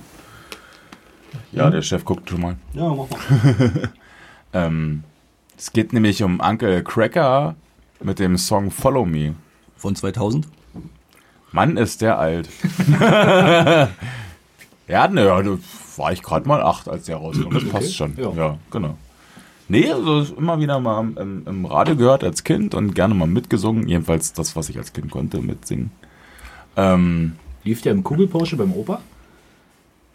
Ja, 1.52 1.68
der 1.68 1.82
Chef 1.82 2.04
guckt 2.04 2.30
schon 2.30 2.40
mal. 2.40 2.56
Ja, 2.72 2.88
mach 2.88 3.08
mal. 3.10 3.92
Ähm, 4.54 5.02
es 5.56 5.72
geht 5.72 5.92
nämlich 5.94 6.22
um 6.22 6.40
Uncle 6.40 6.82
Cracker 6.82 7.56
mit 8.04 8.18
dem 8.18 8.36
Song 8.38 8.70
Follow 8.70 9.04
Me. 9.04 9.34
Von 9.76 9.96
2000. 9.96 10.46
Mann, 11.52 11.76
ist 11.76 12.00
der 12.00 12.18
alt. 12.18 12.48
ja, 14.88 15.08
ne, 15.08 15.24
da 15.24 15.58
war 15.96 16.12
ich 16.12 16.22
gerade 16.22 16.48
mal 16.48 16.62
acht, 16.62 16.88
als 16.88 17.04
der 17.04 17.16
rauskam. 17.16 17.50
Das 17.52 17.68
passt 17.68 17.94
schon. 17.94 18.14
Ja. 18.16 18.32
Ja, 18.32 18.58
genau. 18.70 18.96
Nee, 19.68 19.90
also 19.90 20.34
immer 20.34 20.58
wieder 20.60 20.80
mal 20.80 21.00
im, 21.16 21.42
im 21.46 21.64
Radio 21.66 21.96
gehört 21.96 22.24
als 22.24 22.44
Kind 22.44 22.74
und 22.74 22.94
gerne 22.94 23.14
mal 23.14 23.26
mitgesungen. 23.26 23.88
Jedenfalls 23.88 24.32
das, 24.32 24.56
was 24.56 24.68
ich 24.68 24.78
als 24.78 24.92
Kind 24.92 25.10
konnte, 25.10 25.40
mitsingen. 25.40 25.90
Ähm, 26.76 27.36
Lief 27.64 27.82
der 27.82 27.92
im 27.92 28.02
Kugelporsche 28.02 28.56
beim 28.56 28.72
Opa? 28.72 29.00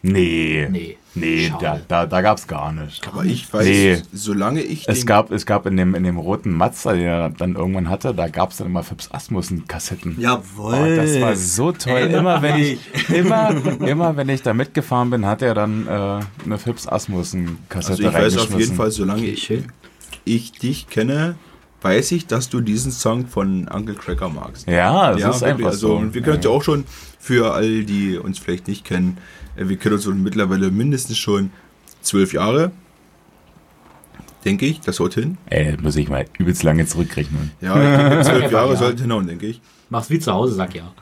Nee. 0.02 0.68
Nee. 0.70 0.96
Nee, 1.14 1.48
Schade. 1.48 1.82
da, 1.88 2.02
da, 2.02 2.06
da 2.06 2.20
gab's 2.20 2.46
gar 2.46 2.72
nicht. 2.72 3.06
Aber 3.08 3.24
ich 3.24 3.52
weiß, 3.52 3.66
Nee. 3.66 4.02
solange 4.12 4.60
ich 4.60 4.88
Es 4.88 5.06
gab, 5.06 5.30
es 5.32 5.46
gab 5.46 5.66
in 5.66 5.76
dem, 5.76 5.94
in 5.94 6.04
dem 6.04 6.16
roten 6.16 6.52
Mazda, 6.52 6.92
den 6.92 7.02
er 7.02 7.30
dann 7.30 7.54
irgendwann 7.56 7.88
hatte, 7.88 8.14
da 8.14 8.28
gab 8.28 8.52
es 8.52 8.58
dann 8.58 8.68
immer 8.68 8.82
Fips 8.82 9.10
Asmussen-Kassetten. 9.10 10.20
Jawohl. 10.20 10.74
Oh, 10.74 10.96
das 10.96 11.20
war 11.20 11.34
so 11.36 11.72
toll. 11.72 11.92
Erinnert 11.92 12.20
Immer 12.20 12.42
wenn 12.42 12.56
ich, 12.56 12.78
immer, 13.10 13.50
immer 13.80 14.16
wenn 14.16 14.28
ich 14.28 14.42
da 14.42 14.54
mitgefahren 14.54 15.10
bin, 15.10 15.26
hat 15.26 15.42
er 15.42 15.54
dann 15.54 15.86
äh, 15.86 16.20
eine 16.44 16.58
Fips 16.58 16.86
Asmussen-Kassette 16.86 18.06
also 18.06 18.08
ich 18.08 18.14
weiß 18.14 18.38
auf 18.38 18.58
jeden 18.58 18.76
Fall, 18.76 18.90
solange 18.90 19.24
ich, 19.26 19.52
ich 20.24 20.52
dich 20.52 20.88
kenne, 20.88 21.34
weiß 21.82 22.12
ich, 22.12 22.26
dass 22.26 22.48
du 22.48 22.60
diesen 22.60 22.92
Song 22.92 23.26
von 23.26 23.68
Uncle 23.68 23.94
Cracker 23.94 24.28
magst. 24.28 24.68
Ja, 24.68 25.12
das 25.12 25.20
ja, 25.20 25.30
ist 25.30 25.40
wirklich. 25.40 25.54
einfach 25.54 25.66
also, 25.70 25.88
so. 25.88 25.96
Und 25.96 26.14
wir 26.14 26.22
können 26.22 26.36
uns 26.36 26.44
ja 26.44 26.50
auch 26.50 26.62
schon, 26.62 26.84
für 27.18 27.52
all 27.54 27.84
die 27.84 28.18
uns 28.18 28.38
vielleicht 28.38 28.68
nicht 28.68 28.84
kennen, 28.84 29.18
wir 29.64 29.76
kennen 29.76 29.94
uns 29.96 30.04
schon 30.04 30.22
mittlerweile 30.22 30.70
mindestens 30.70 31.18
schon 31.18 31.50
zwölf 32.02 32.32
Jahre. 32.32 32.70
Denke 34.44 34.66
ich, 34.66 34.80
das 34.80 35.00
haut 35.00 35.14
hin. 35.14 35.36
Ey, 35.46 35.76
muss 35.82 35.96
ich 35.96 36.08
mal 36.08 36.24
übelst 36.38 36.62
lange 36.62 36.86
zurückrechnen. 36.86 37.50
Ja, 37.60 37.74
ich 37.76 38.08
denke, 38.08 38.24
zwölf 38.24 38.52
Jahre 38.52 38.70
Ja. 38.72 38.76
sollte 38.76 39.02
hinhauen, 39.02 39.26
denke 39.26 39.46
ich. 39.46 39.60
Mach's 39.90 40.10
wie 40.10 40.18
zu 40.20 40.32
Hause, 40.32 40.54
sag 40.54 40.74
ja. 40.74 40.92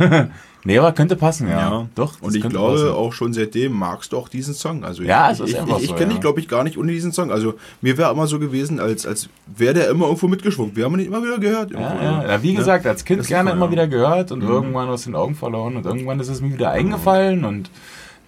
Äh, 0.00 0.26
nee, 0.66 0.78
aber 0.78 0.92
könnte 0.92 1.16
passen, 1.16 1.48
ja. 1.48 1.58
Ja. 1.70 1.88
Doch. 1.94 2.20
Und 2.20 2.34
ich 2.34 2.42
glaube, 2.46 2.74
passen. 2.74 2.90
auch 2.90 3.12
schon 3.12 3.32
seitdem 3.32 3.72
magst 3.72 4.12
du 4.12 4.18
auch 4.18 4.28
diesen 4.28 4.52
Song. 4.54 4.84
Also 4.84 5.02
Ja, 5.02 5.26
ich, 5.30 5.34
es 5.34 5.40
ist 5.40 5.50
ich, 5.50 5.60
einfach 5.60 5.76
ich, 5.78 5.84
ich 5.84 5.90
so, 5.90 5.94
kenne 5.94 6.08
ja. 6.08 6.12
dich, 6.12 6.20
glaube 6.20 6.40
ich, 6.40 6.48
gar 6.48 6.64
nicht 6.64 6.76
ohne 6.76 6.92
diesen 6.92 7.12
Song. 7.12 7.30
Also 7.30 7.54
mir 7.80 7.96
wäre 7.96 8.12
immer 8.12 8.26
so 8.26 8.38
gewesen, 8.38 8.80
als, 8.80 9.06
als 9.06 9.28
wäre 9.46 9.74
der 9.74 9.88
immer 9.88 10.06
irgendwo 10.06 10.28
mitgeschwungen. 10.28 10.76
Wir 10.76 10.84
haben 10.84 10.98
ihn 10.98 11.06
immer 11.06 11.22
wieder 11.22 11.38
gehört. 11.38 11.70
Ja, 11.70 11.80
ja. 12.02 12.28
ja, 12.28 12.42
wie 12.42 12.54
gesagt, 12.54 12.86
als 12.86 13.04
Kind 13.04 13.20
Das 13.20 13.28
gerne 13.28 13.50
immer 13.52 13.70
wieder 13.70 13.86
gehört 13.88 14.32
und 14.32 14.42
irgendwann 14.42 14.88
aus 14.88 15.04
den 15.04 15.14
Augen 15.14 15.34
verloren 15.34 15.76
und 15.76 15.86
irgendwann 15.86 16.20
ist 16.20 16.28
es 16.28 16.40
mir 16.40 16.52
wieder 16.52 16.70
eingefallen 16.70 17.44
und 17.44 17.70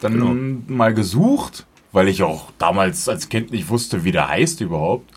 dann 0.01 0.13
Genau. 0.13 0.35
mal 0.69 0.95
gesucht, 0.95 1.67
weil 1.93 2.09
ich 2.09 2.23
auch 2.23 2.51
damals 2.59 3.09
als 3.09 3.29
Kind 3.29 3.51
nicht 3.51 3.69
wusste, 3.69 4.05
wie 4.05 4.13
der 4.13 4.29
heißt 4.29 4.61
überhaupt. 4.61 5.11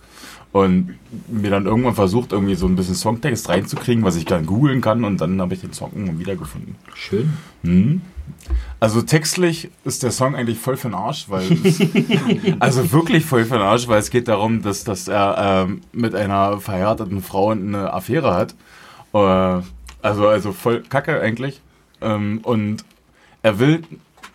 Und 0.51 0.95
mir 1.29 1.49
dann 1.49 1.65
irgendwann 1.65 1.95
versucht, 1.95 2.33
irgendwie 2.33 2.55
so 2.55 2.67
ein 2.67 2.75
bisschen 2.75 2.95
Songtext 2.95 3.47
reinzukriegen, 3.47 4.03
was 4.03 4.17
ich 4.17 4.25
dann 4.25 4.45
googeln 4.45 4.81
kann 4.81 5.05
und 5.05 5.21
dann 5.21 5.39
habe 5.39 5.53
ich 5.53 5.61
den 5.61 5.71
Song 5.71 5.91
irgendwann 5.93 6.19
wiedergefunden. 6.19 6.75
Schön. 6.93 7.33
Mhm. 7.63 8.01
Also 8.79 9.01
textlich 9.01 9.69
ist 9.85 10.03
der 10.03 10.11
Song 10.11 10.35
eigentlich 10.35 10.57
voll 10.57 10.75
für 10.75 10.89
den 10.89 10.95
Arsch, 10.95 11.29
weil 11.29 11.51
es, 11.63 11.79
also 12.59 12.91
wirklich 12.91 13.25
voll 13.25 13.45
für 13.45 13.55
den 13.55 13.61
Arsch, 13.61 13.87
weil 13.87 13.99
es 13.99 14.09
geht 14.09 14.27
darum, 14.27 14.61
dass, 14.61 14.83
dass 14.83 15.07
er 15.07 15.67
ähm, 15.67 15.81
mit 15.93 16.15
einer 16.15 16.59
verheirateten 16.59 17.21
Frau 17.21 17.51
eine 17.51 17.93
Affäre 17.93 18.33
hat. 18.33 18.55
Äh, 19.13 19.63
also, 20.01 20.27
also 20.27 20.51
voll 20.51 20.81
Kacke 20.81 21.21
eigentlich. 21.21 21.61
Ähm, 22.01 22.39
und 22.43 22.83
er 23.43 23.59
will, 23.59 23.83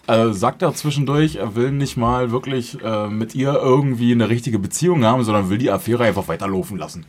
äh, 0.06 0.32
sagt 0.32 0.62
er 0.62 0.74
zwischendurch, 0.74 1.36
er 1.36 1.54
will 1.54 1.72
nicht 1.72 1.96
mal 1.96 2.30
wirklich 2.30 2.80
äh, 2.82 3.08
mit 3.08 3.34
ihr 3.34 3.54
irgendwie 3.54 4.12
eine 4.12 4.28
richtige 4.28 4.58
Beziehung 4.58 5.04
haben, 5.04 5.24
sondern 5.24 5.50
will 5.50 5.58
die 5.58 5.70
Affäre 5.70 6.04
einfach 6.04 6.28
weiterlaufen 6.28 6.78
lassen. 6.78 7.06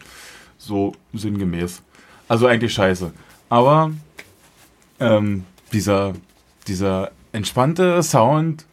So 0.58 0.94
sinngemäß. 1.14 1.82
Also 2.28 2.48
eigentlich 2.48 2.74
scheiße. 2.74 3.14
Aber 3.50 3.92
ähm, 5.00 5.46
dieser, 5.72 6.14
dieser 6.68 7.12
entspannte 7.32 8.02
Sound, 8.02 8.66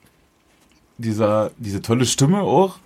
dieser, 0.96 1.51
diese 1.59 1.82
tolle 1.82 2.06
Stimme 2.06 2.40
auch, 2.40 2.78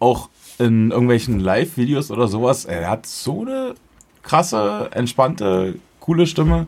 auch 0.00 0.28
in 0.58 0.90
irgendwelchen 0.90 1.40
Live-Videos 1.40 2.10
oder 2.10 2.28
sowas, 2.28 2.64
er 2.64 2.90
hat 2.90 3.06
so 3.06 3.42
eine 3.42 3.74
krasse, 4.22 4.90
entspannte, 4.92 5.76
coole 6.00 6.26
Stimme. 6.26 6.66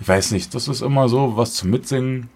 Ich 0.00 0.08
weiß 0.08 0.30
nicht, 0.30 0.54
das 0.54 0.68
ist 0.68 0.80
immer 0.80 1.08
so 1.08 1.36
was 1.36 1.54
zum 1.54 1.70
Mitsingen, 1.70 2.30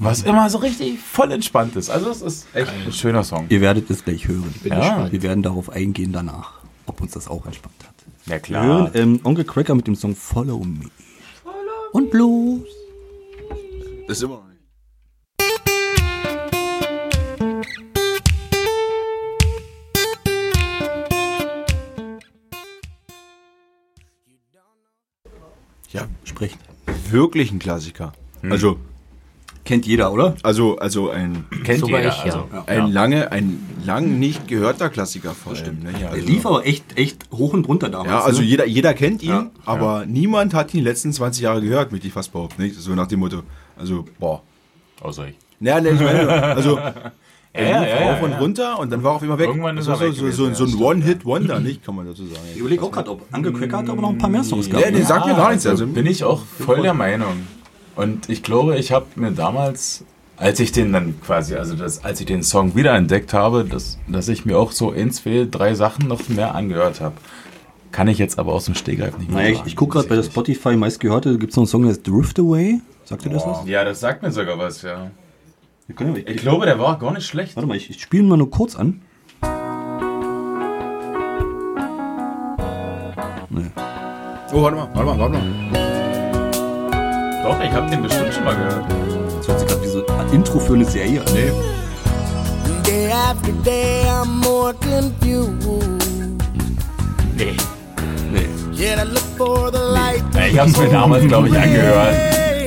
was 0.00 0.22
immer 0.22 0.48
so 0.50 0.58
richtig 0.58 0.98
voll 0.98 1.30
entspannt 1.32 1.76
ist. 1.76 1.90
Also 1.90 2.10
es 2.10 2.22
ist 2.22 2.46
echt 2.54 2.72
ein 2.86 2.92
schöner 2.92 3.22
Song. 3.24 3.46
Ihr 3.48 3.60
werdet 3.60 3.88
es 3.90 4.04
gleich 4.04 4.26
hören. 4.28 4.52
Bin 4.62 4.72
Ja. 4.72 4.78
gespannt. 4.80 5.12
Wir 5.12 5.22
werden 5.22 5.42
darauf 5.42 5.70
eingehen 5.70 6.12
danach, 6.12 6.60
ob 6.86 7.00
uns 7.00 7.12
das 7.12 7.28
auch 7.28 7.46
entspannt 7.46 7.74
hat. 7.86 7.94
Ja 8.26 8.32
Wir 8.32 8.38
klar. 8.40 8.64
hören 8.64 8.90
ähm, 8.94 9.20
Onkel 9.24 9.44
Cracker 9.44 9.74
mit 9.74 9.86
dem 9.86 9.94
Song 9.96 10.16
Follow 10.16 10.58
Me. 10.64 10.86
Und 11.92 12.12
los. 12.12 12.60
Das 14.08 14.18
ist 14.18 14.22
immer 14.24 14.36
noch 14.36 14.48
nicht. 14.48 14.56
Ja, 25.90 26.06
Sprecht. 26.24 26.58
wirklich 27.10 27.52
ein 27.52 27.58
Klassiker. 27.58 28.12
Also, 28.42 28.78
Kennt 29.66 29.84
jeder, 29.84 30.12
oder? 30.12 30.34
also, 30.42 30.78
also 30.78 31.10
ein, 31.10 31.44
Kennt 31.64 31.80
Sogar 31.80 31.98
jeder. 32.00 32.10
ich, 32.12 32.24
ja. 32.24 32.24
also. 32.24 32.44
ein 32.66 32.90
lange, 32.92 33.30
ein 33.32 33.58
lang 33.84 34.18
nicht 34.18 34.48
gehörter 34.48 34.88
Klassiker 34.88 35.32
vor 35.34 35.52
allem. 35.54 35.80
Ne? 35.82 35.92
Der 36.00 36.12
Also, 36.12 36.26
lief 36.26 36.46
aber 36.46 36.64
echt, 36.64 36.96
echt 36.96 37.26
hoch 37.32 37.52
und 37.52 37.68
runter 37.68 37.88
damals. 37.90 38.08
ja, 38.10 38.20
also 38.20 38.40
ne? 38.40 38.46
jeder, 38.46 38.66
jeder 38.66 38.94
kennt 38.94 39.22
ihn, 39.22 39.28
Ja. 39.30 39.50
aber 39.66 40.06
niemand 40.06 40.54
hat 40.54 40.72
ihn 40.72 40.78
die 40.78 40.84
letzten 40.84 41.12
20 41.12 41.42
Jahre 41.42 41.60
gehört, 41.60 41.92
möchte 41.92 42.06
ich 42.06 42.12
fast 42.12 42.32
behaupten. 42.32 42.62
Nicht? 42.62 42.76
So 42.76 42.94
nach 42.94 43.08
dem 43.08 43.20
Motto, 43.20 43.42
also, 43.76 44.04
boah. 44.18 44.42
Außer 45.02 45.28
ich. 45.28 45.34
Naja, 45.60 45.80
ne, 45.80 45.90
ich 45.90 46.00
meine, 46.00 46.30
also, 46.30 46.78
er 47.52 47.68
Ja, 47.68 47.80
lief 47.80 47.88
ja, 47.90 48.00
ja, 48.00 48.12
rauf 48.12 48.22
und 48.22 48.30
ja. 48.30 48.38
runter 48.38 48.78
und 48.78 48.92
dann 48.92 49.02
war 49.02 49.12
er 49.12 49.16
auf 49.16 49.22
immer 49.22 49.38
weg. 49.38 49.48
Irgendwann 49.48 49.76
ist 49.78 49.88
das 49.88 50.00
er 50.00 50.06
war 50.06 50.12
so, 50.14 50.26
weg 50.26 50.32
so, 50.32 50.36
so, 50.36 50.44
gewesen, 50.44 50.68
so 50.68 50.76
ein 50.76 50.80
ja, 50.80 50.86
One-Hit-Wonder, 50.86 51.60
nicht? 51.60 51.84
Kann 51.84 51.96
man 51.96 52.06
dazu 52.06 52.24
sagen. 52.26 52.40
Ich 52.54 52.60
überlege 52.60 52.82
auch 52.82 52.90
gerade, 52.92 53.10
ob 53.10 53.22
Onkel 53.34 53.52
Cracker 53.52 53.78
hat 53.78 53.88
aber 53.90 54.00
noch 54.02 54.10
ein 54.10 54.18
paar 54.18 54.30
mehr 54.30 54.44
Songs 54.44 54.70
gehabt. 54.70 54.84
Nee, 54.86 54.92
nee, 54.92 54.98
ne? 55.00 55.04
sagt 55.04 55.26
mir 55.26 55.34
gar 55.34 55.50
nichts. 55.50 55.66
Also, 55.66 55.86
bin 55.86 56.06
ich 56.06 56.22
auch 56.22 56.42
voll 56.44 56.82
der 56.82 56.94
Meinung. 56.94 57.46
Und 57.96 58.28
ich 58.28 58.42
glaube, 58.42 58.76
ich 58.76 58.92
habe 58.92 59.06
mir 59.16 59.32
damals, 59.32 60.04
als 60.36 60.60
ich 60.60 60.70
den 60.70 60.92
dann 60.92 61.20
quasi, 61.22 61.54
also 61.54 61.74
das, 61.74 62.04
als 62.04 62.20
ich 62.20 62.26
den 62.26 62.42
Song 62.42 62.76
wiederentdeckt 62.76 63.32
habe, 63.32 63.64
dass, 63.64 63.98
dass 64.06 64.28
ich 64.28 64.44
mir 64.44 64.58
auch 64.58 64.70
so 64.70 64.92
in 64.92 65.10
zwei, 65.10 65.48
drei 65.50 65.74
Sachen 65.74 66.06
noch 66.06 66.28
mehr 66.28 66.54
angehört 66.54 67.00
habe. 67.00 67.14
Kann 67.92 68.08
ich 68.08 68.18
jetzt 68.18 68.38
aber 68.38 68.52
aus 68.52 68.66
dem 68.66 68.74
Stegreif 68.74 69.16
nicht 69.16 69.30
mehr 69.30 69.38
Naja, 69.38 69.50
ich, 69.50 69.56
sagen. 69.56 69.68
ich 69.68 69.76
gucke 69.76 69.94
gerade 69.94 70.08
bei 70.08 70.16
der 70.16 70.22
Spotify 70.24 70.76
meistgehörte, 70.76 71.38
gibt 71.38 71.52
es 71.52 71.56
noch 71.56 71.62
einen 71.62 71.68
Song, 71.68 71.82
der 71.82 71.92
heißt 71.92 72.06
Drift 72.06 72.38
Away. 72.38 72.80
Sagt 73.04 73.24
ihr 73.24 73.32
das 73.32 73.46
was? 73.46 73.66
Ja, 73.66 73.82
das 73.84 74.00
sagt 74.00 74.22
mir 74.22 74.30
sogar 74.30 74.58
was, 74.58 74.82
ja. 74.82 75.10
Können 75.94 76.16
ja, 76.16 76.22
Ich 76.26 76.38
glaube, 76.38 76.66
der 76.66 76.78
war 76.78 76.98
gar 76.98 77.12
nicht 77.12 77.26
schlecht. 77.26 77.56
Warte 77.56 77.66
mal, 77.66 77.76
ich, 77.76 77.88
ich 77.88 78.02
spiele 78.02 78.24
ihn 78.24 78.28
mal 78.28 78.36
nur 78.36 78.50
kurz 78.50 78.76
an. 78.76 79.00
oh, 84.52 84.62
warte 84.62 84.76
mal, 84.76 84.88
warte 84.92 85.04
mal, 85.04 85.18
warte 85.18 85.38
mal. 85.38 85.95
Doch, 87.46 87.60
ich 87.60 87.70
habe 87.70 87.88
den 87.88 88.02
bestimmt 88.02 88.34
schon 88.34 88.42
mal 88.42 88.56
gehört. 88.56 88.90
Das 89.38 89.46
hört 89.46 89.60
sich 89.60 89.68
gerade 89.68 89.82
wie 89.84 89.86
so 89.86 90.04
ein 90.04 90.32
Intro 90.32 90.58
für 90.58 90.74
eine 90.74 90.84
Serie 90.84 91.20
an. 91.20 91.26
Nee. 91.32 91.52
Day 92.84 93.12
after 93.12 93.52
day, 93.64 94.02
I'm 94.02 94.44
more 94.44 94.74
confused. 94.74 95.62
Nee. 97.36 97.54
Nee. 98.32 98.48
Yet 98.72 98.98
I 98.98 99.04
look 99.04 99.22
for 99.36 99.70
the 99.70 99.78
light. 99.78 100.24
Ja, 100.34 100.46
ich 100.48 100.58
habe 100.58 100.70
es 100.70 100.76
mir 100.76 100.88
damals, 100.88 101.24
glaube 101.28 101.46
ich, 101.46 101.56
angehört. 101.56 102.16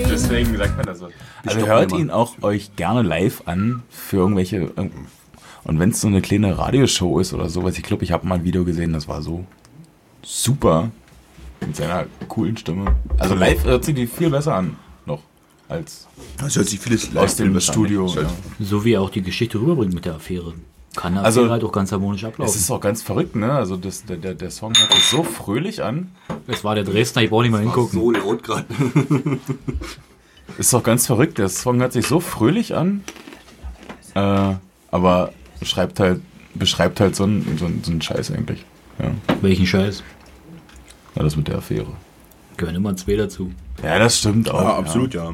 Deswegen 0.10 0.56
sagt 0.57 0.77
man 0.77 0.85
das 0.85 0.99
so. 0.99 1.07
Also 1.45 1.60
stoppen 1.60 1.68
hört 1.68 1.91
ihn 1.91 2.10
auch 2.10 2.41
euch 2.41 2.73
gerne 2.77 3.01
live 3.01 3.43
an 3.47 3.84
für 3.89 4.15
irgendwelche. 4.19 4.72
Und 5.65 5.80
wenn 5.80 5.89
es 5.89 5.99
so 5.99 6.07
eine 6.07 6.22
kleine 6.22 6.57
Radioshow 6.57 7.19
ist 7.19 7.34
oder 7.34 7.49
sowas, 7.49 7.77
ich 7.77 7.84
glaube, 7.84 8.06
ich 8.06 8.14
habe 8.14 8.26
mal 8.26 8.35
ein 8.35 8.45
Video 8.45 8.64
gesehen, 8.64 8.93
das 8.93 9.10
war 9.10 9.22
so 9.22 9.43
super. 10.23 10.89
Mit 11.61 11.76
seiner 11.76 12.06
coolen 12.27 12.57
Stimme. 12.57 12.95
Also 13.18 13.36
live 13.36 13.64
hört 13.65 13.84
sie 13.86 13.94
die 13.94 14.07
viel 14.07 14.30
besser 14.30 14.56
an. 14.56 14.77
Noch. 15.06 15.22
Als 15.68 16.07
Das 16.38 16.56
hört 16.56 16.68
sich 16.68 16.80
vieles 16.80 17.15
aus 17.15 17.36
dem. 17.36 17.60
Studio. 17.60 18.07
Ja. 18.15 18.30
So 18.60 18.84
wie 18.86 18.94
er 18.94 19.02
auch 19.02 19.10
die 19.10 19.22
Geschichte 19.22 19.60
rüberbringt 19.60 19.94
mit 19.94 20.06
der 20.06 20.15
Affäre. 20.15 20.53
Kann 20.95 21.14
eine 21.14 21.23
Also, 21.23 21.41
Affäre 21.41 21.52
halt 21.53 21.64
auch 21.64 21.72
ganz 21.72 21.91
harmonisch 21.91 22.23
Es 22.23 22.27
ablaufen. 22.30 22.56
ist 22.56 22.72
auch 22.72 22.81
ganz 22.81 23.03
verrückt, 23.03 23.36
ne? 23.36 23.52
Also 23.52 23.77
das, 23.77 24.03
der, 24.06 24.18
der, 24.18 24.34
der 24.34 24.49
Song 24.52 24.73
hört 24.76 24.91
sich 24.94 25.03
so 25.03 25.23
fröhlich 25.23 25.84
an. 25.84 26.11
Es 26.48 26.64
war 26.64 26.73
der 26.76 26.84
Dresdner, 26.84 27.22
ich 27.22 27.30
brauche 27.30 27.44
nicht 27.44 27.52
mal 27.52 27.61
hingucken. 27.61 27.99
So 27.99 28.10
laut 28.11 28.41
gerade. 28.44 28.65
Ist 30.57 30.73
doch 30.73 30.81
ganz 30.84 31.06
verrückt. 31.06 31.38
Der 31.38 31.49
Song 31.49 31.80
hört 31.80 31.94
sich 31.94 32.07
so 32.07 32.19
fröhlich 32.19 32.76
an. 32.76 33.03
Äh, 34.15 34.56
aber 34.91 35.31
schreibt 35.61 35.99
halt, 35.99 36.22
beschreibt 36.56 36.99
halt 36.99 37.15
so 37.15 37.23
einen, 37.26 37.57
so 37.60 37.65
einen, 37.65 37.84
so 37.84 37.91
einen 37.91 38.02
Scheiß 38.02 38.31
eigentlich. 38.31 38.65
Ja. 38.98 39.11
Welchen 39.41 39.68
Scheiß? 39.68 40.03
Ja, 41.20 41.24
das 41.24 41.36
mit 41.36 41.48
der 41.48 41.58
Affäre. 41.58 41.86
Gehören 42.58 42.76
immer 42.76 42.96
zwei 42.96 43.16
dazu. 43.16 43.52
Ja, 43.84 44.00
das 44.00 44.18
stimmt 44.20 44.50
auch. 44.50 44.62
Ja, 44.62 44.78
absolut, 44.78 45.14
ja. 45.14 45.28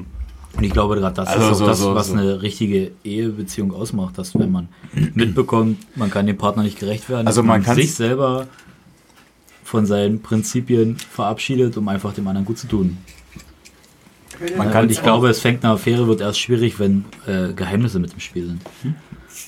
Und 0.57 0.63
ich 0.63 0.71
glaube 0.71 0.95
gerade, 0.95 1.15
das 1.15 1.27
Also 1.27 1.41
ist 1.47 1.51
auch 1.53 1.55
so- 1.59 1.65
das, 1.65 1.79
so- 1.79 1.95
was 1.95 2.07
so. 2.07 2.13
eine 2.13 2.41
richtige 2.41 2.91
Ehebeziehung 3.03 3.73
ausmacht, 3.73 4.17
dass 4.17 4.37
wenn 4.37 4.51
man 4.51 4.69
mitbekommt, 5.13 5.77
man 5.97 6.09
kann 6.11 6.27
dem 6.27 6.37
Partner 6.37 6.63
nicht 6.63 6.79
gerecht 6.79 7.09
werden, 7.09 7.27
Also 7.27 7.41
dass 7.41 7.47
man 7.47 7.61
man 7.63 7.75
sich 7.75 7.93
selber 7.95 8.47
von 9.63 9.85
seinen 9.85 10.21
Prinzipien 10.21 10.95
verabschiedet, 10.97 11.75
um 11.77 11.87
einfach 11.87 12.13
dem 12.13 12.27
anderen 12.27 12.45
gut 12.45 12.57
zu 12.57 12.67
tun. 12.67 12.97
Man 14.57 14.69
kann 14.71 14.83
und 14.83 14.91
ich 14.91 15.01
glaube, 15.01 15.29
es 15.29 15.39
fängt 15.39 15.63
eine 15.63 15.73
Affäre, 15.73 16.07
wird 16.07 16.21
erst 16.21 16.39
schwierig, 16.39 16.77
wenn 16.79 17.05
äh, 17.25 17.53
Geheimnisse 17.53 17.99
mit 17.99 18.13
im 18.13 18.19
Spiel 18.19 18.47
sind. 18.47 18.61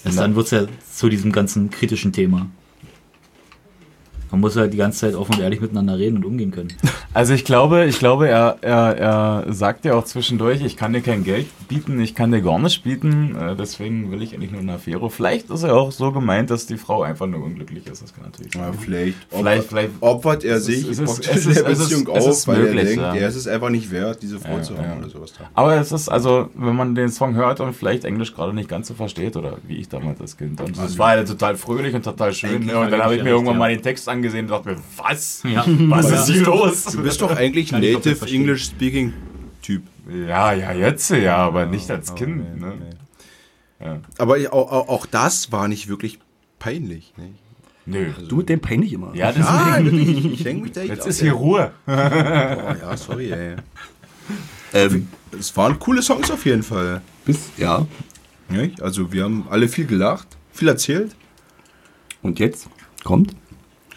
Erst 0.05 0.17
dann 0.17 0.35
wird 0.35 0.45
es 0.45 0.51
ja 0.51 0.65
zu 0.93 1.09
diesem 1.09 1.31
ganzen 1.31 1.69
kritischen 1.69 2.11
Thema. 2.13 2.47
Man 4.31 4.41
muss 4.41 4.55
halt 4.57 4.73
die 4.73 4.77
ganze 4.77 4.99
Zeit 4.99 5.15
offen 5.15 5.35
und 5.35 5.41
ehrlich 5.41 5.61
miteinander 5.61 5.97
reden 5.97 6.17
und 6.17 6.25
umgehen 6.25 6.51
können. 6.51 6.73
Also 7.13 7.33
ich 7.33 7.45
glaube, 7.45 7.85
ich 7.85 7.97
glaube, 7.97 8.27
er, 8.29 8.57
er, 8.61 8.95
er 8.95 9.45
sagt 9.51 9.85
ja 9.85 9.95
auch 9.95 10.03
zwischendurch, 10.03 10.61
ich 10.61 10.77
kann 10.77 10.93
dir 10.93 11.01
kein 11.01 11.23
Geld 11.23 11.47
bieten, 11.67 11.99
ich 11.99 12.13
kann 12.13 12.31
dir 12.31 12.41
gar 12.41 12.59
nicht 12.59 12.83
bieten, 12.83 13.35
äh, 13.35 13.55
deswegen 13.55 14.11
will 14.11 14.21
ich 14.21 14.35
eigentlich 14.35 14.51
nur 14.51 14.61
eine 14.61 14.73
Affäre. 14.73 15.09
Vielleicht 15.09 15.49
ist 15.49 15.63
er 15.63 15.75
auch 15.75 15.91
so 15.91 16.11
gemeint, 16.11 16.51
dass 16.51 16.67
die 16.67 16.77
Frau 16.77 17.01
einfach 17.01 17.25
nur 17.25 17.43
unglücklich 17.43 17.87
ist. 17.87 18.03
Das 18.03 18.13
kann 18.13 18.25
natürlich 18.25 18.53
Ja, 18.53 18.65
sein. 18.65 18.73
vielleicht, 18.79 19.15
Vielleicht- 19.31 19.61
opfert, 19.63 19.65
vielleicht- 19.69 19.91
opfert 20.01 20.43
er 20.43 20.55
es 20.57 20.65
sich 20.65 20.87
ist- 20.87 20.99
es 20.99 20.99
ist- 20.99 21.19
es 21.27 21.45
in 21.47 21.53
der 21.53 21.63
ist- 21.63 21.67
es 21.71 21.79
ist- 21.79 21.89
Beziehung 21.89 22.15
es 22.17 22.23
auf, 22.25 22.29
ist 22.31 22.47
weil 22.47 22.57
möglich, 22.59 22.77
er 22.77 22.83
denkt, 22.85 23.01
ja. 23.01 23.15
er 23.15 23.27
ist 23.29 23.35
es 23.35 23.47
einfach 23.47 23.69
nicht 23.69 23.89
wert, 23.89 24.21
diese 24.21 24.39
Frau 24.39 24.57
Ja, 24.57 24.61
zu 24.61 24.77
haben 24.77 24.85
ja. 24.85 24.97
oder 24.99 25.09
sowas. 25.09 25.33
Aber 25.55 25.75
es 25.75 25.91
ist 25.91 26.09
also, 26.09 26.49
wenn 26.53 26.75
man 26.75 26.93
den 26.93 27.09
Song 27.09 27.33
hört 27.33 27.61
und 27.61 27.73
vielleicht 27.73 28.05
Englisch 28.05 28.35
gerade 28.35 28.53
nicht 28.53 28.69
ganz 28.69 28.89
so 28.89 28.93
versteht, 28.93 29.35
oder 29.37 29.57
wie 29.65 29.77
ich 29.77 29.89
damals 29.89 30.21
als 30.21 30.37
Kind. 30.37 30.61
Und 30.61 30.77
es 30.77 30.99
war 30.99 31.09
halt 31.09 31.27
total 31.27 31.55
fröhlich 31.55 31.95
und 31.95 32.03
total 32.03 32.31
schön. 32.33 32.63
Ne? 32.63 32.77
Und 32.77 32.91
dann 32.91 33.01
habe 33.01 33.15
ich 33.15 33.23
mir 33.23 33.29
ja 33.29 33.35
irgendwann 33.35 33.57
mal 33.57 33.71
ja. 33.71 33.77
den 33.77 33.81
Text 33.83 34.07
angesehen 34.17 34.45
und 34.45 34.51
dachte 34.51 34.69
mir, 34.69 34.77
was? 34.97 35.43
Ja. 35.43 35.63
Was 35.67 36.11
Ja. 36.11 36.19
ist 36.21 36.29
hier 36.29 36.43
los? 36.43 36.83
Du 36.85 37.01
bist 37.03 37.21
doch 37.21 37.35
eigentlich 37.35 37.65
ich 37.65 37.71
komplett 37.71 38.05
Native. 38.05 38.25
English 38.33 38.65
Speaking 38.65 39.13
Typ. 39.61 39.83
Ja, 40.27 40.53
ja, 40.53 40.71
jetzt 40.73 41.09
ja, 41.09 41.37
aber 41.37 41.65
nicht 41.65 41.89
als 41.91 42.15
Kind. 42.15 42.59
Ne? 42.59 42.73
Ja. 43.79 43.99
Aber 44.17 44.37
ich- 44.37 44.51
auch, 44.51 44.71
auch, 44.87 45.05
das 45.05 45.51
war 45.51 45.67
nicht 45.67 45.87
wirklich 45.87 46.19
peinlich. 46.59 47.13
Ne? 47.17 47.29
Nö. 47.85 48.11
Du 48.27 48.37
mit 48.37 48.49
dem 48.49 48.59
peinlich 48.59 48.91
immer. 48.93 49.13
Ja, 49.15 49.31
das 49.31 49.45
Ah, 49.47 49.77
wirklich, 49.83 50.25
ich 50.25 50.45
hänge 50.45 50.63
mich 50.63 50.71
da 50.73 50.81
jetzt 50.81 51.01
auf, 51.01 51.07
ist 51.07 51.19
ey. 51.21 51.27
hier 51.29 51.33
Ruhe. 51.33 51.71
Oh, 51.87 51.91
ja, 51.91 52.97
sorry, 52.97 53.31
ey. 53.31 53.55
Ähm, 54.73 55.07
Es 55.37 55.55
waren 55.55 55.77
coole 55.79 56.01
Songs 56.01 56.29
auf 56.31 56.45
jeden 56.45 56.63
Fall. 56.63 57.01
bis, 57.25 57.49
ja. 57.57 57.85
Also 58.81 59.11
wir 59.11 59.23
haben 59.25 59.45
alle 59.49 59.67
viel 59.67 59.85
gelacht, 59.85 60.27
viel 60.53 60.67
erzählt. 60.69 61.15
Und 62.21 62.39
jetzt 62.39 62.67
kommt 63.03 63.35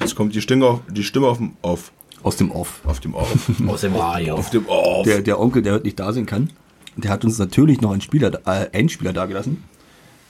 Jetzt 0.00 0.14
kommt 0.16 0.34
die 0.34 0.40
Stimme 0.40 0.66
auf, 0.66 0.80
die 0.90 1.04
Stimme 1.04 1.26
auf 1.28 1.38
dem 1.38 1.52
Off. 1.62 1.92
aus 2.22 2.36
dem 2.36 2.50
Off. 2.50 2.80
Auf 2.84 3.00
dem 3.00 3.14
Off. 3.14 3.50
Aus 3.68 3.80
dem 3.82 3.94
Radio. 3.94 4.34
auf 4.36 4.50
dem 4.50 4.66
Off. 4.66 5.04
Der, 5.04 5.20
der 5.22 5.38
Onkel, 5.40 5.62
der 5.62 5.74
heute 5.74 5.84
nicht 5.84 5.98
da 6.00 6.12
sein 6.12 6.26
kann, 6.26 6.50
der 6.96 7.10
hat 7.10 7.24
uns 7.24 7.38
natürlich 7.38 7.80
noch 7.80 7.92
einen 7.92 8.00
Spieler, 8.00 8.32
äh, 8.46 8.68
einen 8.76 8.88
Spieler 8.88 9.12
dagelassen. 9.12 9.62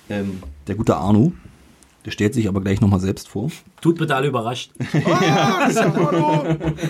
Ähm, 0.09 0.43
der 0.67 0.75
gute 0.75 0.97
Arno. 0.97 1.33
Der 2.07 2.11
stellt 2.13 2.33
sich 2.33 2.49
aber 2.49 2.63
gleich 2.63 2.81
nochmal 2.81 3.01
selbst 3.01 3.29
vor. 3.29 3.51
Tut 3.83 3.99
bitte 3.99 4.17
alle 4.17 4.29
überrascht. 4.29 4.71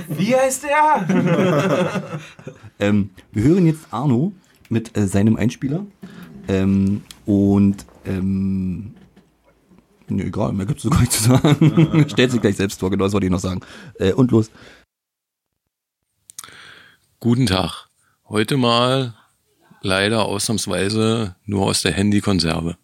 Wie 0.09 0.35
heißt 0.37 0.65
der? 0.65 2.03
Ähm, 2.83 3.11
wir 3.33 3.43
hören 3.43 3.67
jetzt 3.67 3.81
Arno 3.91 4.33
mit 4.71 4.97
äh, 4.97 5.07
seinem 5.07 5.37
Einspieler. 5.37 5.85
Ähm, 6.49 7.03
und 7.27 7.85
ähm, 8.07 8.95
nee, 10.11 10.25
egal, 10.25 10.53
mehr 10.53 10.67
gibt 10.67 10.85
es 10.85 10.91
gar 10.91 11.01
nicht 11.01 11.13
zu 11.13 11.23
sagen. 11.25 12.07
Stellt 12.11 12.33
sich 12.33 12.41
gleich 12.41 12.57
selbst 12.57 12.81
vor, 12.81 12.91
genau 12.91 13.05
das 13.05 13.13
wollte 13.13 13.27
ich 13.27 13.33
noch 13.33 13.41
sagen. 13.41 13.61
Äh, 13.99 14.13
und 14.13 14.31
los. 14.31 14.51
Guten 17.19 17.47
Tag. 17.47 17.89
Heute 18.29 18.57
mal 18.57 19.15
leider 19.83 20.25
ausnahmsweise 20.25 21.37
nur 21.45 21.67
aus 21.67 21.83
der 21.83 21.93
Handykonserve. 21.93 22.77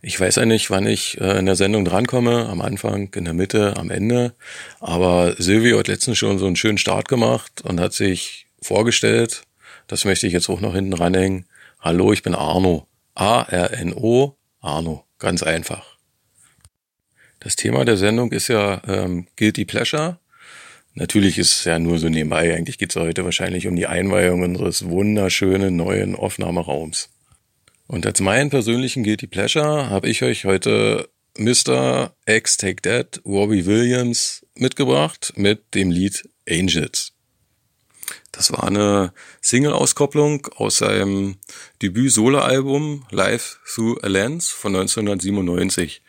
Ich 0.00 0.18
weiß 0.18 0.36
ja 0.36 0.46
nicht, 0.46 0.70
wann 0.70 0.86
ich 0.86 1.20
äh, 1.20 1.38
in 1.38 1.46
der 1.46 1.56
Sendung 1.56 1.84
drankomme, 1.84 2.48
am 2.48 2.60
Anfang, 2.60 3.12
in 3.14 3.24
der 3.24 3.34
Mitte, 3.34 3.76
am 3.76 3.90
Ende. 3.90 4.34
Aber 4.80 5.34
Silvio 5.38 5.78
hat 5.78 5.88
letztens 5.88 6.18
schon 6.18 6.38
so 6.38 6.46
einen 6.46 6.56
schönen 6.56 6.78
Start 6.78 7.08
gemacht 7.08 7.62
und 7.62 7.80
hat 7.80 7.92
sich 7.92 8.46
vorgestellt. 8.62 9.42
Das 9.88 10.04
möchte 10.04 10.26
ich 10.26 10.32
jetzt 10.32 10.48
auch 10.48 10.60
noch 10.60 10.74
hinten 10.74 10.92
ranhängen. 10.92 11.46
Hallo, 11.80 12.12
ich 12.12 12.22
bin 12.22 12.34
Arno. 12.34 12.86
A-R-N-O, 13.14 14.36
Arno. 14.60 15.04
Ganz 15.18 15.42
einfach. 15.42 15.97
Das 17.40 17.56
Thema 17.56 17.84
der 17.84 17.96
Sendung 17.96 18.32
ist 18.32 18.48
ja 18.48 18.82
ähm, 18.86 19.26
Guilty 19.36 19.64
Pleasure. 19.64 20.18
Natürlich 20.94 21.38
ist 21.38 21.52
es 21.52 21.64
ja 21.64 21.78
nur 21.78 21.98
so 21.98 22.08
nebenbei. 22.08 22.54
Eigentlich 22.54 22.78
geht 22.78 22.90
es 22.90 22.96
heute 22.96 23.24
wahrscheinlich 23.24 23.68
um 23.68 23.76
die 23.76 23.86
Einweihung 23.86 24.42
unseres 24.42 24.88
wunderschönen 24.88 25.76
neuen 25.76 26.16
Aufnahmeraums. 26.16 27.10
Und 27.86 28.04
als 28.04 28.20
meinen 28.20 28.50
persönlichen 28.50 29.04
Guilty 29.04 29.28
Pleasure 29.28 29.88
habe 29.88 30.08
ich 30.08 30.22
euch 30.22 30.44
heute 30.44 31.08
Mr. 31.38 32.12
X 32.26 32.56
Take 32.56 32.82
That, 32.82 33.20
Robbie 33.24 33.64
Williams 33.64 34.44
mitgebracht 34.56 35.32
mit 35.36 35.74
dem 35.74 35.92
Lied 35.92 36.28
Angels. 36.48 37.12
Das 38.32 38.50
war 38.50 38.64
eine 38.64 39.12
Single-Auskopplung 39.40 40.48
aus 40.56 40.78
seinem 40.78 41.36
Debüt-Solo-Album 41.82 43.06
Live 43.10 43.60
Through 43.72 43.98
a 44.02 44.08
Lens 44.08 44.48
von 44.48 44.74
1997. 44.74 46.02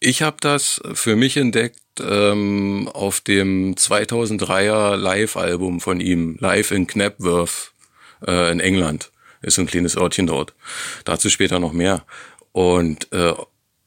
Ich 0.00 0.22
habe 0.22 0.36
das 0.40 0.80
für 0.94 1.16
mich 1.16 1.36
entdeckt 1.36 1.80
ähm, 2.00 2.88
auf 2.92 3.20
dem 3.20 3.74
2003er 3.74 4.94
Live-Album 4.96 5.80
von 5.80 6.00
ihm, 6.00 6.36
Live 6.38 6.70
in 6.70 6.86
Knapworth 6.86 7.72
äh, 8.24 8.52
in 8.52 8.60
England. 8.60 9.10
Ist 9.42 9.58
ein 9.58 9.66
kleines 9.66 9.96
Örtchen 9.96 10.28
dort. 10.28 10.54
Dazu 11.04 11.30
später 11.30 11.58
noch 11.58 11.72
mehr. 11.72 12.04
Und 12.52 13.12
äh, 13.12 13.34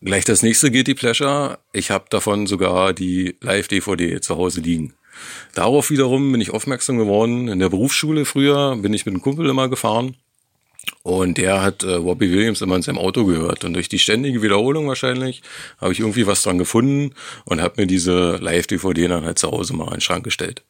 gleich 0.01 0.25
das 0.25 0.43
nächste 0.43 0.69
Guilty 0.69 0.95
Pleasure. 0.95 1.59
Ich 1.71 1.91
habe 1.91 2.05
davon 2.09 2.45
sogar 2.45 2.93
die 2.93 3.37
Live-DVD 3.39 4.19
zu 4.19 4.35
Hause 4.35 4.59
liegen. 4.59 4.93
Darauf 5.53 5.89
wiederum 5.89 6.31
bin 6.31 6.41
ich 6.41 6.51
aufmerksam 6.51 6.97
geworden. 6.97 7.47
In 7.47 7.59
der 7.59 7.69
Berufsschule 7.69 8.25
früher 8.25 8.75
bin 8.75 8.93
ich 8.93 9.05
mit 9.05 9.13
einem 9.13 9.21
Kumpel 9.21 9.49
immer 9.49 9.69
gefahren. 9.69 10.17
Und 11.03 11.37
der 11.37 11.61
hat 11.61 11.83
äh, 11.83 11.93
Robbie 11.93 12.31
Williams 12.31 12.61
immer 12.61 12.75
in 12.75 12.81
seinem 12.81 12.97
Auto 12.97 13.25
gehört. 13.25 13.63
Und 13.63 13.73
durch 13.73 13.89
die 13.89 13.99
ständige 13.99 14.41
Wiederholung 14.41 14.87
wahrscheinlich 14.87 15.41
habe 15.79 15.93
ich 15.93 15.99
irgendwie 15.99 16.27
was 16.27 16.43
dran 16.43 16.57
gefunden 16.57 17.13
und 17.45 17.61
habe 17.61 17.81
mir 17.81 17.87
diese 17.87 18.37
Live-DVD 18.37 19.07
dann 19.07 19.25
halt 19.25 19.39
zu 19.39 19.51
Hause 19.51 19.73
mal 19.73 19.85
in 19.85 19.95
den 19.95 20.01
Schrank 20.01 20.23
gestellt. 20.23 20.63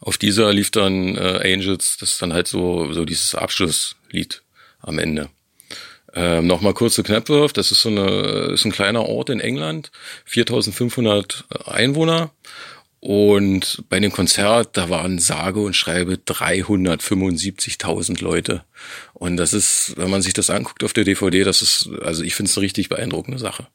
Auf 0.00 0.16
dieser 0.16 0.52
lief 0.52 0.70
dann 0.70 1.16
äh, 1.16 1.52
Angels, 1.54 1.98
das 1.98 2.12
ist 2.12 2.22
dann 2.22 2.32
halt 2.32 2.48
so, 2.48 2.92
so 2.92 3.04
dieses 3.04 3.34
Abschlusslied 3.34 4.42
am 4.80 4.98
Ende. 4.98 5.28
Ähm, 6.14 6.46
Nochmal 6.46 6.74
kurz 6.74 6.94
zu 6.94 7.02
das 7.02 7.70
ist 7.70 7.82
so 7.82 7.88
eine, 7.88 8.50
ist 8.52 8.64
ein 8.64 8.72
kleiner 8.72 9.06
Ort 9.06 9.30
in 9.30 9.40
England, 9.40 9.90
4500 10.24 11.44
Einwohner. 11.66 12.30
Und 13.00 13.84
bei 13.88 13.98
dem 13.98 14.12
Konzert, 14.12 14.76
da 14.76 14.90
waren 14.90 15.18
sage 15.18 15.60
und 15.60 15.74
schreibe 15.74 16.14
375.000 16.14 18.22
Leute. 18.22 18.62
Und 19.14 19.38
das 19.38 19.54
ist, 19.54 19.94
wenn 19.96 20.10
man 20.10 20.20
sich 20.20 20.34
das 20.34 20.50
anguckt 20.50 20.84
auf 20.84 20.92
der 20.92 21.04
DVD, 21.04 21.42
das 21.42 21.62
ist, 21.62 21.88
also 22.02 22.22
ich 22.22 22.34
finde 22.34 22.50
es 22.50 22.58
eine 22.58 22.64
richtig 22.64 22.90
beeindruckende 22.90 23.38
Sache. 23.38 23.68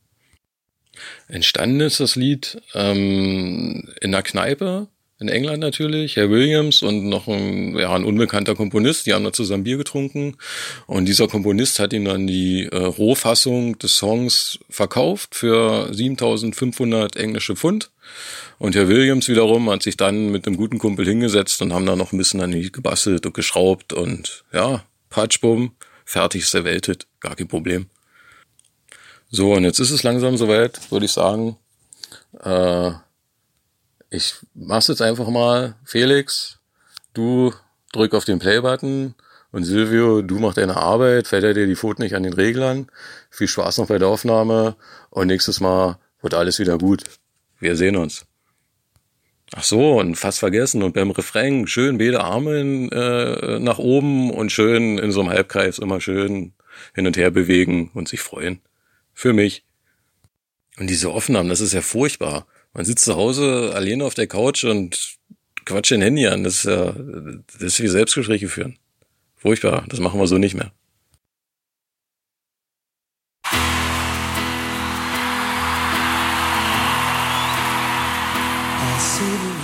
Entstanden 1.28 1.82
ist 1.82 2.00
das 2.00 2.16
Lied 2.16 2.62
ähm, 2.76 3.90
in 4.00 4.14
einer 4.14 4.22
Kneipe 4.22 4.88
in 5.18 5.30
England 5.30 5.62
natürlich, 5.62 6.18
Herr 6.18 6.30
Williams 6.30 6.82
und 6.82 7.08
noch 7.08 7.28
ein, 7.28 7.78
ja, 7.78 7.94
ein 7.94 8.04
unbekannter 8.04 8.54
Komponist, 8.54 9.06
die 9.06 9.14
haben 9.14 9.24
da 9.24 9.32
zusammen 9.32 9.64
Bier 9.64 9.78
getrunken 9.78 10.36
und 10.88 11.06
dieser 11.06 11.30
Komponist 11.30 11.80
hat 11.80 11.94
ihm 11.94 12.04
dann 12.04 12.28
die 12.28 12.66
äh, 12.66 12.76
Rohfassung 12.76 13.80
des 13.80 13.96
Songs 13.96 14.60
verkauft 14.70 15.34
für 15.34 15.94
7500 15.94 17.16
englische 17.16 17.56
Pfund 17.56 17.92
und 18.58 18.76
Herr 18.76 18.88
Williams 18.88 19.28
wiederum 19.28 19.70
hat 19.70 19.84
sich 19.84 19.98
dann 19.98 20.32
mit 20.32 20.48
einem 20.48 20.58
guten 20.58 20.80
Kumpel 20.80 21.06
hingesetzt 21.06 21.62
und 21.62 21.74
haben 21.74 21.86
da 21.86 21.96
noch 21.96 22.12
ein 22.12 22.18
bisschen 22.18 22.42
an 22.42 22.52
die 22.52 22.72
gebastelt 22.72 23.26
und 23.26 23.34
geschraubt 23.34 23.94
und 23.94 24.46
ja, 24.54 24.84
Patschbumm, 25.10 25.76
fertig 26.06 26.52
Welthit, 26.54 27.08
gar 27.20 27.36
kein 27.36 27.48
Problem. 27.48 27.90
So, 29.30 29.54
und 29.54 29.64
jetzt 29.64 29.80
ist 29.80 29.92
es 29.92 30.04
langsam 30.04 30.38
soweit, 30.38 30.92
würde 30.92 31.06
ich 31.06 31.12
sagen. 31.12 31.58
Äh, 32.42 32.92
ich 34.10 34.36
mach's 34.54 34.88
jetzt 34.88 35.02
einfach 35.02 35.28
mal. 35.28 35.76
Felix, 35.84 36.60
du 37.14 37.54
drück 37.92 38.14
auf 38.14 38.26
den 38.26 38.40
Play-Button 38.40 39.16
und 39.52 39.64
Silvio, 39.64 40.22
du 40.22 40.40
mach 40.40 40.54
deine 40.54 40.78
Arbeit, 40.78 41.28
fällt 41.28 41.58
dir 41.58 41.68
die 41.68 41.76
Pfoten 41.76 42.04
nicht 42.04 42.16
an 42.16 42.24
den 42.24 42.34
Reglern. 42.34 42.88
Viel 43.30 43.48
Spaß 43.48 43.78
noch 43.80 43.88
bei 43.88 43.98
der 43.98 44.08
Aufnahme 44.08 44.76
und 45.10 45.28
nächstes 45.28 45.60
Mal 45.60 45.98
wird 46.22 46.34
alles 46.34 46.60
wieder 46.60 46.78
gut. 46.78 47.04
Wir 47.60 47.76
sehen 47.76 47.96
uns. 47.96 48.26
Ach 49.54 49.64
so, 49.64 50.00
und 50.00 50.16
fast 50.16 50.40
vergessen. 50.40 50.84
Und 50.84 50.94
beim 50.94 51.12
Refrain 51.12 51.68
schön 51.68 51.98
beide 51.98 52.22
Arme 52.22 52.60
in, 52.60 52.92
äh, 52.92 53.60
nach 53.60 53.78
oben 53.78 54.32
und 54.32 54.52
schön 54.52 54.98
in 54.98 55.12
so 55.12 55.22
einem 55.22 55.30
Halbkreis 55.30 55.80
immer 55.80 56.02
schön 56.02 56.54
hin 56.94 57.08
und 57.08 57.18
her 57.18 57.32
bewegen 57.32 57.92
und 57.94 58.08
sich 58.08 58.22
freuen. 58.22 58.60
Für 59.14 59.34
mich. 59.34 59.64
Und 60.78 60.90
diese 60.90 61.10
Aufnahmen, 61.10 61.50
das 61.50 61.62
ist 61.62 61.74
ja 61.74 61.82
furchtbar. 61.82 62.48
Man 62.74 62.84
sitzt 62.84 63.06
zu 63.06 63.16
Hause 63.16 63.72
alleine 63.74 64.04
auf 64.04 64.14
der 64.14 64.28
Couch 64.28 64.66
und 64.66 65.18
quatscht 65.64 65.92
den 65.92 66.02
Handy 66.02 66.28
an. 66.28 66.44
Das 66.44 66.56
ist 66.56 66.66
ja, 66.66 66.94
das 67.54 67.62
ist 67.62 67.82
wie 67.82 67.88
Selbstgespräche 67.88 68.50
führen. 68.50 68.78
Furchtbar. 69.38 69.86
Das 69.88 70.00
machen 70.00 70.20
wir 70.20 70.28
so 70.28 70.38
nicht 70.38 70.56
mehr. 70.56 70.74
See 79.16 79.24
the 79.24 79.55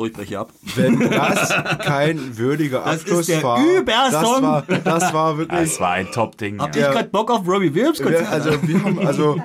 So, 0.00 0.06
ich 0.06 0.14
breche 0.14 0.38
ab. 0.38 0.50
Wenn 0.76 0.98
das 1.10 1.50
kein 1.84 2.38
würdiger 2.38 2.80
Das 2.82 2.96
ist 2.96 3.02
Abschluss 3.02 3.26
der 3.26 3.42
war, 3.42 3.58
das 3.58 3.80
Übersong. 3.82 4.42
war, 4.42 4.62
das 4.82 5.12
war 5.12 5.36
wirklich. 5.36 5.60
Das 5.60 5.78
war 5.80 5.90
ein 5.90 6.06
Top-Ding. 6.10 6.58
Habt 6.58 6.74
Ja. 6.74 6.86
ihr 6.88 6.92
gerade 6.94 7.08
Bock 7.10 7.30
auf 7.30 7.46
Robbie 7.46 7.74
Williams 7.74 7.98
Wir, 7.98 8.06
Konzert? 8.06 8.32
also 8.32 8.50
wir 8.62 8.82
haben 8.82 8.98
also 9.06 9.36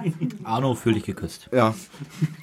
Arno, 0.46 0.74
fühl 0.74 0.94
dich 0.94 1.04
geküsst. 1.04 1.50
ja 1.52 1.74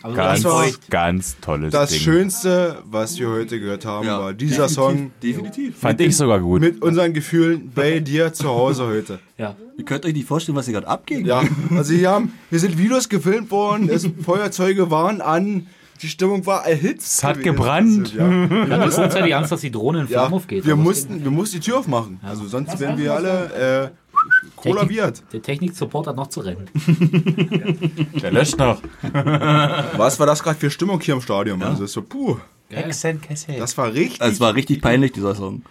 Aber 0.02 0.14
Ganz, 0.14 0.44
war 0.44 0.66
ganz 0.90 1.40
tolles 1.40 1.72
das 1.72 1.88
Ding. 1.90 2.00
Schönste, 2.00 2.82
was 2.84 3.18
wir 3.18 3.30
heute 3.30 3.58
gehört 3.58 3.86
haben, 3.86 4.06
Ja. 4.06 4.20
war 4.20 4.34
dieser 4.34 4.68
Song 4.68 5.10
Definitiv. 5.22 5.78
Fand 5.78 5.98
ich 6.02 6.14
sogar 6.14 6.40
gut. 6.40 6.60
mit 6.60 6.82
unseren 6.82 7.14
Gefühlen 7.14 7.72
bei 7.74 8.00
dir 8.00 8.34
zu 8.34 8.46
Hause 8.48 8.86
heute. 8.88 9.20
ja. 9.38 9.56
Ihr 9.78 9.86
könnt 9.86 10.04
euch 10.04 10.12
nicht 10.12 10.28
vorstellen, 10.28 10.54
was 10.54 10.66
hier 10.66 10.74
gerade 10.74 10.86
abging. 10.86 11.24
Ja, 11.24 11.42
also 11.74 11.94
hier 11.94 12.10
haben 12.10 12.34
hier 12.50 12.58
sind 12.58 12.76
Videos 12.76 13.08
gefilmt 13.08 13.50
worden, 13.50 13.88
es 13.88 14.06
Feuerzeuge 14.22 14.90
waren 14.90 15.22
an, 15.22 15.66
die 16.02 16.08
Stimmung 16.08 16.44
war 16.46 16.66
erhitzt. 16.66 17.18
Es 17.18 17.24
hat 17.24 17.38
gewesen. 17.38 17.54
gebrannt. 17.56 18.14
Ja. 18.14 18.28
Wir 18.28 18.78
hatten 18.78 18.90
kurzzeitig 18.90 19.34
Angst, 19.34 19.52
dass 19.52 19.60
die 19.60 19.70
Drohne 19.70 20.00
in 20.00 20.06
Ja, 20.08 20.20
Flammen 20.20 20.34
aufgeht. 20.34 20.66
wir 20.66 20.76
mussten, 20.76 21.22
wir 21.22 21.30
mussten 21.30 21.60
die 21.60 21.60
Tür 21.60 21.78
aufmachen. 21.78 22.18
Also 22.22 22.46
sonst 22.46 22.78
wären 22.80 22.98
wir 22.98 23.14
alle 23.14 23.92
äh, 23.92 24.12
kollabiert. 24.56 25.16
Technik, 25.16 25.30
der 25.30 25.42
Technik-Support 25.42 26.06
hat 26.08 26.16
noch 26.16 26.26
zu 26.28 26.40
rennen. 26.40 26.68
Der 28.22 28.32
löscht 28.32 28.58
noch. 28.58 28.82
Was 29.96 30.18
war 30.18 30.26
das 30.26 30.42
gerade 30.42 30.58
für 30.58 30.70
Stimmung 30.70 31.00
hier 31.00 31.14
im 31.14 31.20
Stadion? 31.20 31.62
Also 31.62 31.86
so, 31.86 32.02
puh, 32.02 32.36
das 32.70 33.76
war 33.78 33.92
richtig. 33.92 34.20
Es 34.20 34.40
war 34.40 34.54
richtig 34.54 34.80
peinlich, 34.80 35.12
dieser 35.12 35.34
Song. 35.34 35.62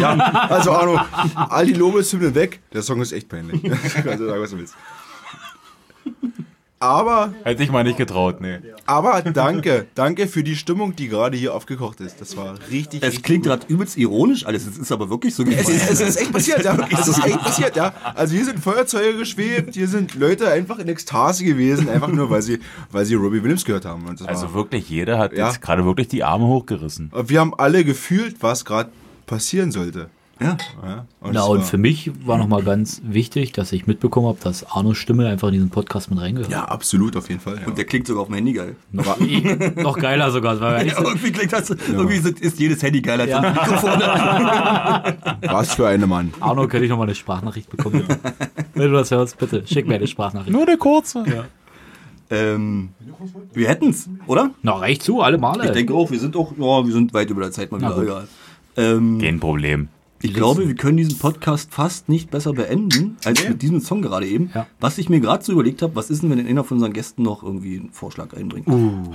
Ja, 0.00 0.12
also 0.48 0.72
Arno, 0.72 1.00
all 1.34 1.66
die 1.66 1.72
Lobeshymnen 1.74 2.34
weg. 2.34 2.60
Der 2.72 2.82
Song 2.82 3.00
ist 3.00 3.12
echt 3.12 3.28
peinlich. 3.28 3.60
Also 4.06 4.26
sag, 4.26 4.40
was 4.40 4.50
du 4.50 4.58
willst. 4.58 4.74
Aber, 6.82 7.34
Hätte 7.44 7.62
ich 7.62 7.70
mal 7.70 7.84
nicht 7.84 7.98
getraut, 7.98 8.40
nee. 8.40 8.58
aber 8.86 9.20
danke, 9.20 9.86
danke 9.94 10.26
für 10.26 10.42
die 10.42 10.56
Stimmung, 10.56 10.96
die 10.96 11.08
gerade 11.08 11.36
hier 11.36 11.54
aufgekocht 11.54 12.00
ist. 12.00 12.22
Das 12.22 12.38
war 12.38 12.54
richtig. 12.70 13.02
Es 13.02 13.08
richtig 13.08 13.22
klingt 13.22 13.44
gerade 13.44 13.66
übelst 13.68 13.98
ironisch 13.98 14.46
alles, 14.46 14.66
es 14.66 14.78
ist 14.78 14.90
aber 14.90 15.10
wirklich 15.10 15.34
so 15.34 15.42
Es 15.44 15.68
ist, 15.68 15.90
es 15.90 16.00
ist 16.00 16.16
echt 16.16 16.32
passiert, 16.32 16.64
ja. 16.64 16.78
Es 16.98 17.06
ist 17.06 17.22
echt 17.22 17.38
passiert, 17.38 17.76
ja. 17.76 17.92
Also 18.14 18.34
hier 18.34 18.46
sind 18.46 18.60
Feuerzeuge 18.60 19.18
geschwebt, 19.18 19.74
hier 19.74 19.88
sind 19.88 20.14
Leute 20.14 20.50
einfach 20.50 20.78
in 20.78 20.88
Ekstase 20.88 21.44
gewesen, 21.44 21.90
einfach 21.90 22.08
nur, 22.08 22.30
weil 22.30 22.40
sie, 22.40 22.60
weil 22.90 23.04
sie 23.04 23.14
Robbie 23.14 23.42
Williams 23.42 23.66
gehört 23.66 23.84
haben. 23.84 24.08
Also 24.08 24.24
war, 24.26 24.54
wirklich, 24.54 24.88
jeder 24.88 25.18
hat 25.18 25.34
Ja. 25.34 25.48
jetzt 25.48 25.60
gerade 25.60 25.84
wirklich 25.84 26.08
die 26.08 26.24
Arme 26.24 26.46
hochgerissen. 26.46 27.12
wir 27.26 27.40
haben 27.40 27.52
alle 27.58 27.84
gefühlt, 27.84 28.36
was 28.42 28.64
gerade 28.64 28.90
passieren 29.26 29.70
sollte. 29.70 30.08
Ja. 30.40 30.56
Ja, 30.82 31.04
Na, 31.32 31.42
und 31.44 31.62
für 31.64 31.76
mich 31.76 32.10
war 32.26 32.38
nochmal 32.38 32.62
ganz 32.62 33.02
wichtig, 33.04 33.52
dass 33.52 33.72
ich 33.72 33.86
mitbekommen 33.86 34.26
habe, 34.26 34.38
dass 34.42 34.64
Arnos 34.64 34.96
Stimme 34.96 35.28
einfach 35.28 35.48
in 35.48 35.54
diesen 35.54 35.68
Podcast 35.70 36.10
mit 36.10 36.18
reingehört. 36.18 36.50
Ja, 36.50 36.64
absolut, 36.64 37.14
auf 37.16 37.28
jeden 37.28 37.40
Fall. 37.42 37.58
Ja. 37.60 37.66
Und 37.66 37.76
der 37.76 37.84
klingt 37.84 38.06
sogar 38.06 38.22
auf 38.22 38.28
dem 38.28 38.36
Handy 38.36 38.54
geil. 38.54 38.74
Noch, 38.90 39.18
noch 39.76 39.98
geiler 39.98 40.30
sogar. 40.30 40.58
War 40.60 40.82
ja 40.82 40.98
irgendwie 40.98 41.30
klingt 41.30 41.52
das, 41.52 41.68
irgendwie 41.68 42.16
ist, 42.16 42.58
jedes 42.58 42.82
Handy 42.82 43.02
geil 43.02 43.20
als 43.20 43.30
Ja. 43.30 43.40
ein 43.40 43.52
Mikrofon. 43.52 44.00
Was 45.54 45.74
für 45.74 45.86
eine 45.88 46.06
Mann. 46.06 46.32
Arno, 46.40 46.66
könnte 46.68 46.84
ich 46.84 46.90
nochmal 46.90 47.06
eine 47.06 47.14
Sprachnachricht 47.14 47.68
bekommen? 47.68 48.04
Bitte? 48.06 48.18
Wenn 48.74 48.90
du 48.90 48.96
das 48.96 49.10
hörst, 49.10 49.36
bitte 49.38 49.66
schick 49.66 49.86
mir 49.86 49.96
eine 49.96 50.06
Sprachnachricht. 50.06 50.52
Nur 50.52 50.66
eine 50.66 50.78
kurze. 50.78 51.24
ähm, 52.30 52.90
wir 53.52 53.68
hätten's, 53.68 54.08
oder? 54.26 54.50
Na, 54.62 54.72
reicht 54.72 55.02
zu, 55.02 55.20
alle 55.20 55.36
Male. 55.36 55.66
Ich 55.66 55.70
denke 55.72 55.92
auch, 55.92 56.10
wir 56.10 56.18
sind 56.18 56.34
auch, 56.36 56.52
ja, 56.56 56.86
wir 56.86 56.92
sind 56.92 57.12
weit 57.12 57.28
über 57.28 57.42
der 57.42 57.50
Zeit 57.52 57.70
mal 57.72 57.78
wieder. 57.80 58.02
Egal. 58.02 58.28
Ähm, 58.76 59.18
Kein 59.20 59.38
Problem. 59.40 59.88
Ich 60.22 60.34
glaube, 60.34 60.68
wir 60.68 60.74
können 60.74 60.98
diesen 60.98 61.18
Podcast 61.18 61.72
fast 61.72 62.08
nicht 62.08 62.30
besser 62.30 62.52
beenden, 62.52 63.16
als 63.24 63.48
mit 63.48 63.62
diesem 63.62 63.80
Song 63.80 64.02
gerade 64.02 64.26
eben. 64.26 64.50
Ja. 64.54 64.66
Was 64.78 64.98
ich 64.98 65.08
mir 65.08 65.20
gerade 65.20 65.42
so 65.42 65.52
überlegt 65.52 65.80
habe, 65.82 65.96
was 65.96 66.10
ist 66.10 66.22
denn, 66.22 66.30
wenn 66.30 66.46
einer 66.46 66.62
von 66.64 66.76
unseren 66.76 66.92
Gästen 66.92 67.22
noch 67.22 67.42
irgendwie 67.42 67.78
einen 67.78 67.90
Vorschlag 67.90 68.34
einbringt? 68.34 68.66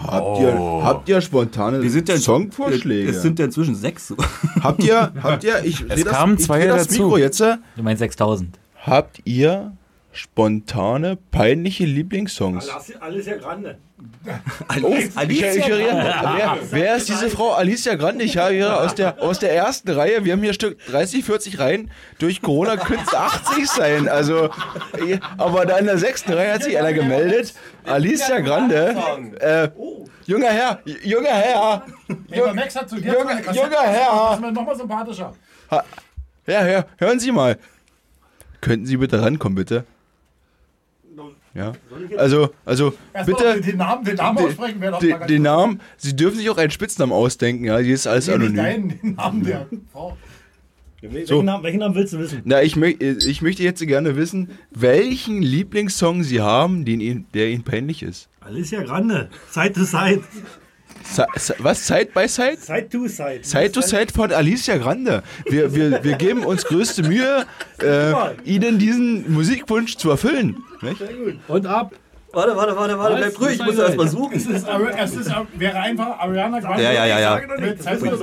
Habt 0.01 0.39
ihr, 0.39 0.53
habt 0.83 1.09
ihr 1.09 1.21
spontane 1.21 1.81
Wir 1.81 1.91
sind 1.91 2.09
ja 2.09 2.17
Songvorschläge? 2.17 3.09
Es 3.09 3.21
sind 3.21 3.37
ja 3.37 3.45
inzwischen 3.45 3.75
sechs. 3.75 4.13
habt 4.61 4.83
ihr, 4.83 5.13
habt 5.21 5.43
ihr, 5.43 5.63
ich 5.63 5.81
Es 5.87 5.97
seh 5.97 6.03
das, 6.03 6.13
kamen 6.13 6.37
ich 6.37 6.45
zwei 6.45 6.65
das 6.65 6.87
dazu. 6.87 7.03
Mikro 7.03 7.17
jetzt. 7.17 7.39
Du 7.39 7.83
meinst 7.83 7.99
6000. 7.99 8.57
Habt 8.81 9.21
ihr 9.25 9.73
spontane, 10.15 11.17
peinliche 11.31 11.85
Lieblingssongs? 11.85 12.69
Alicia 12.99 13.35
Grande. 13.37 13.77
Oh, 14.83 14.93
ich, 14.93 15.05
ich, 15.29 15.41
wer, 15.41 16.57
wer 16.69 16.95
ist 16.97 17.07
diese 17.07 17.29
Frau 17.29 17.53
Alicia 17.53 17.95
Grande? 17.95 18.23
Ich 18.25 18.37
habe 18.37 18.53
hier 18.53 18.81
aus 18.81 18.93
der, 18.95 19.21
aus 19.21 19.39
der 19.39 19.53
ersten 19.55 19.89
Reihe, 19.91 20.25
wir 20.25 20.33
haben 20.33 20.41
hier 20.43 20.53
Stück 20.53 20.77
30, 20.87 21.23
40 21.23 21.59
Reihen, 21.59 21.91
durch 22.19 22.41
Corona 22.41 22.75
könnte 22.75 23.03
es 23.07 23.13
80 23.13 23.67
sein. 23.67 24.07
Also, 24.09 24.49
aber 25.37 25.65
da 25.65 25.77
in 25.77 25.85
der 25.85 25.97
sechsten 25.97 26.33
Reihe 26.33 26.53
hat 26.53 26.63
sich 26.63 26.77
einer 26.77 26.91
gemeldet. 26.93 27.53
Alicia 27.85 28.39
Grande, 28.41 28.95
äh, 29.39 29.69
junger 30.25 30.49
Herr, 30.49 30.79
junger 31.03 31.29
Herr, 31.29 31.83
Hey, 32.29 32.41
aber 32.41 32.53
Max 32.53 32.75
hat 32.75 32.89
zu 32.89 32.97
dir 32.99 33.13
Junger- 33.13 33.37
Herr. 33.83 34.25
Das 34.27 34.35
ist 34.35 34.41
mir 34.41 34.51
nochmal 34.51 34.75
sympathischer. 34.75 35.33
Ja, 36.47 36.67
ja, 36.67 36.85
hören 36.97 37.19
Sie 37.19 37.31
mal. 37.31 37.57
Könnten 38.61 38.85
Sie 38.85 38.97
bitte 38.97 39.21
rankommen, 39.21 39.55
bitte? 39.55 39.85
Ja. 41.55 41.71
Also, 42.17 42.49
also, 42.65 42.93
bitte. 43.25 43.61
Den 43.61 43.77
Namen, 43.77 44.03
den 44.03 44.15
Namen 44.15 44.37
aussprechen 44.39 44.81
wäre 44.81 44.91
doch 44.91 45.01
mal 45.01 45.07
Den, 45.07 45.17
ganz 45.17 45.27
den 45.27 45.37
gut. 45.37 45.43
Namen, 45.45 45.81
Sie 45.97 46.15
dürfen 46.15 46.37
sich 46.37 46.49
auch 46.49 46.57
einen 46.57 46.69
Spitznamen 46.71 47.13
ausdenken, 47.13 47.63
ja, 47.63 47.77
hier 47.77 47.95
ist 47.95 48.07
alles 48.07 48.27
Nee, 48.27 48.33
anonym. 48.33 48.55
deinen, 48.55 48.89
den 49.01 49.15
Namen 49.15 49.43
der 49.43 49.67
Frau. 49.91 50.17
Welchen, 51.01 51.45
Namen, 51.45 51.63
welchen 51.63 51.79
Namen 51.79 51.95
willst 51.95 52.13
du 52.13 52.19
wissen? 52.19 52.41
Na, 52.45 52.61
ich, 52.63 52.75
ich 52.75 53.41
möchte 53.41 53.63
jetzt 53.63 53.79
gerne 53.85 54.15
wissen, 54.15 54.49
welchen 54.71 55.41
Lieblingssong 55.41 56.23
Sie 56.23 56.41
haben, 56.41 56.83
den 56.83 57.25
der 57.33 57.49
Ihnen 57.49 57.63
peinlich 57.63 58.01
ist. 58.03 58.27
Alicia 58.41 58.81
Grande. 58.83 59.29
Side 59.49 59.73
to 59.73 59.83
Side. 59.83 60.21
Was? 61.59 61.85
Side 61.87 62.09
by 62.13 62.27
Side? 62.27 62.57
Side 62.61 62.89
to 62.89 63.07
Side. 63.07 63.39
Side 63.43 63.71
to 63.71 63.81
Side 63.81 64.07
von 64.13 64.31
Alicia 64.31 64.77
Grande. 64.77 65.23
Wir, 65.45 65.73
wir, 65.73 66.03
wir 66.03 66.15
geben 66.15 66.43
uns 66.43 66.65
größte 66.65 67.03
Mühe, 67.03 67.45
äh, 67.81 68.13
Ihnen 68.43 68.79
diesen 68.79 69.31
Musikwunsch 69.31 69.97
zu 69.97 70.09
erfüllen. 70.09 70.63
Nicht? 70.81 71.01
Und 71.47 71.65
ab. 71.67 71.93
Warte, 72.35 72.53
warte, 72.53 72.75
warte, 72.75 72.99
warte, 72.99 73.15
bleib 73.15 73.39
ruhig, 73.39 73.53
ich 73.53 73.65
muss 73.65 73.77
erst 73.77 73.95
mal 73.95 74.09
suchen. 74.09 74.35
Es, 74.35 74.45
ist, 74.45 74.67
es 74.67 75.15
ist, 75.15 75.31
wäre 75.53 75.79
einfach 75.79 76.19
Ariana 76.19 76.59
Grande. 76.59 76.83
Ja, 76.83 76.91
ja, 76.91 77.05
ja, 77.05 77.19
ja. 77.19 77.39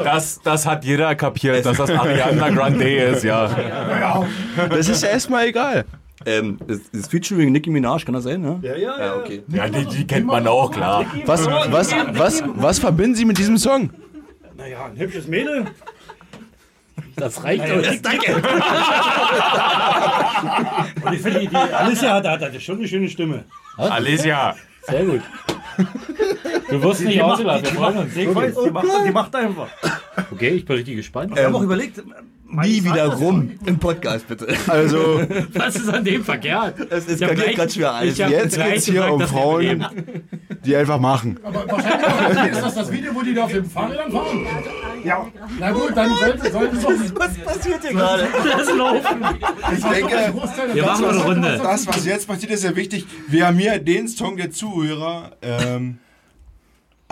Das, 0.05 0.39
das 0.43 0.67
hat 0.67 0.85
jeder 0.85 1.15
kapiert, 1.15 1.65
dass 1.65 1.79
das 1.79 1.89
Ariana 1.89 2.51
Grande 2.51 2.95
ist, 2.95 3.25
ja. 3.25 3.49
Ja, 3.49 4.25
Das 4.69 4.91
ist 4.91 5.03
ja 5.03 5.09
erstmal 5.09 5.47
egal. 5.47 5.87
Ähm, 6.27 6.59
das 6.67 6.79
ist 6.93 7.11
Featuring 7.11 7.53
Nicki 7.53 7.71
Minaj, 7.71 8.05
kann 8.05 8.15
das 8.15 8.25
sein, 8.25 8.41
ne? 8.41 8.59
Ja, 8.63 8.77
ja, 8.77 8.99
Ja, 8.99 9.17
okay. 9.17 9.43
Ja, 9.49 9.69
die, 9.69 9.85
die 9.87 10.07
kennt 10.07 10.27
man 10.27 10.47
auch, 10.47 10.71
klar. 10.71 11.05
Was, 11.27 11.47
was, 11.47 11.93
was, 12.13 12.43
was 12.47 12.79
verbinden 12.79 13.15
Sie 13.17 13.25
mit 13.25 13.39
diesem 13.39 13.59
Song? 13.59 13.91
Naja, 14.57 14.87
ein 14.87 14.99
hübsches 14.99 15.27
Mädel. 15.27 15.67
Das 17.17 17.43
reicht 17.45 17.67
Ja, 17.69 17.77
doch. 17.77 17.83
das, 17.83 18.03
danke. 18.03 18.35
Und 21.05 21.13
ich 21.13 21.21
finde, 21.21 21.41
die, 21.41 21.49
die 21.49 21.57
Alicia 21.57 22.15
hat, 22.15 22.27
hat, 22.27 22.41
hat 22.43 22.63
schon 22.63 22.79
eine 22.79 22.89
schöne 22.89 23.09
Stimme. 23.09 23.45
Alicia. 23.77 24.55
Sehr 24.83 25.05
gut. 25.05 25.21
Du 26.69 26.83
wirst 26.83 27.03
nicht 27.05 27.21
ausgelassen. 27.23 27.65
Wir 27.65 27.73
freuen 27.73 27.97
uns. 27.99 28.15
Die, 28.15 28.35
weiß, 28.35 28.55
die, 28.65 28.71
macht, 28.71 28.87
die 29.07 29.11
macht 29.11 29.37
einfach. 29.37 29.69
Okay, 30.31 30.51
ich 30.51 30.65
bin 30.65 30.77
richtig 30.77 30.97
gespannt. 30.97 31.33
Ich 31.37 31.45
habe 31.45 31.57
auch 31.57 31.63
überlegt, 31.63 32.03
Nie 32.53 32.85
wieder 32.85 33.07
rum 33.07 33.53
im 33.65 33.79
Podcast, 33.79 34.29
bitte. 34.29 34.47
Also, 34.67 35.23
Was 35.55 35.77
ist 35.77 35.89
an 35.89 36.05
dem 36.05 36.23
verkehrt? 36.23 36.75
Es 36.91 37.07
eskaliert 37.09 37.55
gerade 37.57 37.71
schwer 37.73 37.93
alles. 37.95 38.19
jetzt 38.19 38.55
gleich 38.55 38.75
geht's 38.75 38.87
hier 38.87 39.11
um 39.11 39.21
Frauen, 39.23 39.87
die 40.65 40.77
einfach 40.77 41.01
machen. 41.01 41.39
aber 41.43 41.67
wahrscheinlich 41.71 42.53
ist 42.53 42.63
das 42.63 42.75
das 42.75 42.93
Video, 42.93 43.15
wo 43.15 43.23
die 43.23 43.33
da 43.35 43.45
auf 43.45 43.53
den 43.53 43.65
Fahrrädern 43.65 44.13
fahren. 44.13 44.47
Ja. 45.03 45.27
Na 45.59 45.71
gut, 45.73 45.93
dann 45.97 46.15
sollte, 46.15 46.51
sollte 46.53 46.77
es 46.77 46.83
doch. 46.83 46.91
Was 47.21 47.39
passiert 47.39 47.83
hier 47.83 47.93
gerade? 47.93 48.29
Das 48.57 48.75
laufen. 48.77 49.25
Ich 49.75 49.85
denke, 49.85 50.35
Wir 50.75 50.85
machen 50.85 51.03
noch 51.07 51.11
eine 51.11 51.23
Runde. 51.25 51.61
das, 51.63 51.87
was 51.87 52.05
jetzt 52.05 52.29
passiert, 52.29 52.53
ist 52.53 52.61
sehr 52.61 52.77
wichtig. 52.77 53.07
Wir 53.29 53.47
haben 53.47 53.59
hier 53.59 53.79
den 53.79 54.09
Song 54.09 54.37
der 54.37 54.51
Zuhörer, 54.51 55.33
ähm, 55.43 55.99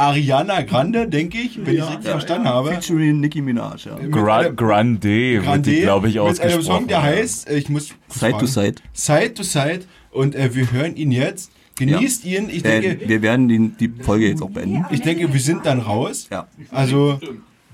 Ariana 0.01 0.62
Grande, 0.62 1.06
denke 1.09 1.39
ich, 1.39 1.59
wenn 1.64 1.74
ich 1.74 1.81
es 1.81 1.89
richtig 1.90 2.10
verstanden 2.10 2.48
habe. 2.48 2.70
Featuring 2.70 3.20
Nicki 3.20 3.43
Minaj, 3.43 3.85
ja. 3.85 3.97
Gra 4.10 4.48
Grande 4.48 5.44
wird 5.44 5.66
die, 5.66 5.81
glaube 5.82 6.09
ich, 6.09 6.14
Mit 6.14 6.22
einem 6.22 6.31
ausgesprochen. 6.31 6.62
Song, 6.64 6.86
der 6.89 7.02
heißt, 7.02 7.48
äh, 7.51 7.59
ich 7.59 7.68
muss 7.68 7.90
Side 8.09 8.39
to 8.39 8.47
Side. 8.47 8.77
Side 8.94 9.35
to 9.35 9.43
Side 9.43 9.81
und 10.10 10.35
äh, 10.35 10.55
wir 10.55 10.72
hören 10.72 10.97
ihn 10.97 11.12
jetzt. 11.12 11.52
Genießt 11.77 12.24
ihn. 12.24 12.48
Ich 12.51 12.62
denke, 12.62 12.89
Äh, 13.05 13.09
wir 13.09 13.22
werden 13.22 13.48
die, 13.48 13.68
die 13.89 14.02
Folge 14.02 14.28
jetzt 14.28 14.43
auch 14.43 14.51
beenden. 14.51 14.85
ich 14.90 15.02
denke, 15.02 15.32
wir 15.32 15.40
sind 15.40 15.64
dann 15.66 15.81
raus. 15.81 16.28
Ja. 16.31 16.47
Also, 16.70 17.18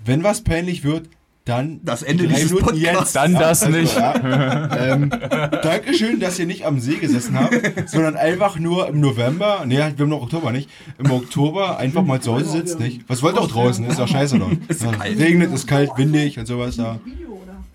wenn 0.04 0.22
was 0.22 0.42
peinlich 0.42 0.84
wird, 0.84 1.08
dann 1.47 1.81
Das 1.85 2.02
Ende 2.02 2.27
dieses 2.27 2.51
Minuten 2.52 2.66
Podcasts. 2.66 3.12
Dann 3.12 3.35
das 3.35 3.62
Also, 3.62 3.78
nicht. 3.78 3.97
Ja. 3.97 4.77
ähm, 4.93 5.10
Dankeschön, 5.10 6.20
dass 6.20 6.39
ihr 6.39 6.47
nicht 6.47 6.66
am 6.66 6.81
See 6.81 6.97
gesessen 6.97 7.39
habt, 7.39 7.89
sondern 7.89 8.16
einfach 8.16 8.59
nur 8.59 8.89
im 8.89 9.01
November, 9.01 9.62
nee, 9.64 9.77
wir 9.77 9.85
haben 9.85 10.09
noch 10.09 10.23
Oktober 10.23 10.51
nicht, 10.52 10.68
im 10.98 11.10
Oktober 11.10 11.78
einfach 11.78 12.02
mal 12.02 12.20
zu 12.20 12.35
Hause 12.35 12.51
sitzt, 12.51 12.81
nicht? 12.81 13.02
Was 13.06 13.23
wollt 13.23 13.36
ihr 13.36 13.40
auch 13.40 13.48
draußen? 13.51 13.86
Ist 13.86 13.98
doch 13.98 14.09
scheiße 14.09 14.39
dort. 14.39 14.52
Ja, 14.86 14.90
regnet, 14.90 15.52
ist 15.52 15.66
kalt, 15.66 15.90
windig 15.97 16.39
und 16.39 16.47
sowas 16.47 16.77
da. 16.77 16.98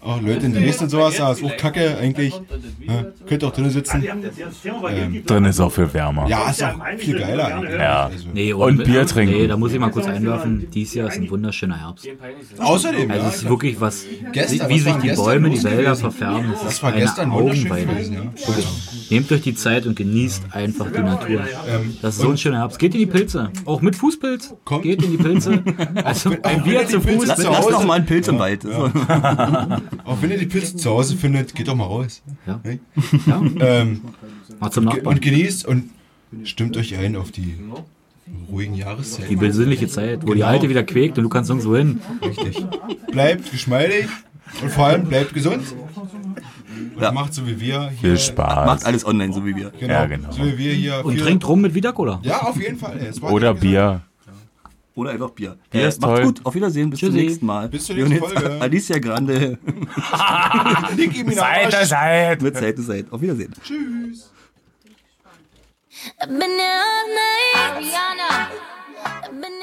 Auch 0.03 0.19
Leute 0.21 0.47
in 0.47 0.53
Dresden 0.53 0.85
und 0.85 0.89
sowas, 0.89 1.15
da 1.17 1.31
ist 1.31 1.43
auch 1.43 1.55
kacke 1.57 1.95
eigentlich. 1.97 2.33
Ja, 2.87 3.05
könnt 3.27 3.43
auch 3.43 3.51
drinnen 3.53 3.69
sitzen. 3.69 4.03
Ähm, 4.03 5.23
Drin 5.25 5.45
ist 5.45 5.59
auch 5.59 5.71
viel 5.71 5.93
wärmer. 5.93 6.27
ja, 6.27 6.49
ist 6.49 6.63
auch 6.63 6.73
viel 6.97 7.19
geiler 7.19 7.45
eigentlich. 7.55 7.71
Ja. 7.73 8.05
Also, 8.07 8.27
Nee, 8.33 8.53
Und 8.53 8.83
Bier 8.83 9.05
trinken. 9.05 9.35
Nee, 9.35 9.47
da 9.47 9.57
muss 9.57 9.71
ich 9.73 9.79
mal 9.79 9.91
kurz 9.91 10.07
einwerfen. 10.07 10.67
Dies 10.73 10.93
Jahr 10.95 11.07
ist 11.09 11.17
ein 11.17 11.29
wunderschöner 11.29 11.79
Herbst. 11.79 12.07
außerdem, 12.57 13.11
Also 13.11 13.27
es 13.27 13.35
ist 13.35 13.43
ich 13.43 13.49
wirklich 13.49 13.79
was, 13.79 14.05
Gestern, 14.31 14.69
wie 14.69 14.79
sich 14.79 14.95
die 14.95 15.11
Bäume, 15.11 15.49
die 15.51 15.63
Wälder 15.63 15.95
verfärben. 15.95 16.51
Das, 16.51 16.63
Das 16.63 16.73
ist 16.73 16.83
war 16.83 16.91
eine 16.93 17.01
gestern 17.01 17.31
Augenweide. 17.31 17.85
gewesen, 17.85 18.13
ja. 18.13 18.53
Nehmt 19.11 19.31
euch 19.31 19.41
die 19.41 19.53
Zeit 19.55 19.85
und 19.85 19.95
genießt 19.95 20.45
einfach 20.51 20.87
die 20.91 20.99
Natur. 21.01 21.41
Das 22.01 22.15
ist 22.15 22.21
so 22.21 22.29
ein 22.31 22.37
schöner 22.37 22.59
Herbst. 22.59 22.79
Geht 22.79 22.93
in 22.95 23.01
die 23.01 23.05
Pilze. 23.05 23.51
Auch 23.65 23.81
mit 23.81 23.95
Fußpilz. 23.95 24.55
Kommt. 24.65 24.83
Geht 24.83 25.03
in 25.03 25.11
die 25.11 25.17
Pilze. 25.17 25.61
Also 26.03 26.31
ein 26.43 26.63
Bier 26.63 26.87
zu 26.87 26.99
Fuß. 27.01 27.27
Lass 27.27 27.43
doch 27.43 27.85
mal 27.85 27.95
einen 27.95 28.05
Pilz 28.05 28.27
im 28.27 28.39
Wald. 28.39 28.65
Auch 30.05 30.21
wenn 30.21 30.31
ihr 30.31 30.37
die 30.37 30.45
Pilze 30.45 30.75
zu 30.77 30.89
Hause 30.89 31.15
findet, 31.17 31.53
geht 31.55 31.67
doch 31.67 31.75
mal 31.75 31.85
raus. 31.85 32.21
Ja. 32.47 32.59
Hey? 32.63 32.79
Ja. 33.27 33.41
Ähm, 33.59 34.01
Mal 34.59 34.71
zum 34.71 34.85
ge- 34.85 34.95
Nachbarn. 34.95 35.15
und 35.15 35.21
genießt 35.21 35.65
und 35.65 35.89
stimmt 36.43 36.77
euch 36.77 36.95
ein 36.97 37.15
auf 37.15 37.31
die 37.31 37.55
ruhigen 38.49 38.75
Jahreszeiten. 38.75 39.29
Die 39.29 39.35
besinnliche 39.35 39.87
Zeit, 39.87 40.23
wo 40.23 40.27
die 40.27 40.35
Genau. 40.39 40.47
Alte 40.47 40.69
wieder 40.69 40.83
quäkt 40.83 41.17
und 41.17 41.23
du 41.23 41.29
kannst 41.29 41.49
nirgendwo 41.49 41.75
hin. 41.75 41.99
Richtig. 42.23 42.65
Bleibt 43.11 43.51
geschmeidig 43.51 44.07
und 44.61 44.71
vor 44.71 44.85
allem 44.87 45.05
bleibt 45.05 45.33
gesund. 45.33 45.63
Und 46.95 47.01
Ja. 47.01 47.11
macht 47.11 47.33
so 47.33 47.45
wie 47.47 47.59
wir 47.59 47.89
hier. 47.89 47.99
Viel 48.11 48.17
Spaß. 48.19 48.65
Macht 48.65 48.85
alles 48.85 49.05
online, 49.05 49.33
so 49.33 49.45
wie 49.45 49.55
wir. 49.55 49.71
Genau, 49.79 49.93
Ja, 49.93 50.05
genau. 50.05 50.31
So 50.31 50.43
wie 50.45 50.57
wir 50.57 50.73
hier. 50.73 51.01
Und 51.03 51.17
trinkt 51.19 51.47
rum 51.47 51.61
mit 51.61 51.73
Vita-Cola. 51.73 52.19
Ja, 52.23 52.41
auf 52.43 52.59
jeden 52.59 52.77
Fall. 52.77 52.99
Oder 53.21 53.53
Bier. 53.53 54.01
Oder 54.95 55.11
einfach 55.11 55.29
Bier. 55.31 55.57
Bier 55.69 55.87
ist 55.87 56.01
macht's 56.01 56.15
toll. 56.17 56.25
gut. 56.25 56.45
Auf 56.45 56.53
Wiedersehen. 56.53 56.89
Bis 56.89 56.99
zum 56.99 57.09
Tschüssi. 57.09 57.23
nächsten 57.25 57.45
Mal. 57.45 57.69
Bis 57.69 57.85
zur 57.85 57.95
nächsten 57.95 58.17
Folge. 58.19 58.61
Alicia 58.61 58.99
Grande 58.99 59.57
gesagt. 59.65 60.97
Nicki 60.97 61.23
Minaj. 61.23 61.71
Seite. 61.85 62.43
mit 62.43 62.57
Seite 62.57 62.81
Seite. 62.81 63.11
Auf 63.11 63.21
Wiedersehen. 63.21 63.53
Tschüss. 63.63 64.31
I've 66.19 66.27
been 69.39 69.61